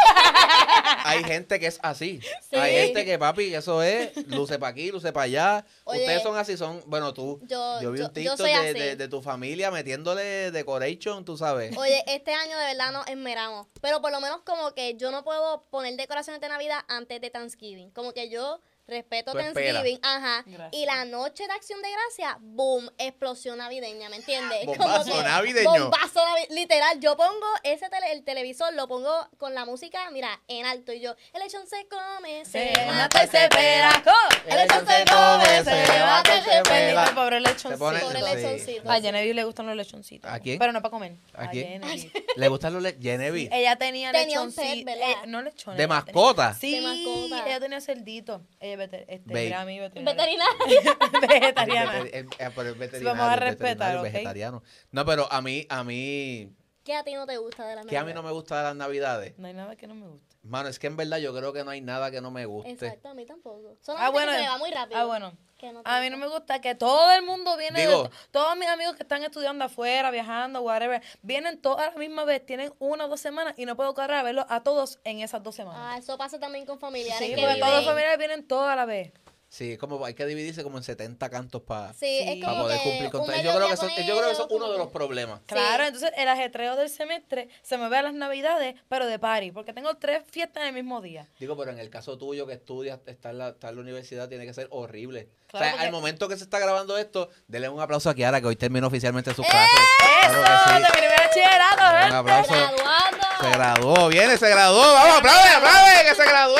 Hay 1.03 1.23
gente 1.23 1.59
que 1.59 1.67
es 1.67 1.79
así. 1.81 2.19
Sí. 2.49 2.55
Hay 2.55 2.71
gente 2.87 3.05
que, 3.05 3.17
papi, 3.19 3.53
eso 3.53 3.81
es 3.83 4.15
luce 4.27 4.59
para 4.59 4.71
aquí, 4.71 4.91
luce 4.91 5.11
para 5.11 5.23
allá. 5.25 5.65
Oye, 5.83 6.01
Ustedes 6.01 6.23
son 6.23 6.37
así, 6.37 6.57
son... 6.57 6.81
Bueno, 6.85 7.13
tú... 7.13 7.39
yo- 7.43 7.79
vi 7.91 7.99
yo- 7.99 8.05
un 8.05 8.13
TikTok 8.13 8.37
de, 8.39 8.73
de- 8.73 8.95
de 8.95 9.07
tu 9.07 9.21
familia 9.21 9.71
metiéndole 9.71 10.51
decoration, 10.51 11.25
tú 11.25 11.37
sabes. 11.37 11.75
Oye, 11.77 12.03
este 12.07 12.33
año 12.33 12.57
de 12.57 12.65
verdad 12.65 12.91
nos 12.91 13.07
esmeramos. 13.07 13.67
Pero 13.81 14.01
por 14.01 14.11
lo 14.11 14.21
menos 14.21 14.41
como 14.45 14.73
que 14.73 14.95
yo 14.95 15.11
no 15.11 15.23
puedo 15.23 15.63
poner 15.69 15.95
decoraciones 15.95 16.41
de 16.41 16.49
Navidad 16.49 16.79
antes 16.87 17.19
de 17.21 17.29
Thanksgiving. 17.29 17.91
Como 17.91 18.13
que 18.13 18.29
yo 18.29 18.59
respeto 18.87 19.31
Tú. 19.31 19.37
Thanksgiving. 19.37 19.99
Ajá. 20.03 20.43
Gracias. 20.45 20.69
Y 20.81 20.85
la 20.85 21.05
noche 21.05 21.47
de 21.47 21.53
acción 21.53 21.81
de 21.81 21.89
gracia, 21.91 22.37
boom, 22.41 22.89
explosión 22.97 23.57
navideña, 23.59 24.09
¿me 24.09 24.17
entiendes? 24.17 24.65
Bombazo 24.65 25.23
navideño. 25.23 25.69
Bombazo 25.71 26.19
navi- 26.19 26.47
Literal, 26.49 26.99
yo 26.99 27.15
pongo 27.15 27.47
ese 27.63 27.89
tele, 27.89 28.11
el 28.11 28.23
televisor, 28.23 28.73
lo 28.73 28.87
pongo 28.87 29.27
con 29.37 29.53
la 29.53 29.65
música, 29.65 30.09
mira, 30.11 30.41
en 30.47 30.65
alto. 30.65 30.91
Y 30.93 30.99
yo, 30.99 31.15
el 31.33 31.41
lechón 31.41 31.65
se 31.67 31.87
come, 31.87 32.43
se, 32.45 32.73
Se 32.73 32.85
mata 32.85 32.93
mata 32.95 33.23
y 33.23 33.27
se 33.27 33.49
pela. 33.49 34.03
El 34.47 34.57
lechón 34.57 34.85
se 34.87 35.05
come, 35.05 35.63
se 35.63 35.93
levanta 35.93 36.37
y 36.37 36.41
se 36.41 36.49
pela. 36.49 36.63
pela. 36.63 37.11
Pobre 37.15 37.39
lechoncito. 37.39 37.91
Sí. 37.91 38.35
lechoncito. 38.35 38.91
A 38.91 38.99
Genevieve 39.01 39.33
le 39.33 39.43
gustan 39.43 39.67
los 39.67 39.75
lechoncitos. 39.75 40.29
¿A 40.29 40.39
quién? 40.39 40.59
Pero 40.59 40.71
no 40.71 40.81
para 40.81 40.91
comer. 40.91 41.15
¿A 41.33 41.49
quién? 41.49 41.81
Genevieve. 41.81 42.25
¿Le 42.35 42.47
gustan 42.47 42.73
los 42.73 42.81
le 42.83 42.93
Genevieve? 42.99 43.49
Ella 43.55 43.75
tenía, 43.77 44.11
Tenía 44.11 44.27
lechoncitos. 44.43 44.85
¿verdad? 44.85 45.09
eh, 45.09 45.27
no 45.27 45.41
lechones. 45.41 45.77
¿De 45.77 45.87
mascota? 45.87 46.53
Sí, 46.53 46.75
De 46.75 46.81
mascota. 46.81 47.47
ella 47.47 47.59
tenía 47.59 47.81
cerdito. 47.81 48.41
Ella 48.59 48.73
es 48.73 48.77
veter- 48.87 49.05
este, 49.07 49.33
Ve- 49.33 49.49
veterinaria. 49.49 49.89
Veterinario. 49.89 50.97
Vegetariana. 51.29 51.97
El- 51.99 52.07
el- 52.07 52.15
el- 52.15 52.27
pero 52.37 52.69
el 52.69 52.75
vamos 52.75 53.21
a 53.23 53.35
veterinario, 53.35 53.39
respetar, 53.39 53.61
veterinario, 53.63 53.99
¿ok? 53.99 54.03
vegetariano. 54.03 54.63
No, 54.91 55.05
pero 55.05 55.31
a 55.31 55.41
mí, 55.41 55.65
a 55.69 55.83
mí, 55.83 56.51
¿Qué 56.83 56.95
a 56.95 57.03
ti 57.03 57.13
no 57.13 57.25
te 57.27 57.37
gusta 57.37 57.67
de 57.67 57.75
la 57.75 57.83
que 57.83 57.97
a 57.97 58.03
mí 58.03 58.13
no 58.13 58.23
me 58.23 58.31
gusta 58.31 58.57
de 58.57 58.63
las 58.63 58.75
navidades. 58.75 59.37
No 59.37 59.47
hay 59.47 59.53
nada 59.53 59.75
que 59.75 59.85
no 59.87 59.93
me 59.95 60.07
guste. 60.07 60.30
Mano, 60.43 60.69
es 60.69 60.79
que 60.79 60.87
en 60.87 60.97
verdad 60.97 61.17
yo 61.19 61.35
creo 61.35 61.53
que 61.53 61.63
no 61.63 61.69
hay 61.69 61.81
nada 61.81 62.09
que 62.09 62.19
no 62.19 62.31
me 62.31 62.45
guste. 62.45 62.71
Exacto, 62.71 63.09
a 63.09 63.13
mí 63.13 63.25
tampoco. 63.27 63.73
Ah, 63.73 63.77
Solamente 63.81 64.11
bueno. 64.11 64.31
que 64.31 64.37
se 64.37 64.43
me 64.43 64.49
va 64.49 64.57
muy 64.57 64.71
rápido. 64.71 64.99
Ah, 64.99 65.05
bueno. 65.05 65.33
Que 65.57 65.71
no 65.71 65.83
te 65.83 65.89
A 65.91 66.01
mí 66.01 66.09
no 66.09 66.17
me 66.17 66.27
gusta 66.27 66.59
que 66.59 66.73
todo 66.73 67.11
el 67.13 67.21
mundo 67.23 67.55
viene, 67.57 67.79
Digo- 67.85 68.09
to- 68.09 68.11
todos 68.31 68.57
mis 68.57 68.67
amigos 68.67 68.95
que 68.95 69.03
están 69.03 69.23
estudiando 69.23 69.63
afuera, 69.65 70.09
viajando, 70.09 70.61
whatever, 70.61 71.03
vienen 71.21 71.61
todas 71.61 71.89
a 71.89 71.91
la 71.91 71.97
misma 71.97 72.23
vez, 72.25 72.43
tienen 72.43 72.73
una 72.79 73.05
o 73.05 73.07
dos 73.07 73.19
semanas 73.21 73.53
y 73.57 73.65
no 73.67 73.75
puedo 73.75 73.93
correr 73.93 74.17
a 74.17 74.23
verlos 74.23 74.45
a 74.49 74.63
todos 74.63 74.99
en 75.03 75.19
esas 75.19 75.43
dos 75.43 75.53
semanas. 75.53 75.79
Ah, 75.83 75.97
eso 75.99 76.17
pasa 76.17 76.39
también 76.39 76.65
con 76.65 76.79
familiares 76.79 77.19
sí, 77.19 77.35
que 77.35 77.39
porque 77.41 77.59
todos 77.59 77.75
los 77.75 77.85
familiares 77.85 78.17
vienen 78.17 78.47
todos 78.47 78.67
a 78.67 78.75
la 78.75 78.85
vez. 78.85 79.13
Sí, 79.53 79.75
como 79.75 80.05
hay 80.05 80.13
que 80.13 80.25
dividirse 80.25 80.63
como 80.63 80.77
en 80.77 80.83
70 80.85 81.29
cantos 81.29 81.61
para 81.63 81.91
Sí, 81.93 82.19
es 82.19 82.35
Sí. 82.35 82.39
como 82.41 82.63
poder 82.63 82.77
que 82.77 82.83
cumplir 82.89 83.11
con 83.11 83.25
todo. 83.25 83.35
Yo 83.35 83.53
creo 83.53 83.67
que 83.67 84.05
yo 84.05 84.15
creo 84.15 84.25
que 84.27 84.31
eso 84.31 84.45
es 84.45 84.47
uno 84.49 84.71
de 84.71 84.77
los 84.77 84.87
problemas. 84.87 85.41
Claro, 85.45 85.83
entonces 85.83 86.09
el 86.15 86.29
ajetreo 86.29 86.77
del 86.77 86.89
semestre 86.89 87.49
se 87.61 87.77
me 87.77 87.89
ve 87.89 87.97
a 87.97 88.01
las 88.01 88.13
navidades, 88.13 88.75
pero 88.87 89.07
de 89.07 89.19
party, 89.19 89.51
porque 89.51 89.73
tengo 89.73 89.93
tres 89.97 90.23
fiestas 90.31 90.61
en 90.63 90.69
el 90.69 90.73
mismo 90.75 91.01
día. 91.01 91.27
Digo, 91.37 91.57
pero 91.57 91.71
en 91.71 91.79
el 91.79 91.89
caso 91.89 92.17
tuyo 92.17 92.47
que 92.47 92.53
estudias, 92.53 92.99
estar 93.07 93.33
en 93.33 93.39
la, 93.39 93.49
estar 93.49 93.71
en 93.71 93.75
la 93.75 93.81
universidad 93.81 94.29
tiene 94.29 94.45
que 94.45 94.53
ser 94.53 94.69
horrible. 94.71 95.27
Claro, 95.47 95.65
o 95.65 95.67
sea, 95.67 95.71
porque- 95.73 95.85
al 95.85 95.91
momento 95.91 96.29
que 96.29 96.37
se 96.37 96.45
está 96.45 96.57
grabando 96.57 96.97
esto, 96.97 97.27
denle 97.47 97.67
un 97.67 97.81
aplauso 97.81 98.09
a 98.09 98.13
Kiara 98.15 98.39
que 98.39 98.47
hoy 98.47 98.55
terminó 98.55 98.87
oficialmente 98.87 99.33
sus 99.33 99.45
clases. 99.45 99.79
¡Eh! 99.79 100.27
¡Eso! 100.27 100.41
Claro 100.43 100.77
sí. 100.77 100.81
¡De 100.81 100.97
primer 100.97 101.19
bachillerato, 101.19 101.75
Un 101.75 101.91
¿verdad? 101.91 102.17
aplauso. 102.19 102.53
Graduando. 102.53 103.27
Se 103.41 103.49
graduó, 103.49 104.07
viene, 104.07 104.37
se 104.37 104.49
graduó. 104.49 104.93
Vamos, 104.93 105.17
aplaude, 105.17 105.49
aplaude, 105.49 106.05
que 106.09 106.15
se 106.15 106.23
graduó. 106.23 106.55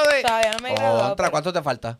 Aplaude. 0.00 0.22
Todavía 0.22 0.52
no 0.52 0.58
me 0.60 0.70
he 0.70 0.74
graduado, 0.74 0.98
Contra, 1.08 1.16
pero- 1.16 1.30
¿cuánto 1.30 1.52
te 1.52 1.62
falta? 1.62 1.98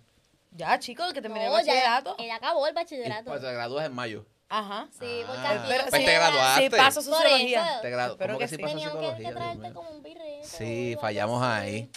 Ya, 0.52 0.78
chicos, 0.78 1.12
que 1.12 1.22
terminé 1.22 1.46
el 1.46 1.52
No, 1.52 1.58
ya, 1.60 1.64
bachillerato. 1.72 2.16
ella 2.18 2.34
acabó 2.36 2.66
el 2.66 2.74
bachillerato. 2.74 3.24
Pues 3.30 3.40
te 3.40 3.52
gradúas 3.52 3.86
en 3.86 3.94
mayo. 3.94 4.26
Ajá. 4.48 4.88
Sí, 4.90 5.22
porque 5.26 5.40
Ah, 5.46 5.50
aquí 5.50 5.64
pero 5.68 5.84
no 5.84 5.90
pues 5.90 6.04
te 6.04 6.12
graduaste. 6.12 6.62
Sí, 6.64 6.70
paso 6.70 7.02
Por 7.04 7.14
sociología. 7.14 7.70
eso. 7.72 7.80
Te 7.82 7.90
gradu- 7.92 8.10
Espero 8.12 8.32
¿Cómo 8.34 8.38
que 8.38 8.44
que 8.44 8.48
sí 8.48 8.56
sí. 8.56 8.62
pasó 8.62 8.74
Tenían 8.74 8.90
que, 8.90 8.96
psicología? 8.96 9.16
que 9.16 9.22
Dios 9.22 9.34
traerte 9.36 9.62
mío? 9.62 9.74
como 9.74 9.90
un 9.90 10.02
birrete. 10.02 10.44
Sí, 10.44 10.64
o 10.88 10.90
algo 10.90 11.00
fallamos 11.02 11.42
así. 11.44 11.66
ahí. 11.68 11.90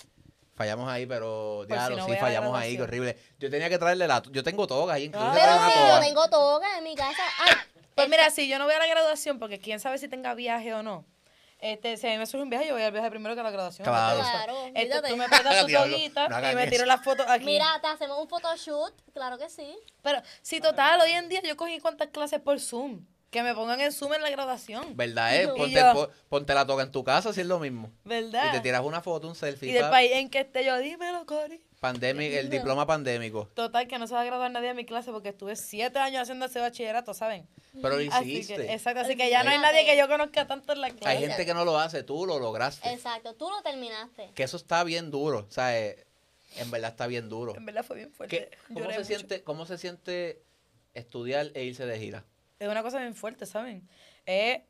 Fallamos 0.56 0.88
ahí, 0.89 1.06
pero 1.08 1.64
si 1.68 1.74
lo 1.74 1.78
no 1.78 1.95
sí, 1.95 2.01
voy 2.01 2.12
a 2.12 2.14
la 2.14 2.20
fallamos 2.22 2.56
ahí, 2.56 2.72
qué 2.72 2.78
graduación. 2.78 2.82
horrible. 2.84 3.18
Yo 3.39 3.49
tenía 3.49 3.70
que 3.70 3.78
traerle 3.80 4.08
la. 4.08 4.22
Yo 4.30 4.43
tengo 4.43 4.68
toga 4.68 4.93
ahí, 4.93 5.06
incluso. 5.06 5.26
Ah. 5.28 5.32
Pero 5.34 5.51
una 5.56 5.68
sí, 5.68 5.74
toga. 5.80 5.95
yo 5.95 5.99
tengo 6.06 6.30
toga 6.30 6.78
en 6.78 6.84
mi 6.84 6.95
casa. 6.95 7.24
Ay, 7.39 7.54
Pues 7.95 8.08
mira, 8.10 8.30
si 8.30 8.47
yo 8.47 8.60
no 8.60 8.66
voy 8.66 8.76
a 8.76 8.80
la 8.80 8.86
graduación, 8.88 9.39
porque 9.39 9.58
quién 9.60 9.80
sabe 9.80 9.97
si 9.97 10.08
tenga 10.08 10.36
viaje 10.36 10.76
o 10.76 10.84
no. 10.84 11.06
Este, 11.66 11.95
si 11.95 12.07
a 12.07 12.09
mí 12.11 12.18
me 12.18 12.26
surge 12.26 12.43
un 12.43 12.49
viaje, 12.49 12.68
yo 12.68 12.74
voy 12.74 12.84
al 12.84 12.91
viaje 12.91 13.09
primero 13.09 13.36
que 13.36 13.39
a 13.39 13.43
la 13.43 13.51
graduación. 13.51 13.86
Claro. 13.88 14.20
Eso. 14.20 14.30
Claro, 14.30 14.53
Este, 14.76 15.01
tú 15.09 15.16
me 15.16 15.30
prestas 15.30 15.59
tu 15.66 15.72
toguita 15.72 16.28
no 16.28 16.51
y 16.51 16.55
me 16.55 16.64
eso. 16.64 16.72
tiro 16.72 16.86
las 16.86 17.01
fotos 17.03 17.26
aquí. 17.30 17.45
mira, 17.45 17.80
te 17.82 17.88
hacemos 17.88 18.20
un 18.20 18.28
photoshoot. 18.28 18.93
Claro 19.14 19.38
que 19.38 19.49
sí. 19.49 19.74
Pero, 20.01 20.22
si 20.41 20.59
total, 20.59 20.99
hoy 20.99 21.11
en 21.11 21.30
día 21.30 21.41
yo 21.41 21.55
cogí 21.55 21.80
cuántas 21.80 22.09
clases 22.09 22.41
por 22.41 22.59
Zoom. 22.59 23.05
Que 23.32 23.41
me 23.43 23.55
pongan 23.55 23.80
en 23.82 23.91
Zoom 23.91 24.14
en 24.14 24.22
la 24.22 24.30
graduación. 24.30 24.95
¿Verdad, 24.95 25.36
eh? 25.36 25.47
Ponte, 25.47 25.72
yo- 25.80 26.11
ponte 26.30 26.53
la 26.53 26.68
toga 26.68 26.84
en 26.84 26.91
tu 26.91 27.03
casa, 27.03 27.32
si 27.34 27.41
es 27.41 27.47
lo 27.47 27.57
mismo. 27.59 27.89
¿Verdad? 28.03 28.49
Y 28.49 28.51
te 28.51 28.59
tiras 28.59 28.82
una 28.84 29.01
foto, 29.01 29.28
un 29.28 29.34
selfie. 29.36 29.70
Y 29.70 29.74
del 29.74 29.84
pa- 29.84 29.89
país 29.91 30.11
en 30.11 30.30
que 30.30 30.41
esté 30.41 30.64
yo, 30.66 30.78
dímelo, 30.78 31.26
Cori. 31.26 31.59
Pandémico, 31.84 32.38
el 32.38 32.50
diploma 32.50 32.88
pandémico. 32.88 33.48
Total, 33.54 33.88
que 33.88 34.00
no 34.00 34.08
se 34.08 34.14
va 34.14 34.22
a 34.22 34.24
graduar 34.24 34.50
nadie 34.50 34.70
de 34.70 34.74
mi 34.74 34.86
clase 34.86 35.12
porque 35.12 35.30
estuve 35.30 35.56
siete 35.58 36.00
años 36.00 36.22
haciendo 36.22 36.46
ese 36.46 36.60
bachillerato, 36.62 37.14
¿saben? 37.14 37.46
Pero 37.82 38.00
lo 38.00 38.14
Así 38.14 38.32
hiciste. 38.38 38.56
que, 38.56 38.74
exacto, 38.74 39.02
así 39.02 39.16
que 39.18 39.30
ya 39.30 39.44
no 39.44 39.50
hay 39.50 39.60
nadie 39.60 39.86
que 39.86 39.98
yo 39.98 40.08
conozca 40.08 40.48
tanto 40.48 40.72
en 40.74 40.80
la 40.82 40.90
clase. 40.92 41.08
Hay 41.08 41.20
gente 41.28 41.46
que 41.46 41.54
no 41.54 41.66
lo 41.66 41.78
hace, 41.78 42.04
tú 42.04 42.26
lo 42.26 42.40
lograste. 42.40 42.90
Exacto, 42.92 43.36
tú 43.36 43.50
lo 43.50 43.62
terminaste. 43.62 44.32
Que 44.34 44.44
eso 44.44 44.56
está 44.58 44.84
bien 44.86 45.12
duro. 45.12 45.46
O 45.48 45.52
sea, 45.52 45.78
eh, 45.78 46.06
en 46.56 46.72
verdad 46.72 46.92
está 46.92 47.06
bien 47.08 47.28
duro. 47.28 47.54
En 47.56 47.66
verdad 47.66 47.84
fue 47.84 47.98
bien 47.98 48.12
fuerte. 48.14 48.50
¿Qué- 48.50 48.74
cómo, 48.74 48.90
se 48.92 49.04
siente, 49.04 49.44
¿Cómo 49.44 49.66
se 49.66 49.78
siente 49.78 50.42
estudiar 50.94 51.52
e 51.54 51.64
irse 51.66 51.86
de 51.86 52.00
gira? 52.00 52.24
Es 52.60 52.70
una 52.70 52.82
cosa 52.82 53.00
bien 53.00 53.14
fuerte, 53.14 53.46
¿saben? 53.46 53.88
Eh, 54.26 54.64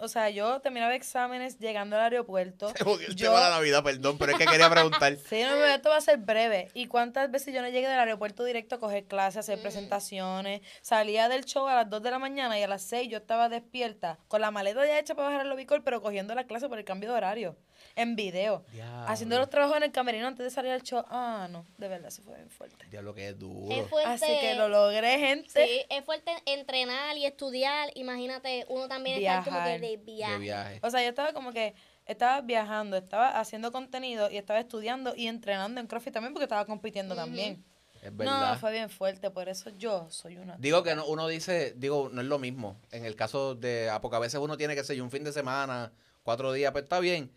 o 0.00 0.08
sea, 0.08 0.30
yo 0.30 0.60
terminaba 0.60 0.94
exámenes 0.94 1.58
llegando 1.58 1.96
al 1.96 2.02
aeropuerto. 2.02 2.72
yo, 3.16 3.32
Navidad, 3.38 3.82
perdón, 3.84 4.18
pero 4.18 4.32
es 4.32 4.38
que 4.38 4.46
quería 4.46 4.68
preguntar. 4.70 5.16
Sí, 5.28 5.42
no, 5.42 5.64
esto 5.64 5.88
va 5.90 5.96
a 5.96 6.00
ser 6.00 6.18
breve. 6.18 6.68
¿Y 6.74 6.86
cuántas 6.86 7.30
veces 7.30 7.54
yo 7.54 7.62
no 7.62 7.68
llegué 7.68 7.88
del 7.88 7.98
aeropuerto 7.98 8.44
directo 8.44 8.76
a 8.76 8.80
coger 8.80 9.04
clases, 9.04 9.36
a 9.36 9.40
hacer 9.40 9.58
Mm. 9.58 9.62
presentaciones? 9.62 10.60
Salía 10.82 11.28
del 11.28 11.44
show 11.44 11.66
a 11.68 11.74
las 11.74 11.90
2 11.90 12.02
de 12.02 12.10
la 12.10 12.18
mañana 12.18 12.58
y 12.58 12.62
a 12.62 12.68
las 12.68 12.82
6 12.82 13.08
yo 13.10 13.18
estaba 13.18 13.48
despierta, 13.48 14.18
con 14.28 14.40
la 14.40 14.50
maleta 14.50 14.84
ya 14.86 14.98
hecha 14.98 15.14
para 15.14 15.28
bajar 15.28 15.42
al 15.42 15.48
lobicol, 15.50 15.82
pero 15.82 16.00
cogiendo 16.02 16.34
la 16.34 16.44
clase 16.44 16.68
por 16.68 16.78
el 16.78 16.84
cambio 16.84 17.10
de 17.10 17.16
horario, 17.16 17.56
en 17.96 18.16
video. 18.16 18.64
Haciendo 19.06 19.38
los 19.38 19.50
trabajos 19.50 19.76
en 19.76 19.82
el 19.84 19.92
camerino 19.92 20.26
antes 20.26 20.44
de 20.44 20.50
salir 20.50 20.72
al 20.72 20.82
show. 20.82 21.04
Ah, 21.08 21.48
no, 21.50 21.66
de 21.78 21.88
verdad, 21.88 22.08
eso 22.08 22.22
fue 22.22 22.34
bien 22.36 22.50
fuerte. 22.50 22.86
Diablo 22.90 23.14
que 23.14 23.26
es 23.28 23.32
Es 23.34 23.38
duro. 23.38 23.86
fuerte. 23.88 24.10
Así 24.10 24.38
que 24.40 24.54
lo 24.54 24.68
logré, 24.68 25.18
gente. 25.18 25.48
Sí, 25.50 25.82
es 25.88 26.04
fuerte 26.04 26.32
entrenar 26.46 27.16
y 27.16 27.26
estudiar. 27.26 27.90
Imagínate, 27.94 28.66
uno 28.68 28.88
también 28.88 29.18
está 29.18 29.42
como 29.44 29.62
que 29.64 29.70
de 29.70 29.78
De 29.78 29.96
viaje. 29.98 30.80
O 30.82 30.90
sea, 30.90 31.02
yo 31.02 31.08
estaba 31.08 31.32
como 31.32 31.52
que 31.52 31.74
estaba 32.06 32.40
viajando, 32.40 32.96
estaba 32.96 33.38
haciendo 33.38 33.70
contenido 33.70 34.30
y 34.30 34.36
estaba 34.36 34.58
estudiando 34.58 35.14
y 35.14 35.28
entrenando 35.28 35.80
en 35.80 35.86
CrossFit 35.86 36.12
también 36.12 36.32
porque 36.32 36.44
estaba 36.44 36.64
compitiendo 36.64 37.14
también. 37.14 37.64
Es 38.02 38.10
No, 38.12 38.16
verdad. 38.16 38.58
fue 38.58 38.72
bien 38.72 38.88
fuerte, 38.88 39.30
por 39.30 39.50
eso 39.50 39.68
yo 39.76 40.08
soy 40.10 40.38
una... 40.38 40.56
Digo 40.56 40.82
que 40.82 40.94
no, 40.94 41.04
uno 41.04 41.28
dice, 41.28 41.74
digo, 41.76 42.08
no 42.10 42.22
es 42.22 42.26
lo 42.26 42.38
mismo. 42.38 42.80
En 42.90 43.04
el 43.04 43.14
caso 43.14 43.54
de, 43.54 43.90
ah, 43.90 44.00
porque 44.00 44.16
a 44.16 44.20
veces 44.20 44.40
uno 44.40 44.56
tiene 44.56 44.74
que 44.74 44.82
ser 44.82 45.00
un 45.02 45.10
fin 45.10 45.22
de 45.22 45.32
semana, 45.34 45.92
cuatro 46.22 46.50
días, 46.54 46.72
pues 46.72 46.84
está 46.84 46.98
bien. 46.98 47.30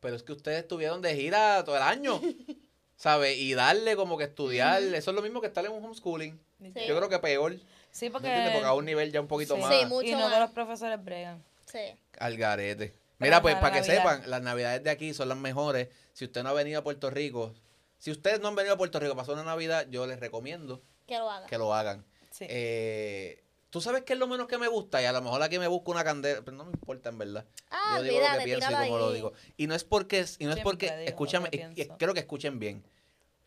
Pero 0.00 0.16
es 0.16 0.22
que 0.22 0.32
ustedes 0.32 0.60
estuvieron 0.60 1.02
de 1.02 1.14
gira 1.16 1.64
todo 1.64 1.76
el 1.76 1.82
año, 1.82 2.20
¿sabes? 2.96 3.36
Y 3.38 3.54
darle 3.54 3.96
como 3.96 4.16
que 4.18 4.24
estudiar, 4.24 4.82
eso 4.82 5.10
es 5.10 5.14
lo 5.14 5.22
mismo 5.22 5.40
que 5.40 5.46
estar 5.48 5.64
en 5.64 5.72
un 5.72 5.84
homeschooling. 5.84 6.38
Sí. 6.60 6.72
Yo 6.86 6.96
creo 6.96 7.08
que 7.08 7.18
peor, 7.18 7.52
¿me 7.52 7.60
Sí, 7.90 8.10
porque... 8.10 8.28
Porque 8.52 8.66
a 8.66 8.74
un 8.74 8.84
nivel 8.84 9.10
ya 9.12 9.20
un 9.20 9.28
poquito 9.28 9.54
Sí. 9.56 9.60
más 9.62 9.74
Sí, 9.78 9.86
mucho 9.86 10.08
y 10.08 10.12
no 10.12 10.18
más. 10.18 10.28
todos 10.28 10.40
los 10.40 10.50
profesores 10.50 11.02
bregan. 11.04 11.42
Sí. 11.66 11.80
al 12.18 12.36
garete. 12.36 12.94
Pero 13.18 13.28
Mira, 13.30 13.42
pues 13.42 13.56
para 13.56 13.72
que 13.74 13.80
Navidad. 13.80 13.96
sepan, 13.96 14.30
las 14.30 14.42
navidades 14.42 14.82
de 14.84 14.90
aquí 14.90 15.12
son 15.12 15.28
las 15.28 15.36
mejores. 15.38 15.88
Si 16.12 16.24
usted 16.24 16.42
no 16.42 16.50
ha 16.50 16.52
venido 16.52 16.78
a 16.80 16.84
Puerto 16.84 17.10
Rico, 17.10 17.54
si 17.98 18.10
ustedes 18.12 18.40
no 18.40 18.48
han 18.48 18.54
venido 18.54 18.74
a 18.74 18.78
Puerto 18.78 18.98
Rico 19.00 19.12
a 19.12 19.16
pasar 19.16 19.34
una 19.34 19.42
Navidad, 19.44 19.86
yo 19.90 20.06
les 20.06 20.20
recomiendo 20.20 20.82
Que 21.06 21.18
lo 21.18 21.28
haga. 21.30 21.46
que 21.46 21.58
lo 21.58 21.74
hagan. 21.74 22.04
Sí. 22.30 22.46
Eh, 22.48 23.42
¿Tú 23.70 23.80
sabes 23.82 24.02
qué 24.04 24.14
es 24.14 24.18
lo 24.18 24.26
menos 24.26 24.46
que 24.48 24.56
me 24.56 24.66
gusta? 24.68 25.02
Y 25.02 25.04
a 25.04 25.12
lo 25.12 25.20
mejor 25.20 25.42
aquí 25.42 25.58
me 25.58 25.66
busco 25.66 25.90
una 25.90 26.02
candela, 26.02 26.40
pero 26.42 26.56
no 26.56 26.64
me 26.64 26.70
importa 26.72 27.10
en 27.10 27.18
verdad. 27.18 27.44
Ah, 27.70 27.96
yo 27.98 28.02
digo 28.04 28.18
lo 28.20 28.38
que 28.38 28.44
pienso 28.44 28.70
y 28.70 28.74
como 28.74 28.98
lo 28.98 29.12
digo. 29.12 29.32
Y 29.58 29.66
no 29.66 29.74
es 29.74 29.84
porque, 29.84 30.24
y 30.38 30.44
no 30.46 30.52
es 30.52 30.60
porque, 30.60 30.86
que 30.86 31.04
escúchame, 31.04 31.48
y- 31.52 31.56
y 31.56 31.74
pienso. 31.74 31.96
quiero 31.98 32.14
que 32.14 32.20
escuchen 32.20 32.58
bien. 32.58 32.82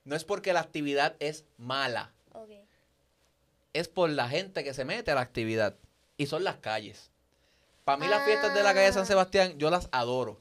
No 0.05 0.15
es 0.15 0.23
porque 0.23 0.53
la 0.53 0.59
actividad 0.59 1.15
es 1.19 1.45
mala, 1.57 2.11
Ok. 2.33 2.49
es 3.73 3.87
por 3.87 4.09
la 4.09 4.27
gente 4.29 4.63
que 4.63 4.73
se 4.73 4.85
mete 4.85 5.11
a 5.11 5.15
la 5.15 5.21
actividad. 5.21 5.75
Y 6.17 6.27
son 6.27 6.43
las 6.43 6.57
calles. 6.57 7.09
Para 7.83 7.97
mí 7.97 8.07
las 8.07 8.23
fiestas 8.25 8.53
de 8.53 8.61
la 8.61 8.73
calle 8.75 8.85
de 8.87 8.93
San 8.93 9.03
Ah. 9.03 9.07
Sebastián, 9.07 9.57
yo 9.57 9.71
las 9.71 9.89
adoro. 9.91 10.39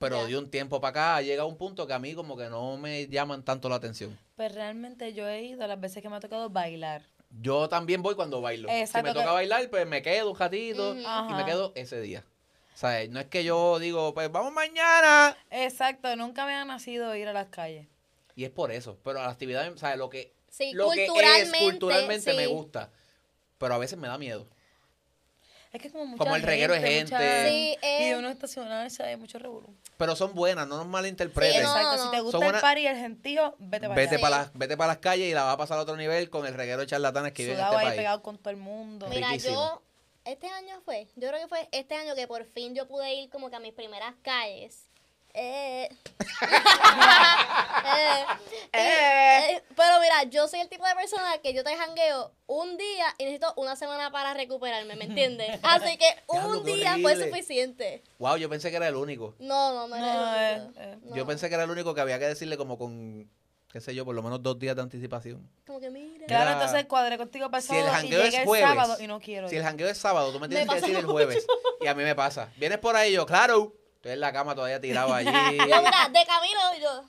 Pero 0.00 0.22
Ya. 0.22 0.26
de 0.26 0.36
un 0.38 0.50
tiempo 0.50 0.80
para 0.80 0.90
acá 1.14 1.22
llega 1.22 1.44
un 1.44 1.56
punto 1.56 1.86
que 1.86 1.92
a 1.92 2.00
mí 2.00 2.14
como 2.14 2.36
que 2.36 2.48
no 2.50 2.76
me 2.76 3.06
llaman 3.06 3.44
tanto 3.44 3.68
la 3.68 3.76
atención. 3.76 4.18
Pues 4.34 4.52
realmente 4.52 5.14
yo 5.14 5.28
he 5.28 5.42
ido 5.44 5.64
las 5.68 5.80
veces 5.80 6.02
que 6.02 6.08
me 6.08 6.16
ha 6.16 6.20
tocado 6.20 6.50
bailar. 6.50 7.02
Yo 7.40 7.68
también 7.68 8.02
voy 8.02 8.14
cuando 8.14 8.40
bailo. 8.40 8.68
Exacto, 8.70 8.98
si 8.98 9.02
me 9.04 9.12
toca 9.14 9.26
que- 9.26 9.32
bailar, 9.32 9.70
pues 9.70 9.86
me 9.86 10.02
quedo 10.02 10.30
un 10.30 10.38
ratito 10.38 10.94
y 10.94 11.34
me 11.34 11.44
quedo 11.44 11.72
ese 11.74 12.00
día. 12.00 12.24
O 12.74 12.76
sea, 12.76 13.06
no 13.08 13.20
es 13.20 13.26
que 13.26 13.44
yo 13.44 13.78
digo, 13.78 14.14
pues 14.14 14.30
vamos 14.32 14.52
mañana. 14.52 15.36
Exacto, 15.50 16.14
nunca 16.16 16.44
me 16.46 16.54
ha 16.54 16.64
nacido 16.64 17.14
ir 17.14 17.28
a 17.28 17.32
las 17.32 17.46
calles. 17.48 17.86
Y 18.36 18.44
es 18.44 18.50
por 18.50 18.72
eso. 18.72 18.98
Pero 19.04 19.20
la 19.22 19.30
actividad, 19.30 19.70
o 19.72 19.76
sea, 19.78 19.94
lo 19.96 20.10
que, 20.10 20.32
Sí, 20.48 20.72
lo 20.72 20.90
que 20.90 21.04
es 21.04 21.10
culturalmente, 21.10 21.58
culturalmente 21.70 22.34
me 22.34 22.46
gusta. 22.46 22.90
Pero 23.58 23.74
a 23.74 23.78
veces 23.78 23.98
me 23.98 24.08
da 24.08 24.18
miedo. 24.18 24.46
Es 25.74 25.82
que 25.82 25.90
como 25.90 26.06
mucha 26.06 26.22
Como 26.22 26.36
el 26.36 26.42
reguero 26.42 26.72
de 26.72 26.78
mucha- 26.80 27.18
gente. 27.18 27.48
Sí, 27.50 27.76
eh. 27.82 27.98
Y 28.00 28.08
de 28.10 28.16
uno 28.16 28.28
estacionarse 28.30 29.02
hay 29.02 29.16
mucho 29.16 29.38
revolú. 29.40 29.74
Pero 29.98 30.14
son 30.16 30.32
buenas, 30.34 30.68
no 30.68 30.76
nos 30.76 30.86
malinterpreten. 30.86 31.52
Sí, 31.60 31.66
no, 31.66 31.76
Exacto, 31.76 31.96
no. 31.96 32.04
si 32.04 32.10
te 32.16 32.20
gusta 32.22 32.38
Son 32.38 32.54
el 32.54 32.60
party 32.60 32.80
y 32.82 32.86
el 32.86 32.96
gentío, 32.96 33.56
vete 33.58 33.88
para 33.88 33.94
Vete 34.00 34.14
allá. 34.14 34.22
para 34.22 34.36
las, 34.38 34.52
vete 34.54 34.76
para 34.76 34.88
las 34.88 34.98
calles 34.98 35.28
y 35.30 35.34
la 35.34 35.42
vas 35.42 35.54
a 35.54 35.56
pasar 35.58 35.78
a 35.78 35.82
otro 35.82 35.96
nivel 35.96 36.30
con 36.30 36.46
el 36.46 36.54
reguero 36.54 36.80
de 36.80 36.86
charlatanes 36.86 37.32
que 37.32 37.42
vive 37.42 37.54
en 37.56 37.60
este 37.60 37.74
ahí 37.76 37.84
país. 37.86 37.96
pegado 37.96 38.22
con 38.22 38.38
todo 38.38 38.50
el 38.50 38.56
mundo. 38.56 39.06
Mira, 39.08 39.16
Mira, 39.16 39.28
Riquísimo. 39.30 39.54
yo, 39.56 39.82
este 40.24 40.46
año 40.46 40.80
fue, 40.84 41.08
yo 41.16 41.28
creo 41.28 41.40
que 41.40 41.48
fue 41.48 41.68
este 41.72 41.96
año 41.96 42.14
que 42.14 42.28
por 42.28 42.44
fin 42.46 42.74
yo 42.76 42.86
pude 42.86 43.12
ir 43.12 43.28
como 43.30 43.50
que 43.50 43.56
a 43.56 43.60
mis 43.60 43.72
primeras 43.74 44.14
calles. 44.22 44.86
Eh. 45.34 45.88
Eh. 47.86 48.24
Eh, 48.72 49.62
Pero 49.76 50.00
mira, 50.00 50.22
yo 50.30 50.48
soy 50.48 50.60
el 50.60 50.68
tipo 50.68 50.86
de 50.86 50.94
persona 50.94 51.38
que 51.42 51.52
yo 51.52 51.62
te 51.62 51.76
jangueo 51.76 52.32
un 52.46 52.76
día 52.76 53.06
y 53.18 53.24
necesito 53.24 53.52
una 53.56 53.76
semana 53.76 54.10
para 54.10 54.32
recuperarme, 54.34 54.96
¿me 54.96 55.04
entiendes? 55.04 55.58
Así 55.62 55.96
que 55.98 56.06
un 56.28 56.64
día 56.64 56.96
fue 57.00 57.16
suficiente. 57.16 58.02
Wow, 58.18 58.36
yo 58.36 58.48
pensé 58.48 58.70
que 58.70 58.76
era 58.76 58.88
el 58.88 58.96
único. 58.96 59.34
No, 59.38 59.74
no, 59.74 59.88
no, 59.88 59.96
No, 59.96 60.34
era 60.34 60.50
el 60.52 60.60
eh, 60.60 60.64
único. 60.64 60.80
eh. 60.80 60.98
No. 61.02 61.16
Yo 61.16 61.26
pensé 61.26 61.48
que 61.48 61.54
era 61.54 61.64
el 61.64 61.70
único 61.70 61.94
que 61.94 62.00
había 62.00 62.18
que 62.18 62.26
decirle 62.26 62.56
como 62.56 62.78
con, 62.78 63.28
qué 63.70 63.80
sé 63.80 63.94
yo, 63.94 64.04
por 64.04 64.14
lo 64.14 64.22
menos 64.22 64.42
dos 64.42 64.58
días 64.58 64.74
de 64.76 64.82
anticipación. 64.82 65.48
Como 65.66 65.80
que 65.80 65.90
mira. 65.90 66.26
Claro, 66.26 66.52
entonces 66.52 66.86
cuadré 66.86 67.18
contigo 67.18 67.50
para 67.50 67.60
Si 67.60 67.74
el 67.76 67.84
y 67.86 67.88
jangueo 67.90 68.22
es 68.22 68.34
el 68.34 68.44
jueves, 68.46 68.68
sábado 68.68 68.96
y 69.00 69.06
no 69.06 69.20
quiero 69.20 69.48
si 69.48 69.56
el 69.56 69.62
jangueo 69.62 69.88
es 69.88 69.98
sábado, 69.98 70.32
tú 70.32 70.40
me 70.40 70.48
tienes 70.48 70.68
que 70.68 70.80
decir 70.80 70.96
el 70.96 71.06
jueves. 71.06 71.46
Y 71.80 71.86
a 71.86 71.94
mí 71.94 72.02
me 72.02 72.14
pasa. 72.14 72.50
Vienes 72.56 72.78
por 72.78 72.96
ahí, 72.96 73.12
yo, 73.12 73.26
claro. 73.26 73.74
Estoy 74.04 74.12
en 74.12 74.20
la 74.20 74.34
cama 74.34 74.54
todavía 74.54 74.78
tirado 74.82 75.14
allí. 75.14 75.30
Yo, 75.58 75.64
mira, 75.64 76.10
de 76.12 76.26
camino 76.26 76.60
yo. 76.78 77.04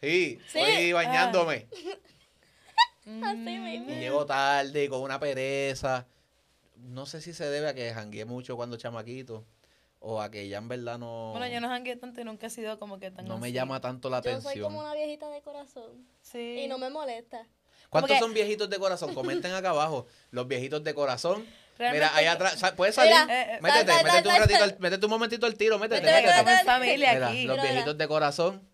Sí, 0.00 0.38
Sí. 0.46 0.58
estoy 0.60 0.92
bañándome. 0.92 1.66
Así 3.24 3.36
mismo. 3.58 3.90
Y 3.90 3.94
llego 3.96 4.24
tarde 4.26 4.84
y 4.84 4.88
con 4.88 5.00
una 5.00 5.18
pereza. 5.18 6.06
No 6.76 7.04
sé 7.06 7.20
si 7.20 7.32
se 7.32 7.50
debe 7.50 7.68
a 7.68 7.74
que 7.74 7.92
jangueé 7.92 8.24
mucho 8.26 8.54
cuando 8.54 8.76
chamaquito. 8.76 9.44
O 9.98 10.20
a 10.22 10.30
que 10.30 10.46
ya 10.46 10.58
en 10.58 10.68
verdad 10.68 10.96
no, 10.98 11.30
Bueno, 11.32 11.48
yo 11.48 11.60
no 11.60 11.66
jangueo 11.68 11.98
tanto 11.98 12.20
y 12.20 12.24
nunca 12.24 12.46
he 12.46 12.50
sido 12.50 12.78
como 12.78 13.00
que 13.00 13.10
tan 13.10 13.24
no 13.26 13.38
me 13.38 13.50
llama 13.50 13.80
tanto 13.80 14.08
la 14.08 14.18
Yo 14.22 14.30
atención. 14.30 14.52
soy 14.52 14.62
como 14.62 14.78
una 14.78 14.94
viejita 14.94 15.28
de 15.30 15.42
corazón. 15.42 16.06
Sí. 16.22 16.60
Y 16.60 16.68
no 16.68 16.78
me 16.78 16.90
molesta. 16.90 17.44
¿Cuántos 17.90 18.12
que- 18.12 18.20
son 18.20 18.32
viejitos 18.34 18.70
de 18.70 18.78
corazón? 18.78 19.14
Comenten 19.14 19.52
acá 19.52 19.70
abajo. 19.70 20.06
Los 20.30 20.46
viejitos 20.46 20.84
de 20.84 20.94
corazón. 20.94 21.44
Mira, 21.78 21.90
Realmente- 21.90 22.18
ahí 22.18 22.26
atrás. 22.26 22.72
¿Puedes 22.76 22.94
salir? 22.94 23.12
Mira, 23.12 23.26
Eh, 23.42 23.46
eh, 23.54 23.58
métete, 23.60 23.84
dale, 23.84 24.04
métete 24.04 24.28
un 24.28 24.36
ratito, 24.36 24.64
al- 24.64 24.76
métete 24.78 25.06
un 25.06 25.10
momentito 25.10 25.46
al 25.46 25.54
tiro, 25.56 25.78
métete, 25.78 26.00
Métete, 26.02 26.22
métete. 26.26 26.30
Estamos 26.30 26.52
en 26.52 26.58
Mira, 26.64 26.72
familia 26.72 27.12
Mira, 27.14 27.28
aquí. 27.28 27.44
los 27.44 27.56
Mira, 27.58 27.70
viejitos 27.70 27.98
de 27.98 28.08
corazón, 28.08 28.68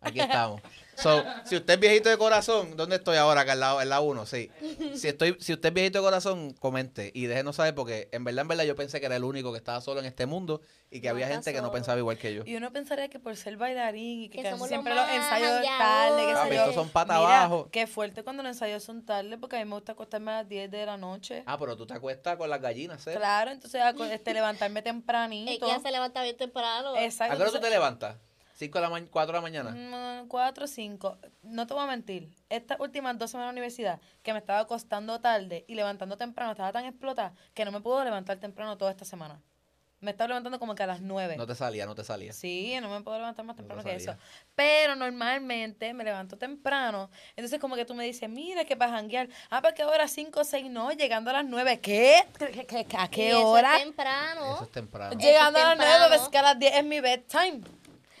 aquí 0.00 0.20
estamos. 0.20 0.60
So, 1.02 1.24
si 1.44 1.56
usted 1.56 1.74
es 1.74 1.80
viejito 1.80 2.08
de 2.08 2.18
corazón, 2.18 2.76
¿dónde 2.76 2.96
estoy 2.96 3.16
ahora? 3.16 3.42
Acá 3.42 3.52
al 3.52 3.60
lado, 3.60 3.80
en 3.80 3.88
la 3.88 4.00
1, 4.00 4.26
sí. 4.26 4.50
Si 4.94 5.06
estoy, 5.08 5.36
si 5.38 5.52
usted 5.52 5.68
es 5.68 5.74
viejito 5.74 5.98
de 5.98 6.04
corazón, 6.04 6.52
comente 6.54 7.10
y 7.14 7.26
déjenos 7.26 7.56
saber 7.56 7.74
porque 7.74 8.08
en 8.12 8.24
verdad, 8.24 8.42
en 8.42 8.48
verdad 8.48 8.64
yo 8.64 8.74
pensé 8.74 8.98
que 9.00 9.06
era 9.06 9.16
el 9.16 9.24
único 9.24 9.52
que 9.52 9.58
estaba 9.58 9.80
solo 9.80 10.00
en 10.00 10.06
este 10.06 10.26
mundo 10.26 10.60
y 10.90 11.00
que 11.00 11.08
No 11.08 11.14
había 11.14 11.28
gente 11.28 11.52
que 11.52 11.60
no 11.62 11.70
pensaba 11.70 11.98
igual 11.98 12.18
que 12.18 12.34
yo. 12.34 12.42
Y 12.46 12.56
uno 12.56 12.72
pensaría 12.72 13.08
que 13.08 13.18
por 13.20 13.36
ser 13.36 13.56
bailarín 13.56 14.22
y 14.22 14.28
que, 14.28 14.38
Que 14.38 14.42
casi 14.42 14.54
somos 14.54 14.62
los 14.62 14.68
siempre 14.70 14.94
los 14.94 15.06
más 15.06 15.14
ensayos 15.14 15.66
tarde, 15.78 16.26
que 16.26 16.54
yo. 16.56 16.60
estos 16.62 16.74
son 16.74 16.88
pata 16.88 17.18
Mira, 17.18 17.42
abajo. 17.44 17.68
qué 17.70 17.86
fuerte 17.86 18.24
cuando 18.24 18.42
los 18.42 18.50
ensayos 18.52 18.82
son 18.82 19.04
tarde, 19.04 19.38
porque 19.38 19.56
a 19.56 19.58
mí 19.60 19.66
me 19.66 19.74
gusta 19.76 19.92
acostarme 19.92 20.32
a 20.32 20.34
las 20.38 20.48
10 20.48 20.70
de 20.70 20.84
la 20.86 20.96
noche. 20.96 21.42
Ah, 21.46 21.56
pero 21.58 21.76
tú 21.76 21.86
te 21.86 21.94
acuestas 21.94 22.36
con 22.36 22.50
las 22.50 22.60
gallinas, 22.60 23.06
¿eh? 23.06 23.14
Claro, 23.14 23.50
entonces 23.50 23.80
este, 24.10 24.34
levantarme 24.34 24.80
Es 24.80 24.84
tempranito. 24.84 25.66
que 25.66 25.72
ya 25.72 25.80
se 25.80 25.90
levanta 25.90 26.22
bien 26.22 26.36
temprano. 26.36 26.96
Exacto. 26.96 27.34
¿A 27.34 27.36
qué 27.36 27.42
hora 27.42 27.52
tú 27.52 27.60
te 27.60 27.70
levantas? 27.70 28.16
¿5 28.58 28.72
de 28.72 28.80
la 28.80 28.88
mañana? 28.90 29.10
¿4 29.12 29.26
de 29.26 29.32
la 29.32 29.40
mañana? 29.40 29.70
Mm, 29.70 30.28
Cuatro 30.28 30.64
o 30.64 30.68
cinco. 30.68 31.16
No 31.42 31.66
te 31.66 31.74
voy 31.74 31.84
a 31.84 31.86
mentir. 31.86 32.28
Estas 32.48 32.80
últimas 32.80 33.16
dos 33.18 33.30
semanas 33.30 33.50
de 33.50 33.52
universidad, 33.60 34.00
que 34.22 34.32
me 34.32 34.40
estaba 34.40 34.60
acostando 34.60 35.20
tarde 35.20 35.64
y 35.68 35.74
levantando 35.74 36.16
temprano, 36.16 36.52
estaba 36.52 36.72
tan 36.72 36.84
explotada 36.84 37.34
que 37.54 37.64
no 37.64 37.72
me 37.72 37.80
puedo 37.80 38.02
levantar 38.04 38.38
temprano 38.38 38.76
toda 38.76 38.90
esta 38.90 39.04
semana. 39.04 39.40
Me 40.00 40.12
estaba 40.12 40.28
levantando 40.28 40.60
como 40.60 40.76
que 40.76 40.84
a 40.84 40.86
las 40.86 41.00
nueve. 41.00 41.36
No 41.36 41.44
te 41.44 41.56
salía, 41.56 41.84
no 41.84 41.92
te 41.96 42.04
salía. 42.04 42.32
Sí, 42.32 42.76
no 42.80 42.88
me 42.88 43.00
puedo 43.00 43.18
levantar 43.18 43.44
más 43.44 43.56
No 43.56 43.62
temprano 43.62 43.82
lo 43.82 43.88
que 43.88 43.96
eso. 43.96 44.14
Pero 44.54 44.94
normalmente 44.94 45.92
me 45.92 46.04
levanto 46.04 46.38
temprano. 46.38 47.10
Entonces 47.34 47.58
como 47.58 47.74
que 47.74 47.84
tú 47.84 47.94
me 47.96 48.04
dices, 48.04 48.28
mira 48.28 48.64
que 48.64 48.76
para 48.76 48.92
janguear. 48.92 49.28
Ah, 49.50 49.60
¿para 49.60 49.74
qué 49.74 49.82
hora? 49.84 50.06
Cinco 50.06 50.40
o 50.40 50.44
seis, 50.44 50.70
no. 50.70 50.92
Llegando 50.92 51.30
a 51.30 51.32
las 51.32 51.44
nueve. 51.46 51.80
¿Qué? 51.80 52.24
¿Qué- 52.38 52.66
qué- 52.66 52.84
qué- 52.84 52.96
¿A 52.96 53.08
qué 53.08 53.28
eso 53.30 53.38
es 53.40 53.44
hora? 53.44 53.76
temprano. 53.78 54.54
Eso 54.54 54.64
es 54.64 54.70
temprano. 54.70 55.10
Eso 55.10 55.20
Llegando 55.20 55.58
es 55.58 55.64
a 55.64 55.68
las 55.70 55.76
nueve, 55.78 55.92
temprano. 55.92 56.20
ves 56.22 56.28
que 56.28 56.38
a 56.38 56.42
las 56.42 56.58
10 56.60 56.74
es 56.76 56.84
mi 56.84 57.00
bedtime. 57.00 57.60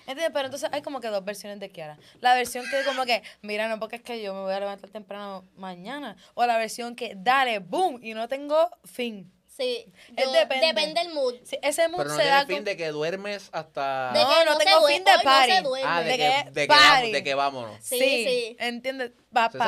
¿Entiendes? 0.08 0.30
Pero 0.32 0.46
entonces 0.46 0.70
hay 0.72 0.80
como 0.82 1.00
que 1.00 1.08
dos 1.08 1.24
versiones 1.24 1.60
de 1.60 1.70
Kiara. 1.70 1.98
La 2.20 2.34
versión 2.34 2.64
que 2.70 2.82
como 2.84 3.04
que, 3.04 3.22
mira, 3.42 3.68
no 3.68 3.78
porque 3.78 3.96
es 3.96 4.02
que 4.02 4.22
yo 4.22 4.32
me 4.34 4.40
voy 4.40 4.52
a 4.54 4.60
levantar 4.60 4.88
temprano 4.90 5.44
mañana. 5.56 6.16
O 6.34 6.46
la 6.46 6.56
versión 6.56 6.96
que, 6.96 7.12
dale, 7.16 7.58
boom, 7.58 8.00
y 8.02 8.14
no 8.14 8.26
tengo 8.26 8.70
fin. 8.84 9.30
Sí. 9.46 9.92
Yo- 10.16 10.30
depende. 10.32 10.66
depende 10.68 11.00
del 11.02 11.12
mood. 11.12 11.34
Sí, 11.42 11.58
ese 11.62 11.88
mood 11.88 11.98
Pero 11.98 12.10
no 12.10 12.16
se 12.16 12.24
da 12.24 12.46
con- 12.46 12.54
fin 12.54 12.64
de 12.64 12.76
que 12.76 12.88
duermes 12.88 13.48
hasta... 13.52 14.12
De 14.12 14.20
No, 14.22 14.28
que 14.30 14.44
no 14.44 14.56
se 14.56 14.64
tengo 14.64 14.80
duerme, 14.80 14.94
fin 14.96 15.04
de 15.04 15.10
no 15.12 15.18
se 15.18 15.24
party. 15.24 15.52
Ah, 15.84 16.00
de, 16.00 16.10
de 16.10 16.16
que, 16.16 16.16
que 16.44 16.50
de, 16.52 16.60
que 16.62 16.66
party. 16.68 16.84
vamos- 17.00 17.12
de 17.12 17.24
que 17.24 17.34
vámonos. 17.34 17.76
Sí, 17.82 17.98
Sí, 17.98 18.24
sí. 18.24 18.56
¿entiendes? 18.60 19.10
Va 19.36 19.46
Esa 19.46 19.58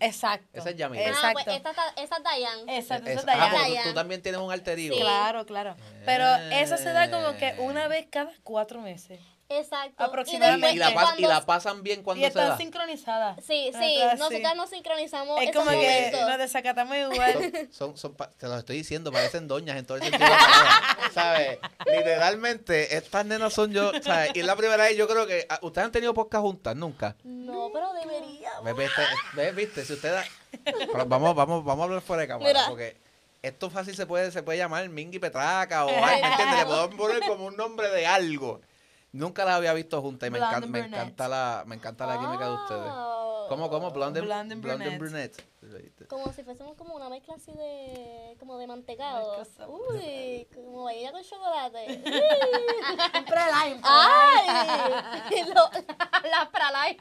Exacto. 0.00 0.48
Esa 0.58 0.70
es 0.70 0.76
Yamilet. 0.76 1.06
Ah, 1.06 1.10
Exacto. 1.10 1.40
pues 1.44 1.56
esta, 1.56 1.70
está- 1.70 1.88
esa 2.02 2.16
es 2.16 2.22
Dayan. 2.24 2.68
Exacto, 2.68 3.06
Es- 3.10 3.18
eso 3.18 3.28
es 3.28 3.34
ah, 3.34 3.36
Dayan. 3.38 3.50
porque 3.66 3.76
tú, 3.82 3.88
tú 3.90 3.94
también 3.94 4.22
tienes 4.22 4.40
un 4.40 4.50
alter 4.52 4.78
ego. 4.78 4.94
Sí. 4.96 5.00
Claro, 5.00 5.46
claro. 5.46 5.76
Pero 6.04 6.24
eso 6.52 6.76
se 6.76 6.92
da 6.92 7.10
como 7.10 7.36
que 7.36 7.54
una 7.58 7.86
vez 7.88 8.06
cada 8.10 8.32
cuatro 8.42 8.80
meses. 8.80 9.20
Exacto. 9.50 10.02
Aproximadamente. 10.04 10.70
Y, 10.72 10.76
y 10.76 10.78
la 10.78 10.86
pas- 10.90 10.90
y 10.90 10.94
cuando- 10.94 11.28
la 11.28 11.44
pasan 11.44 11.82
bien 11.82 12.02
cuando 12.02 12.20
Y 12.20 12.22
se 12.24 12.28
están 12.28 12.48
da. 12.50 12.56
sincronizadas. 12.56 13.36
Sí, 13.44 13.72
sí, 13.78 13.98
Nosotras 14.16 14.56
nos 14.56 14.70
sincronizamos 14.70 15.40
Es 15.42 15.54
como 15.54 15.70
que 15.72 16.12
nos 16.12 16.38
desacatamos 16.38 16.96
igual. 16.96 17.68
Son, 17.72 17.96
son 17.96 18.14
pa- 18.14 18.30
te 18.30 18.46
lo 18.46 18.56
estoy 18.56 18.76
diciendo, 18.76 19.10
parecen 19.12 19.48
doñas 19.48 19.76
en 19.76 19.84
todo 19.86 19.96
el 19.98 20.04
sentido 20.04 20.24
de 20.24 20.30
la 20.30 20.38
palabra, 20.38 21.10
¿Sabes? 21.12 21.58
Literalmente, 21.86 22.96
estas 22.96 23.26
nenas 23.26 23.52
son 23.52 23.72
yo, 23.72 23.92
¿sabes? 24.02 24.30
Y 24.34 24.40
es 24.40 24.46
la 24.46 24.56
primera 24.56 24.84
vez, 24.84 24.96
yo 24.96 25.06
creo 25.08 25.26
que. 25.26 25.46
ah, 25.48 25.58
¿Ustedes 25.62 25.86
han 25.86 25.92
tenido 25.92 26.14
podcast 26.14 26.42
juntas? 26.42 26.76
Nunca. 26.76 27.16
No, 27.24 27.70
pero 27.72 27.92
debería. 27.92 28.50
¿Ves, 28.64 28.76
viste, 28.76 29.02
ves, 29.34 29.54
viste? 29.54 29.84
Si 29.84 29.92
ustedes. 29.94 30.24
Pero 30.64 31.06
vamos, 31.06 31.34
vamos, 31.34 31.64
vamos 31.64 31.82
a 31.82 31.84
hablar 31.84 32.00
fuera 32.02 32.22
de 32.22 32.28
cámara. 32.28 32.48
Mira. 32.48 32.66
Porque 32.68 32.96
esto 33.42 33.70
fácil 33.70 33.94
se 33.96 34.06
puede, 34.06 34.30
se 34.30 34.42
puede 34.42 34.58
llamar 34.58 34.88
Mingy 34.88 35.18
Petraca 35.18 35.84
o 35.86 35.88
algo, 35.88 36.00
¿me 36.20 36.28
entiendes? 36.28 36.58
Le 36.58 36.66
podemos 36.66 36.94
poner 36.96 37.20
como 37.26 37.46
un 37.46 37.56
nombre 37.56 37.88
de 37.90 38.06
algo. 38.06 38.60
Nunca 39.12 39.44
las 39.44 39.54
había 39.56 39.72
visto 39.72 40.00
juntas 40.00 40.28
y 40.28 40.30
me, 40.30 40.38
encanta, 40.38 40.66
me 40.68 40.78
encanta 40.80 41.28
la, 41.28 41.64
me 41.66 41.74
encanta 41.74 42.06
la 42.06 42.18
química 42.20 42.46
de 42.46 42.54
ustedes. 42.54 42.92
Oh, 42.94 43.46
¿Cómo, 43.48 43.68
cómo? 43.68 43.90
Blonde, 43.90 44.20
Blonde 44.20 44.54
and 44.54 44.62
blonde 44.62 44.84
and 44.86 44.98
brunette. 44.98 45.44
brunette. 45.60 46.06
Como 46.06 46.32
si 46.32 46.44
fuésemos 46.44 46.76
como 46.76 46.94
una 46.94 47.08
mezcla 47.08 47.34
así 47.34 47.50
de, 47.52 48.36
como 48.38 48.56
de 48.56 48.68
mantecado. 48.68 49.42
Uy, 49.68 50.46
como 50.54 50.84
vainilla 50.84 51.10
con 51.10 51.22
chocolate. 51.24 52.00
Praline. 53.26 53.80
¡Ay! 53.82 54.46
Lo- 55.54 55.70
Las 56.30 56.48
praline. 56.50 56.98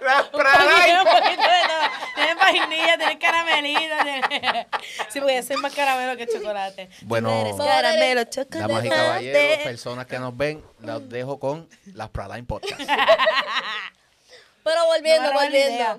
¡Las 0.00 0.30
Tiene 0.30 1.00
un 1.00 1.06
poquito 1.06 1.42
de 1.42 1.62
todo. 1.66 1.84
Tiene 2.14 2.34
vainilla, 2.34 2.98
tiene 2.98 3.18
caramelito. 3.18 3.94
Tiene... 4.02 4.66
Sí, 5.08 5.20
porque 5.20 5.36
yo 5.36 5.42
soy 5.42 5.56
más 5.56 5.74
caramelo 5.74 6.16
que 6.16 6.26
chocolate. 6.26 6.88
Bueno, 7.02 7.56
caramelo, 7.56 8.24
chocolate. 8.24 8.58
Damas 8.58 8.84
y 8.84 8.88
caballeros, 8.88 9.58
personas 9.64 10.06
que 10.06 10.18
nos 10.18 10.36
ven, 10.36 10.64
los 10.80 11.08
dejo 11.08 11.38
con 11.38 11.68
las 11.94 12.08
Praline 12.10 12.46
Podcast. 12.46 12.80
Pero 14.64 14.86
volviendo, 14.86 15.32
No 15.32 15.40
volviendo. 15.40 15.98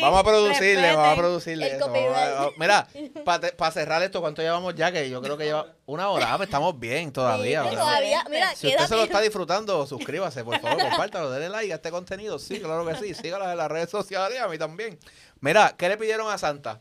Vamos 0.00 0.20
a 0.20 0.24
producirle, 0.24 0.94
vamos 0.94 1.12
a 1.12 1.16
producirle 1.16 1.66
eso. 1.76 1.88
vamos 1.90 2.16
a- 2.16 2.50
Mira, 2.56 2.86
para 3.24 3.70
cerrar 3.72 4.02
esto, 4.02 4.20
¿cuánto 4.20 4.42
llevamos 4.42 4.74
ya? 4.74 4.92
Que 4.92 5.08
yo 5.08 5.20
creo 5.22 5.36
que 5.36 5.44
lleva 5.44 5.66
una 5.86 6.08
hora. 6.10 6.32
Ah, 6.32 6.36
pues 6.36 6.48
estamos 6.48 6.78
bien 6.78 7.12
todavía. 7.12 7.62
Sí, 7.62 7.68
¿verdad? 7.70 7.82
todavía, 7.84 8.24
mira, 8.30 8.54
Si 8.54 8.68
usted 8.68 8.86
se 8.86 8.96
lo 8.96 9.04
está 9.04 9.20
disfrutando, 9.20 9.86
suscríbase, 9.86 10.44
por 10.44 10.60
favor, 10.60 10.82
compártalo, 10.82 11.30
denle 11.30 11.48
like 11.48 11.72
a 11.72 11.76
este 11.76 11.90
contenido. 11.90 12.38
Sí, 12.38 12.60
claro 12.60 12.84
que 12.86 12.96
sí. 12.96 13.14
Sígalas 13.14 13.50
en 13.52 13.58
las 13.58 13.70
redes 13.70 13.90
sociales, 13.90 14.40
a 14.40 14.48
mí 14.48 14.58
también. 14.58 14.98
Mira, 15.40 15.74
¿qué 15.76 15.88
le 15.88 15.96
pidieron 15.96 16.30
a 16.30 16.38
Santa? 16.38 16.80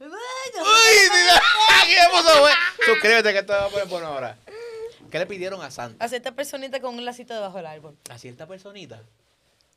¡Uy! 0.00 0.08
mira, 0.08 1.42
Aquí 1.82 1.92
me 1.92 2.18
puso. 2.18 2.46
Suscríbete 2.84 3.32
que 3.32 3.38
esto 3.40 3.52
va 3.52 3.64
a 3.64 3.68
poner 3.68 3.86
bueno 3.86 4.06
ahora. 4.08 4.36
¿Qué 5.10 5.18
le 5.18 5.26
pidieron 5.26 5.62
a 5.62 5.70
Santa? 5.70 6.04
A 6.04 6.08
cierta 6.08 6.32
personita 6.32 6.80
con 6.80 6.94
un 6.96 7.04
lacito 7.04 7.34
debajo 7.34 7.56
del 7.56 7.66
árbol. 7.66 7.96
A 8.10 8.18
cierta 8.18 8.46
personita. 8.46 9.00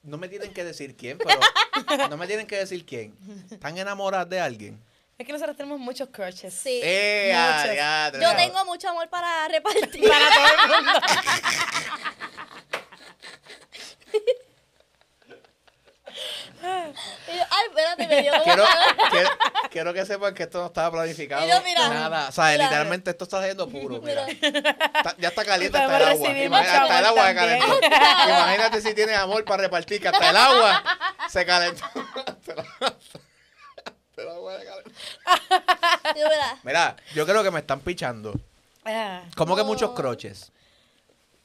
No 0.08 0.18
me 0.18 0.30
tienen 0.30 0.54
que 0.54 0.64
decir 0.64 0.96
quién, 0.96 1.18
pero 1.18 2.08
no 2.08 2.16
me 2.16 2.28
tienen 2.28 2.48
que 2.48 2.56
decir 2.56 2.86
quién. 2.86 3.14
¿Están 3.52 3.78
enamoradas 3.78 4.30
de 4.30 4.40
alguien? 4.40 4.82
Es 5.18 5.28
que 5.28 5.34
nosotros 5.34 5.58
tenemos 5.58 5.80
muchos 5.80 6.08
crushes. 6.10 6.54
Sí. 6.54 6.80
¡Eh! 6.82 7.34
ah, 7.36 7.58
Muchos. 7.60 7.74
diatre, 7.74 8.22
Yo 8.22 8.32
no. 8.32 8.38
tengo 8.38 8.64
mucho 8.66 8.88
amor 8.90 9.10
para 9.10 9.50
repartir. 9.50 10.08
Para 10.08 10.30
todo 10.30 10.64
el 10.64 10.70
mundo. 10.86 10.92
Ay, 16.68 17.66
espérate, 17.70 18.08
me 18.08 18.22
dio 18.22 18.32
Quiero, 18.44 18.64
quiero, 19.12 19.30
quiero 19.72 19.94
que 19.94 20.06
sepan 20.06 20.34
que 20.34 20.44
esto 20.44 20.60
no 20.60 20.68
estaba 20.68 20.92
planificado. 20.92 21.46
Y 21.46 21.50
yo, 21.50 21.62
mira, 21.64 21.90
nada. 21.90 22.30
O 22.30 22.32
sea, 22.32 22.46
mira. 22.52 22.64
literalmente 22.66 23.12
esto 23.12 23.24
está 23.26 23.38
saliendo 23.40 23.68
puro. 23.70 24.02
Mira. 24.02 24.26
Está- 24.28 25.16
ya 25.18 25.28
está 25.30 25.46
caliente 25.46 25.78
hasta 25.78 25.98
el 25.98 26.04
agua. 26.04 26.30
mucho 26.30 26.56
hasta 26.60 27.00
el 27.00 27.06
agua 27.06 27.28
se 27.28 27.36
calentó. 27.36 27.80
Imagínate 28.28 28.82
si 28.82 28.94
tienes 28.94 29.18
amor 29.18 29.44
para 29.46 29.64
repartir, 29.64 30.02
que 30.02 30.08
hasta 30.08 30.30
el 30.30 30.38
agua 30.38 30.84
se 31.30 31.46
calentó. 31.46 31.86
Hasta 34.18 34.22
el 34.24 34.30
agua- 34.30 34.58
se 34.60 34.66
calentó. 34.66 34.92
Mira, 36.64 36.96
yo 37.14 37.26
creo 37.26 37.44
que 37.44 37.52
me 37.52 37.60
están 37.60 37.80
pichando. 37.82 38.34
Ah, 38.86 39.22
Como 39.36 39.56
que 39.56 39.64
muchos 39.64 39.92
croches. 39.92 40.52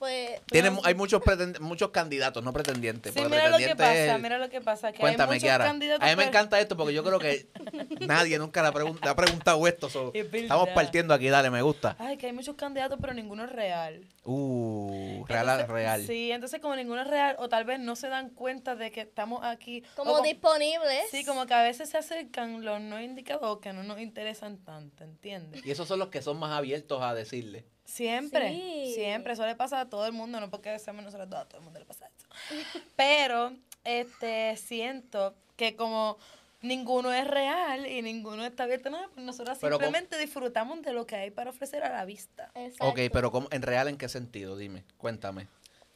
Pues. 0.02 0.40
Tienen, 0.46 0.76
hay 0.82 0.96
muchos 0.96 1.22
pretend- 1.22 1.60
muchos 1.60 1.90
candidatos, 1.90 2.42
no 2.42 2.52
pretendientes. 2.52 3.14
Sí, 3.14 3.20
mira 3.20 3.48
lo 3.50 3.56
que 3.58 3.66
pretendiente 3.66 3.82
es 3.84 3.88
pasa, 4.08 4.16
el- 4.16 4.22
mira 4.22 4.38
lo 4.38 4.50
que 4.50 4.60
pasa. 4.60 4.90
Que 4.92 4.98
Cuéntame, 4.98 5.34
hay 5.34 5.38
muchos 5.38 5.42
Kiara. 5.44 5.70
A 5.70 5.72
mí 6.10 6.16
me 6.16 6.24
encanta 6.24 6.58
esto 6.58 6.76
porque 6.76 6.92
yo 6.92 7.04
creo 7.04 7.20
que 7.20 7.46
nadie 8.00 8.36
nunca 8.38 8.62
le 8.62 8.68
ha, 8.68 8.72
pregun- 8.72 9.00
le 9.00 9.08
ha 9.08 9.14
preguntado 9.14 9.64
esto. 9.68 9.88
so, 9.88 10.10
Es 10.12 10.26
estamos 10.34 10.68
partiendo 10.70 11.14
aquí, 11.14 11.28
dale, 11.28 11.50
me 11.50 11.62
gusta. 11.62 11.94
Ay, 12.00 12.16
que 12.16 12.26
hay 12.26 12.32
muchos 12.32 12.56
candidatos, 12.56 12.98
pero 13.00 13.14
ninguno 13.14 13.44
es 13.44 13.52
real. 13.52 14.04
Uh, 14.24 15.24
real, 15.28 15.48
Entonces, 15.48 15.68
real. 15.68 16.06
Sí, 16.06 16.32
entonces 16.32 16.60
como 16.60 16.74
ninguno 16.74 17.02
es 17.02 17.06
real, 17.08 17.36
o 17.38 17.48
tal 17.48 17.64
vez 17.64 17.78
no 17.78 17.94
se 17.94 18.08
dan 18.08 18.30
cuenta 18.30 18.74
de 18.74 18.90
que 18.90 19.02
estamos 19.02 19.44
aquí. 19.44 19.84
Como 19.94 20.20
disponibles. 20.22 21.04
Sí, 21.10 21.24
como 21.24 21.46
que 21.46 21.54
a 21.54 21.62
veces 21.62 21.90
se 21.90 21.98
acercan 21.98 22.64
los 22.64 22.80
no 22.80 23.00
indicados 23.00 23.60
que 23.60 23.72
no 23.72 23.82
nos 23.84 24.00
interesan 24.00 24.58
tanto, 24.64 25.04
¿entiendes? 25.04 25.64
Y 25.64 25.70
esos 25.70 25.86
son 25.86 25.98
los 26.00 26.08
que 26.08 26.22
son 26.22 26.38
más 26.38 26.50
abiertos 26.52 27.02
a 27.02 27.14
decirle. 27.14 27.64
Siempre, 27.84 28.48
Sí. 28.50 28.92
siempre. 28.94 29.32
Eso 29.34 29.44
le 29.46 29.54
pasa 29.54 29.80
a 29.80 29.88
todo 29.90 30.06
el 30.06 30.12
mundo, 30.12 30.40
no 30.40 30.50
porque 30.50 30.78
seamos 30.78 31.04
nosotros 31.04 31.28
dos, 31.28 31.40
a 31.40 31.44
todo 31.46 31.58
el 31.58 31.64
mundo 31.64 31.78
le 31.78 31.84
pasa 31.84 32.06
eso. 32.16 32.26
Pero, 32.96 33.52
este, 33.84 34.56
siento 34.56 35.34
que 35.56 35.76
como 35.76 36.16
ninguno 36.62 37.12
es 37.12 37.26
real 37.26 37.86
y 37.86 38.02
ninguno 38.02 38.44
está 38.44 38.62
abierto 38.64 38.88
a 38.88 38.92
nada, 38.92 39.08
pues 39.12 39.26
nosotros 39.26 39.58
Pero 39.60 39.76
simplemente 39.76 40.16
disfrutamos 40.18 40.80
de 40.82 40.92
lo 40.92 41.06
que 41.06 41.16
hay 41.16 41.30
para 41.30 41.50
ofrecer 41.50 41.82
a 41.82 41.90
la 41.90 42.04
vista. 42.04 42.50
Exacto. 42.54 42.86
Ok, 42.88 43.00
pero 43.12 43.30
¿cómo, 43.32 43.48
¿en 43.50 43.62
real 43.62 43.88
en 43.88 43.98
qué 43.98 44.08
sentido? 44.08 44.56
Dime, 44.56 44.84
cuéntame. 44.96 45.48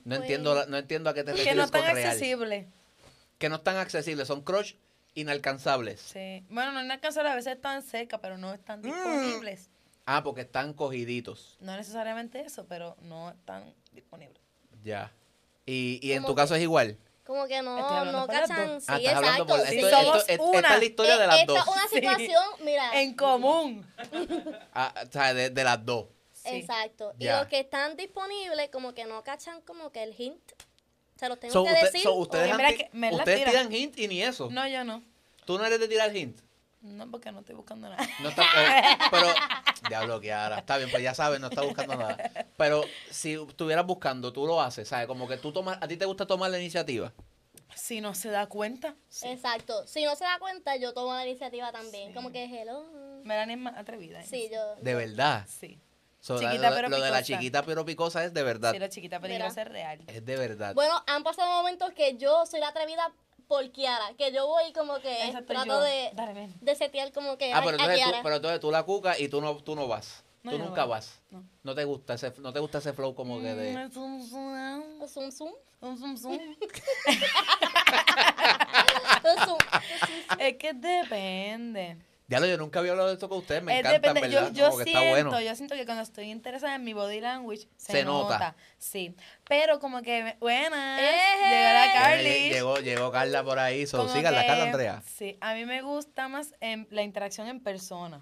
No 0.05 0.17
Pues- 0.17 0.21
entiendo, 0.23 0.55
la- 0.55 0.67
no 0.67 0.77
entiendo 0.77 1.09
a 1.11 1.15
qué 1.15 1.21
te 1.25 1.33
Que 1.33 1.39
refieres 1.39 1.57
no 1.57 1.65
es 1.65 1.71
tan 1.71 1.83
con 1.85 1.95
real. 1.95 2.07
accesible. 2.09 2.67
Que 3.39 3.49
no 3.49 3.57
están 3.57 3.77
accesibles, 3.77 4.27
son 4.29 4.43
crush 4.43 4.75
inalcanzables. 5.15 6.01
Sí. 6.01 6.45
Bueno, 6.51 6.73
no 6.73 6.81
es 6.81 6.85
inalcanzable, 6.85 7.31
a 7.31 7.35
veces 7.35 7.55
están 7.55 7.83
cerca, 7.83 8.19
pero 8.19 8.37
no 8.37 8.53
están 8.53 8.83
disponibles. 8.83 9.69
Ah, 10.07 10.23
porque 10.23 10.43
están 10.43 10.73
cogiditos. 10.73 11.57
No 11.61 11.77
necesariamente 11.77 12.41
eso, 12.41 12.65
pero 12.69 12.97
no 13.03 13.31
están 13.31 13.75
disponibles. 13.93 14.41
Ya. 14.85 15.13
Y, 15.67 15.99
y 16.01 16.13
en 16.13 16.23
tu 16.23 16.29
que- 16.29 16.43
caso 16.43 16.55
es 16.55 16.63
igual. 16.63 16.97
Como 17.25 17.45
que 17.49 17.61
no, 17.61 17.77
no. 18.05 18.27
Sí, 18.27 18.33
Ah, 18.87 18.99
estás 18.99 19.15
hablando 19.17 19.57
Sí, 19.67 19.79
esto, 19.79 19.91
somos 19.91 20.17
esto- 20.19 20.33
es- 20.33 20.39
una. 20.39 20.59
esta 20.59 20.75
es 20.75 20.79
la 20.79 20.85
historia 20.85 21.19
de 21.19 21.25
Eh, 21.25 21.27
las 21.27 21.41
esta 21.41 21.53
dos. 21.53 21.59
es 21.61 21.67
una 21.73 21.89
Sí. 21.89 21.95
situación, 21.97 22.45
mira. 22.65 23.03
En 23.03 23.15
común. 23.15 23.87
Ah, 24.73 24.95
o 25.09 25.13
sea, 25.13 25.35
de, 25.35 25.51
de 25.51 25.65
las 25.65 25.85
dos. 25.85 26.07
Sí. 26.33 26.51
Exacto. 26.59 27.13
Y 27.19 27.27
los 27.27 27.47
que 27.49 27.59
están 27.59 27.97
disponibles, 27.97 28.71
como 28.71 28.95
que 28.95 29.07
no 29.07 29.25
cachan 29.25 29.61
como 29.63 29.91
que 29.91 30.05
el 30.05 30.15
hint. 30.17 30.41
Se 31.17 31.29
los 31.29 31.41
tengo 31.41 31.53
So, 31.53 31.65
que 31.65 31.71
usted- 31.73 31.83
decir. 31.87 32.03
so, 32.03 32.15
ustedes 32.15 32.53
han 32.53 32.59
que 32.59 32.91
tiran 33.45 33.73
hint 33.73 33.99
y 33.99 34.07
ni 34.07 34.23
eso. 34.23 34.49
No, 34.53 34.69
yo 34.69 34.85
no. 34.85 35.03
Tú 35.47 35.59
no 35.59 35.65
eres 35.65 35.81
de 35.81 35.89
tirar 35.89 36.15
hint. 36.15 36.39
No, 36.87 37.11
porque 37.11 37.33
no 37.33 37.41
estoy 37.41 37.55
buscando 37.55 37.89
nada. 37.89 38.07
No 38.21 38.29
está, 38.29 38.43
eh, 38.43 38.99
pero, 39.11 39.27
diablo, 39.89 40.21
que 40.21 40.33
ahora 40.33 40.59
está 40.59 40.79
bien, 40.79 40.91
pues 40.91 41.03
ya 41.03 41.15
sabes, 41.15 41.41
no 41.41 41.49
está 41.49 41.63
buscando 41.63 41.97
nada. 41.97 42.31
Pero 42.57 42.85
si 43.11 43.35
estuvieras 43.35 43.85
buscando, 43.85 44.33
tú 44.33 44.47
lo 44.47 44.61
haces, 44.61 44.89
¿sabes? 44.89 45.07
Como 45.07 45.27
que 45.29 45.37
tú 45.37 45.53
tomas, 45.53 45.79
a 45.81 45.89
ti 45.89 45.97
te 45.97 46.05
gusta 46.05 46.27
tomar 46.27 46.51
la 46.51 46.59
iniciativa. 46.59 47.13
Si 47.75 48.01
no 48.01 48.15
se 48.15 48.31
da 48.31 48.47
cuenta, 48.47 48.95
sí. 49.09 49.29
Exacto. 49.29 49.87
Si 49.87 50.05
no 50.05 50.17
se 50.17 50.25
da 50.25 50.39
cuenta, 50.39 50.77
yo 50.77 50.95
tomo 50.95 51.13
la 51.13 51.27
iniciativa 51.27 51.73
también. 51.73 52.15
Como 52.15 52.31
que 52.33 52.45
hello. 52.45 52.87
Melanie 53.25 53.57
es 53.57 53.61
más 53.61 53.77
atrevida. 53.77 54.23
Sí, 54.23 54.45
eso. 54.45 54.55
yo. 54.55 54.83
De 54.83 54.95
verdad. 54.95 55.47
Sí. 55.49 55.81
So, 56.21 56.41
Chiquita 56.41 56.71
lo, 56.71 56.77
pero 56.77 56.89
lo 56.89 57.01
de 57.01 57.11
la 57.11 57.23
chiquita 57.23 57.63
pero 57.63 57.85
picosa 57.85 58.25
es 58.25 58.35
de 58.35 58.43
verdad. 58.43 58.73
Sí, 58.73 58.81
la 58.81 58.89
chiquita 58.89 59.21
peligrosa 59.21 59.63
es 59.63 59.69
real. 59.69 60.01
Es 60.09 60.25
de 60.25 60.37
verdad. 60.37 60.75
Bueno, 60.75 61.01
han 61.07 61.23
pasado 61.23 61.49
momentos 61.53 61.93
que 61.93 62.17
yo 62.17 62.47
soy 62.47 62.59
la 62.59 62.69
atrevida 62.69 63.13
por 63.49 63.71
Kiara. 63.71 64.13
Que 64.19 64.33
yo 64.33 64.47
voy 64.47 64.73
como 64.73 64.99
que 65.01 65.27
Exacto, 65.27 65.53
trato 65.53 65.67
yo. 65.67 65.81
de, 65.81 66.11
Dale, 66.15 66.49
de 66.61 66.75
setear 66.77 67.13
como 67.13 67.37
que 67.39 67.53
ah, 67.53 67.59
a, 67.59 67.63
pero 67.63 67.71
a 67.71 67.83
entonces, 67.83 68.05
tú, 68.05 68.11
pero 68.23 68.37
entonces 68.37 68.61
tú 68.61 68.71
la 68.71 68.83
cucas 68.83 69.21
y 69.21 69.29
tú 69.29 69.41
no, 69.41 69.57
tú 69.57 69.75
no 69.77 69.87
vas. 69.89 70.23
No, 70.43 70.53
tú 70.53 70.59
yo 70.59 70.63
no 70.63 70.69
nunca 70.71 70.85
voy. 70.85 70.91
vas. 70.93 71.21
No. 71.31 71.43
No 71.65 71.75
te 71.75 71.85
gusta 71.85 72.15
ese, 72.15 72.33
no 72.39 72.53
te 72.53 72.61
gusta 72.61 72.79
ese 72.79 72.93
flow 72.93 73.15
como 73.15 73.41
que 73.41 73.55
de. 73.55 73.73
Mm, 73.87 73.91
zum, 73.93 74.23
zum, 74.29 75.09
Zoom, 75.09 75.33
zoom. 75.33 75.53
zum, 75.81 75.97
zum, 75.99 76.17
zum. 76.17 76.39
Zoom, 79.23 79.39
zoom. 79.45 79.59
Es 80.39 80.57
que 80.57 80.73
depende. 80.75 81.97
Ya 82.29 82.41
lo, 82.41 82.47
yo 82.47 82.57
nunca 82.59 82.81
había 82.81 82.91
hablado 82.91 83.07
de 83.09 83.15
esto 83.15 83.29
con 83.29 83.39
ustedes, 83.39 83.63
me 83.63 83.73
Es 83.75 83.81
encanta, 83.87 84.09
en 84.09 84.15
depende- 84.15 84.21
verdad. 84.37 84.51
Yo, 84.53 84.55
yo 84.55 84.65
como 84.71 84.79
que 84.79 84.85
siento, 84.85 85.01
está 85.01 85.11
bueno. 85.23 85.41
yo 85.41 85.55
siento 85.55 85.75
que 85.77 85.85
cuando 85.85 86.03
estoy 86.03 86.31
interesada 86.33 86.75
en 86.75 86.83
mi 86.83 86.93
body 86.93 87.21
language, 87.21 87.69
se, 87.77 87.93
Se 87.93 88.05
nota. 88.05 88.35
nota. 88.35 88.57
Sí. 88.79 89.15
Pero 89.49 89.79
como 89.79 90.03
que, 90.03 90.25
me- 90.25 90.37
buenas, 90.41 91.01
Eje. 91.01 91.51
llegó 91.51 91.73
la 91.73 91.87
Lle- 91.87 91.93
Carly. 91.93 92.46
Llegó, 92.57 92.79
llegó 92.79 93.11
Carla 93.13 93.43
por 93.45 93.59
ahí, 93.59 93.87
so, 93.87 94.09
síganla, 94.09 94.41
que- 94.43 94.47
Carla 94.49 94.65
Andrea. 94.65 95.03
Sí, 95.17 95.37
a 95.41 95.55
mí 95.55 95.65
me 95.67 95.83
gusta 95.83 96.29
más 96.29 96.55
en 96.61 96.87
la 96.91 97.03
interacción 97.03 97.49
en 97.49 97.61
persona. 97.63 98.21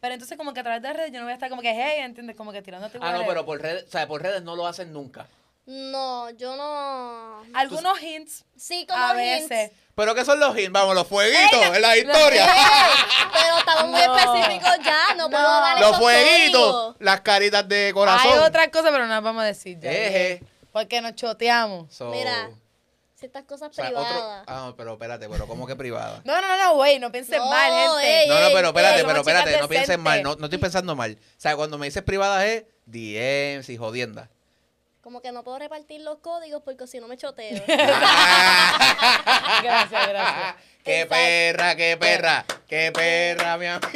Pero 0.00 0.14
entonces 0.14 0.36
como 0.38 0.54
que 0.54 0.60
a 0.60 0.62
través 0.62 0.82
de 0.82 0.92
redes 0.92 1.10
yo 1.12 1.18
no 1.18 1.24
voy 1.24 1.32
a 1.32 1.34
estar 1.34 1.50
como 1.50 1.60
que, 1.62 1.72
hey, 1.72 2.00
¿entiendes? 2.02 2.36
Como 2.36 2.52
que 2.52 2.62
tirándote 2.62 2.98
Ah, 3.00 3.12
no, 3.12 3.26
pero 3.26 3.44
por 3.44 3.60
redes, 3.60 3.84
o 3.88 3.90
sea, 3.90 4.06
por 4.06 4.22
redes 4.22 4.42
no 4.42 4.54
lo 4.56 4.66
hacen 4.66 4.92
nunca. 4.92 5.26
No, 5.66 6.30
yo 6.30 6.56
no. 6.56 7.42
Algunos 7.52 8.00
hints 8.00 8.44
Sí, 8.56 8.86
como 8.88 9.04
a 9.04 9.10
hints. 9.22 9.48
veces. 9.50 9.72
¿Pero 9.94 10.14
qué 10.14 10.24
son 10.24 10.38
los 10.40 10.56
hints? 10.56 10.70
Vamos, 10.72 10.94
los 10.94 11.06
fueguitos 11.06 11.60
en 11.76 11.82
la 11.82 11.96
historia. 11.96 12.46
Pero 13.32 13.58
estamos 13.58 13.90
muy 13.90 14.00
No. 14.00 14.16
específicos 14.18 14.78
ya, 14.84 15.14
no, 15.16 15.28
puedo 15.28 15.42
No. 15.42 15.60
dar 15.60 15.80
los 15.80 15.98
fueguitos, 15.98 16.60
códigos. 16.72 16.96
las 17.00 17.20
caritas 17.20 17.68
de 17.68 17.90
corazón. 17.92 18.32
Hay 18.32 18.38
otras 18.38 18.68
cosas, 18.68 18.90
pero 18.92 19.06
no 19.06 19.12
las 19.12 19.22
vamos 19.22 19.42
a 19.42 19.46
decir 19.46 19.78
ya. 19.80 19.90
Eje. 19.92 20.42
Porque 20.72 21.00
nos 21.00 21.14
choteamos. 21.16 21.92
So, 21.92 22.10
Mira, 22.12 22.50
ciertas 23.18 23.44
cosas 23.44 23.70
o 23.70 23.72
sea, 23.72 23.88
otro- 23.88 24.02
privadas. 24.04 24.44
ah, 24.46 24.72
pero 24.76 24.92
espérate, 24.92 25.28
pero 25.28 25.46
¿cómo 25.46 25.66
que 25.66 25.74
privada? 25.76 26.20
No, 26.24 26.40
no, 26.40 26.56
no, 26.56 26.74
güey, 26.76 26.98
no 26.98 27.10
piensen 27.12 27.38
No, 27.38 27.50
mal, 27.50 27.72
gente. 27.72 28.22
ey, 28.22 28.28
No, 28.28 28.40
no, 28.40 28.48
pero 28.54 28.68
espérate, 28.68 29.00
ey, 29.00 29.04
pero 29.06 29.20
espérate, 29.20 29.58
no 29.60 29.68
pienses 29.68 29.98
mal, 29.98 30.22
no, 30.22 30.36
no 30.36 30.44
estoy 30.46 30.58
pensando 30.58 30.94
mal. 30.96 31.18
O 31.20 31.40
sea, 31.40 31.56
cuando 31.56 31.78
me 31.78 31.86
dices 31.86 32.02
privada 32.02 32.46
es 32.46 32.64
DMs 32.86 33.68
y 33.70 33.76
jodienda. 33.76 34.28
Como 35.02 35.20
que 35.22 35.32
no 35.32 35.42
puedo 35.42 35.58
repartir 35.58 36.00
los 36.02 36.18
códigos 36.18 36.62
porque 36.62 36.86
si 36.86 37.00
no 37.00 37.08
me 37.08 37.16
choteo. 37.16 37.62
Gracias, 39.62 40.08
gracias. 40.08 40.54
¡Qué 40.84 41.00
Exacto. 41.02 41.14
perra, 41.14 41.76
qué 41.76 41.96
perra! 41.98 42.44
¡Qué 42.68 42.92
perra, 42.92 43.56
mi 43.58 43.66
amiga! 43.66 43.90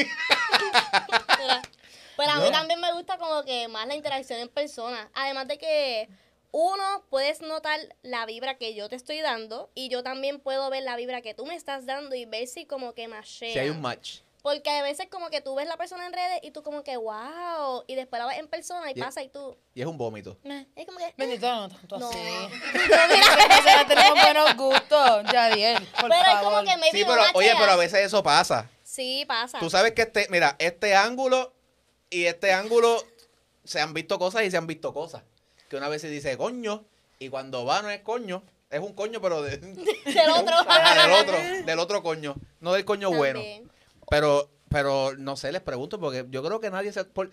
Pero 2.16 2.30
a 2.30 2.36
mí 2.36 2.44
¿No? 2.44 2.50
también 2.52 2.80
me 2.80 2.92
gusta 2.92 3.16
como 3.18 3.42
que 3.44 3.68
más 3.68 3.86
la 3.86 3.94
interacción 3.94 4.38
en 4.40 4.48
persona. 4.48 5.08
Además 5.14 5.48
de 5.48 5.58
que 5.58 6.08
uno, 6.52 7.04
puedes 7.10 7.40
notar 7.40 7.80
la 8.02 8.24
vibra 8.26 8.56
que 8.58 8.74
yo 8.74 8.88
te 8.88 8.94
estoy 8.96 9.20
dando 9.20 9.70
y 9.74 9.88
yo 9.88 10.02
también 10.02 10.38
puedo 10.38 10.68
ver 10.70 10.82
la 10.82 10.96
vibra 10.96 11.20
que 11.22 11.34
tú 11.34 11.46
me 11.46 11.54
estás 11.54 11.86
dando 11.86 12.14
y 12.14 12.24
ver 12.26 12.46
si 12.46 12.66
como 12.66 12.92
que 12.94 13.08
machea. 13.08 13.52
Si 13.52 13.58
hay 13.58 13.70
un 13.70 13.80
match. 13.80 14.20
Porque 14.42 14.70
a 14.70 14.82
veces 14.82 15.06
como 15.08 15.30
que 15.30 15.40
tú 15.40 15.54
ves 15.54 15.68
la 15.68 15.76
persona 15.76 16.04
en 16.04 16.12
redes 16.12 16.40
y 16.42 16.50
tú 16.50 16.64
como 16.64 16.82
que 16.82 16.96
wow, 16.96 17.84
y 17.86 17.94
después 17.94 18.18
la 18.20 18.26
ves 18.26 18.38
en 18.38 18.48
persona 18.48 18.90
y 18.90 18.98
Y- 18.98 19.00
pasa 19.00 19.22
y 19.22 19.28
tú... 19.28 19.56
Y 19.72 19.80
es 19.82 19.86
un 19.86 19.96
vómito. 19.96 20.36
Es 20.74 20.84
como 20.84 20.98
que... 20.98 21.04
eh, 21.06 21.14
Bendito, 21.16 21.46
no 21.54 21.68
tanto 21.68 21.98
No. 21.98 22.10
así. 22.10 22.18
Pero 22.72 23.02
mira, 23.08 23.26
O 23.60 23.62
sea, 23.62 23.86
tenemos 23.86 24.20
buenos 24.20 24.56
gustos, 24.56 25.32
Yadiel, 25.32 25.86
por 26.00 26.10
pero 26.10 26.14
es 26.22 26.26
favor. 26.26 26.52
como 26.52 26.64
que 26.64 26.76
maybe 26.76 26.98
Sí, 26.98 27.04
no 27.04 27.12
pero 27.12 27.22
oye, 27.34 27.52
pero 27.56 27.72
a 27.72 27.76
veces 27.76 28.00
eso 28.00 28.22
pasa. 28.24 28.68
Sí, 28.82 29.24
pasa. 29.28 29.58
Tú 29.60 29.70
sabes 29.70 29.92
que 29.92 30.02
este, 30.02 30.26
mira, 30.28 30.56
este 30.58 30.96
ángulo 30.96 31.52
y 32.10 32.24
este 32.26 32.52
ángulo 32.52 33.02
se 33.64 33.80
han 33.80 33.94
visto 33.94 34.18
cosas 34.18 34.42
y 34.42 34.50
se 34.50 34.56
han 34.56 34.66
visto 34.66 34.92
cosas. 34.92 35.22
Que 35.72 35.78
una 35.78 35.88
vez 35.88 36.02
se 36.02 36.10
dice 36.10 36.36
coño 36.36 36.84
y 37.18 37.30
cuando 37.30 37.64
va 37.64 37.80
no 37.80 37.88
es 37.88 38.02
coño, 38.02 38.42
es 38.68 38.78
un 38.80 38.92
coño 38.92 39.22
pero 39.22 39.40
de, 39.40 39.56
Del 39.56 40.30
otro. 40.30 40.54
Ajá, 40.68 41.02
del 41.02 41.12
otro, 41.12 41.64
del 41.64 41.78
otro 41.78 42.02
coño, 42.02 42.34
no 42.60 42.74
del 42.74 42.84
coño 42.84 43.10
bueno. 43.10 43.40
Pero, 44.10 44.50
pero 44.68 45.16
no 45.16 45.34
sé, 45.38 45.50
les 45.50 45.62
pregunto 45.62 45.98
porque 45.98 46.26
yo 46.28 46.42
creo 46.44 46.60
que 46.60 46.68
nadie 46.70 46.92
se 46.92 47.06
por- 47.06 47.30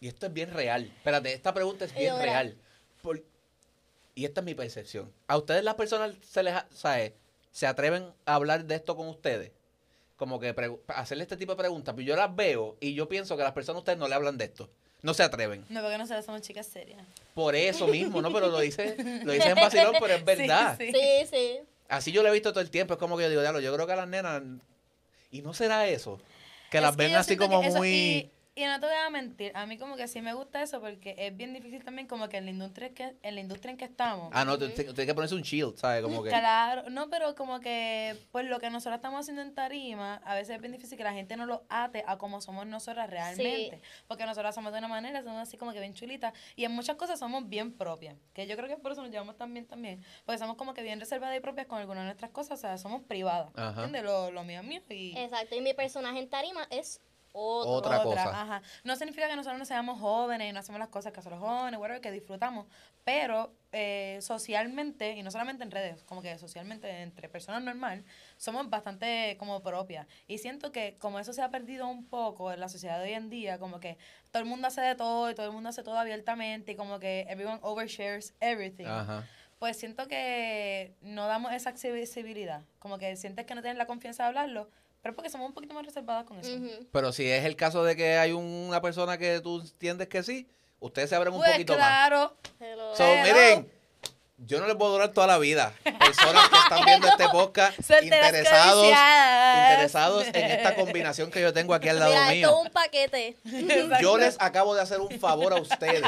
y 0.00 0.08
esto 0.08 0.24
es 0.24 0.32
bien 0.32 0.50
real. 0.54 0.84
Espérate, 0.96 1.34
esta 1.34 1.52
pregunta 1.52 1.84
es 1.84 1.94
bien 1.94 2.16
real. 2.16 2.56
Por- 3.02 3.22
y 4.14 4.24
esta 4.24 4.40
es 4.40 4.46
mi 4.46 4.54
percepción. 4.54 5.12
¿A 5.26 5.36
ustedes 5.36 5.62
las 5.62 5.74
personas 5.74 6.14
se 6.22 6.42
les, 6.42 6.54
sabe, 6.74 7.16
se 7.50 7.66
atreven 7.66 8.14
a 8.24 8.34
hablar 8.34 8.64
de 8.64 8.76
esto 8.76 8.96
con 8.96 9.08
ustedes? 9.08 9.52
Como 10.16 10.40
que 10.40 10.54
hacerle 10.86 11.24
este 11.24 11.36
tipo 11.36 11.52
de 11.52 11.58
preguntas. 11.58 11.94
Pero 11.94 12.08
yo 12.08 12.16
las 12.16 12.34
veo 12.34 12.78
y 12.80 12.94
yo 12.94 13.10
pienso 13.10 13.36
que 13.36 13.42
las 13.42 13.52
personas 13.52 13.76
a 13.76 13.80
ustedes 13.80 13.98
no 13.98 14.08
le 14.08 14.14
hablan 14.14 14.38
de 14.38 14.46
esto. 14.46 14.70
No 15.02 15.14
se 15.14 15.22
atreven. 15.22 15.64
No, 15.68 15.80
porque 15.80 15.98
nosotros 15.98 16.24
somos 16.24 16.42
chicas 16.42 16.66
serias. 16.66 17.00
Por 17.34 17.54
eso 17.54 17.86
mismo, 17.86 18.20
¿no? 18.20 18.32
Pero 18.32 18.48
lo 18.48 18.58
dice, 18.60 18.96
lo 19.24 19.32
dice 19.32 19.50
en 19.50 19.54
vacilón, 19.54 19.94
pero 20.00 20.14
es 20.14 20.24
verdad. 20.24 20.76
Sí, 20.78 20.92
Sí, 20.92 21.26
sí. 21.30 21.58
Así 21.88 22.12
yo 22.12 22.22
lo 22.22 22.28
he 22.28 22.32
visto 22.32 22.50
todo 22.52 22.60
el 22.60 22.70
tiempo. 22.70 22.94
Es 22.94 22.98
como 23.00 23.16
que 23.16 23.22
yo 23.24 23.30
digo, 23.30 23.40
diablo, 23.40 23.60
yo 23.60 23.72
creo 23.74 23.86
que 23.86 23.92
a 23.92 23.96
las 23.96 24.08
nenas. 24.08 24.42
¿Y 25.30 25.42
no 25.42 25.54
será 25.54 25.86
eso? 25.86 26.20
Que 26.70 26.78
Es 26.78 26.82
las 26.82 26.96
ven 26.96 27.14
así 27.14 27.36
como 27.36 27.62
muy. 27.62 27.88
Y, 27.88 28.30
y 28.58 28.64
no 28.64 28.80
te 28.80 28.86
voy 28.86 28.96
a 28.96 29.08
mentir, 29.08 29.52
a 29.54 29.66
mí 29.66 29.78
como 29.78 29.94
que 29.94 30.08
sí 30.08 30.20
me 30.20 30.34
gusta 30.34 30.60
eso 30.60 30.80
porque 30.80 31.14
es 31.16 31.36
bien 31.36 31.54
difícil 31.54 31.84
también 31.84 32.08
como 32.08 32.28
que 32.28 32.38
en 32.38 32.44
la 32.44 32.50
industria 32.50 32.92
que, 32.92 33.14
en 33.22 33.34
la 33.36 33.40
industria 33.40 33.70
en 33.70 33.76
que 33.76 33.84
estamos. 33.84 34.30
Ah, 34.32 34.44
no, 34.44 34.58
tiene 34.58 34.92
que 34.92 35.14
ponerse 35.14 35.36
un 35.36 35.42
shield, 35.42 35.76
¿sabes? 35.76 36.02
Como 36.02 36.24
que. 36.24 36.30
Claro, 36.30 36.90
no, 36.90 37.08
pero 37.08 37.36
como 37.36 37.60
que, 37.60 38.16
pues 38.32 38.46
lo 38.46 38.58
que 38.58 38.68
nosotros 38.68 38.96
estamos 38.96 39.20
haciendo 39.20 39.42
en 39.42 39.54
tarima, 39.54 40.16
a 40.24 40.34
veces 40.34 40.56
es 40.56 40.60
bien 40.60 40.72
difícil 40.72 40.98
que 40.98 41.04
la 41.04 41.12
gente 41.12 41.36
no 41.36 41.46
lo 41.46 41.62
ate 41.68 42.02
a 42.04 42.18
como 42.18 42.40
somos 42.40 42.66
nosotras 42.66 43.08
realmente. 43.08 43.80
Porque 44.08 44.26
nosotras 44.26 44.56
somos 44.56 44.72
de 44.72 44.80
una 44.80 44.88
manera, 44.88 45.22
somos 45.22 45.38
así 45.38 45.56
como 45.56 45.72
que 45.72 45.78
bien 45.78 45.94
chulitas. 45.94 46.34
Y 46.56 46.64
en 46.64 46.72
muchas 46.72 46.96
cosas 46.96 47.20
somos 47.20 47.48
bien 47.48 47.72
propias. 47.72 48.16
Que 48.34 48.48
yo 48.48 48.56
creo 48.56 48.68
que 48.68 48.76
por 48.76 48.90
eso 48.90 49.02
nos 49.02 49.12
llevamos 49.12 49.36
tan 49.36 49.52
bien 49.54 49.68
también. 49.68 50.04
Porque 50.26 50.38
somos 50.38 50.56
como 50.56 50.74
que 50.74 50.82
bien 50.82 50.98
reservadas 50.98 51.36
y 51.36 51.40
propias 51.40 51.68
con 51.68 51.78
algunas 51.78 52.02
de 52.02 52.06
nuestras 52.06 52.32
cosas. 52.32 52.58
O 52.58 52.60
sea, 52.60 52.76
somos 52.76 53.02
privadas. 53.02 53.52
Ajá. 53.54 53.84
¿Entiendes? 53.84 54.02
Lo, 54.02 54.32
lo 54.32 54.42
mío 54.42 54.62
es 54.62 54.66
mío 54.66 54.82
y... 54.88 55.16
Exacto. 55.16 55.54
Y 55.54 55.60
mi 55.60 55.74
personaje 55.74 56.18
en 56.18 56.28
tarima 56.28 56.66
es 56.70 57.00
otro. 57.32 57.72
Otra 57.72 58.02
cosa. 58.02 58.42
Ajá. 58.42 58.62
No 58.84 58.96
significa 58.96 59.28
que 59.28 59.36
nosotros 59.36 59.58
no 59.58 59.64
seamos 59.64 60.00
jóvenes 60.00 60.50
y 60.50 60.52
no 60.52 60.60
hacemos 60.60 60.78
las 60.78 60.88
cosas 60.88 61.12
que 61.12 61.20
hacen 61.20 61.32
los 61.32 61.40
jóvenes, 61.40 61.78
whatever, 61.78 62.00
que 62.00 62.10
disfrutamos, 62.10 62.66
pero 63.04 63.54
eh, 63.72 64.18
socialmente, 64.20 65.12
y 65.12 65.22
no 65.22 65.30
solamente 65.30 65.62
en 65.64 65.70
redes, 65.70 66.02
como 66.04 66.22
que 66.22 66.36
socialmente 66.38 67.02
entre 67.02 67.28
personas 67.28 67.62
normal, 67.62 68.04
somos 68.36 68.68
bastante 68.68 69.36
como 69.38 69.62
propias. 69.62 70.06
Y 70.26 70.38
siento 70.38 70.72
que 70.72 70.96
como 70.98 71.18
eso 71.18 71.32
se 71.32 71.42
ha 71.42 71.50
perdido 71.50 71.86
un 71.88 72.06
poco 72.06 72.52
en 72.52 72.60
la 72.60 72.68
sociedad 72.68 72.98
de 72.98 73.04
hoy 73.04 73.14
en 73.14 73.30
día, 73.30 73.58
como 73.58 73.80
que 73.80 73.98
todo 74.30 74.42
el 74.42 74.48
mundo 74.48 74.68
hace 74.68 74.80
de 74.80 74.94
todo 74.94 75.30
y 75.30 75.34
todo 75.34 75.46
el 75.46 75.52
mundo 75.52 75.68
hace 75.68 75.82
todo 75.82 75.98
abiertamente 75.98 76.72
y 76.72 76.76
como 76.76 76.98
que 76.98 77.26
everyone 77.28 77.58
overshares 77.62 78.34
everything. 78.40 78.86
Ajá. 78.86 79.24
Pues 79.58 79.76
siento 79.76 80.06
que 80.06 80.94
no 81.00 81.26
damos 81.26 81.52
esa 81.52 81.70
accesibilidad. 81.70 82.62
Como 82.78 82.98
que 82.98 83.16
sientes 83.16 83.44
que 83.44 83.54
no 83.54 83.62
tienes 83.62 83.76
la 83.76 83.86
confianza 83.86 84.22
de 84.22 84.28
hablarlo, 84.28 84.70
pero 85.02 85.14
porque 85.14 85.30
somos 85.30 85.48
un 85.48 85.54
poquito 85.54 85.74
más 85.74 85.84
reservadas 85.86 86.24
con 86.24 86.38
eso. 86.38 86.50
Pero 86.92 87.12
si 87.12 87.28
es 87.30 87.44
el 87.44 87.56
caso 87.56 87.84
de 87.84 87.96
que 87.96 88.18
hay 88.18 88.32
una 88.32 88.80
persona 88.80 89.16
que 89.18 89.40
tú 89.40 89.60
entiendes 89.60 90.08
que 90.08 90.22
sí, 90.22 90.48
ustedes 90.80 91.08
se 91.10 91.16
abren 91.16 91.32
un 91.34 91.40
Pues 91.40 91.52
poquito 91.52 91.74
claro. 91.74 92.36
Más. 92.60 92.96
So, 92.96 93.04
Hello. 93.04 93.22
miren, 93.22 93.72
yo 94.38 94.60
no 94.60 94.66
les 94.66 94.76
puedo 94.76 94.92
durar 94.92 95.08
toda 95.12 95.26
la 95.26 95.38
vida. 95.38 95.72
Personas 95.82 96.48
que 96.48 96.56
están 96.58 96.84
viendo 96.84 97.08
este 97.08 97.28
podcast, 97.30 97.78
interesados, 98.02 98.84
interesados 98.86 100.26
en 100.28 100.36
esta 100.50 100.74
combinación 100.76 101.30
que 101.30 101.40
yo 101.40 101.52
tengo 101.52 101.74
aquí 101.74 101.88
al 101.88 101.98
lado 101.98 102.12
Mira, 102.12 102.30
mío. 102.30 102.48
es 102.48 102.66
un 102.66 102.70
paquete. 102.72 103.36
Yo 104.00 104.16
les 104.18 104.36
acabo 104.40 104.74
de 104.74 104.82
hacer 104.82 105.00
un 105.00 105.18
favor 105.18 105.52
a 105.52 105.56
ustedes. 105.60 106.02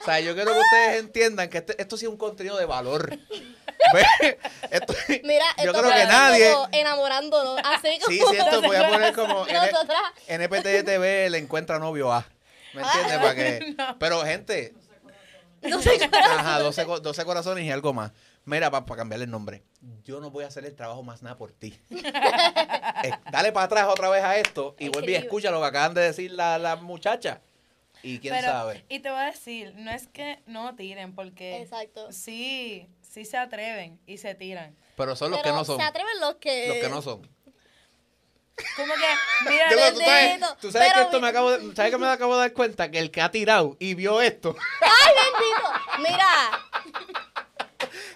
O 0.00 0.04
sea, 0.04 0.20
yo 0.20 0.34
quiero 0.34 0.52
que 0.52 0.60
ustedes 0.60 1.00
entiendan 1.00 1.48
que 1.48 1.58
este- 1.58 1.82
esto 1.82 1.96
sí 1.96 2.04
es 2.04 2.10
un 2.10 2.16
contenido 2.16 2.56
de 2.56 2.64
valor. 2.66 3.18
Esto- 4.70 4.94
Mira, 5.24 5.44
yo 5.58 5.70
esto 5.70 5.80
creo 5.80 5.92
que 5.92 6.04
nadie. 6.06 6.52
como 6.52 6.68
enamorándonos. 6.72 7.60
Así 7.64 7.98
como 8.00 8.12
Sí, 8.12 8.20
sí, 8.30 8.36
esto 8.36 8.62
voy 8.62 8.76
a 8.76 8.88
poner 8.88 9.14
como. 9.14 9.46
NPT 10.28 10.84
TV 10.84 11.30
le 11.30 11.38
encuentra 11.38 11.78
novio 11.78 12.12
A. 12.12 12.26
¿Me 12.74 12.82
entiendes? 12.82 13.18
Para 13.18 13.34
que. 13.36 13.76
Pero, 13.98 14.22
gente. 14.24 14.74
No 15.62 15.80
sé 15.80 15.98
qué. 15.98 16.10
Ajá, 16.16 16.58
12, 16.60 16.84
co- 16.86 17.00
12 17.00 17.24
corazones 17.24 17.64
y 17.64 17.70
algo 17.70 17.92
más. 17.92 18.12
Mira, 18.44 18.70
para 18.70 18.84
cambiarle 18.96 19.24
el 19.24 19.30
nombre. 19.30 19.62
Yo 20.04 20.20
no 20.20 20.30
voy 20.30 20.44
a 20.44 20.48
hacer 20.48 20.64
el 20.64 20.74
trabajo 20.76 21.02
más 21.02 21.22
nada 21.22 21.36
por 21.36 21.52
ti. 21.52 21.78
Eh, 23.04 23.12
dale 23.30 23.52
para 23.52 23.66
atrás 23.66 23.86
otra 23.88 24.08
vez 24.08 24.24
a 24.24 24.36
esto 24.38 24.74
y 24.78 24.88
vuelve 24.88 25.12
y 25.12 25.14
escucha 25.16 25.50
lo 25.50 25.60
que 25.60 25.66
acaban 25.66 25.92
de 25.92 26.00
decir 26.00 26.30
las 26.32 26.58
la 26.60 26.76
muchachas. 26.76 27.40
Y 28.02 28.18
quién 28.20 28.34
Pero- 28.34 28.48
sabe. 28.48 28.84
Y 28.88 29.00
te 29.00 29.10
voy 29.10 29.18
a 29.20 29.24
decir, 29.26 29.74
no 29.76 29.90
es 29.90 30.06
que 30.08 30.38
no 30.46 30.74
tiren, 30.76 31.14
porque 31.14 31.60
Exacto. 31.60 32.10
sí, 32.10 32.88
sí 33.16 33.24
se 33.24 33.38
atreven 33.38 33.98
y 34.06 34.18
se 34.18 34.34
tiran. 34.34 34.76
Pero 34.94 35.16
son 35.16 35.30
los 35.30 35.40
Pero 35.40 35.54
que 35.54 35.58
no 35.58 35.64
son. 35.64 35.78
se 35.78 35.82
atreven 35.82 36.20
los 36.20 36.34
que... 36.34 36.68
Los 36.68 36.76
que 36.76 36.88
no 36.90 37.00
son. 37.00 37.22
Como 38.76 38.92
que, 38.92 39.48
mira, 39.50 39.70
Yo, 39.70 39.76
tú 39.94 40.00
sabes, 40.00 40.28
bendito. 40.28 40.56
tú 40.60 40.70
sabes 40.70 40.92
que 41.10 41.18
me 41.20 41.28
acabo 41.28 41.50
de, 41.50 41.74
¿sabes 41.74 41.92
que 41.92 41.98
me 41.98 42.06
acabo 42.08 42.34
de 42.34 42.40
dar 42.40 42.52
cuenta? 42.52 42.90
Que 42.90 42.98
el 42.98 43.10
que 43.10 43.22
ha 43.22 43.30
tirado 43.30 43.74
y 43.78 43.94
vio 43.94 44.20
esto, 44.20 44.54
¡Ay, 44.82 45.14
bendito! 45.32 46.10
Mira, 46.10 47.25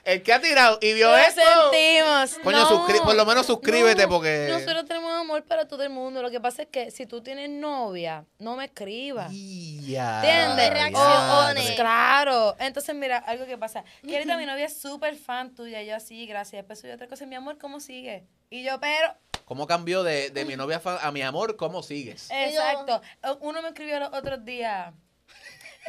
el 0.04 0.22
que 0.22 0.32
ha 0.32 0.40
tirado 0.40 0.78
y 0.80 0.92
vio 0.94 1.08
lo 1.10 1.16
esto, 1.16 1.40
sentimos. 1.70 2.38
Coño, 2.42 2.58
no, 2.58 2.68
suscri- 2.86 3.02
por 3.02 3.14
lo 3.14 3.26
menos 3.26 3.46
suscríbete, 3.46 4.06
porque- 4.08 4.48
Nosotros 4.50 4.84
tenemos 4.86 5.12
amor 5.12 5.44
para 5.44 5.66
todo 5.68 5.82
el 5.82 5.90
mundo. 5.90 6.22
Lo 6.22 6.30
que 6.30 6.40
pasa 6.40 6.62
es 6.62 6.68
que 6.68 6.90
si 6.90 7.06
tú 7.06 7.22
tienes 7.22 7.50
novia, 7.50 8.24
no 8.38 8.56
me 8.56 8.66
escribas. 8.66 9.30
Ya, 9.32 10.16
¿Entiendes? 10.22 10.56
De 10.56 10.70
reacciones. 10.70 11.70
Claro. 11.76 12.56
Entonces, 12.58 12.94
mira, 12.94 13.18
algo 13.18 13.46
que 13.46 13.58
pasa. 13.58 13.84
Que 14.06 14.16
ahorita 14.16 14.36
mi 14.36 14.46
novia 14.46 14.66
es 14.66 14.80
súper 14.80 15.16
fan 15.16 15.54
tuya. 15.54 15.82
y 15.82 15.86
Yo 15.86 15.96
así, 15.96 16.26
gracias. 16.26 16.60
Después 16.60 16.80
soy 16.80 16.90
otra 16.90 17.06
cosa. 17.06 17.26
Mi 17.26 17.34
amor, 17.36 17.58
¿cómo 17.58 17.80
sigue? 17.80 18.24
Y 18.50 18.62
yo, 18.62 18.78
pero... 18.80 19.14
¿Cómo 19.44 19.66
cambió 19.66 20.04
de, 20.04 20.30
de 20.30 20.44
mi 20.44 20.54
novia 20.56 20.80
a 20.84 21.10
mi 21.10 21.22
amor? 21.22 21.56
¿Cómo 21.56 21.82
sigues? 21.82 22.28
Yo- 22.28 22.34
Exacto. 22.36 23.00
Uno 23.40 23.62
me 23.62 23.68
escribió 23.68 23.98
los 23.98 24.12
otros 24.12 24.44
días. 24.44 24.92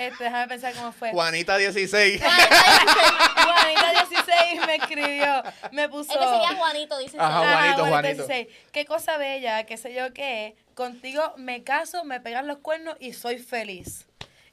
Este, 0.07 0.23
déjame 0.25 0.47
pensar 0.47 0.73
cómo 0.73 0.91
fue. 0.91 1.11
Juanita 1.11 1.57
16. 1.57 2.21
Juanita 2.21 3.91
16 4.07 4.65
me 4.65 4.75
escribió. 4.75 5.43
Me 5.71 5.89
puso. 5.89 6.11
es 6.11 6.17
que 6.17 6.23
sería 6.25 6.55
Juanito, 6.57 6.97
dice. 6.99 7.17
Ajá, 7.19 7.41
Ah, 7.41 7.53
Juanito, 7.73 7.85
Juanito. 7.85 8.25
16. 8.27 8.47
Qué 8.71 8.85
cosa 8.85 9.17
bella, 9.17 9.65
qué 9.65 9.77
sé 9.77 9.93
yo 9.93 10.13
qué. 10.13 10.55
Contigo 10.75 11.33
me 11.37 11.63
caso, 11.63 12.03
me 12.03 12.19
pegan 12.19 12.47
los 12.47 12.57
cuernos 12.59 12.95
y 12.99 13.13
soy 13.13 13.37
feliz. 13.39 14.07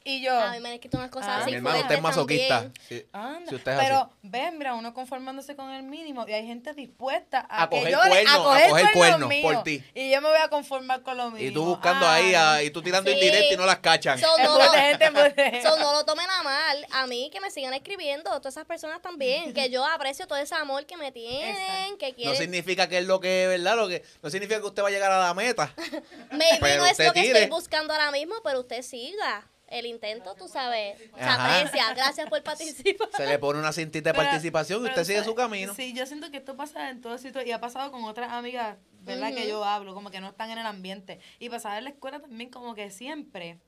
Y 0.04 0.22
yo. 0.22 0.38
A 0.38 0.52
mí 0.52 0.60
me 0.60 0.68
han 0.68 0.74
escrito 0.76 0.96
unas 0.96 1.10
cosas 1.10 1.28
Ah. 1.30 1.38
así 1.42 1.50
mi 1.50 1.56
hermano, 1.56 1.80
usted 1.80 1.96
es 1.96 2.00
masoquista. 2.02 2.70
Anda, 3.12 3.48
si 3.50 3.54
usted 3.56 3.72
es 3.72 3.78
pero 3.78 3.96
así. 3.98 4.10
ven, 4.22 4.56
mira, 4.56 4.74
uno 4.74 4.94
conformándose 4.94 5.54
con 5.54 5.70
el 5.70 5.82
mínimo 5.82 6.24
y 6.26 6.32
hay 6.32 6.46
gente 6.46 6.72
dispuesta 6.72 7.46
a, 7.50 7.64
A 7.64 7.68
que 7.68 7.76
coger 7.78 7.92
yo 7.92 8.02
le- 8.04 8.08
cuerno, 8.10 8.30
a 8.30 8.34
a 8.34 8.38
coger, 8.68 8.92
cuerno 8.92 9.28
por 9.42 9.62
ti. 9.64 9.84
Y 9.94 10.10
yo 10.10 10.22
me 10.22 10.28
voy 10.28 10.38
a 10.38 10.48
conformar 10.48 11.02
con 11.02 11.16
lo 11.18 11.30
mínimo. 11.30 11.50
Y 11.50 11.52
tú 11.52 11.64
buscando 11.64 12.06
Ay. 12.08 12.28
ahí, 12.28 12.34
a- 12.34 12.62
y 12.62 12.70
tú 12.70 12.80
tirando 12.82 13.10
Sí. 13.10 13.16
indirecto 13.16 13.54
y 13.54 13.56
no 13.58 13.66
las 13.66 13.80
cachan. 13.80 14.18
So, 14.18 14.26
no, 14.42 14.58
lo, 14.58 14.70
gente, 14.72 15.62
so, 15.62 15.76
no 15.78 15.92
lo 15.92 16.04
tomen 16.06 16.26
a 16.30 16.42
mal. 16.42 16.86
A 16.92 17.06
mí 17.06 17.28
que 17.30 17.40
me 17.40 17.50
sigan 17.50 17.74
escribiendo, 17.74 18.30
todas 18.38 18.54
esas 18.54 18.64
personas 18.64 19.02
también. 19.02 19.52
Que 19.52 19.68
yo 19.68 19.84
aprecio 19.84 20.26
todo 20.26 20.38
ese 20.38 20.54
amor 20.54 20.86
que 20.86 20.96
me 20.96 21.12
tienen, 21.12 21.54
Exacto. 21.56 21.98
que 21.98 22.08
No 22.10 22.14
quieren. 22.16 22.36
significa 22.36 22.88
que 22.88 22.98
es 22.98 23.04
lo 23.06 23.20
que 23.20 23.42
es 23.44 23.48
verdad, 23.50 23.76
lo 23.76 23.88
que 23.88 24.02
no 24.22 24.30
significa 24.30 24.60
que 24.60 24.66
usted 24.66 24.82
va 24.82 24.88
a 24.88 24.90
llegar 24.90 25.12
a 25.12 25.18
la 25.18 25.34
meta. 25.34 25.72
Maybe 26.30 26.58
pero 26.60 26.80
no 26.82 26.86
es 26.86 26.92
usted 26.92 27.06
lo 27.08 27.12
que 27.12 27.20
tire. 27.22 27.32
estoy 27.42 27.50
buscando 27.50 27.92
ahora 27.92 28.10
mismo, 28.10 28.34
pero 28.42 28.60
usted 28.60 28.80
siga. 28.82 29.46
El 29.68 29.84
intento, 29.86 30.34
tú 30.34 30.48
sabes, 30.48 30.98
se 30.98 31.22
aprecia. 31.22 31.92
Gracias 31.94 32.28
por 32.28 32.42
participar. 32.42 33.08
Se 33.16 33.26
le 33.26 33.38
pone 33.38 33.58
una 33.58 33.72
cintita 33.72 34.10
de 34.10 34.14
Pero- 34.18 34.28
participación 34.30 34.82
y 34.82 34.88
usted 34.88 35.04
sigue 35.04 35.22
su 35.24 35.34
camino. 35.34 35.74
Sí, 35.74 35.92
yo 35.94 36.06
siento 36.06 36.30
que 36.30 36.38
esto 36.38 36.56
pasa 36.56 36.88
en 36.90 37.00
todo 37.02 37.18
sitio 37.18 37.42
y 37.42 37.52
ha 37.52 37.60
pasado 37.60 37.90
con 37.92 38.04
otras 38.04 38.32
amigas, 38.32 38.76
¿verdad? 39.02 39.32
Que 39.34 39.46
yo 39.46 39.62
hablo, 39.64 39.92
como 39.94 40.10
que 40.10 40.20
no 40.20 40.28
están 40.30 40.50
en 40.50 40.58
el 40.58 40.66
ambiente. 40.66 41.20
Y 41.38 41.50
pasaba 41.50 41.76
en 41.78 41.84
la 41.84 41.90
escuela 41.90 42.18
también 42.20 42.50
como 42.50 42.74
que 42.74 42.90
siempre. 42.90 43.58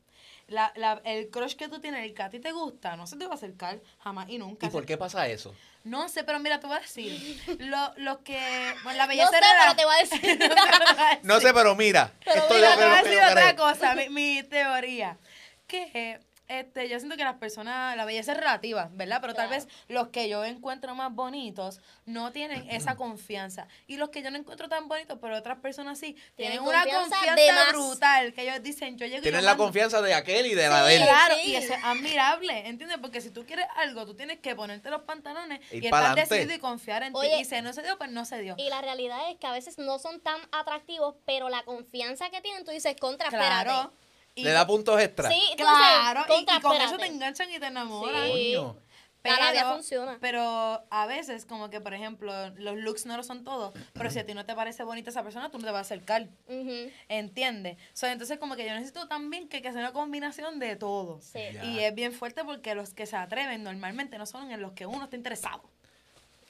La, 0.49 0.73
la, 0.75 1.01
el 1.05 1.31
crush 1.31 1.55
que 1.55 1.69
tú 1.69 1.79
tienes, 1.81 2.03
el 2.05 2.13
que 2.13 2.23
a 2.25 2.29
ti 2.31 2.41
te 2.41 2.51
gusta, 2.51 2.97
no 2.97 3.07
se 3.07 3.17
te 3.17 3.25
va 3.27 3.33
a 3.33 3.35
acercar 3.37 3.81
jamás 4.01 4.29
y 4.29 4.39
nunca. 4.39 4.67
¿Y 4.67 4.71
por 4.71 4.85
qué 4.85 4.97
pasa 4.99 5.29
eso? 5.29 5.55
No 5.85 6.09
sé, 6.09 6.25
pero 6.25 6.41
mira, 6.41 6.59
te 6.59 6.67
voy 6.67 6.77
a 6.77 6.81
decir. 6.81 7.41
Lo, 7.61 7.93
lo 7.99 8.25
que. 8.25 8.37
Bueno, 8.83 8.97
la 8.97 9.05
No 9.05 9.09
belleza 9.11 9.31
sé, 9.31 9.37
era 9.37 9.47
pero 9.53 9.69
la- 9.71 9.77
te 9.77 9.85
voy 9.85 9.95
a 9.95 9.99
decir. 9.99 11.21
No 11.23 11.41
sé, 11.41 11.55
pero 11.55 11.77
mira. 11.77 12.13
Pero 12.25 12.41
esto 12.41 12.55
mira, 12.55 12.77
te 12.77 12.85
voy 12.85 12.95
a 12.95 13.03
decir 13.03 13.19
otra 13.31 13.55
cosa, 13.57 13.95
mi, 13.95 14.09
mi 14.09 14.43
teoría. 14.43 15.17
Que 15.71 16.21
este, 16.49 16.89
yo 16.89 16.99
siento 16.99 17.17
que 17.17 17.23
las 17.23 17.37
personas, 17.37 17.97
la 17.97 18.05
belleza 18.05 18.33
es 18.33 18.39
relativa, 18.39 18.89
¿verdad? 18.95 19.19
Pero 19.21 19.35
tal 19.35 19.47
Claro. 19.47 19.65
vez 19.65 19.73
los 19.87 20.09
que 20.09 20.29
yo 20.29 20.45
encuentro 20.45 20.97
más 20.97 21.15
bonitos 21.15 21.79
no 22.07 22.33
tienen 22.33 22.69
esa 22.69 22.97
confianza. 22.97 23.69
Y 23.87 23.99
los 23.99 24.09
que 24.09 24.21
yo 24.21 24.33
no 24.33 24.37
encuentro 24.37 24.69
tan 24.69 24.89
bonitos, 24.89 25.17
pero 25.23 25.37
otras 25.37 25.59
personas 25.61 26.01
sí, 26.01 26.15
tienen, 26.35 26.59
Tienen 26.59 26.63
una 26.63 26.83
confianza 26.83 27.17
confianza, 27.25 27.71
brutal. 27.73 28.35
Que 28.35 28.43
ellos 28.43 28.63
dicen, 28.65 28.99
yo 28.99 29.07
llego 29.07 29.19
y 29.19 29.23
Tienen 29.23 29.43
yo 29.43 29.45
la 29.45 29.51
mando. 29.53 29.63
confianza 29.63 30.03
de 30.03 30.13
aquel 30.13 30.47
y 30.47 30.57
de 30.57 30.69
la 30.69 30.83
de 30.83 30.97
él. 30.97 31.03
Claro, 31.05 31.37
Sí. 31.41 31.51
y 31.53 31.55
eso 31.55 31.73
es 31.73 31.85
admirable, 31.85 32.67
¿entiendes? 32.67 32.99
Porque 33.01 33.21
si 33.21 33.31
tú 33.31 33.47
quieres 33.47 33.67
algo, 33.77 34.05
tú 34.05 34.15
tienes 34.17 34.41
que 34.41 34.57
ponerte 34.57 34.91
los 34.91 35.03
pantalones 35.03 35.61
Ir 35.73 35.85
y 35.85 35.87
estar 35.87 36.17
decidido 36.17 36.53
y 36.53 36.59
confiar 36.59 37.05
en 37.05 37.13
ti. 37.13 37.29
Y 37.39 37.45
si 37.45 37.63
no 37.63 37.73
se 37.73 37.85
dio, 37.85 37.97
pues 37.97 38.11
no 38.11 38.25
se 38.25 38.41
dio. 38.43 38.57
Y 38.59 38.69
la 38.71 38.81
realidad 38.81 39.31
es 39.31 39.37
que 39.39 39.47
a 39.47 39.53
veces 39.53 39.79
no 39.79 40.01
son 40.01 40.19
tan 40.21 40.41
atractivos, 40.51 41.15
pero 41.25 41.49
la 41.49 41.63
confianza 41.63 42.29
que 42.31 42.41
tienen, 42.41 42.65
tú 42.65 42.73
dices, 42.73 42.97
contra, 42.99 43.29
Claro. 43.29 43.45
espérate. 43.71 44.10
Y- 44.35 44.45
Le 44.45 44.51
da 44.53 44.67
puntos 44.67 45.01
extra. 45.01 45.29
Sí, 45.29 45.41
entonces, 45.53 45.77
Claro, 45.77 46.25
y- 46.41 46.61
con 46.61 46.77
eso 46.81 46.97
te 46.97 47.07
enganchan 47.07 47.51
y 47.51 47.59
te 47.59 47.67
enamoran. 47.67 48.27
Sí. 48.33 48.55
Coño. 48.57 48.77
La 49.23 49.39
labia 49.39 49.71
funciona. 49.75 50.17
Pero 50.19 50.41
a 50.89 51.07
veces, 51.07 51.45
como 51.45 51.69
que, 51.69 51.79
por 51.79 51.93
ejemplo, 51.93 52.33
los 52.57 52.77
looks 52.79 53.05
no 53.05 53.19
lo 53.19 53.23
son 53.23 53.45
todo, 53.45 53.75
pero 53.93 54.11
si 54.11 54.19
a 54.19 54.25
ti 54.25 54.33
no 54.33 54.47
te 54.47 54.55
parece 54.55 54.83
bonita 54.83 55.11
esa 55.11 55.23
persona, 55.23 55.51
tú 55.51 55.59
no 55.59 55.65
te 55.67 55.71
vas 55.73 55.81
a 55.81 55.83
acercar. 55.83 56.29
Ujú. 56.49 56.91
¿Entiendes? 57.11 57.77
So, 57.93 58.07
entonces, 58.07 58.39
como 58.39 58.57
que 58.57 58.65
yo 58.67 58.73
necesito 58.73 59.09
también 59.09 59.47
que, 59.51 59.61
que 59.61 59.73
sea 59.73 59.81
una 59.83 59.93
combinación 59.93 60.59
de 60.59 60.75
todo. 60.77 61.21
Sí. 61.21 61.41
Y 61.65 61.81
es 61.81 61.95
bien 61.95 62.15
fuerte 62.15 62.45
porque 62.45 62.75
los 62.75 62.95
que 62.95 63.05
se 63.05 63.17
atreven 63.17 63.63
normalmente 63.63 64.17
no 64.17 64.25
son 64.25 64.51
en 64.53 64.63
los 64.63 64.73
que 64.73 64.87
uno 64.87 65.05
está 65.05 65.17
interesado. 65.17 65.69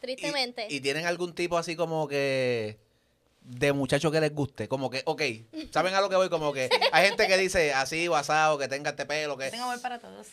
Tristemente. 0.00 0.68
Y, 0.70 0.76
y 0.76 0.80
tienen 0.80 1.06
algún 1.06 1.34
tipo 1.34 1.58
así 1.58 1.74
como 1.74 2.06
que 2.06 2.78
de 3.40 3.72
muchacho 3.72 4.10
que 4.10 4.20
les 4.20 4.34
guste. 4.34 4.68
Como 4.68 4.90
que, 4.90 5.02
ok, 5.06 5.22
¿saben 5.72 5.94
a 5.94 6.00
lo 6.00 6.08
que 6.08 6.16
voy? 6.16 6.28
Como 6.28 6.52
que 6.52 6.68
hay 6.92 7.06
gente 7.06 7.26
que 7.26 7.36
dice 7.36 7.72
así, 7.74 8.08
basado, 8.08 8.58
que 8.58 8.68
tenga 8.68 8.90
este 8.90 9.06
pelo, 9.06 9.36
que... 9.36 9.50
Tengo 9.50 9.64
amor 9.64 9.80
para 9.80 9.98
todos. 9.98 10.28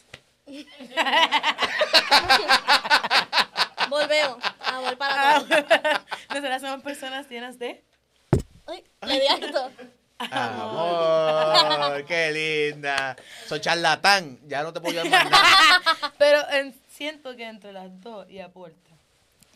Volvemos. 3.89 4.37
Amor 4.65 4.97
para 4.97 5.39
todos. 5.39 5.49
Nosotras 6.29 6.61
somos 6.61 6.81
personas 6.83 7.29
llenas 7.29 7.57
de... 7.59 7.83
Di 9.07 9.27
alto. 9.27 9.71
Amor, 10.19 12.03
qué 12.07 12.31
linda. 12.73 13.15
Soy 13.47 13.61
charlatán, 13.61 14.39
ya 14.47 14.63
no 14.63 14.73
te 14.73 14.81
puedo 14.81 15.03
nada. 15.05 15.29
Pero 16.17 16.49
en- 16.49 16.75
siento 16.89 17.35
que 17.35 17.47
entre 17.47 17.71
las 17.71 18.01
dos 18.01 18.29
y 18.29 18.39
aporta. 18.39 18.91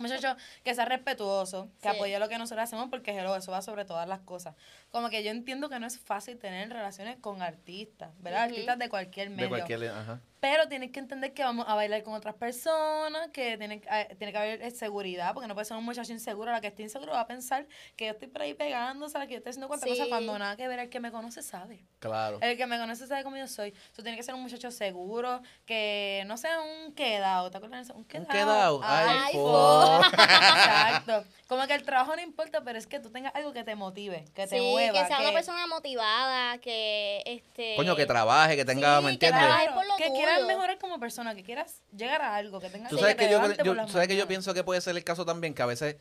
Muchacho, 0.01 0.35
que 0.63 0.73
sea 0.75 0.85
respetuoso, 0.85 1.69
que 1.81 1.89
Sí. 1.89 1.95
apoye 1.95 2.17
lo 2.19 2.27
que 2.29 2.37
nosotros 2.37 2.63
hacemos, 2.63 2.89
porque 2.89 3.11
hello, 3.11 3.35
eso 3.35 3.51
va 3.51 3.61
sobre 3.61 3.85
todas 3.85 4.07
las 4.07 4.19
cosas. 4.21 4.55
Como 4.91 5.09
que 5.09 5.23
yo 5.23 5.31
entiendo 5.31 5.69
que 5.69 5.79
no 5.79 5.87
es 5.87 5.99
fácil 5.99 6.37
tener 6.37 6.69
relaciones 6.69 7.17
con 7.19 7.41
artistas, 7.41 8.11
¿verdad? 8.19 8.43
Artistas 8.43 8.79
de 8.79 8.89
cualquier 8.89 9.29
medio. 9.29 9.43
De 9.43 9.49
cualquier... 9.49 9.89
Ajá. 9.91 10.19
Pero 10.41 10.68
tienes 10.68 10.89
que 10.91 10.99
entender 10.99 11.34
que 11.35 11.43
vamos 11.43 11.68
a 11.69 11.76
bailar 11.76 12.01
con 12.01 12.15
otras 12.15 12.34
personas, 12.34 13.30
que 13.31 13.59
tiene, 13.59 13.80
eh, 13.91 14.15
tiene 14.18 14.34
que 14.34 14.38
haber 14.39 14.61
eh, 14.63 14.72
seguridad, 14.72 15.34
porque 15.35 15.47
no 15.47 15.53
puede 15.53 15.65
ser 15.65 15.77
un 15.77 15.85
muchacho 15.85 16.11
inseguro. 16.11 16.51
La 16.51 16.59
que 16.61 16.68
esté 16.68 16.81
inseguro 16.81 17.11
va 17.13 17.19
a 17.22 17.27
pensar 17.27 17.68
que 17.95 18.05
yo 18.07 18.11
estoy 18.13 18.27
por 18.27 18.41
ahí 18.41 18.55
pegándose, 18.55 19.19
la 19.19 19.27
que 19.27 19.34
yo 19.34 19.38
estoy 19.38 19.51
haciendo 19.51 19.68
cuantas 19.68 19.88
Sí. 19.88 19.95
cosas, 19.95 20.07
cuando 20.09 20.38
nada 20.39 20.55
que 20.57 20.68
ver, 20.68 20.80
el 20.80 20.89
que 20.89 20.99
me 20.99 21.11
conoce 21.11 21.43
sabe. 21.43 21.85
Claro. 21.99 22.39
El 22.41 22.57
que 22.57 22.65
me 22.65 22.80
conoce 22.80 23.05
sabe 23.05 23.23
cómo 23.23 23.38
yo 23.38 23.47
soy. 23.47 23.69
Eso 23.93 24.01
tiene 24.01 24.18
que 24.18 24.23
ser 24.23 24.34
un 24.34 24.41
muchacho 24.41 24.72
seguro, 24.72 25.41
que 25.68 26.23
no 26.26 26.35
sea 26.38 26.59
un 26.59 26.93
quedado. 26.95 27.51
¿Te 27.51 27.57
acuerdas? 27.57 27.88
de 27.88 27.91
eso? 27.91 27.93
Un 27.93 28.05
quedado. 28.05 28.27
quedado. 28.30 28.81
Ay, 28.84 29.07
Ay, 29.27 29.34
po. 29.35 30.01
Exacto. 30.11 31.23
Como 31.47 31.68
que 31.68 31.73
el 31.76 31.84
trabajo 31.84 32.15
no 32.15 32.22
importa, 32.22 32.61
pero 32.63 32.80
es 32.80 32.88
que 32.88 32.99
tú 32.99 33.11
tengas 33.11 33.35
algo 33.35 33.53
que 33.53 33.63
te 33.63 33.76
motive, 33.76 34.26
que 34.34 34.47
te 34.47 34.57
sí, 34.57 34.72
mueva. 34.72 34.99
que 35.01 35.05
sea 35.07 35.19
una 35.19 35.34
persona 35.34 35.68
motivada, 35.68 36.57
que 36.59 37.22
este 37.26 37.76
Coño, 37.76 37.95
que 37.95 38.05
trabaje, 38.05 38.55
que 38.55 38.65
tenga, 38.65 38.97
Sí, 38.99 39.03
¿me 39.03 39.09
que 39.09 39.13
entiendes? 39.13 39.39
trabaje. 39.41 39.65
Claro, 39.65 39.76
por 39.80 39.88
lo 39.88 39.95
que 39.97 40.07
tuyo. 40.07 40.22
Quieras 40.35 40.47
mejorar 40.47 40.77
como 40.79 40.99
persona, 40.99 41.35
que 41.35 41.43
quieras 41.43 41.75
llegar 41.95 42.21
a 42.21 42.35
algo, 42.35 42.59
que 42.59 42.69
tengas 42.69 42.89
Tú 42.89 42.95
que 42.97 43.01
sabes 43.01 43.17
te 43.17 43.25
que 43.25 43.31
yo, 43.31 43.41
yo- 43.63 43.87
sabes 43.87 44.07
que 44.07 44.15
yo 44.17 44.27
pienso 44.27 44.53
que 44.53 44.63
puede 44.63 44.81
ser 44.81 44.95
el 44.97 45.03
caso 45.03 45.25
también, 45.25 45.53
que 45.53 45.61
a 45.61 45.65
veces 45.67 45.97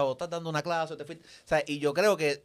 o 0.00 0.12
estás 0.12 0.28
dando 0.30 0.50
una 0.50 0.62
clase 0.62 0.94
o 0.94 0.96
te 0.96 1.04
fuiste, 1.04 1.24
o 1.26 1.48
sea, 1.48 1.62
y 1.66 1.78
yo 1.78 1.94
creo 1.94 2.16
que 2.16 2.42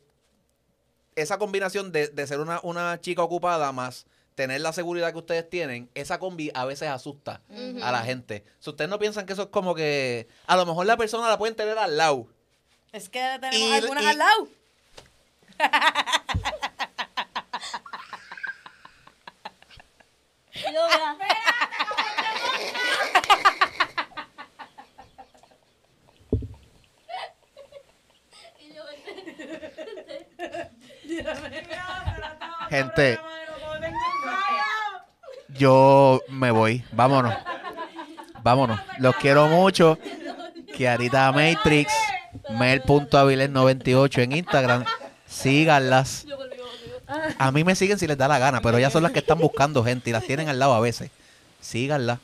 esa 1.16 1.38
combinación 1.38 1.92
de, 1.92 2.08
de 2.08 2.26
ser 2.28 2.40
una, 2.40 2.60
una 2.64 3.02
chica 3.02 3.22
ocupada 3.22 3.72
más 3.74 4.06
tener 4.36 4.62
la 4.62 4.72
seguridad 4.72 5.12
que 5.12 5.18
ustedes 5.18 5.50
tienen, 5.50 5.90
esa 5.94 6.20
combi 6.20 6.52
a 6.54 6.64
veces 6.64 6.88
asusta 6.88 7.42
Ujú. 7.50 7.84
a 7.84 7.92
la 7.92 8.02
gente. 8.04 8.46
Si 8.60 8.70
ustedes 8.70 8.90
no 8.90 8.98
piensan 8.98 9.26
que 9.26 9.34
eso 9.34 9.42
es 9.44 9.48
como 9.50 9.76
que 9.76 10.28
a 10.48 10.56
lo 10.56 10.66
mejor 10.66 10.86
la 10.86 10.96
persona 10.96 11.28
la 11.28 11.38
pueden 11.38 11.56
tener 11.56 11.78
al 11.78 11.98
lado. 11.98 12.28
Es 12.94 13.10
que 13.10 13.20
tenemos 13.42 13.58
Y- 13.70 13.74
algunas 13.74 14.04
y- 14.04 14.08
al 14.08 14.18
lado. 14.18 14.48
Y 20.70 20.74
yo, 20.74 20.82
mira, 20.88 21.18
Y 28.60 28.74
yo, 31.24 31.32
Gente, 32.70 33.20
yo 35.50 36.22
me 36.30 36.52
voy. 36.52 36.84
Vámonos. 36.92 37.34
Vámonos. 38.44 38.80
Los 39.00 39.16
quiero 39.18 39.48
mucho. 39.48 39.98
Kiarita 40.76 41.32
Matrix, 41.32 41.92
mel.aviles98 42.50 44.24
en 44.24 44.32
Instagram. 44.34 44.86
Síganlas. 45.26 46.26
A 47.38 47.52
mí 47.52 47.64
me 47.64 47.76
siguen 47.76 48.00
si 48.00 48.08
les 48.08 48.18
da 48.18 48.28
la 48.28 48.40
gana, 48.40 48.62
pero 48.62 48.78
ellas 48.78 48.94
son 48.94 49.04
las 49.04 49.12
que 49.12 49.20
están 49.20 49.40
buscando 49.40 49.84
gente 49.84 50.10
y 50.10 50.14
las 50.14 50.26
tienen 50.26 50.50
al 50.50 50.60
lado 50.60 50.74
a 50.74 50.80
veces. 50.80 51.12
Síganlas. 51.60 52.20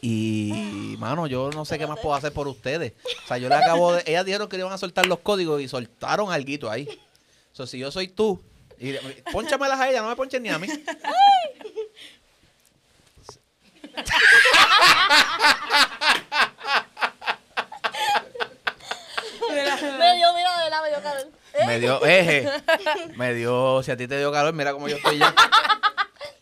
Y, 0.00 0.94
mano, 0.98 1.26
yo 1.26 1.50
no 1.50 1.64
sé 1.64 1.78
qué 1.78 1.86
más 1.86 1.98
puedo 1.98 2.14
hacer 2.14 2.32
por 2.32 2.46
ustedes. 2.46 2.92
O 3.24 3.28
sea, 3.28 3.38
yo 3.38 3.48
le 3.48 3.56
acabo 3.56 3.92
de... 3.92 4.04
Ellas 4.06 4.24
dijeron 4.24 4.48
que 4.48 4.56
iban 4.56 4.72
a 4.72 4.78
soltar 4.78 5.06
los 5.06 5.18
códigos 5.20 5.60
y 5.60 5.68
soltaron 5.68 6.30
alguito 6.30 6.70
ahí. 6.70 6.88
O 7.52 7.56
sea, 7.56 7.66
si 7.66 7.78
yo 7.78 7.90
soy 7.90 8.08
tú, 8.08 8.40
y, 8.78 8.94
ponchamelas 9.32 9.80
a 9.80 9.90
ella, 9.90 10.02
no 10.02 10.08
me 10.08 10.16
ponchen 10.16 10.42
ni 10.42 10.50
a 10.50 10.58
mí. 10.58 10.68
me 19.98 20.16
dio, 20.16 20.34
mira, 20.34 20.56
de 20.58 20.64
verdad, 20.64 20.82
me 20.82 20.88
dio 20.90 21.02
calor. 21.02 21.32
Me 21.66 21.78
dio, 21.80 22.06
eje, 22.06 22.48
me 23.16 23.34
dio, 23.34 23.82
si 23.82 23.90
a 23.90 23.96
ti 23.96 24.06
te 24.06 24.18
dio 24.18 24.30
calor, 24.32 24.52
mira 24.54 24.72
cómo 24.72 24.88
yo 24.88 24.96
estoy 24.96 25.18
ya. 25.18 25.34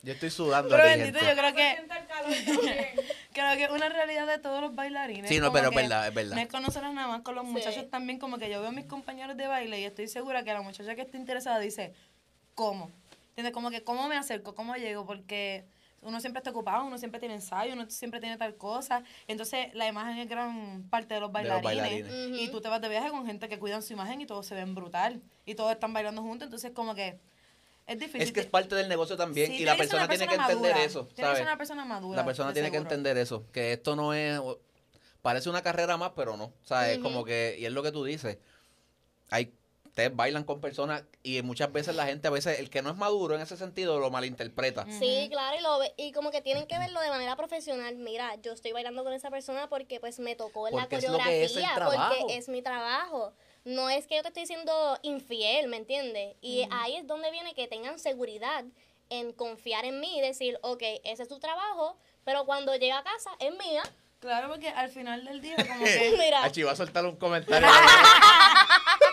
Yo 0.02 0.12
estoy 0.12 0.30
sudando 0.30 0.68
Pero 0.70 0.82
aquí, 0.88 0.98
bendito, 1.00 1.18
gente. 1.18 1.34
yo 1.34 1.40
creo 1.40 1.54
que 1.54 1.86
creo 3.32 3.56
que 3.56 3.64
es 3.64 3.70
una 3.70 3.88
realidad 3.88 4.26
de 4.26 4.38
todos 4.38 4.60
los 4.60 4.74
bailarines. 4.74 5.28
Sí, 5.28 5.40
no, 5.40 5.52
pero 5.52 5.70
es 5.70 5.74
verdad, 5.74 6.06
es 6.08 6.14
verdad. 6.14 6.36
No 6.36 6.42
es 6.42 6.48
con 6.48 6.62
nosotros 6.62 6.92
nada 6.94 7.08
más, 7.08 7.22
con 7.22 7.34
los 7.34 7.44
Sí. 7.46 7.50
muchachos 7.52 7.90
también, 7.90 8.18
como 8.18 8.38
que 8.38 8.48
yo 8.50 8.60
veo 8.60 8.68
a 8.68 8.72
mis 8.72 8.86
compañeros 8.86 9.36
de 9.36 9.46
baile 9.48 9.80
y 9.80 9.84
estoy 9.84 10.06
segura 10.08 10.44
que 10.44 10.52
la 10.52 10.62
muchacha 10.62 10.94
que 10.94 11.02
está 11.02 11.16
interesada 11.16 11.58
dice, 11.58 11.92
¿cómo? 12.54 12.90
¿Entiendes? 13.30 13.52
Como 13.52 13.70
que, 13.70 13.82
¿cómo 13.82 14.06
me 14.08 14.16
acerco? 14.16 14.54
¿Cómo 14.54 14.76
llego? 14.76 15.04
Porque 15.06 15.64
uno 16.06 16.20
siempre 16.20 16.38
está 16.40 16.50
ocupado, 16.50 16.84
uno 16.84 16.96
siempre 16.98 17.20
tiene 17.20 17.34
ensayo, 17.34 17.72
uno 17.74 17.88
siempre 17.90 18.20
tiene 18.20 18.36
tal 18.38 18.56
cosa. 18.56 19.02
Entonces, 19.26 19.74
la 19.74 19.86
imagen 19.86 20.18
es 20.18 20.28
gran 20.28 20.84
parte 20.88 21.14
de 21.14 21.20
los 21.20 21.32
De 21.32 21.42
los 21.44 21.62
bailarines. 21.62 22.08
bailarines. 22.08 22.40
Y 22.40 22.48
tú 22.50 22.60
te 22.60 22.68
vas 22.68 22.80
de 22.80 22.88
viaje 22.88 23.10
con 23.10 23.26
gente 23.26 23.48
que 23.48 23.58
cuidan 23.58 23.82
su 23.82 23.92
imagen 23.92 24.20
y 24.20 24.26
todos 24.26 24.46
se 24.46 24.54
ven 24.54 24.74
brutal. 24.74 25.20
Y 25.44 25.54
todos 25.54 25.72
están 25.72 25.92
bailando 25.92 26.22
juntos, 26.22 26.46
entonces 26.46 26.70
como 26.72 26.94
que 26.94 27.18
es 27.86 27.98
difícil. 27.98 28.22
Es 28.22 28.32
que 28.32 28.40
es 28.40 28.46
parte 28.46 28.74
del 28.74 28.88
negocio 28.88 29.16
también 29.16 29.48
Sí, 29.52 29.58
y 29.58 29.64
la 29.64 29.72
que 29.72 29.78
persona 29.78 30.02
una 30.04 30.08
tiene 30.08 30.24
que 30.24 30.36
persona 30.36 30.52
entender 30.52 30.72
madura. 30.72 30.86
eso, 30.86 31.00
Tiene 31.06 31.14
que 31.16 31.22
¿sabes? 31.22 31.38
ser 31.38 31.46
una 31.46 31.56
persona 31.58 31.84
madura. 31.84 32.16
La 32.16 32.24
persona 32.24 32.52
tiene 32.52 32.68
que 32.70 32.76
seguro. 32.78 32.90
entender 32.94 33.16
eso, 33.18 33.44
que 33.52 33.72
esto 33.72 33.94
no 33.96 34.12
es, 34.14 34.40
parece 35.22 35.48
una 35.50 35.62
carrera 35.62 35.96
más, 35.96 36.12
pero 36.16 36.36
no. 36.36 36.44
O 36.46 36.54
sea, 36.64 36.90
es 36.90 36.98
como 36.98 37.24
que, 37.24 37.56
y 37.58 37.64
es 37.66 37.72
lo 37.72 37.82
que 37.82 37.92
tú 37.92 38.04
dices, 38.04 38.38
hay, 39.30 39.52
ustedes 39.96 40.14
bailan 40.14 40.44
con 40.44 40.60
personas 40.60 41.04
y 41.22 41.40
muchas 41.40 41.72
veces 41.72 41.96
la 41.96 42.04
gente, 42.04 42.28
a 42.28 42.30
veces, 42.30 42.58
el 42.60 42.68
que 42.68 42.82
no 42.82 42.90
es 42.90 42.96
maduro 42.96 43.34
en 43.34 43.40
ese 43.40 43.56
sentido, 43.56 43.98
lo 43.98 44.10
malinterpreta. 44.10 44.84
Sí, 44.90 45.26
claro, 45.30 45.56
y, 45.58 45.62
lo 45.62 45.78
ve- 45.78 45.94
y 45.96 46.12
como 46.12 46.30
que 46.30 46.42
tienen 46.42 46.66
que 46.66 46.78
verlo 46.78 47.00
de 47.00 47.08
manera 47.08 47.34
profesional. 47.34 47.96
Mira, 47.96 48.34
yo 48.42 48.52
estoy 48.52 48.72
bailando 48.72 49.02
con 49.04 49.14
esa 49.14 49.30
persona 49.30 49.70
porque 49.70 49.98
pues 49.98 50.18
me 50.18 50.36
tocó 50.36 50.68
en 50.68 50.76
la 50.76 50.86
coreografía, 50.86 51.72
es 51.72 51.80
porque 51.82 52.36
es 52.36 52.50
mi 52.50 52.60
trabajo. 52.60 53.32
No 53.64 53.88
es 53.88 54.06
que 54.06 54.16
yo 54.16 54.22
te 54.22 54.28
estoy 54.28 54.42
diciendo 54.42 54.98
infiel, 55.00 55.68
¿me 55.68 55.78
entiendes? 55.78 56.36
Y 56.42 56.68
ahí 56.72 56.96
es 56.96 57.06
donde 57.06 57.30
viene 57.30 57.54
que 57.54 57.66
tengan 57.66 57.98
seguridad 57.98 58.66
en 59.08 59.32
confiar 59.32 59.86
en 59.86 59.98
mí 59.98 60.18
y 60.18 60.20
decir, 60.20 60.58
ok, 60.60 60.82
ese 61.04 61.22
es 61.22 61.28
tu 61.30 61.38
trabajo, 61.38 61.96
pero 62.22 62.44
cuando 62.44 62.74
llegue 62.74 62.92
a 62.92 63.02
casa 63.02 63.30
es 63.38 63.50
mía. 63.56 63.82
Claro, 64.18 64.48
porque 64.48 64.68
al 64.68 64.90
final 64.90 65.24
del 65.24 65.40
día, 65.40 65.56
como 65.56 65.84
que. 65.84 66.16
Mira, 66.18 66.44
Achi, 66.44 66.62
va 66.64 66.72
a 66.72 66.76
soltar 66.76 67.06
un 67.06 67.16
comentario. 67.16 67.66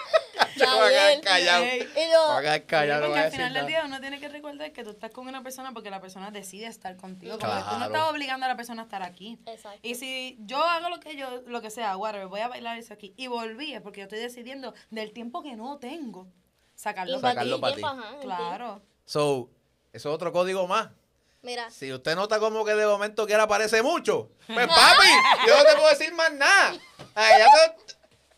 Bien. 0.90 1.22
callado. 1.22 1.65
Y 1.65 1.72
a 1.72 2.41
quedar 2.41 2.65
callado, 2.65 3.06
porque 3.07 3.19
al 3.19 3.31
final 3.31 3.53
del 3.53 3.68
día 3.68 3.84
uno 3.85 3.99
tiene 3.99 4.19
que 4.19 4.30
recordar 4.30 4.72
que 4.72 4.84
tú 4.84 4.91
estás 4.91 5.11
con 5.11 5.27
una 5.27 5.44
persona 5.44 5.72
porque 5.73 5.90
la 5.90 6.02
persona 6.02 6.31
decide 6.31 6.68
estar 6.68 6.95
contigo. 6.98 7.38
Tú 7.38 7.48
no 7.48 7.85
estás 7.85 8.10
obligando 8.10 8.45
a 8.45 8.49
la 8.49 8.56
persona 8.56 8.84
a 8.84 8.85
estar 8.85 9.03
aquí. 9.03 9.40
Exacto. 9.45 9.80
Y 9.81 9.95
si 9.95 10.38
yo 10.41 10.64
hago 10.64 10.90
lo 10.90 10.99
que 10.99 11.15
yo, 11.15 11.41
lo 11.48 11.61
que 11.61 11.69
sea, 11.69 11.98
whatever, 11.98 12.27
voy 12.27 12.41
a 12.41 12.48
bailar 12.48 12.77
eso 12.77 12.94
aquí 12.94 13.14
y 13.18 13.27
volví, 13.27 13.73
es 13.73 13.81
porque 13.81 14.02
yo 14.02 14.03
estoy 14.03 14.19
decidiendo 14.19 14.73
del 14.90 15.11
tiempo 15.14 15.41
que 15.44 15.56
no 15.56 15.77
tengo, 15.77 16.27
sacarlo 16.76 17.15
Invertir 17.15 17.60
para 17.60 17.76
Sacarlo 17.76 18.19
ti. 18.19 18.22
Claro. 18.22 18.81
So, 19.06 19.49
Eso 19.91 20.10
es 20.10 20.15
otro 20.15 20.31
código 20.31 20.68
más. 20.68 20.90
Mira, 21.44 21.69
Si 21.69 21.91
usted 21.91 22.15
nota 22.15 22.40
como 22.40 22.64
que 22.64 22.73
de 22.73 22.88
momento 22.88 23.27
que 23.27 23.35
aparece 23.35 23.84
mucho, 23.84 24.30
pues 24.48 24.65
papi, 24.65 25.07
yo 25.45 25.57
no 25.57 25.64
te 25.65 25.76
puedo 25.76 25.90
decir 25.90 26.14
más 26.14 26.31
nada. 26.34 26.73
Ay, 27.15 27.34
ya 27.40 27.76
te, 27.76 27.92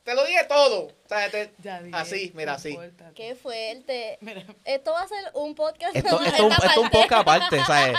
te 0.06 0.16
lo 0.16 0.24
dije 0.26 0.46
todo. 0.48 0.84
O 0.86 0.92
sea, 1.10 1.30
te- 1.30 1.54
Ya 1.62 1.82
dije, 1.82 1.98
así, 1.98 2.32
mira, 2.34 2.54
así. 2.54 2.74
compórtate. 2.76 3.14
qué 3.16 3.36
fuerte. 3.36 4.18
Mira. 4.22 4.46
Esto 4.64 4.94
va 4.94 5.02
a 5.02 5.08
ser 5.10 5.32
un 5.34 5.54
podcast. 5.56 5.94
Esto, 5.96 6.22
esto, 6.24 6.34
es 6.36 6.40
un- 6.40 6.52
esto 6.54 6.66
es 6.68 6.78
un 6.78 6.90
poco 6.90 7.16
aparte, 7.16 7.62
¿sabes? 7.66 7.98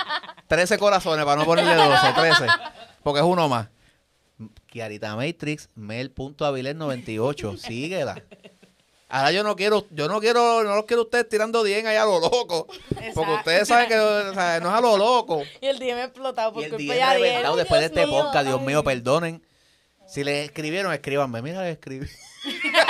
13 0.48 0.78
corazones 0.78 1.24
para 1.26 1.36
no 1.36 1.44
ponerle 1.44 1.74
12, 1.74 2.12
13. 2.14 2.46
Porque 3.02 3.20
es 3.20 3.26
uno 3.26 3.48
más. 3.48 3.68
Kiarita 4.68 5.14
Matrix, 5.16 5.68
mel.avilés98. 5.74 7.56
Síguela. 7.58 8.22
Ahora 9.08 9.30
yo 9.30 9.44
no 9.44 9.54
quiero, 9.54 9.86
yo 9.92 10.08
no 10.08 10.20
quiero, 10.20 10.64
no 10.64 10.74
los 10.74 10.84
quiero 10.84 11.02
ustedes 11.04 11.28
tirando 11.28 11.62
10 11.62 11.86
ahí 11.86 11.96
a 11.96 12.04
lo 12.04 12.18
loco. 12.18 12.66
Porque 12.66 13.06
Exacto. 13.08 13.34
ustedes 13.34 13.68
saben 13.68 13.88
que 13.88 13.96
o 13.98 14.34
sea, 14.34 14.58
no 14.60 14.68
es 14.68 14.74
a 14.74 14.80
lo 14.80 14.96
loco. 14.98 15.42
Y 15.60 15.66
el 15.66 15.78
DM 15.78 16.02
explotado 16.02 16.52
por 16.52 16.62
Y 16.62 16.64
el 16.66 16.70
culpa 16.72 16.82
día 16.82 16.94
de 16.94 17.02
Ariel. 17.02 17.28
reventado 17.28 17.56
después 17.56 17.80
de 17.80 17.88
Dios 17.88 17.98
este 17.98 18.06
mío, 18.12 18.22
podcast, 18.24 18.46
Dios 18.46 18.60
ay. 18.60 18.66
mío, 18.66 18.84
perdonen. 18.84 19.42
Si 20.06 20.24
les 20.24 20.46
escribieron, 20.46 20.92
escríbanme. 20.92 21.42
Mira, 21.42 21.62
les 21.62 21.74
escribí. 21.74 22.06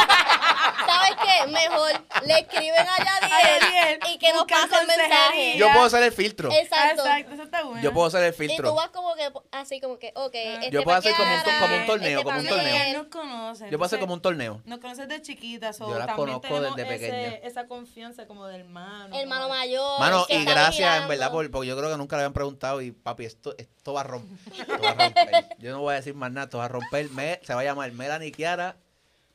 ¿Sabes 1.27 1.45
qué? 1.45 1.51
Mejor 1.53 1.91
le 2.27 2.39
escriben 2.39 2.87
a 2.87 2.97
Yadiel, 2.99 3.61
Yadiel 3.61 4.01
y 4.15 4.19
que 4.19 4.33
nos 4.33 4.45
pase 4.45 4.75
el 4.81 4.87
mensaje. 4.87 5.59
Yo 5.59 5.71
puedo 5.73 5.85
hacer 5.85 6.03
el 6.03 6.13
filtro. 6.13 6.51
Ah, 6.53 6.57
Exacto. 6.59 7.03
Exacto, 7.03 7.35
eso 7.35 7.43
está 7.43 7.63
bueno. 7.65 7.83
Yo 7.83 7.93
puedo 7.93 8.07
hacer 8.07 8.23
el 8.23 8.29
Y 8.29 8.33
tú 8.33 8.37
filtro. 8.39 8.75
vas 8.75 8.89
como 8.91 9.15
que 9.15 9.31
así 9.53 9.81
como 9.81 9.99
que, 9.99 10.13
ok, 10.15 10.35
este 10.35 10.71
Yo 10.71 10.83
puedo 10.83 10.97
hacer 10.99 11.15
como 11.15 11.33
un 11.35 11.41
como 11.61 11.77
un 11.77 11.87
torneo, 11.87 12.11
este 12.19 12.25
como 12.25 12.39
un 12.39 12.47
torneo. 12.47 12.83
Él 12.87 12.93
nos 12.97 13.07
conoce. 13.09 13.65
Yo 13.71 13.79
puedo 13.79 13.87
hacer 13.87 13.99
como 14.01 14.15
un 14.15 14.21
torneo. 14.23 14.63
Nos 14.65 14.79
conoces 14.79 15.09
de 15.09 15.23
chiquitas, 15.23 15.79
Yo 15.79 15.99
las 15.99 16.15
conozco 16.15 16.61
desde 16.61 16.85
pequeña. 16.87 17.35
esa 17.43 17.67
confianza 17.67 18.27
como 18.27 18.47
de 18.47 18.57
hermano. 18.61 19.19
Hermano 19.19 19.49
mayor. 19.49 20.01
Mano, 20.01 20.27
que 20.27 20.35
y 20.37 20.45
gracias 20.45 21.03
en 21.03 21.09
verdad 21.09 21.31
por, 21.31 21.51
porque 21.51 21.69
yo 21.69 21.77
creo 21.77 21.91
que 21.91 21.97
nunca 21.97 22.17
le 22.17 22.23
habían 22.23 22.33
preguntado 22.33 22.81
y 22.83 22.93
papi, 22.93 23.25
esto, 23.25 23.55
esto 23.59 23.93
va 23.93 24.01
a 24.01 24.05
romper. 24.05 24.39
Esto 24.59 24.79
va 24.83 24.91
a 24.91 24.95
romper. 24.95 25.47
Yo 25.59 25.71
no 25.73 25.81
voy 25.81 25.93
a 25.93 25.97
decir 25.97 26.15
más 26.15 26.31
nada, 26.31 26.45
esto 26.45 26.59
va 26.59 26.65
a 26.67 26.69
romper. 26.69 27.11
Me- 27.11 27.41
se 27.43 27.55
va 27.55 27.61
a 27.61 27.65
llamar 27.65 27.91
Melanie 27.93 28.33
Kiara 28.33 28.77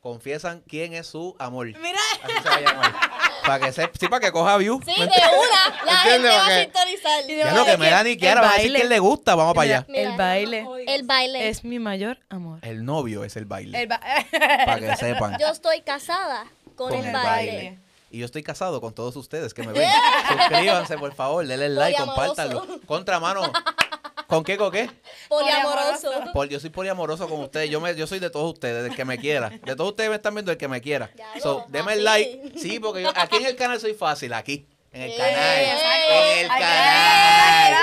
confiesan 0.01 0.61
quién 0.67 0.93
es 0.93 1.07
su 1.07 1.35
amor. 1.39 1.67
Mira, 1.79 1.99
Así 2.23 2.33
se 2.43 2.49
va 2.49 2.55
a 2.55 2.59
llamar. 2.61 2.95
Para 3.45 3.65
que 3.65 3.71
se, 3.71 3.89
sí, 3.99 4.07
para 4.07 4.19
que 4.19 4.31
coja 4.31 4.57
view. 4.57 4.79
Sí, 4.85 4.93
¿me 4.99 5.05
de 5.05 5.11
una. 5.11 5.85
La 5.85 5.97
gente 5.97 6.27
va 6.27 6.45
a 6.47 6.59
sintonizar. 6.61 7.29
Y 7.29 7.35
no, 7.37 7.45
lo 7.57 7.63
que 7.65 7.71
es 7.71 7.77
que 7.77 7.81
Melanie 7.83 8.11
y 8.13 8.17
Kiara 8.17 8.41
el 8.41 8.45
va 8.47 8.51
a 8.51 8.57
decir 8.57 8.73
quién 8.73 8.89
le 8.89 8.99
gusta, 8.99 9.35
vamos 9.35 9.53
para 9.55 9.63
allá. 9.65 9.85
Mira, 9.87 10.01
el 10.11 10.17
baile 10.17 10.65
El 10.87 11.03
baile. 11.03 11.49
es 11.49 11.63
mi 11.63 11.79
mayor 11.79 12.19
amor. 12.29 12.59
El 12.61 12.85
novio 12.85 13.23
es 13.23 13.35
el 13.37 13.45
baile. 13.45 13.81
El 13.81 13.87
ba- 13.87 13.99
Para 14.65 14.79
que 14.79 14.95
sepan. 14.99 15.37
Yo 15.39 15.47
estoy 15.47 15.81
casada 15.81 16.45
con, 16.75 16.89
Con 16.89 16.99
el, 16.99 17.05
el 17.07 17.13
baile. 17.13 17.51
baile. 17.55 17.79
Y 18.11 18.19
yo 18.19 18.25
estoy 18.25 18.43
casado 18.43 18.81
con 18.81 18.93
todos 18.93 19.15
ustedes 19.15 19.53
que 19.53 19.63
me 19.63 19.71
ven. 19.71 19.89
Suscríbanse, 20.27 20.97
por 20.97 21.13
favor, 21.15 21.45
denle 21.47 21.69
like, 21.69 21.97
compártanlo. 21.97 22.67
Contramano. 22.85 23.41
¿Con 24.31 24.45
qué, 24.45 24.55
con 24.55 24.71
qué? 24.71 24.89
Poliamoroso. 25.27 26.09
Pol- 26.31 26.47
yo 26.47 26.57
soy 26.61 26.69
poliamoroso 26.69 27.27
con 27.27 27.41
ustedes. 27.41 27.69
Yo 27.69 27.81
me, 27.81 27.93
yo 27.97 28.07
soy 28.07 28.19
de 28.19 28.29
todos 28.29 28.53
ustedes, 28.53 28.81
del 28.81 28.95
que 28.95 29.03
me 29.03 29.17
quiera. 29.17 29.49
De 29.49 29.75
todos 29.75 29.89
ustedes 29.89 30.09
me 30.09 30.15
están 30.15 30.33
viendo 30.33 30.53
el 30.53 30.57
que 30.57 30.69
me 30.69 30.79
quiera. 30.79 31.11
Ya 31.17 31.33
So, 31.41 31.65
lo, 31.65 31.65
denme 31.67 31.91
el 31.95 32.05
like. 32.05 32.53
Sí, 32.57 32.79
porque 32.79 33.01
yo, 33.03 33.11
aquí 33.13 33.35
en 33.35 33.45
el 33.47 33.57
canal 33.57 33.81
soy 33.81 33.93
fácil, 33.93 34.31
aquí. 34.31 34.65
En 34.93 35.01
el 35.01 35.17
canal. 35.17 35.59
En 35.59 36.39
el 36.39 36.47
canal. 36.47 37.73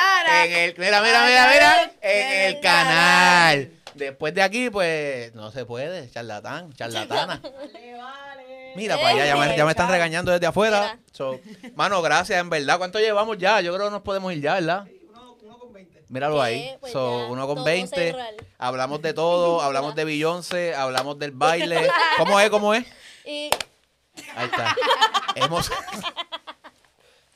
En 0.46 0.52
el, 0.54 0.74
mira, 0.78 1.02
mira, 1.02 1.26
mira, 1.26 1.50
mira. 1.52 1.92
En 2.00 2.32
el 2.32 2.54
el 2.56 2.60
canal. 2.62 3.70
Después 3.94 4.32
de 4.32 4.40
aquí, 4.40 4.70
pues, 4.70 5.34
no 5.34 5.50
se 5.50 5.66
puede. 5.66 6.10
Charlatán, 6.10 6.72
charlatana. 6.72 7.42
Mira, 8.74 8.96
para 8.96 9.08
allá, 9.08 9.26
ya 9.26 9.36
me, 9.36 9.56
ya 9.56 9.64
me 9.64 9.70
están 9.72 9.90
regañando 9.90 10.30
desde 10.30 10.46
afuera. 10.46 10.98
So, 11.12 11.40
mano, 11.74 12.00
gracias, 12.00 12.38
en 12.40 12.48
verdad. 12.48 12.78
¿Cuánto 12.78 13.00
llevamos 13.00 13.36
ya? 13.36 13.60
Yo 13.60 13.74
creo 13.74 13.86
que 13.86 13.90
nos 13.92 14.02
podemos 14.02 14.32
ir 14.32 14.40
ya, 14.40 14.54
¿verdad? 14.54 14.86
Míralo 16.08 16.36
¿Qué? 16.36 16.42
ahí. 16.42 16.76
Pues 16.80 16.92
So, 16.92 17.20
ya, 17.20 17.26
uno 17.26 17.46
con 17.46 17.56
todo 17.56 17.64
20. 17.64 17.94
cerrar. 17.96 18.34
Hablamos 18.58 19.02
de 19.02 19.12
todo. 19.14 19.60
Hablamos 19.62 19.94
de 19.94 20.04
Beyoncé. 20.04 20.74
Hablamos 20.74 21.18
del 21.18 21.32
baile. 21.32 21.88
¿Cómo 22.16 22.38
es? 22.40 22.50
¿Cómo 22.50 22.74
es? 22.74 22.86
Y 23.24 23.50
Ahí 24.34 24.46
está. 24.46 24.74
Hemos. 25.36 25.70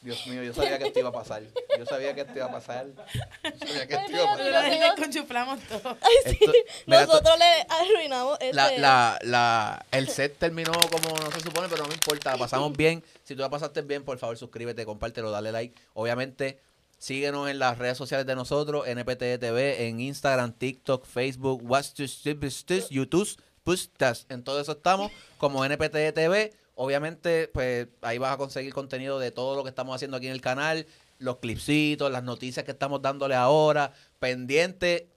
Dios 0.00 0.26
mío, 0.26 0.42
yo 0.42 0.52
sabía 0.52 0.78
que 0.80 0.88
esto 0.88 0.98
iba 0.98 1.10
a 1.10 1.12
pasar. 1.12 1.42
Yo 1.78 1.86
sabía 1.86 2.12
que 2.12 2.22
esto 2.22 2.32
iba 2.34 2.46
a 2.46 2.50
pasar. 2.50 2.86
Yo 2.88 3.66
sabía 3.68 3.86
que 3.86 3.94
esto 3.94 4.10
iba 4.10 4.32
a 4.32 4.36
pasar. 4.36 4.64
Sí, 4.96 5.00
Conchuflamos 5.00 5.60
todo. 5.60 5.96
Esto- 6.24 6.52
mira, 6.86 7.02
esto- 7.02 7.12
nosotros 7.12 7.38
le 7.38 7.66
arruinamos 7.68 8.36
este. 8.40 8.52
la, 8.52 8.70
la, 8.78 9.18
la, 9.22 9.86
el 9.92 10.08
set 10.08 10.36
terminó 10.40 10.72
como 10.90 11.16
no 11.16 11.30
se 11.30 11.38
supone, 11.38 11.68
pero 11.68 11.82
no 11.84 11.88
me 11.88 11.94
importa. 11.94 12.32
La 12.32 12.38
pasamos 12.38 12.76
bien. 12.76 13.04
Si 13.22 13.36
tú 13.36 13.42
la 13.42 13.48
pasaste 13.48 13.82
bien, 13.82 14.02
por 14.04 14.18
favor, 14.18 14.36
suscríbete, 14.36 14.84
compártelo, 14.84 15.30
dale 15.30 15.52
like. 15.52 15.80
Obviamente, 15.94 16.58
síguenos 17.02 17.50
en 17.50 17.58
las 17.58 17.78
redes 17.78 17.98
sociales 17.98 18.26
de 18.26 18.36
nosotros, 18.36 18.86
NPT 18.86 19.40
TV, 19.40 19.88
en 19.88 19.98
Instagram, 19.98 20.52
TikTok, 20.52 21.04
Facebook, 21.04 21.60
What's 21.68 21.94
YouTube, 21.94 23.42
Pustas. 23.64 24.26
En 24.28 24.44
todo 24.44 24.60
eso 24.60 24.72
estamos 24.72 25.10
como 25.36 25.64
NPT 25.64 26.14
TV. 26.14 26.52
Obviamente, 26.76 27.48
pues 27.48 27.88
ahí 28.02 28.18
vas 28.18 28.32
a 28.32 28.36
conseguir 28.36 28.72
contenido 28.72 29.18
de 29.18 29.32
todo 29.32 29.56
lo 29.56 29.64
que 29.64 29.70
estamos 29.70 29.96
haciendo 29.96 30.16
aquí 30.16 30.28
en 30.28 30.32
el 30.32 30.40
canal, 30.40 30.86
los 31.18 31.38
clipsitos, 31.38 32.10
las 32.12 32.22
noticias 32.22 32.64
que 32.64 32.70
estamos 32.70 33.02
dándole 33.02 33.34
ahora. 33.34 33.92
Pendiente 34.20 35.08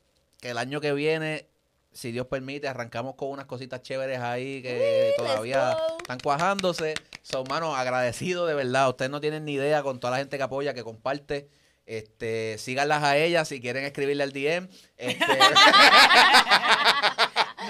que 0.41 0.49
el 0.49 0.57
año 0.57 0.81
que 0.81 0.91
viene 0.91 1.47
si 1.93 2.11
Dios 2.11 2.27
permite, 2.27 2.67
arrancamos 2.67 3.15
con 3.15 3.29
unas 3.29 3.45
cositas 3.45 3.81
chéveres 3.81 4.19
ahí 4.19 4.61
que 4.61 5.13
todavía 5.17 5.77
están 6.01 6.19
cuajándose. 6.19 6.95
Son, 7.21 7.45
manos 7.47 7.77
agradecidos 7.77 8.49
de 8.49 8.53
verdad. 8.53 8.89
Ustedes 8.89 9.09
no 9.09 9.21
tienen 9.21 9.45
ni 9.45 9.53
idea 9.53 9.81
con 9.81 9.99
toda 9.99 10.11
la 10.11 10.17
gente 10.17 10.35
que 10.35 10.43
apoya, 10.43 10.73
que 10.73 10.83
comparte. 10.83 11.47
Este, 11.85 12.57
síganlas 12.57 13.03
a 13.03 13.15
ellas 13.17 13.47
si 13.47 13.61
quieren 13.61 13.85
escribirle 13.85 14.23
al 14.23 14.33
DM. 14.33 14.67
Este, 14.97 15.25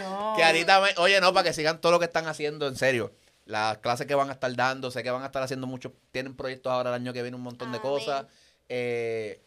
No. 0.02 0.34
que 0.36 0.44
ahorita, 0.44 0.82
me- 0.82 0.94
oye, 0.98 1.22
no, 1.22 1.34
para 1.34 1.46
que 1.46 1.54
sigan 1.54 1.80
todo 1.80 1.94
lo 1.94 2.00
que 2.00 2.06
están 2.06 2.28
haciendo, 2.28 2.68
en 2.68 2.76
serio. 2.76 3.14
Las 3.46 3.78
clases 3.78 4.08
que 4.08 4.16
van 4.16 4.30
a 4.30 4.34
estar 4.34 4.54
dando, 4.56 4.92
sé 4.92 5.04
que 5.04 5.12
van 5.12 5.24
a 5.24 5.28
estar 5.28 5.44
haciendo 5.44 5.68
muchos, 5.68 5.92
tienen 6.12 6.36
proyectos 6.36 6.72
ahora 6.74 6.90
el 6.90 6.96
año 6.96 7.14
que 7.14 7.22
viene, 7.22 7.38
un 7.38 7.44
montón 7.44 7.72
de 7.72 7.78
Amén. 7.78 7.92
cosas. 7.92 8.26
Eh, 8.70 9.40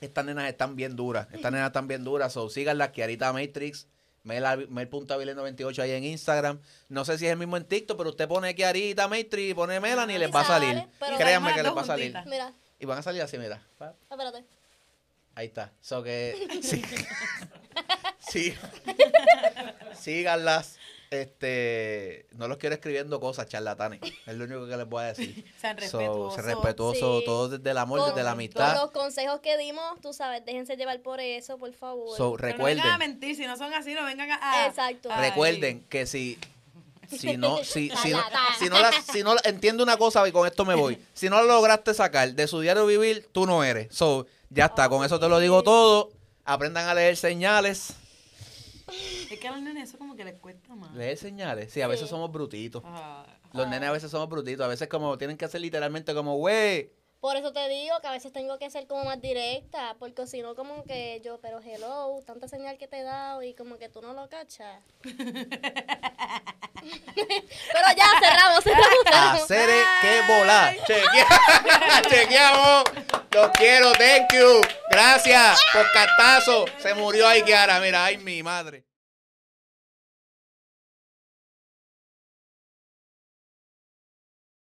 estas 0.00 0.24
nenas 0.24 0.48
están 0.48 0.76
bien 0.76 0.96
duras, 0.96 1.28
estas 1.32 1.50
nenas 1.52 1.68
están 1.68 1.88
bien 1.88 2.04
duras, 2.04 2.32
so 2.32 2.50
síganlas, 2.50 2.90
Kiarita 2.90 3.32
Matrix, 3.32 3.86
Mel- 4.24 4.68
Mel.avile98 4.68 5.78
ahí 5.82 5.92
en 5.92 6.04
Instagram. 6.04 6.60
No 6.88 7.04
sé 7.04 7.18
si 7.18 7.26
es 7.26 7.32
el 7.32 7.38
mismo 7.38 7.56
en 7.56 7.64
TikTok, 7.64 7.96
pero 7.96 8.10
usted 8.10 8.28
pone 8.28 8.54
Kiarita 8.54 9.08
Matrix 9.08 9.50
y 9.50 9.54
pone 9.54 9.80
Melanie 9.80 10.16
y 10.16 10.18
les 10.18 10.34
va 10.34 10.40
a 10.40 10.44
salir. 10.44 10.84
Créanme 11.16 11.54
que 11.54 11.62
les 11.62 11.74
va 11.74 11.82
a 11.82 11.86
salir. 11.86 12.14
Mira, 12.26 12.52
Y 12.78 12.86
van 12.86 12.98
a 12.98 13.02
salir 13.02 13.22
así, 13.22 13.38
mira. 13.38 13.60
Espérate. 14.10 14.44
Ahí 15.34 15.46
está. 15.46 15.72
So 15.80 16.02
que 16.02 16.48
sí. 16.62 16.82
sí. 18.18 18.54
Síganlas. 19.94 20.78
Este, 21.10 22.26
no 22.32 22.48
los 22.48 22.58
quiero 22.58 22.74
escribiendo 22.74 23.18
cosas 23.18 23.46
charlatanes. 23.48 24.00
Es 24.26 24.34
lo 24.36 24.44
único 24.44 24.66
que 24.68 24.76
les 24.76 24.86
voy 24.86 25.04
a 25.04 25.06
decir. 25.06 25.42
Sean 25.58 25.78
So, 25.80 25.98
respetuosos. 25.98 26.34
ser 26.34 26.44
respetuoso, 26.44 27.18
Sí. 27.20 27.24
todo 27.24 27.48
desde 27.48 27.70
el 27.70 27.78
amor, 27.78 28.00
Con- 28.00 28.08
desde 28.10 28.22
la 28.24 28.30
Con 28.32 28.38
amistad. 28.38 28.74
los 28.74 28.90
consejos 28.90 29.40
que 29.40 29.56
dimos, 29.56 29.98
tú 30.02 30.12
sabes, 30.12 30.44
déjense 30.44 30.76
llevar 30.76 31.00
por 31.00 31.18
eso, 31.20 31.56
por 31.56 31.72
favor. 31.72 32.14
So, 32.14 32.32
Pero 32.36 32.48
no 32.48 32.52
recuerden, 32.56 32.76
vengan 32.82 32.94
a 32.94 32.98
mentir, 32.98 33.36
si 33.36 33.46
no 33.46 33.56
son 33.56 33.72
así, 33.72 33.94
no 33.94 34.04
vengan 34.04 34.30
a... 34.32 34.66
Exacto. 34.66 35.08
Ay. 35.10 35.30
recuerden 35.30 35.80
que 35.88 36.04
si 36.04 36.38
si 37.10 37.36
no, 37.36 37.58
si, 37.64 37.90
si 38.02 38.10
no, 38.10 38.20
si 38.58 38.68
no, 38.68 38.80
la, 38.80 38.92
si 38.92 39.22
no 39.22 39.34
la- 39.34 39.40
entiendo 39.44 39.82
una 39.82 39.96
cosa 39.96 40.26
y 40.28 40.32
con 40.32 40.46
esto 40.46 40.64
me 40.64 40.74
voy. 40.74 40.98
Si 41.14 41.28
no 41.28 41.40
lo 41.42 41.46
lograste 41.48 41.94
sacar 41.94 42.32
de 42.34 42.46
su 42.46 42.60
diario 42.60 42.86
vivir, 42.86 43.28
tú 43.32 43.46
no 43.46 43.64
eres. 43.64 43.88
So, 43.94 44.26
ya 44.50 44.66
está, 44.66 44.88
con 44.88 45.04
eso 45.04 45.18
te 45.20 45.28
lo 45.28 45.38
digo 45.38 45.62
todo. 45.62 46.10
Aprendan 46.44 46.88
a 46.88 46.94
leer 46.94 47.16
señales. 47.16 47.94
Es 49.30 49.38
que 49.38 49.48
a 49.48 49.52
los 49.52 49.60
nenes 49.60 49.88
eso 49.90 49.98
como 49.98 50.16
que 50.16 50.24
les 50.24 50.34
cuesta 50.40 50.74
más. 50.74 50.94
Leer 50.94 51.16
señales. 51.18 51.70
Sí, 51.72 51.82
a 51.82 51.86
veces 51.88 52.06
Sí. 52.06 52.10
somos 52.10 52.32
brutitos. 52.32 52.82
Ah. 52.86 53.26
Los 53.52 53.68
nenes 53.68 53.88
a 53.88 53.92
veces 53.92 54.10
somos 54.10 54.28
brutitos. 54.28 54.64
A 54.64 54.68
veces 54.68 54.88
como 54.88 55.18
tienen 55.18 55.36
que 55.36 55.44
hacer 55.44 55.60
literalmente 55.60 56.14
como, 56.14 56.36
güey. 56.36 56.90
Por 57.20 57.36
eso 57.36 57.52
te 57.52 57.68
digo 57.68 57.96
que 58.00 58.06
a 58.06 58.12
veces 58.12 58.32
tengo 58.32 58.58
que 58.58 58.70
ser 58.70 58.86
como 58.86 59.04
más 59.04 59.20
directa, 59.20 59.96
porque 59.98 60.24
si 60.28 60.40
no 60.40 60.54
como 60.54 60.84
que 60.84 61.20
yo, 61.24 61.40
pero 61.40 61.58
hello, 61.60 62.20
tanta 62.24 62.46
señal 62.46 62.78
que 62.78 62.86
te 62.86 63.00
he 63.00 63.02
dado 63.02 63.42
y 63.42 63.54
como 63.54 63.76
que 63.76 63.88
tú 63.88 64.00
no 64.00 64.12
lo 64.12 64.28
cachas. 64.28 64.80
pero 65.02 65.16
ya, 67.96 68.06
cerramos, 68.20 68.62
cerramos, 68.62 68.98
cerramos. 69.04 69.42
Hacer 69.42 69.68
que 70.00 70.20
volar. 70.32 70.76
Chequea- 70.86 72.02
Chequeamos. 72.08 72.84
Los 73.32 73.50
quiero. 73.50 73.92
Thank 73.92 74.32
you. 74.34 74.60
Gracias. 74.90 75.60
Por 75.72 75.90
cartazo. 75.92 76.64
Se 76.78 76.94
murió 76.94 77.26
ahí 77.28 77.42
Kiara. 77.42 77.80
Mira, 77.80 78.04
ay 78.04 78.18
mi 78.18 78.42
madre. 78.42 78.84